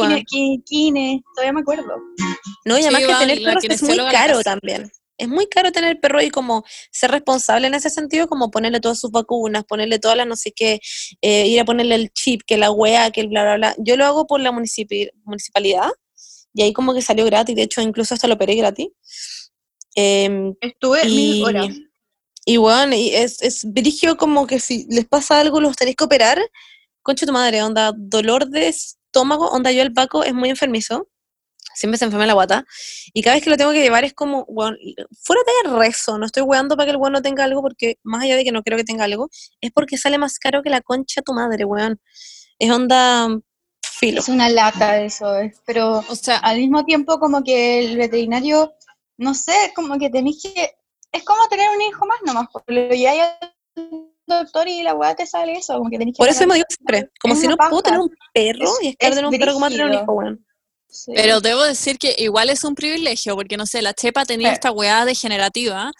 todavía 1.35 1.53
me 1.53 1.61
acuerdo. 1.61 1.95
No, 2.65 2.77
y 2.77 2.81
Sí, 2.81 2.87
además 2.87 3.01
que 3.01 3.25
tener 3.25 3.41
la 3.41 3.49
perros 3.49 3.63
es 3.63 3.81
muy 3.83 3.95
la 3.97 4.11
caro 4.11 4.41
también. 4.41 4.91
Es 5.21 5.27
muy 5.29 5.45
caro 5.47 5.71
tener 5.71 5.99
perro 5.99 6.19
y 6.21 6.29
como 6.31 6.63
ser 6.91 7.11
responsable 7.11 7.67
en 7.67 7.75
ese 7.75 7.89
sentido, 7.91 8.27
como 8.27 8.49
ponerle 8.49 8.79
todas 8.79 8.99
sus 8.99 9.11
vacunas, 9.11 9.63
ponerle 9.65 9.99
todas 9.99 10.17
las 10.17 10.25
no 10.25 10.35
sé 10.35 10.51
qué, 10.51 10.79
eh, 11.21 11.47
ir 11.47 11.59
a 11.59 11.65
ponerle 11.65 11.95
el 11.95 12.09
chip, 12.11 12.41
que 12.45 12.57
la 12.57 12.71
wea, 12.71 13.11
que 13.11 13.21
el 13.21 13.27
bla, 13.27 13.43
bla, 13.43 13.55
bla. 13.57 13.75
Yo 13.77 13.97
lo 13.97 14.05
hago 14.05 14.25
por 14.25 14.39
la 14.41 14.51
municipi- 14.51 15.11
municipalidad 15.23 15.89
y 16.53 16.63
ahí 16.63 16.73
como 16.73 16.93
que 16.95 17.01
salió 17.03 17.23
gratis, 17.25 17.55
de 17.55 17.61
hecho 17.61 17.81
incluso 17.81 18.13
hasta 18.15 18.27
lo 18.27 18.33
operé 18.33 18.55
gratis. 18.55 18.87
Em, 19.95 20.55
Estuve 20.61 21.07
y, 21.07 21.15
mil 21.15 21.43
horas. 21.45 21.75
y 22.45 22.57
bueno, 22.57 22.95
y 22.95 23.09
es, 23.13 23.41
es 23.41 23.63
brigio 23.65 24.17
como 24.17 24.47
que 24.47 24.59
si 24.59 24.85
les 24.89 25.05
pasa 25.05 25.39
algo 25.39 25.61
los 25.61 25.75
tenéis 25.75 25.97
que 25.97 26.03
operar, 26.05 26.39
concha 27.03 27.25
tu 27.27 27.31
madre, 27.33 27.61
onda, 27.61 27.93
dolor 27.95 28.47
de 28.47 28.69
estómago, 28.69 29.49
onda 29.49 29.71
yo 29.71 29.81
el 29.83 29.93
Paco 29.93 30.23
es 30.23 30.33
muy 30.33 30.49
enfermizo, 30.49 31.07
siempre 31.81 31.97
se 31.97 32.05
enferma 32.05 32.25
la 32.25 32.33
guata, 32.33 32.65
y 33.13 33.21
cada 33.21 33.35
vez 33.35 33.43
que 33.43 33.49
lo 33.49 33.57
tengo 33.57 33.71
que 33.71 33.81
llevar 33.81 34.03
es 34.03 34.13
como, 34.13 34.43
weón, 34.47 34.77
fuera 35.21 35.41
de 35.63 35.71
rezo, 35.77 36.17
no 36.17 36.25
estoy 36.25 36.43
weando 36.43 36.77
para 36.77 36.85
que 36.85 36.91
el 36.91 36.97
weón 36.97 37.13
no 37.13 37.21
tenga 37.21 37.43
algo, 37.43 37.61
porque 37.61 37.97
más 38.03 38.23
allá 38.23 38.37
de 38.37 38.43
que 38.43 38.51
no 38.51 38.63
creo 38.63 38.77
que 38.77 38.83
tenga 38.83 39.03
algo, 39.05 39.29
es 39.59 39.71
porque 39.71 39.97
sale 39.97 40.17
más 40.17 40.39
caro 40.39 40.61
que 40.63 40.69
la 40.69 40.81
concha 40.81 41.21
tu 41.21 41.33
madre, 41.33 41.65
weón. 41.65 41.99
Es 42.59 42.71
onda 42.71 43.27
filo. 43.83 44.19
Es 44.19 44.29
una 44.29 44.49
lata 44.49 45.01
eso, 45.01 45.35
es, 45.35 45.59
pero 45.65 46.03
O 46.07 46.15
sea, 46.15 46.37
al 46.37 46.57
mismo 46.57 46.85
tiempo 46.85 47.19
como 47.19 47.43
que 47.43 47.79
el 47.79 47.97
veterinario, 47.97 48.73
no 49.17 49.33
sé, 49.33 49.53
como 49.75 49.97
que 49.97 50.09
tenéis 50.09 50.43
que, 50.43 50.71
es 51.11 51.23
como 51.23 51.47
tener 51.49 51.67
un 51.75 51.81
hijo 51.81 52.05
más 52.05 52.19
nomás, 52.25 52.47
porque 52.53 52.73
lo 52.73 52.93
lleváis 52.95 53.21
al 53.21 54.11
doctor 54.27 54.67
y 54.67 54.83
la 54.83 54.93
weá 54.93 55.15
te 55.15 55.25
sale 55.25 55.53
eso, 55.53 55.77
como 55.77 55.89
que 55.89 55.97
tenéis 55.97 56.15
que 56.15 56.21
Por 56.21 56.29
eso 56.29 56.47
me 56.47 56.55
digo 56.55 56.67
siempre, 56.69 57.09
como 57.19 57.33
Es 57.33 57.41
si 57.41 57.47
no 57.47 57.57
puedo 57.57 57.81
tener 57.81 57.99
un 57.99 58.11
perro 58.33 58.63
Es- 58.63 58.83
y 58.83 58.87
es 58.89 58.95
caro 58.97 59.09
es 59.09 59.15
tener 59.17 59.25
un 59.25 59.39
perro 59.39 59.53
como 59.53 59.69
tener 59.69 59.85
un 59.87 59.93
hijo, 59.93 60.11
weón. 60.13 60.45
Sí. 60.91 61.13
Pero 61.15 61.39
debo 61.39 61.63
decir 61.63 61.97
que 61.97 62.15
igual 62.17 62.49
es 62.49 62.63
un 62.63 62.75
privilegio, 62.75 63.35
porque 63.35 63.57
no 63.57 63.65
sé, 63.65 63.81
la 63.81 63.93
Chepa 63.93 64.25
tenía 64.25 64.51
esta 64.51 64.71
weá 64.71 65.05
degenerativa 65.05 65.91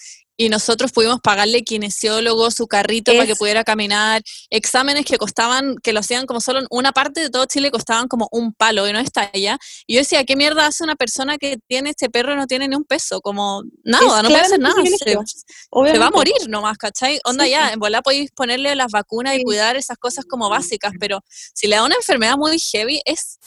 y 0.41 0.49
nosotros 0.49 0.91
pudimos 0.91 1.19
pagarle 1.21 1.63
kinesiólogo, 1.63 2.49
su 2.49 2.67
carrito 2.67 3.11
para 3.11 3.27
que 3.27 3.35
pudiera 3.35 3.63
caminar, 3.63 4.23
exámenes 4.49 5.05
que 5.05 5.17
costaban, 5.17 5.75
que 5.83 5.93
lo 5.93 5.99
hacían 5.99 6.25
como 6.25 6.41
solo 6.41 6.59
en 6.59 6.65
una 6.71 6.91
parte 6.91 7.21
de 7.21 7.29
todo 7.29 7.45
Chile 7.45 7.69
costaban 7.69 8.07
como 8.07 8.27
un 8.31 8.51
palo 8.51 8.87
y 8.87 8.93
no 8.93 8.97
está 8.97 9.29
allá. 9.31 9.59
Y 9.85 9.93
yo 9.93 9.99
decía, 9.99 10.23
¿qué 10.23 10.35
mierda 10.35 10.65
hace 10.65 10.83
una 10.83 10.95
persona 10.95 11.37
que 11.37 11.59
tiene 11.67 11.91
este 11.91 12.09
perro 12.09 12.33
y 12.33 12.37
no 12.37 12.47
tiene 12.47 12.67
ni 12.67 12.75
un 12.75 12.85
peso? 12.85 13.21
Como 13.21 13.61
nada, 13.83 14.23
no 14.23 14.29
puede 14.29 14.41
hacer 14.41 14.59
nada. 14.59 14.75
Se, 14.83 15.99
va 15.99 16.07
a 16.07 16.11
morir 16.11 16.49
nomás, 16.49 16.77
¿cachai? 16.79 17.19
Onda 17.23 17.45
Sí, 17.45 17.51
ya, 17.51 17.67
sí. 17.67 17.73
en 17.73 17.79
bola 17.79 18.01
podéis 18.01 18.31
ponerle 18.31 18.75
las 18.75 18.91
vacunas 18.91 19.35
y 19.37 19.43
cuidar 19.43 19.75
esas 19.75 19.97
cosas 19.97 20.25
como 20.25 20.49
básicas, 20.49 20.93
pero 20.99 21.23
si 21.53 21.67
le 21.67 21.75
da 21.75 21.85
una 21.85 21.95
enfermedad 21.95 22.35
muy 22.35 22.57
heavy, 22.59 22.99
es 23.05 23.37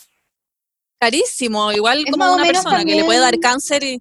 carísimo, 1.05 1.73
igual 1.73 2.05
Es 2.07 2.13
como 2.13 2.35
una 2.35 2.45
persona 2.45 2.85
que 2.85 2.95
le 2.95 3.05
puede 3.05 3.21
dar 3.21 3.39
cáncer 3.41 3.83
y 3.85 4.01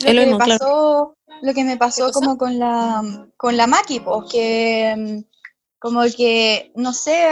lo 0.00 0.12
que 0.12 0.26
me 0.26 0.36
claro. 0.36 0.38
pasó, 0.38 1.16
lo 1.42 1.54
que 1.54 1.64
me 1.64 1.76
pasó 1.76 2.10
como 2.10 2.38
con 2.38 2.58
la 2.58 3.28
con 3.36 3.56
la 3.56 3.66
Maki, 3.66 4.00
pues 4.00 4.30
que 4.30 5.24
como 5.78 6.02
que 6.16 6.72
no 6.74 6.92
sé, 6.92 7.28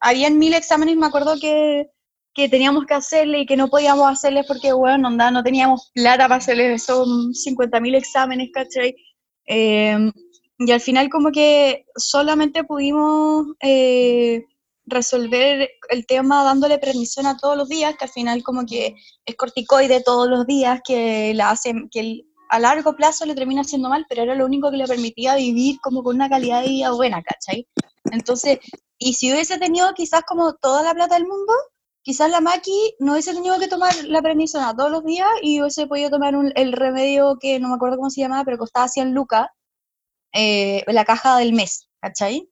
habían 0.00 0.38
mil 0.38 0.54
exámenes, 0.54 0.96
me 0.96 1.06
acuerdo 1.06 1.34
que 1.40 1.90
que 2.38 2.48
teníamos 2.48 2.86
que 2.86 2.94
hacerle 2.94 3.40
y 3.40 3.46
que 3.46 3.56
no 3.56 3.66
podíamos 3.66 4.08
hacerles 4.08 4.46
porque, 4.46 4.72
bueno, 4.72 5.08
onda, 5.08 5.28
no 5.28 5.42
teníamos 5.42 5.90
plata 5.92 6.28
para 6.28 6.36
hacerles 6.36 6.82
esos 6.82 7.08
50.000 7.32 7.96
exámenes, 7.96 8.50
¿cachai? 8.54 8.94
Em, 9.44 10.12
y 10.58 10.70
al 10.70 10.80
final 10.80 11.08
como 11.08 11.32
que 11.32 11.84
solamente 11.96 12.62
pudimos 12.62 13.46
eh, 13.60 14.44
resolver 14.88 15.68
el 15.90 16.06
tema 16.06 16.44
dándole 16.44 16.78
permisión 16.78 17.26
a 17.26 17.36
todos 17.36 17.56
los 17.56 17.68
días, 17.68 17.94
que 17.96 18.04
al 18.04 18.10
final 18.10 18.42
como 18.42 18.64
que 18.66 18.94
es 19.24 19.36
corticoide 19.36 20.02
todos 20.02 20.28
los 20.28 20.46
días, 20.46 20.80
que 20.86 21.32
la 21.34 21.50
hace, 21.50 21.72
que 21.90 22.22
a 22.50 22.58
largo 22.58 22.96
plazo 22.96 23.26
le 23.26 23.34
termina 23.34 23.60
haciendo 23.62 23.88
mal, 23.88 24.06
pero 24.08 24.22
era 24.22 24.34
lo 24.34 24.46
único 24.46 24.70
que 24.70 24.78
le 24.78 24.86
permitía 24.86 25.36
vivir 25.36 25.78
como 25.80 26.02
con 26.02 26.16
una 26.16 26.28
calidad 26.30 26.62
de 26.62 26.68
vida 26.68 26.90
buena, 26.92 27.22
¿cachai? 27.22 27.66
Entonces, 28.10 28.58
y 28.98 29.14
si 29.14 29.30
hubiese 29.32 29.58
tenido 29.58 29.92
quizás 29.94 30.22
como 30.26 30.54
toda 30.54 30.82
la 30.82 30.94
plata 30.94 31.14
del 31.16 31.26
mundo, 31.26 31.52
quizás 32.02 32.30
la 32.30 32.40
Maki 32.40 32.94
no 33.00 33.12
hubiese 33.12 33.34
tenido 33.34 33.58
que 33.58 33.68
tomar 33.68 33.94
la 34.04 34.22
prednisona 34.22 34.74
todos 34.74 34.90
los 34.90 35.04
días 35.04 35.28
y 35.42 35.60
hubiese 35.60 35.86
podido 35.86 36.08
tomar 36.10 36.34
un- 36.36 36.52
el 36.56 36.72
remedio 36.72 37.36
que 37.38 37.60
no 37.60 37.68
me 37.68 37.74
acuerdo 37.74 37.96
cómo 37.98 38.08
se 38.10 38.22
llamaba, 38.22 38.44
pero 38.44 38.56
costaba 38.58 38.88
100 38.88 39.12
lucas, 39.12 39.46
eh, 40.32 40.84
la 40.86 41.04
caja 41.04 41.36
del 41.38 41.52
mes, 41.52 41.88
¿cachai? 42.00 42.48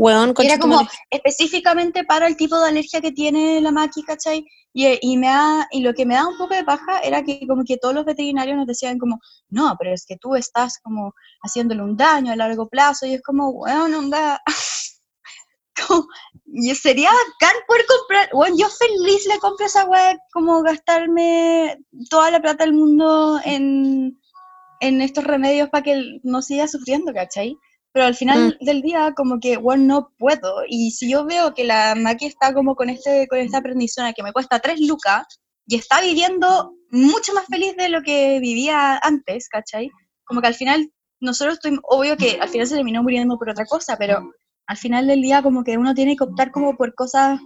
Weón, 0.00 0.32
era 0.38 0.58
como 0.58 0.80
específicamente 1.10 2.04
para 2.04 2.26
el 2.26 2.34
tipo 2.34 2.58
de 2.58 2.70
alergia 2.70 3.02
que 3.02 3.12
tiene 3.12 3.60
la 3.60 3.70
Maki, 3.70 4.02
¿cachai? 4.02 4.46
Y, 4.72 4.98
y, 5.02 5.18
me 5.18 5.26
da, 5.26 5.68
y 5.70 5.82
lo 5.82 5.92
que 5.92 6.06
me 6.06 6.14
da 6.14 6.26
un 6.26 6.38
poco 6.38 6.54
de 6.54 6.64
paja 6.64 7.00
era 7.00 7.22
que 7.22 7.46
como 7.46 7.64
que 7.64 7.76
todos 7.76 7.94
los 7.94 8.06
veterinarios 8.06 8.56
nos 8.56 8.66
decían 8.66 8.98
como, 8.98 9.20
no, 9.50 9.76
pero 9.78 9.92
es 9.92 10.06
que 10.06 10.16
tú 10.16 10.36
estás 10.36 10.78
como 10.82 11.12
haciéndole 11.42 11.82
un 11.82 11.98
daño 11.98 12.32
a 12.32 12.36
largo 12.36 12.66
plazo 12.66 13.04
y 13.04 13.12
es 13.12 13.22
como, 13.22 13.52
bueno, 13.52 13.98
onda... 13.98 14.40
como, 15.86 16.06
y 16.46 16.74
sería 16.74 17.10
bacán 17.10 17.56
poder 17.68 17.84
comprar, 17.86 18.30
bueno, 18.32 18.56
yo 18.58 18.68
feliz 18.70 19.26
le 19.26 19.38
compro 19.38 19.66
esa 19.66 19.84
weá, 19.84 20.16
como 20.32 20.62
gastarme 20.62 21.76
toda 22.08 22.30
la 22.30 22.40
plata 22.40 22.64
del 22.64 22.72
mundo 22.72 23.38
en, 23.44 24.18
en 24.80 25.02
estos 25.02 25.24
remedios 25.24 25.68
para 25.68 25.84
que 25.84 25.92
él 25.92 26.20
no 26.24 26.40
siga 26.40 26.66
sufriendo, 26.68 27.12
¿cachai? 27.12 27.54
Pero 27.92 28.06
al 28.06 28.14
final 28.14 28.56
del 28.60 28.82
día, 28.82 29.12
como 29.16 29.40
que, 29.40 29.56
bueno, 29.56 29.84
no 29.84 30.12
puedo. 30.16 30.62
Y 30.68 30.92
si 30.92 31.10
yo 31.10 31.24
veo 31.24 31.54
que 31.54 31.64
la 31.64 31.94
Maki 31.96 32.26
está 32.26 32.54
como 32.54 32.76
con, 32.76 32.88
este, 32.88 33.26
con 33.28 33.38
esta 33.38 33.60
prendizona 33.60 34.12
que 34.12 34.22
me 34.22 34.32
cuesta 34.32 34.60
tres 34.60 34.80
lucas 34.80 35.26
y 35.66 35.76
está 35.76 36.00
viviendo 36.00 36.72
mucho 36.90 37.34
más 37.34 37.46
feliz 37.46 37.76
de 37.76 37.88
lo 37.88 38.02
que 38.02 38.38
vivía 38.40 38.98
antes, 39.02 39.48
¿cachai? 39.48 39.90
Como 40.24 40.40
que 40.40 40.46
al 40.46 40.54
final, 40.54 40.88
nosotros 41.20 41.54
estuvimos, 41.54 41.82
obvio 41.84 42.16
que 42.16 42.38
al 42.40 42.48
final 42.48 42.66
se 42.66 42.76
terminó 42.76 43.02
muriendo 43.02 43.36
por 43.36 43.50
otra 43.50 43.64
cosa, 43.66 43.96
pero 43.98 44.30
al 44.66 44.76
final 44.76 45.08
del 45.08 45.20
día 45.20 45.42
como 45.42 45.64
que 45.64 45.76
uno 45.76 45.92
tiene 45.94 46.16
que 46.16 46.24
optar 46.24 46.52
como 46.52 46.76
por 46.76 46.94
cosas 46.94 47.40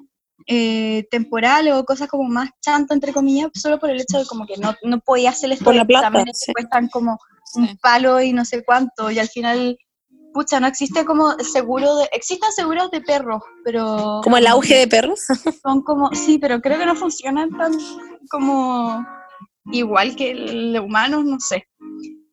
eh, 0.47 1.07
temporales 1.11 1.73
o 1.73 1.85
cosas 1.85 2.09
como 2.09 2.25
más 2.29 2.51
chanto, 2.61 2.93
entre 2.93 3.15
comillas, 3.15 3.51
solo 3.55 3.79
por 3.79 3.89
el 3.89 4.01
hecho 4.01 4.19
de 4.19 4.27
como 4.27 4.47
que 4.47 4.59
no, 4.59 4.75
no 4.83 5.01
podía 5.01 5.31
hacer 5.31 5.51
estos 5.53 5.65
Por 5.65 5.75
la 5.75 5.87
plata, 5.87 6.09
exámenes 6.09 6.39
sí. 6.39 6.47
que 6.47 6.53
cuestan 6.53 6.89
como 6.89 7.19
Sí. 7.47 7.61
un 7.61 7.77
palo 7.79 8.21
y 8.21 8.33
no 8.33 8.45
sé 8.45 8.65
cuánto, 8.65 9.11
y 9.11 9.19
al 9.19 9.29
final, 9.29 9.77
pucha, 10.35 10.61
no 10.61 10.67
existe 10.67 11.05
como 11.07 11.31
seguro 11.39 11.97
de, 11.97 12.09
existen 12.13 12.53
seguros 12.53 12.91
de 12.91 13.01
perros, 13.01 13.41
pero... 13.65 14.21
Como 14.23 14.37
el 14.37 14.47
auge 14.47 14.77
de 14.77 14.89
perros. 14.89 15.21
Son 15.63 15.81
como, 15.83 16.11
sí, 16.13 16.39
pero 16.39 16.61
creo 16.61 16.79
que 16.79 16.85
no 16.87 16.97
funcionan 16.97 17.51
tan 17.57 17.73
como 18.29 19.07
igual 19.73 20.15
que 20.17 20.33
el 20.33 20.73
de 20.75 20.81
humanos, 20.81 21.25
no 21.25 21.39
sé. 21.41 21.67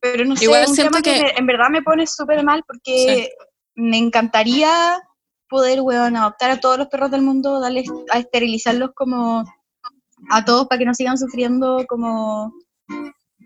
Pero 0.02 0.26
no 0.26 0.36
sé, 0.36 0.46
Igual 0.46 0.64
es 0.64 0.70
un 0.72 0.76
tema 0.76 1.02
que, 1.02 1.14
que- 1.14 1.22
me- 1.22 1.34
en 1.38 1.46
verdad 1.46 1.70
me 1.70 1.84
pone 1.84 2.06
súper 2.08 2.44
mal 2.44 2.64
porque 2.68 3.30
me 3.76 3.98
encantaría 3.98 5.00
poder, 5.48 5.82
weón, 5.82 6.18
adoptar 6.18 6.50
a 6.52 6.60
todos 6.60 6.78
los 6.80 6.88
perros 6.88 7.12
del 7.12 7.22
mundo, 7.22 7.60
darles, 7.60 7.88
a 8.12 8.18
esterilizarlos 8.20 8.92
como 8.96 9.46
a 10.32 10.46
todos 10.46 10.68
para 10.68 10.80
que 10.80 10.86
no 10.86 10.94
sigan 10.96 11.18
sufriendo 11.18 11.86
como, 11.88 12.52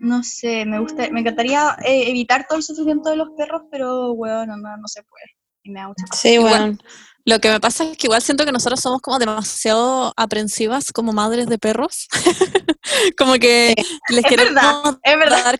no 0.00 0.22
sé, 0.22 0.64
me 0.66 0.78
gusta, 0.78 1.08
me 1.10 1.20
encantaría 1.20 1.76
eh, 1.84 2.08
evitar 2.10 2.46
todo 2.48 2.58
el 2.58 2.64
sufrimiento 2.64 3.10
de 3.10 3.16
los 3.16 3.28
perros, 3.36 3.62
pero, 3.70 4.12
weón, 4.12 4.48
no, 4.48 4.56
no 4.56 4.86
se 4.88 5.02
puede. 5.02 5.24
Y 5.62 5.70
me 5.70 5.80
da 5.80 5.88
mucha. 5.88 6.04
Sí, 6.14 6.34
Igual- 6.34 6.52
weón. 6.52 6.82
Lo 7.28 7.40
que 7.40 7.50
me 7.50 7.58
pasa 7.58 7.82
es 7.82 7.96
que 7.98 8.06
igual 8.06 8.22
siento 8.22 8.44
que 8.44 8.52
nosotros 8.52 8.78
somos 8.80 9.00
como 9.02 9.18
demasiado 9.18 10.12
aprensivas 10.16 10.92
como 10.92 11.12
madres 11.12 11.48
de 11.48 11.58
perros. 11.58 12.06
como 13.18 13.34
que 13.34 13.74
les 14.10 14.24
Es 14.24 14.30
queremos 14.30 14.54
verdad, 14.54 14.98
es 15.02 15.18
verdad. 15.18 15.44
dar 15.44 15.58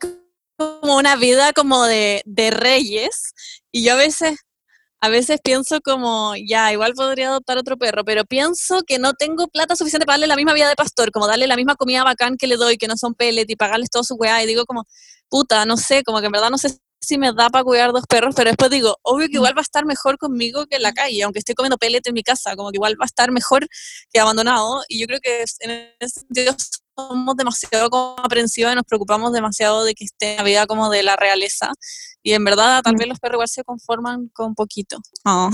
como 0.57 0.97
una 0.97 1.16
vida 1.16 1.53
como 1.53 1.82
de, 1.84 2.22
de 2.24 2.53
reyes. 2.53 3.32
Y 3.72 3.82
yo 3.82 3.95
a 3.95 3.97
veces, 3.97 4.39
a 5.07 5.09
veces 5.09 5.38
pienso 5.40 5.80
como, 5.80 6.34
ya, 6.36 6.72
igual 6.72 6.92
podría 6.94 7.28
adoptar 7.28 7.59
otro 7.59 7.76
perro, 7.76 8.04
pero 8.04 8.24
pienso 8.24 8.82
que 8.84 8.98
no 8.98 9.14
tengo 9.14 9.46
plata 9.46 9.76
suficiente 9.76 10.04
para 10.04 10.14
darle 10.14 10.26
la 10.26 10.34
misma 10.34 10.52
vida 10.52 10.68
de 10.68 10.74
pastor, 10.74 11.12
como 11.12 11.28
darle 11.28 11.46
la 11.46 11.54
misma 11.54 11.76
comida 11.76 12.02
bacán 12.02 12.36
que 12.36 12.48
le 12.48 12.57
doy, 12.57 12.76
que 12.76 12.88
no 12.88 12.96
son 12.96 13.14
pellet, 13.14 13.48
y 13.48 13.54
pagarles 13.54 13.88
todo 13.88 14.02
su 14.02 14.16
weá. 14.16 14.42
Y 14.42 14.46
digo 14.46 14.64
como, 14.66 14.84
puta, 15.28 15.64
no 15.64 15.76
sé, 15.76 16.02
como 16.02 16.18
que 16.18 16.26
en 16.26 16.32
verdad 16.32 16.50
no 16.50 16.59
sé 16.59 16.76
si 17.00 17.18
me 17.18 17.32
da 17.32 17.50
para 17.50 17.62
cuidar 17.62 17.92
dos 17.92 18.04
perros, 18.09 18.34
pero 18.34 18.50
después 18.50 18.68
digo, 18.68 18.96
obvio 19.02 19.28
que 19.28 19.34
igual 19.34 19.57
va 19.57 19.61
a 19.61 19.62
estar 19.62 19.84
mejor 19.86 20.18
conmigo 20.18 20.66
que 20.66 20.76
en 20.76 20.82
la 20.82 20.92
calle, 20.92 21.22
aunque 21.22 21.38
estoy 21.38 21.54
comiendo 21.54 21.78
pellet 21.78 22.04
en 22.04 22.14
mi 22.14 22.24
casa, 22.24 22.57
como 22.57 22.70
que 22.70 22.78
igual 22.78 22.94
va 23.00 23.04
a 23.04 23.07
estar 23.07 23.30
mejor 23.30 23.68
que 24.12 24.18
abandonado. 24.18 24.82
Y 24.88 24.98
yo 24.98 25.07
creo 25.07 25.20
que 25.20 25.44
en 25.61 25.70
ese 26.00 26.20
sentido 26.20 26.57
somos 26.96 27.36
demasiado 27.36 27.90
como 27.90 28.16
aprensivos 28.18 28.72
y 28.72 28.74
nos 28.74 28.84
preocupamos 28.84 29.32
demasiado 29.32 29.84
de 29.84 29.94
que 29.94 30.04
esté 30.04 30.32
en 30.32 30.36
la 30.38 30.42
vida 30.42 30.66
como 30.66 30.90
de 30.90 31.04
la 31.04 31.14
realeza. 31.14 31.70
Y 32.27 32.33
en 32.33 32.43
verdad, 32.43 32.83
tal 32.83 32.97
vez 32.97 33.07
los 33.07 33.20
perros 33.20 33.37
igual 33.37 33.49
se 33.49 33.62
conforman 33.62 34.29
con 34.35 34.57
poquito. 34.57 34.99
Oh. 35.24 35.49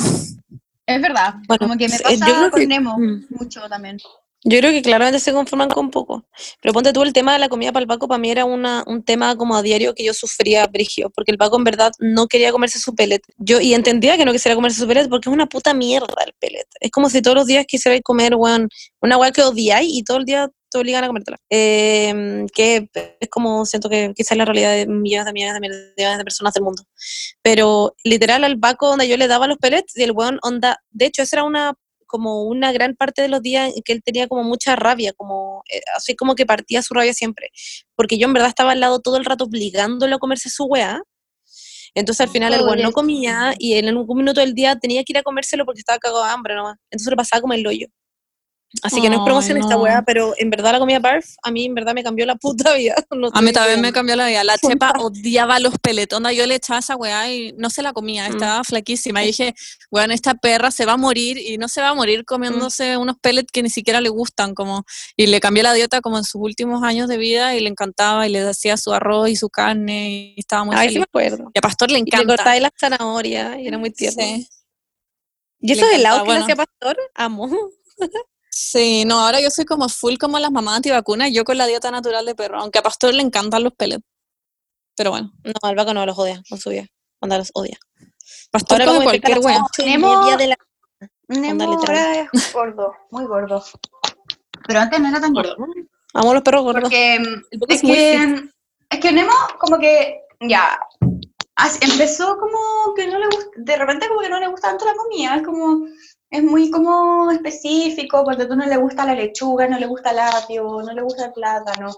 Es 0.86 1.02
verdad, 1.02 1.34
Bueno, 1.46 1.66
como 1.66 1.76
que 1.76 1.86
me 1.86 1.96
eh, 1.96 2.00
pasa 2.02 2.26
yo 2.26 2.34
creo 2.34 2.50
con 2.50 2.60
que- 2.60 2.66
Nemo 2.66 2.98
mm. 2.98 3.26
mucho 3.28 3.60
también. 3.68 3.98
Yo 4.42 4.58
creo 4.58 4.72
que 4.72 4.80
claramente 4.80 5.20
se 5.20 5.34
conforman 5.34 5.68
con 5.68 5.90
poco. 5.90 6.24
Pero 6.62 6.72
ponte 6.72 6.94
tú 6.94 7.02
el 7.02 7.12
tema 7.12 7.34
de 7.34 7.40
la 7.40 7.50
comida 7.50 7.72
para 7.72 7.82
el 7.82 7.86
Paco, 7.86 8.08
para 8.08 8.16
mí 8.18 8.30
era 8.30 8.46
una, 8.46 8.84
un 8.86 9.02
tema 9.04 9.36
como 9.36 9.54
a 9.54 9.60
diario 9.60 9.94
que 9.94 10.02
yo 10.02 10.14
sufría 10.14 10.66
brigio, 10.66 11.10
porque 11.10 11.30
el 11.30 11.36
Paco 11.36 11.58
en 11.58 11.64
verdad 11.64 11.92
no 11.98 12.26
quería 12.26 12.50
comerse 12.52 12.78
su 12.78 12.94
pellet. 12.94 13.20
Yo, 13.36 13.60
y 13.60 13.74
entendía 13.74 14.16
que 14.16 14.24
no 14.24 14.32
quisiera 14.32 14.54
comerse 14.56 14.80
su 14.80 14.88
pellet 14.88 15.10
porque 15.10 15.28
es 15.28 15.32
una 15.34 15.46
puta 15.46 15.74
mierda 15.74 16.24
el 16.26 16.32
pellet. 16.40 16.66
Es 16.80 16.90
como 16.90 17.10
si 17.10 17.20
todos 17.20 17.36
los 17.36 17.46
días 17.46 17.66
quisierais 17.66 18.00
comer, 18.02 18.34
weón, 18.34 18.70
una 19.02 19.18
weá 19.18 19.30
que 19.30 19.42
odiáis 19.42 19.92
y 19.92 20.04
todo 20.04 20.16
el 20.16 20.24
día 20.24 20.48
te 20.72 20.78
obligan 20.78 21.04
a 21.04 21.06
comértela. 21.06 21.38
Eh, 21.50 22.46
que 22.54 22.88
es 23.20 23.28
como, 23.28 23.64
siento 23.66 23.88
que 23.88 24.12
quizás 24.16 24.36
la 24.36 24.44
realidad 24.44 24.72
de 24.72 24.86
millones 24.86 25.26
de 25.26 25.32
millones 25.32 25.54
de 25.54 25.60
millones 25.60 26.18
de 26.18 26.24
personas 26.24 26.54
del 26.54 26.64
mundo. 26.64 26.82
Pero 27.42 27.94
literal 28.02 28.44
al 28.44 28.58
Paco 28.58 28.88
donde 28.88 29.08
yo 29.08 29.16
le 29.16 29.28
daba 29.28 29.46
los 29.46 29.58
pellets 29.58 29.96
y 29.96 30.02
el 30.02 30.12
weón 30.12 30.38
onda, 30.42 30.78
de 30.90 31.06
hecho 31.06 31.22
esa 31.22 31.36
era 31.36 31.44
una 31.44 31.74
como 32.06 32.44
una 32.44 32.72
gran 32.72 32.94
parte 32.94 33.22
de 33.22 33.28
los 33.28 33.40
días 33.40 33.72
en 33.74 33.82
que 33.82 33.94
él 33.94 34.02
tenía 34.04 34.28
como 34.28 34.44
mucha 34.44 34.76
rabia, 34.76 35.14
como 35.14 35.62
eh, 35.72 35.80
así 35.96 36.14
como 36.14 36.34
que 36.34 36.44
partía 36.44 36.82
su 36.82 36.92
rabia 36.92 37.14
siempre, 37.14 37.48
porque 37.94 38.18
yo 38.18 38.26
en 38.26 38.34
verdad 38.34 38.50
estaba 38.50 38.72
al 38.72 38.80
lado 38.80 39.00
todo 39.00 39.16
el 39.16 39.24
rato 39.24 39.44
obligándolo 39.44 40.16
a 40.16 40.18
comerse 40.18 40.50
su 40.50 40.64
weá. 40.64 41.02
Entonces 41.94 42.20
al 42.22 42.28
final 42.30 42.52
el 42.54 42.62
weón 42.62 42.82
no 42.82 42.92
comía 42.92 43.54
y 43.58 43.74
en 43.74 43.88
algún 43.88 44.18
minuto 44.18 44.40
del 44.40 44.54
día 44.54 44.76
tenía 44.76 45.04
que 45.04 45.12
ir 45.12 45.18
a 45.18 45.22
comérselo 45.22 45.64
porque 45.64 45.80
estaba 45.80 45.98
cagado 45.98 46.24
de 46.24 46.30
hambre 46.30 46.54
nomás. 46.54 46.76
Entonces 46.90 47.10
lo 47.10 47.16
pasaba 47.16 47.40
como 47.40 47.54
el 47.54 47.66
hoyo. 47.66 47.88
Así 48.82 49.02
que 49.02 49.10
no 49.10 49.16
es 49.16 49.22
promoción 49.22 49.58
esta 49.58 49.76
weá, 49.76 50.00
pero 50.02 50.32
en 50.38 50.48
verdad 50.48 50.72
la 50.72 50.78
comida 50.78 50.98
barf 50.98 51.26
a 51.42 51.50
mí 51.50 51.66
en 51.66 51.74
verdad 51.74 51.92
me 51.94 52.02
cambió 52.02 52.24
la 52.24 52.36
puta 52.36 52.72
vida. 52.74 52.94
No 53.14 53.28
A 53.34 53.42
mí 53.42 53.52
también 53.52 53.80
me 53.82 53.92
cambió 53.92 54.16
la 54.16 54.26
vida. 54.28 54.42
La 54.44 54.56
chepa 54.56 54.94
odiaba 54.98 55.58
los 55.60 55.78
pellets. 55.78 56.14
Onda, 56.14 56.32
yo 56.32 56.46
le 56.46 56.54
echaba 56.54 56.78
esa 56.80 56.96
weá 56.96 57.30
y 57.30 57.52
no 57.58 57.68
se 57.68 57.82
la 57.82 57.92
comía, 57.92 58.26
Mm. 58.28 58.32
estaba 58.32 58.64
flaquísima. 58.64 59.22
Y 59.22 59.26
dije, 59.26 59.54
weón, 59.90 60.10
esta 60.10 60.32
perra 60.34 60.70
se 60.70 60.86
va 60.86 60.92
a 60.94 60.96
morir 60.96 61.36
y 61.36 61.58
no 61.58 61.68
se 61.68 61.82
va 61.82 61.90
a 61.90 61.94
morir 61.94 62.24
comiéndose 62.24 62.96
unos 62.96 63.16
pellets 63.20 63.52
que 63.52 63.62
ni 63.62 63.68
siquiera 63.68 64.00
le 64.00 64.08
gustan. 64.08 64.54
como 64.54 64.84
Y 65.16 65.26
le 65.26 65.38
cambié 65.40 65.62
la 65.62 65.74
dieta 65.74 66.00
como 66.00 66.16
en 66.16 66.24
sus 66.24 66.40
últimos 66.40 66.82
años 66.82 67.08
de 67.08 67.18
vida 67.18 67.54
y 67.54 67.60
le 67.60 67.68
encantaba 67.68 68.26
y 68.26 68.30
le 68.30 68.40
hacía 68.48 68.78
su 68.78 68.92
arroz 68.94 69.28
y 69.28 69.36
su 69.36 69.50
carne 69.50 70.10
y 70.10 70.40
estaba 70.40 70.64
muy 70.64 70.74
Ay, 70.76 70.88
sí 70.88 70.94
feliz. 70.94 70.98
me 71.00 71.04
acuerdo. 71.04 71.50
Y 71.52 71.58
a 71.58 71.60
Pastor 71.60 71.90
le 71.90 71.98
Y 71.98 72.02
le 72.02 72.08
encanta. 72.08 72.26
cortaba 72.36 72.58
la 72.58 72.72
zanahoria 72.80 73.60
y 73.60 73.66
era 73.68 73.76
muy 73.76 73.90
tierno. 73.90 74.22
Sí. 74.22 74.48
Y 75.60 75.72
esos 75.72 75.88
helados 75.92 76.22
que 76.22 76.28
le 76.28 76.32
bueno. 76.32 76.44
hacía 76.44 76.56
Pastor, 76.56 76.96
amo. 77.14 77.50
Sí, 78.54 79.04
no, 79.06 79.18
ahora 79.20 79.40
yo 79.40 79.50
soy 79.50 79.64
como 79.64 79.88
full 79.88 80.16
como 80.18 80.38
las 80.38 80.50
mamás 80.50 80.76
antivacunas, 80.76 81.30
yo 81.32 81.42
con 81.44 81.56
la 81.56 81.66
dieta 81.66 81.90
natural 81.90 82.26
de 82.26 82.34
perro, 82.34 82.60
aunque 82.60 82.78
a 82.78 82.82
Pastor 82.82 83.14
le 83.14 83.22
encantan 83.22 83.62
los 83.64 83.72
pellets. 83.72 84.04
Pero 84.94 85.10
bueno, 85.10 85.32
No, 85.42 85.52
al 85.62 85.74
Paco 85.74 85.94
no 85.94 86.04
los 86.04 86.18
odia 86.18 86.42
con 86.48 86.58
su 86.58 86.68
vida. 86.68 86.86
Onda 87.20 87.38
los 87.38 87.50
odia. 87.54 87.78
Pastor 88.50 88.82
Ahora 88.82 88.92
come 88.92 89.04
cualquier 89.04 89.38
y 89.38 89.82
Nemo- 89.90 90.36
de 90.36 90.46
la- 90.48 90.56
Nemo 91.28 91.64
ahora 91.72 92.20
es 92.20 92.52
gordo, 92.52 92.92
muy 93.10 93.24
gordo. 93.24 93.64
Pero 94.66 94.80
antes 94.80 95.00
no 95.00 95.08
era 95.08 95.20
tan 95.20 95.32
gordo. 95.32 95.56
Amo 96.12 96.30
a 96.30 96.34
los 96.34 96.42
perros 96.42 96.62
gordos. 96.62 96.82
Porque 96.82 97.16
es 97.68 97.80
que, 97.80 98.48
es 98.90 99.00
que 99.00 99.12
Nemo 99.12 99.32
como 99.58 99.78
que 99.78 100.20
ya 100.40 100.78
empezó 101.80 102.36
como 102.38 102.94
que 102.94 103.06
no 103.06 103.18
le 103.18 103.26
gusta, 103.26 103.50
de 103.56 103.76
repente 103.76 104.08
como 104.08 104.20
que 104.20 104.28
no 104.28 104.38
le 104.40 104.48
gusta 104.48 104.68
tanto 104.68 104.84
la 104.84 104.94
comida, 104.94 105.36
es 105.36 105.42
como, 105.42 105.86
es 106.32 106.42
muy 106.42 106.70
como 106.70 107.30
específico, 107.30 108.24
porque 108.24 108.46
tú 108.46 108.56
no 108.56 108.64
le 108.64 108.78
gusta 108.78 109.04
la 109.04 109.14
lechuga, 109.14 109.68
no 109.68 109.78
le 109.78 109.84
gusta 109.84 110.12
el 110.12 110.18
apio, 110.18 110.64
no 110.82 110.92
le 110.94 111.02
gusta 111.02 111.26
el 111.26 111.32
plátano, 111.34 111.94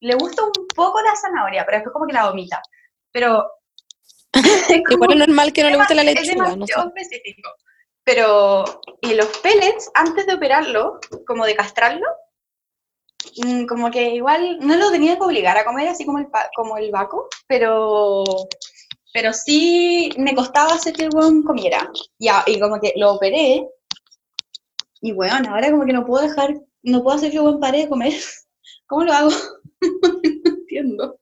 le 0.00 0.14
gusta 0.16 0.42
un 0.42 0.66
poco 0.74 1.00
la 1.00 1.14
zanahoria, 1.14 1.64
pero 1.64 1.78
después 1.78 1.92
como 1.92 2.06
que 2.06 2.12
la 2.12 2.28
vomita. 2.28 2.60
Pero 3.12 3.48
es 4.32 4.70
Igual 4.70 5.12
es 5.12 5.18
normal 5.18 5.52
que 5.52 5.62
no 5.62 5.70
le 5.70 5.76
guste 5.76 5.94
la 5.94 6.02
es 6.02 6.14
lechuga, 6.14 6.34
no 6.34 6.44
sé. 6.46 6.50
demasiado 6.50 6.92
específico. 6.96 7.50
Pero, 8.02 8.64
y 9.02 9.14
los 9.14 9.28
pellets, 9.38 9.88
antes 9.94 10.26
de 10.26 10.34
operarlo, 10.34 10.98
como 11.24 11.46
de 11.46 11.54
castrarlo, 11.54 12.06
mm, 13.36 13.66
como 13.66 13.92
que 13.92 14.16
igual 14.16 14.58
no 14.62 14.74
lo 14.74 14.90
tenía 14.90 15.16
que 15.16 15.22
obligar 15.22 15.56
a 15.56 15.64
comer 15.64 15.86
así 15.86 16.04
como 16.04 16.18
el, 16.18 16.26
como 16.56 16.76
el 16.76 16.90
vaco, 16.90 17.28
pero, 17.46 18.24
pero 19.12 19.32
sí 19.32 20.10
me 20.18 20.34
costaba 20.34 20.74
hacer 20.74 20.92
que 20.92 21.04
el 21.04 21.14
weón 21.14 21.42
comiera. 21.42 21.90
Ya, 22.18 22.44
y 22.46 22.58
como 22.60 22.80
que 22.80 22.92
lo 22.96 23.12
operé, 23.12 23.66
y 25.00 25.12
weón, 25.12 25.46
ahora 25.46 25.70
como 25.70 25.84
que 25.84 25.92
no 25.92 26.04
puedo 26.04 26.26
dejar, 26.26 26.54
no 26.82 27.02
puedo 27.02 27.16
hacer 27.16 27.30
que 27.30 27.38
el 27.38 27.42
weón 27.42 27.60
pare 27.60 27.78
de 27.78 27.88
comer. 27.88 28.12
¿Cómo 28.86 29.04
lo 29.04 29.12
hago? 29.12 29.30
no 29.80 30.50
entiendo. 30.50 31.18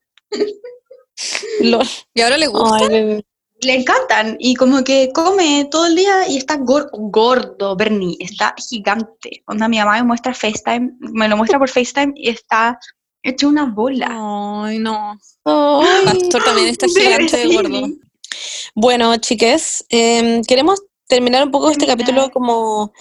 ¿Y 2.14 2.20
ahora 2.20 2.36
le 2.36 2.46
gusta? 2.46 2.86
Ay, 2.90 3.24
le 3.60 3.74
encantan 3.74 4.36
y 4.38 4.54
como 4.54 4.84
que 4.84 5.10
come 5.12 5.66
todo 5.70 5.86
el 5.86 5.96
día 5.96 6.28
y 6.28 6.36
está 6.36 6.58
gor- 6.58 6.90
gordo, 6.92 7.74
Bernie, 7.74 8.16
está 8.20 8.54
gigante. 8.56 9.42
Onda, 9.46 9.66
mi 9.68 9.78
mamá 9.78 9.96
me 9.96 10.04
muestra 10.04 10.32
FaceTime, 10.32 10.92
me 11.00 11.28
lo 11.28 11.36
muestra 11.36 11.58
por 11.58 11.68
FaceTime 11.68 12.12
y 12.14 12.30
está 12.30 12.78
hecho 13.22 13.48
una 13.48 13.66
bola. 13.66 14.08
Ay, 14.64 14.78
no. 14.78 15.18
Ay. 15.44 16.04
Pastor 16.04 16.44
también 16.44 16.68
está 16.68 16.86
gigante 16.88 17.36
de 17.36 17.54
gordo. 17.54 17.88
Bueno, 18.74 19.16
chiques, 19.16 19.84
em, 19.88 20.42
queremos 20.44 20.80
terminar 21.08 21.44
un 21.44 21.50
poco 21.50 21.70
este 21.70 21.86
capítulo 21.86 22.30
como 22.30 22.92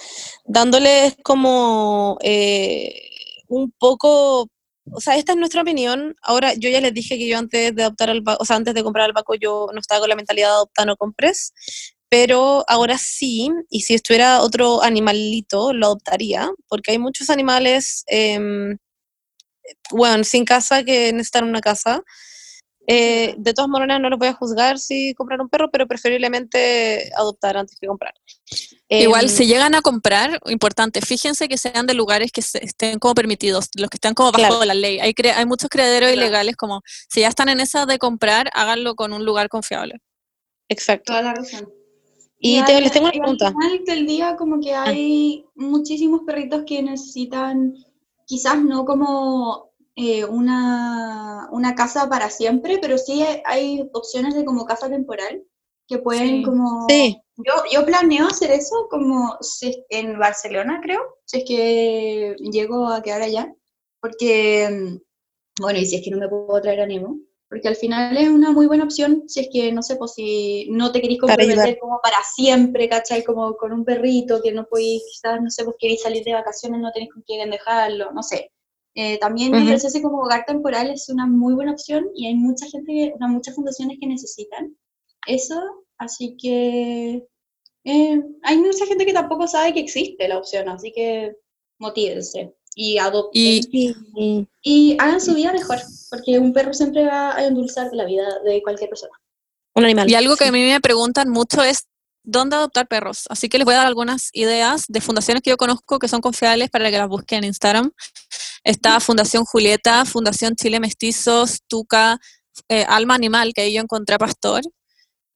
dándoles 0.46 1.16
como 1.24 2.18
eh, 2.22 2.94
un 3.48 3.72
poco, 3.78 4.50
o 4.92 5.02
sea, 5.02 5.18
esta 5.18 5.34
es 5.34 5.38
nuestra 5.38 5.62
opinión. 5.62 6.16
Ahora, 6.22 6.54
yo 6.56 6.70
ya 6.70 6.82
les 6.82 6.94
dije 6.94 7.18
que 7.18 7.28
yo 7.28 7.38
antes 7.38 7.76
de 7.76 7.84
adoptar 7.84 8.10
al 8.10 8.24
o 8.40 8.46
sea, 8.46 8.56
antes 8.56 8.74
de 8.74 8.84
comprar 8.84 9.06
al 9.06 9.14
Paco, 9.14 9.36
yo 9.36 9.68
no 9.74 9.80
estaba 9.80 10.00
con 10.02 10.10
la 10.10 10.16
mentalidad 10.16 10.48
de 10.48 10.54
adoptar, 10.54 10.88
no 10.88 10.96
compres, 10.96 11.54
pero 12.10 12.64
ahora 12.68 12.98
sí, 12.98 13.52
y 13.70 13.82
si 13.82 13.94
estuviera 13.94 14.42
otro 14.42 14.82
animalito, 14.82 15.74
lo 15.74 15.88
adoptaría, 15.88 16.50
porque 16.70 16.92
hay 16.92 17.00
muchos 17.00 17.30
animales, 17.30 18.04
em, 18.08 18.78
bueno, 19.92 20.24
sin 20.24 20.46
casa 20.46 20.84
que 20.84 21.12
necesitan 21.14 21.46
una 21.46 21.62
casa. 21.62 22.04
Eh, 22.90 23.36
de 23.38 23.54
todas 23.54 23.68
maneras, 23.70 24.00
no 24.00 24.10
los 24.10 24.18
voy 24.18 24.30
a 24.30 24.34
juzgar 24.34 24.80
si 24.80 25.14
comprar 25.14 25.42
un 25.42 25.50
perro, 25.50 25.70
pero 25.70 25.88
preferiblemente 25.88 27.12
adoptar 27.18 27.58
antes 27.58 27.78
que 27.80 27.86
comprar. 27.88 28.14
Igual, 28.88 29.26
Em, 29.26 29.30
si 29.30 29.46
llegan 29.46 29.76
a 29.76 29.82
comprar, 29.82 30.40
importante, 30.46 31.02
fíjense 31.02 31.50
que 31.50 31.58
sean 31.58 31.86
de 31.86 31.94
lugares 31.94 32.32
que 32.32 32.42
se- 32.42 32.64
estén 32.64 32.98
como 33.00 33.14
permitidos, 33.14 33.68
los 33.76 33.90
que 33.90 33.98
están 33.98 34.14
como 34.14 34.32
bajo 34.32 34.48
Claro. 34.48 34.64
la 34.66 34.74
ley. 34.74 35.00
Hay, 35.02 35.12
cre- 35.14 35.34
hay 35.36 35.46
muchos 35.46 35.70
criaderos 35.70 36.10
Claro. 36.12 36.22
ilegales, 36.22 36.56
como 36.56 36.82
si 37.10 37.20
ya 37.22 37.28
están 37.28 37.50
en 37.50 37.60
esa 37.60 37.86
de 37.86 37.98
comprar, 38.00 38.50
háganlo 38.54 38.96
con 38.96 39.12
un 39.12 39.26
lugar 39.26 39.50
confiable. 39.50 39.96
Exacto. 40.70 41.12
Toda 41.12 41.22
la 41.24 41.34
razón. 41.34 41.68
Y 42.40 42.64
te- 42.64 42.80
les 42.80 42.92
tengo 42.92 43.08
una 43.08 43.16
y 43.16 43.18
al 43.18 43.22
pregunta. 43.24 43.48
final 43.52 43.84
del 43.86 44.06
día 44.08 44.36
como 44.38 44.62
que 44.62 44.74
hay 44.74 45.44
muchísimos 45.56 46.22
perritos 46.26 46.64
que 46.66 46.82
necesitan 46.84 47.74
quizás 48.28 48.64
no 48.64 48.86
como 48.86 49.72
eh, 49.96 50.26
una, 50.26 51.50
una 51.52 51.76
casa 51.76 52.10
para 52.10 52.30
siempre, 52.30 52.78
pero 52.80 53.00
sí 53.00 53.24
hay, 53.24 53.42
hay 53.46 53.90
opciones 53.94 54.36
de 54.36 54.46
como 54.46 54.66
casa 54.66 54.90
temporal 54.90 55.44
que 55.88 56.00
pueden 56.00 56.38
Sí. 56.38 56.44
como... 56.44 56.86
Sí. 56.90 57.22
Yo, 57.38 57.54
yo 57.72 57.86
planeo 57.86 58.28
hacer 58.28 58.52
eso 58.52 58.88
como 58.90 59.38
si 59.42 59.70
es- 59.70 59.80
en 59.90 60.20
Barcelona, 60.20 60.80
creo, 60.84 61.02
si 61.26 61.40
es 61.40 61.46
que 61.46 62.36
llego 62.52 62.88
a 62.90 63.02
quedar 63.04 63.22
allá, 63.24 63.54
porque, 64.02 64.70
mm, 64.72 65.62
bueno, 65.62 65.80
y 65.80 65.86
si 65.86 65.98
es 65.98 66.04
que 66.04 66.12
no 66.12 66.18
me 66.20 66.30
puedo 66.30 66.62
traer 66.62 66.82
a 66.82 66.88
Nemo, 66.88 67.18
porque 67.50 67.68
al 67.68 67.76
final 67.76 68.18
es 68.18 68.28
una 68.30 68.52
muy 68.52 68.68
buena 68.68 68.84
opción 68.84 69.24
si 69.28 69.40
es 69.42 69.50
que, 69.52 69.72
no 69.72 69.82
sé, 69.82 69.96
pues 69.96 70.14
si 70.14 70.68
no 70.70 70.92
te 70.92 71.02
queréis 71.02 71.22
Para 71.22 71.38
comprometer 71.38 71.78
como 71.80 72.00
para 72.02 72.18
siempre, 72.36 72.90
¿cachai? 72.90 73.24
Como 73.24 73.56
con 73.56 73.72
un 73.72 73.86
perrito 73.86 74.42
que 74.42 74.52
no 74.52 74.66
podéis, 74.66 75.04
quizás, 75.10 75.42
no 75.42 75.50
sé, 75.50 75.64
pues 75.64 75.78
queréis 75.80 76.02
salir 76.02 76.24
de 76.24 76.34
vacaciones, 76.34 76.82
no 76.82 76.92
tenéis 76.92 77.14
con 77.14 77.24
quién 77.24 77.50
dejarlo, 77.50 78.12
no 78.12 78.22
sé. 78.22 78.52
Eh, 78.96 79.18
también 79.20 79.54
Ujú. 79.54 79.64
ofrecerse 79.64 80.02
como 80.02 80.24
hogar 80.24 80.44
temporal 80.46 80.90
es 80.90 81.08
una 81.10 81.28
muy 81.28 81.54
buena 81.54 81.72
opción 81.72 82.10
y 82.16 82.28
hay 82.28 82.36
mucha 82.36 82.66
gente, 82.68 83.14
sea, 83.18 83.28
muchas 83.28 83.56
fundaciones 83.56 83.98
que 84.02 84.08
necesitan 84.08 84.76
eso, 85.28 85.86
así 85.98 86.36
que 86.36 87.24
eh, 87.84 88.24
hay 88.44 88.58
mucha 88.58 88.86
gente 88.88 89.06
que 89.06 89.14
tampoco 89.14 89.48
sabe 89.48 89.74
que 89.74 89.82
existe 89.82 90.28
la 90.28 90.40
opción, 90.40 90.68
así 90.68 90.92
que 90.92 91.36
motívense 91.80 92.57
y 92.80 93.00
adopten 93.00 93.42
Y- 93.42 93.96
Y- 94.16 94.48
y 94.62 94.98
hagan 95.00 95.20
su 95.20 95.34
vida 95.34 95.52
mejor, 95.52 95.80
porque 96.12 96.38
un 96.38 96.54
perro 96.54 96.74
siempre 96.74 97.06
va 97.06 97.36
a 97.36 97.44
endulzar 97.46 97.90
la 97.92 98.06
vida 98.06 98.28
de 98.46 98.62
cualquier 98.62 98.90
persona. 98.90 99.12
un 99.74 99.86
animal. 99.86 100.10
Y 100.10 100.16
algo 100.16 100.36
que 100.36 100.46
sí. 100.46 100.50
a 100.50 100.52
mí 100.52 100.64
me 100.64 100.82
preguntan 100.82 101.30
mucho 101.30 101.62
es 101.64 101.86
dónde 102.24 102.56
adoptar 102.56 102.88
perros. 102.88 103.26
Así 103.30 103.48
que 103.48 103.58
les 103.60 103.66
voy 103.66 103.76
a 103.76 103.78
dar 103.78 103.86
algunas 103.88 104.30
ideas 104.34 104.86
de 104.88 105.02
fundaciones 105.02 105.44
que 105.44 105.52
yo 105.52 105.58
conozco 105.58 106.00
que 106.00 106.08
son 106.08 106.20
confiables 106.20 106.70
para 106.72 106.90
que 106.90 106.98
las 106.98 107.08
busquen 107.08 107.40
en 107.40 107.44
Instagram. 107.46 107.92
Está 108.64 109.00
Fundación 109.00 109.44
Julieta, 109.46 110.04
Fundación 110.06 110.56
Chile 110.56 110.80
Mestizos, 110.80 111.60
Tuca, 111.68 112.20
eh, 112.70 112.86
Alma 112.88 113.14
Animal, 113.16 113.54
que 113.54 113.62
ahí 113.62 113.74
yo 113.74 113.82
encontré 113.82 114.16
a 114.16 114.18
Pastor. 114.20 114.62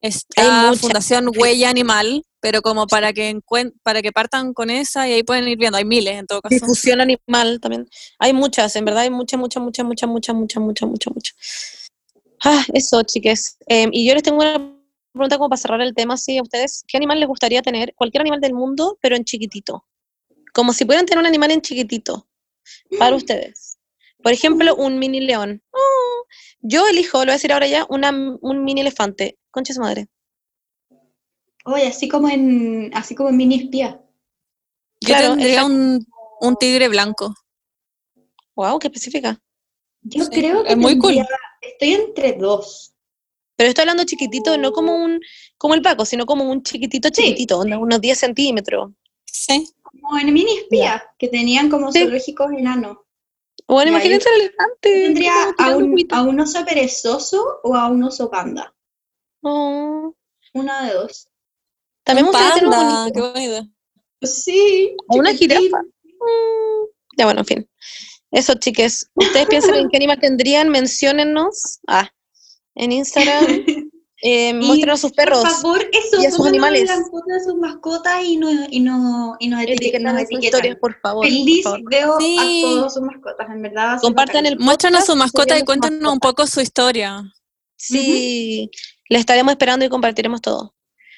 Hay 0.01 0.09
Está. 0.09 0.73
Fundación 0.75 1.29
Huella 1.35 1.69
Animal, 1.69 2.25
pero 2.39 2.61
como 2.61 2.87
para 2.87 3.13
que 3.13 3.39
para 3.83 4.01
que 4.01 4.11
partan 4.11 4.53
con 4.53 4.69
esa 4.69 5.07
y 5.07 5.13
ahí 5.13 5.23
pueden 5.23 5.47
ir 5.47 5.57
viendo. 5.57 5.77
Hay 5.77 5.85
miles 5.85 6.17
en 6.17 6.25
todo 6.25 6.41
caso. 6.41 6.55
Difusión 6.55 7.01
animal 7.01 7.59
también. 7.61 7.87
Hay 8.17 8.33
muchas, 8.33 8.75
en 8.75 8.85
verdad 8.85 9.03
hay 9.03 9.11
muchas, 9.11 9.39
muchas, 9.39 9.61
muchas, 9.61 9.85
muchas, 9.85 10.09
muchas, 10.09 10.35
muchas, 10.35 10.63
muchas, 10.63 10.89
muchas, 10.89 11.13
muchas. 11.13 11.35
Ah, 12.43 12.65
eso, 12.73 13.03
chiques. 13.03 13.57
Eh, 13.67 13.87
y 13.91 14.07
yo 14.07 14.15
les 14.15 14.23
tengo 14.23 14.39
una 14.39 14.75
pregunta 15.13 15.37
como 15.37 15.49
para 15.49 15.61
cerrar 15.61 15.81
el 15.81 15.93
tema, 15.93 16.17
sí, 16.17 16.37
a 16.39 16.41
ustedes. 16.41 16.83
¿Qué 16.87 16.97
animal 16.97 17.19
les 17.19 17.27
gustaría 17.27 17.61
tener? 17.61 17.93
Cualquier 17.93 18.21
animal 18.21 18.41
del 18.41 18.53
mundo, 18.53 18.97
pero 19.01 19.15
en 19.15 19.23
chiquitito. 19.23 19.85
Como 20.53 20.73
si 20.73 20.85
pudieran 20.85 21.05
tener 21.05 21.19
un 21.19 21.27
animal 21.27 21.51
en 21.51 21.61
chiquitito. 21.61 22.27
Para 22.97 23.15
ustedes. 23.15 23.77
Por 24.23 24.31
ejemplo, 24.31 24.75
un 24.75 24.99
mini 24.99 25.19
león. 25.19 25.61
Oh, 25.71 26.25
yo 26.61 26.87
elijo, 26.87 27.19
lo 27.19 27.25
voy 27.25 27.31
a 27.31 27.33
decir 27.33 27.53
ahora 27.53 27.67
ya, 27.67 27.85
una, 27.89 28.09
un 28.09 28.63
mini 28.63 28.81
elefante. 28.81 29.37
Concha 29.51 29.71
de 29.71 29.75
su 29.75 29.81
madre. 29.81 30.07
Oye, 31.65 31.87
así 31.87 32.07
como 32.07 32.27
en, 32.29 32.91
así 32.93 33.13
como 33.15 33.29
en 33.29 33.37
mini 33.37 33.55
espía. 33.55 34.01
Yo 35.01 35.07
Claro, 35.07 35.29
tendría 35.35 35.65
un, 35.65 36.05
un 36.39 36.55
tigre 36.57 36.87
blanco. 36.87 37.33
Wow, 38.55 38.79
qué 38.79 38.87
específica. 38.87 39.39
Yo 40.03 40.23
Sí, 40.25 40.29
creo 40.31 40.63
que 40.63 40.71
es 40.71 40.77
muy 40.77 40.97
cool. 40.97 41.15
estoy 41.61 41.93
entre 41.93 42.33
dos. 42.33 42.93
Pero 43.55 43.69
estoy 43.69 43.83
hablando 43.83 44.03
chiquitito, 44.05 44.57
no 44.57 44.71
como 44.71 44.95
un 44.95 45.19
como 45.57 45.75
el 45.75 45.83
Paco, 45.83 46.05
sino 46.05 46.25
como 46.25 46.49
un 46.49 46.63
chiquitito, 46.63 47.09
chiquitito, 47.09 47.59
unos 47.59 48.01
10 48.01 48.17
centímetros. 48.17 48.91
Sí. 49.25 49.69
Como 49.83 50.17
en 50.17 50.33
mini 50.33 50.57
espía, 50.57 51.03
que 51.19 51.27
tenían 51.27 51.69
como 51.69 51.91
Sí. 51.91 51.99
zoológicos 51.99 52.51
enanos. 52.53 52.97
Bueno, 53.67 53.91
imagínense 53.91 54.27
el 54.33 54.41
elefante. 54.41 55.03
Tendría 55.03 55.33
a 55.59 55.77
un, 55.77 55.95
a 56.09 56.21
un 56.23 56.39
oso 56.39 56.65
perezoso 56.65 57.59
o 57.63 57.75
a 57.75 57.87
un 57.89 58.01
oso 58.03 58.31
panda. 58.31 58.73
Oh. 59.41 60.13
Una 60.53 60.85
de 60.87 60.93
dos. 60.93 61.27
También 62.03 62.27
un 62.27 62.33
panda, 62.33 63.03
bonito. 63.05 63.13
qué 63.13 63.21
bonito. 63.41 63.67
Sí. 64.21 64.95
O 65.07 65.15
una 65.17 65.33
jirafa. 65.33 65.81
Mm, 65.83 66.85
Ya 67.17 67.25
bueno, 67.25 67.41
en 67.41 67.45
fin. 67.45 67.69
Eso, 68.31 68.53
chiques. 68.55 69.09
¿Ustedes 69.15 69.47
piensan 69.47 69.75
en 69.75 69.89
qué 69.89 69.97
animal 69.97 70.19
tendrían? 70.19 70.69
Menciónennos. 70.69 71.79
Ah, 71.87 72.09
en 72.75 72.91
Instagram. 72.91 73.45
Eh, 74.23 74.53
muéstrenos 74.53 74.99
sus 75.01 75.13
perros. 75.13 75.39
Por 75.41 75.49
favor, 75.51 75.89
eso, 75.91 76.21
y 76.21 76.27
a 76.27 76.29
sus 76.31 76.45
animales. 76.45 76.87
la 76.87 76.97
foto 76.97 77.23
de 77.25 77.43
sus 77.43 77.55
mascotas 77.55 78.23
y 78.23 78.37
nos, 78.37 78.53
y 78.69 78.79
no, 78.79 79.35
y 79.39 79.47
nos 79.47 79.63
etiquetan. 79.63 80.03
Nos 80.03 80.21
etiquetan. 80.21 80.43
historias, 80.43 80.77
por 80.79 80.93
favor. 81.01 81.25
por 81.25 81.33
Feliz 81.33 81.63
favor. 81.63 81.81
veo 81.89 82.19
Sí. 82.19 82.37
a 82.37 82.69
todas 82.75 82.93
sus 82.93 83.01
mascotas, 83.01 83.49
en 83.49 83.61
verdad. 83.63 83.97
Compartan 83.99 84.45
el 84.45 84.59
Muéstranos 84.59 85.05
su 85.07 85.15
mascota 85.15 85.57
y 85.57 85.63
cuéntenos 85.65 86.13
un 86.13 86.19
poco 86.19 86.45
su 86.45 86.61
historia. 86.61 87.33
Sí, 87.77 88.69
le 89.11 89.19
estaremos 89.19 89.51
esperando 89.51 89.85
y 89.85 89.89
compartiremos 89.89 90.41
todo. 90.41 90.73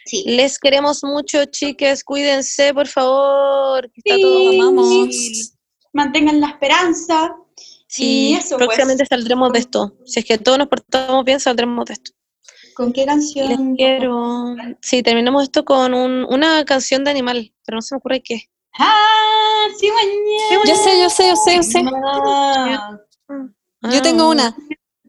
Sí. 0.06 0.24
Les 0.26 0.60
queremos 0.60 1.04
mucho, 1.04 1.46
chiques. 1.46 2.04
Cuídense, 2.04 2.74
por 2.74 2.88
favor. 2.88 3.90
que 3.92 4.02
está 4.04 4.16
Sí. 4.16 4.22
todo 4.22 4.50
Amamos. 4.50 4.90
difícil. 4.90 5.48
Mantengan 5.94 6.42
la 6.42 6.48
esperanza. 6.50 7.36
Sí, 7.88 8.32
Y 8.32 8.34
eso, 8.36 8.58
pues. 8.58 8.66
próximamente 8.68 9.06
saldremos 9.06 9.54
de 9.54 9.60
esto. 9.60 9.94
Si 10.06 10.20
es 10.20 10.26
que 10.26 10.38
todos 10.40 10.58
nos 10.58 10.68
portamos 10.68 11.24
bien, 11.24 11.40
saldremos 11.40 11.86
de 11.86 11.94
esto. 11.94 12.12
¿Con 12.76 12.92
qué 12.92 13.02
Les 13.02 13.08
canción? 13.10 13.76
quiero. 13.76 14.56
Sí, 14.82 15.04
terminamos 15.04 15.44
esto 15.44 15.64
con 15.64 15.94
un- 15.94 16.26
una 16.28 16.66
canción 16.66 17.04
de 17.04 17.12
animal, 17.12 17.54
pero 17.64 17.76
no 17.78 17.82
se 17.84 17.94
me 17.94 17.98
ocurre 18.00 18.24
qué. 18.24 18.50
Ah, 18.80 19.68
sí, 19.80 19.88
mañana. 19.92 20.66
Yo 20.66 20.76
sé, 20.76 21.00
yo 21.02 21.10
sé, 21.12 21.28
yo 21.30 21.36
sé, 21.36 21.56
yo 21.58 21.64
sé. 21.64 21.84
Ah. 22.04 22.98
Yo 23.92 24.02
tengo 24.02 24.30
una 24.30 24.56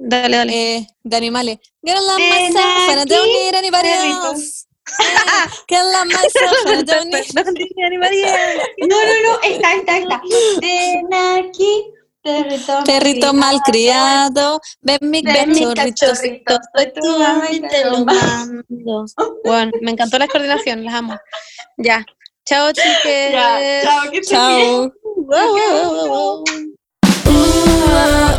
Dale, 0.09 0.37
dale. 0.37 0.53
eh, 0.77 0.87
de 1.03 1.17
animales. 1.17 1.59
Que 1.85 1.93
la 1.95 2.01
Ven 2.17 2.53
masa, 2.53 2.69
para 2.87 3.03
aquí, 3.03 3.15
no 3.15 3.23
unir 3.23 3.57
a 3.57 3.61
ni 3.63 3.71
perrito. 3.71 4.23
varios. 4.23 4.67
Que 5.67 5.77
la 5.77 6.05
masa, 6.05 6.29
para 6.65 6.83
no. 6.85 6.93
No, 8.79 8.97
no, 9.07 9.15
no, 9.25 9.33
esta, 9.43 9.75
esta, 9.75 9.99
esta. 9.99 10.23
Ven 10.61 11.15
aquí, 11.15 11.73
perrito. 12.23 12.85
Perrito 12.85 13.33
malcriado, 13.35 14.61
ven 14.83 14.99
mi 15.03 15.23
Ven 15.23 15.53
cachorrito. 15.75 16.59
soy 16.77 16.93
tu 16.93 17.19
mamá 17.19 17.51
y 17.51 17.61
te 17.61 17.85
lo 17.87 18.05
mando. 18.05 18.63
Bueno, 19.45 19.73
me 19.81 19.91
encantó 19.93 20.19
la 20.19 20.29
coordinación, 20.29 20.85
las 20.85 20.95
amo. 20.95 21.19
Ya. 21.79 22.05
Chao, 22.47 22.71
chiques. 22.73 23.33
Ya, 23.33 23.81
chao, 23.83 24.11
que. 24.11 24.21
Chao. 24.21 24.93
Wow, 25.17 25.27
wow, 25.27 25.95
wow, 25.95 26.09
wow. 26.09 26.45
Uh, 27.27 28.34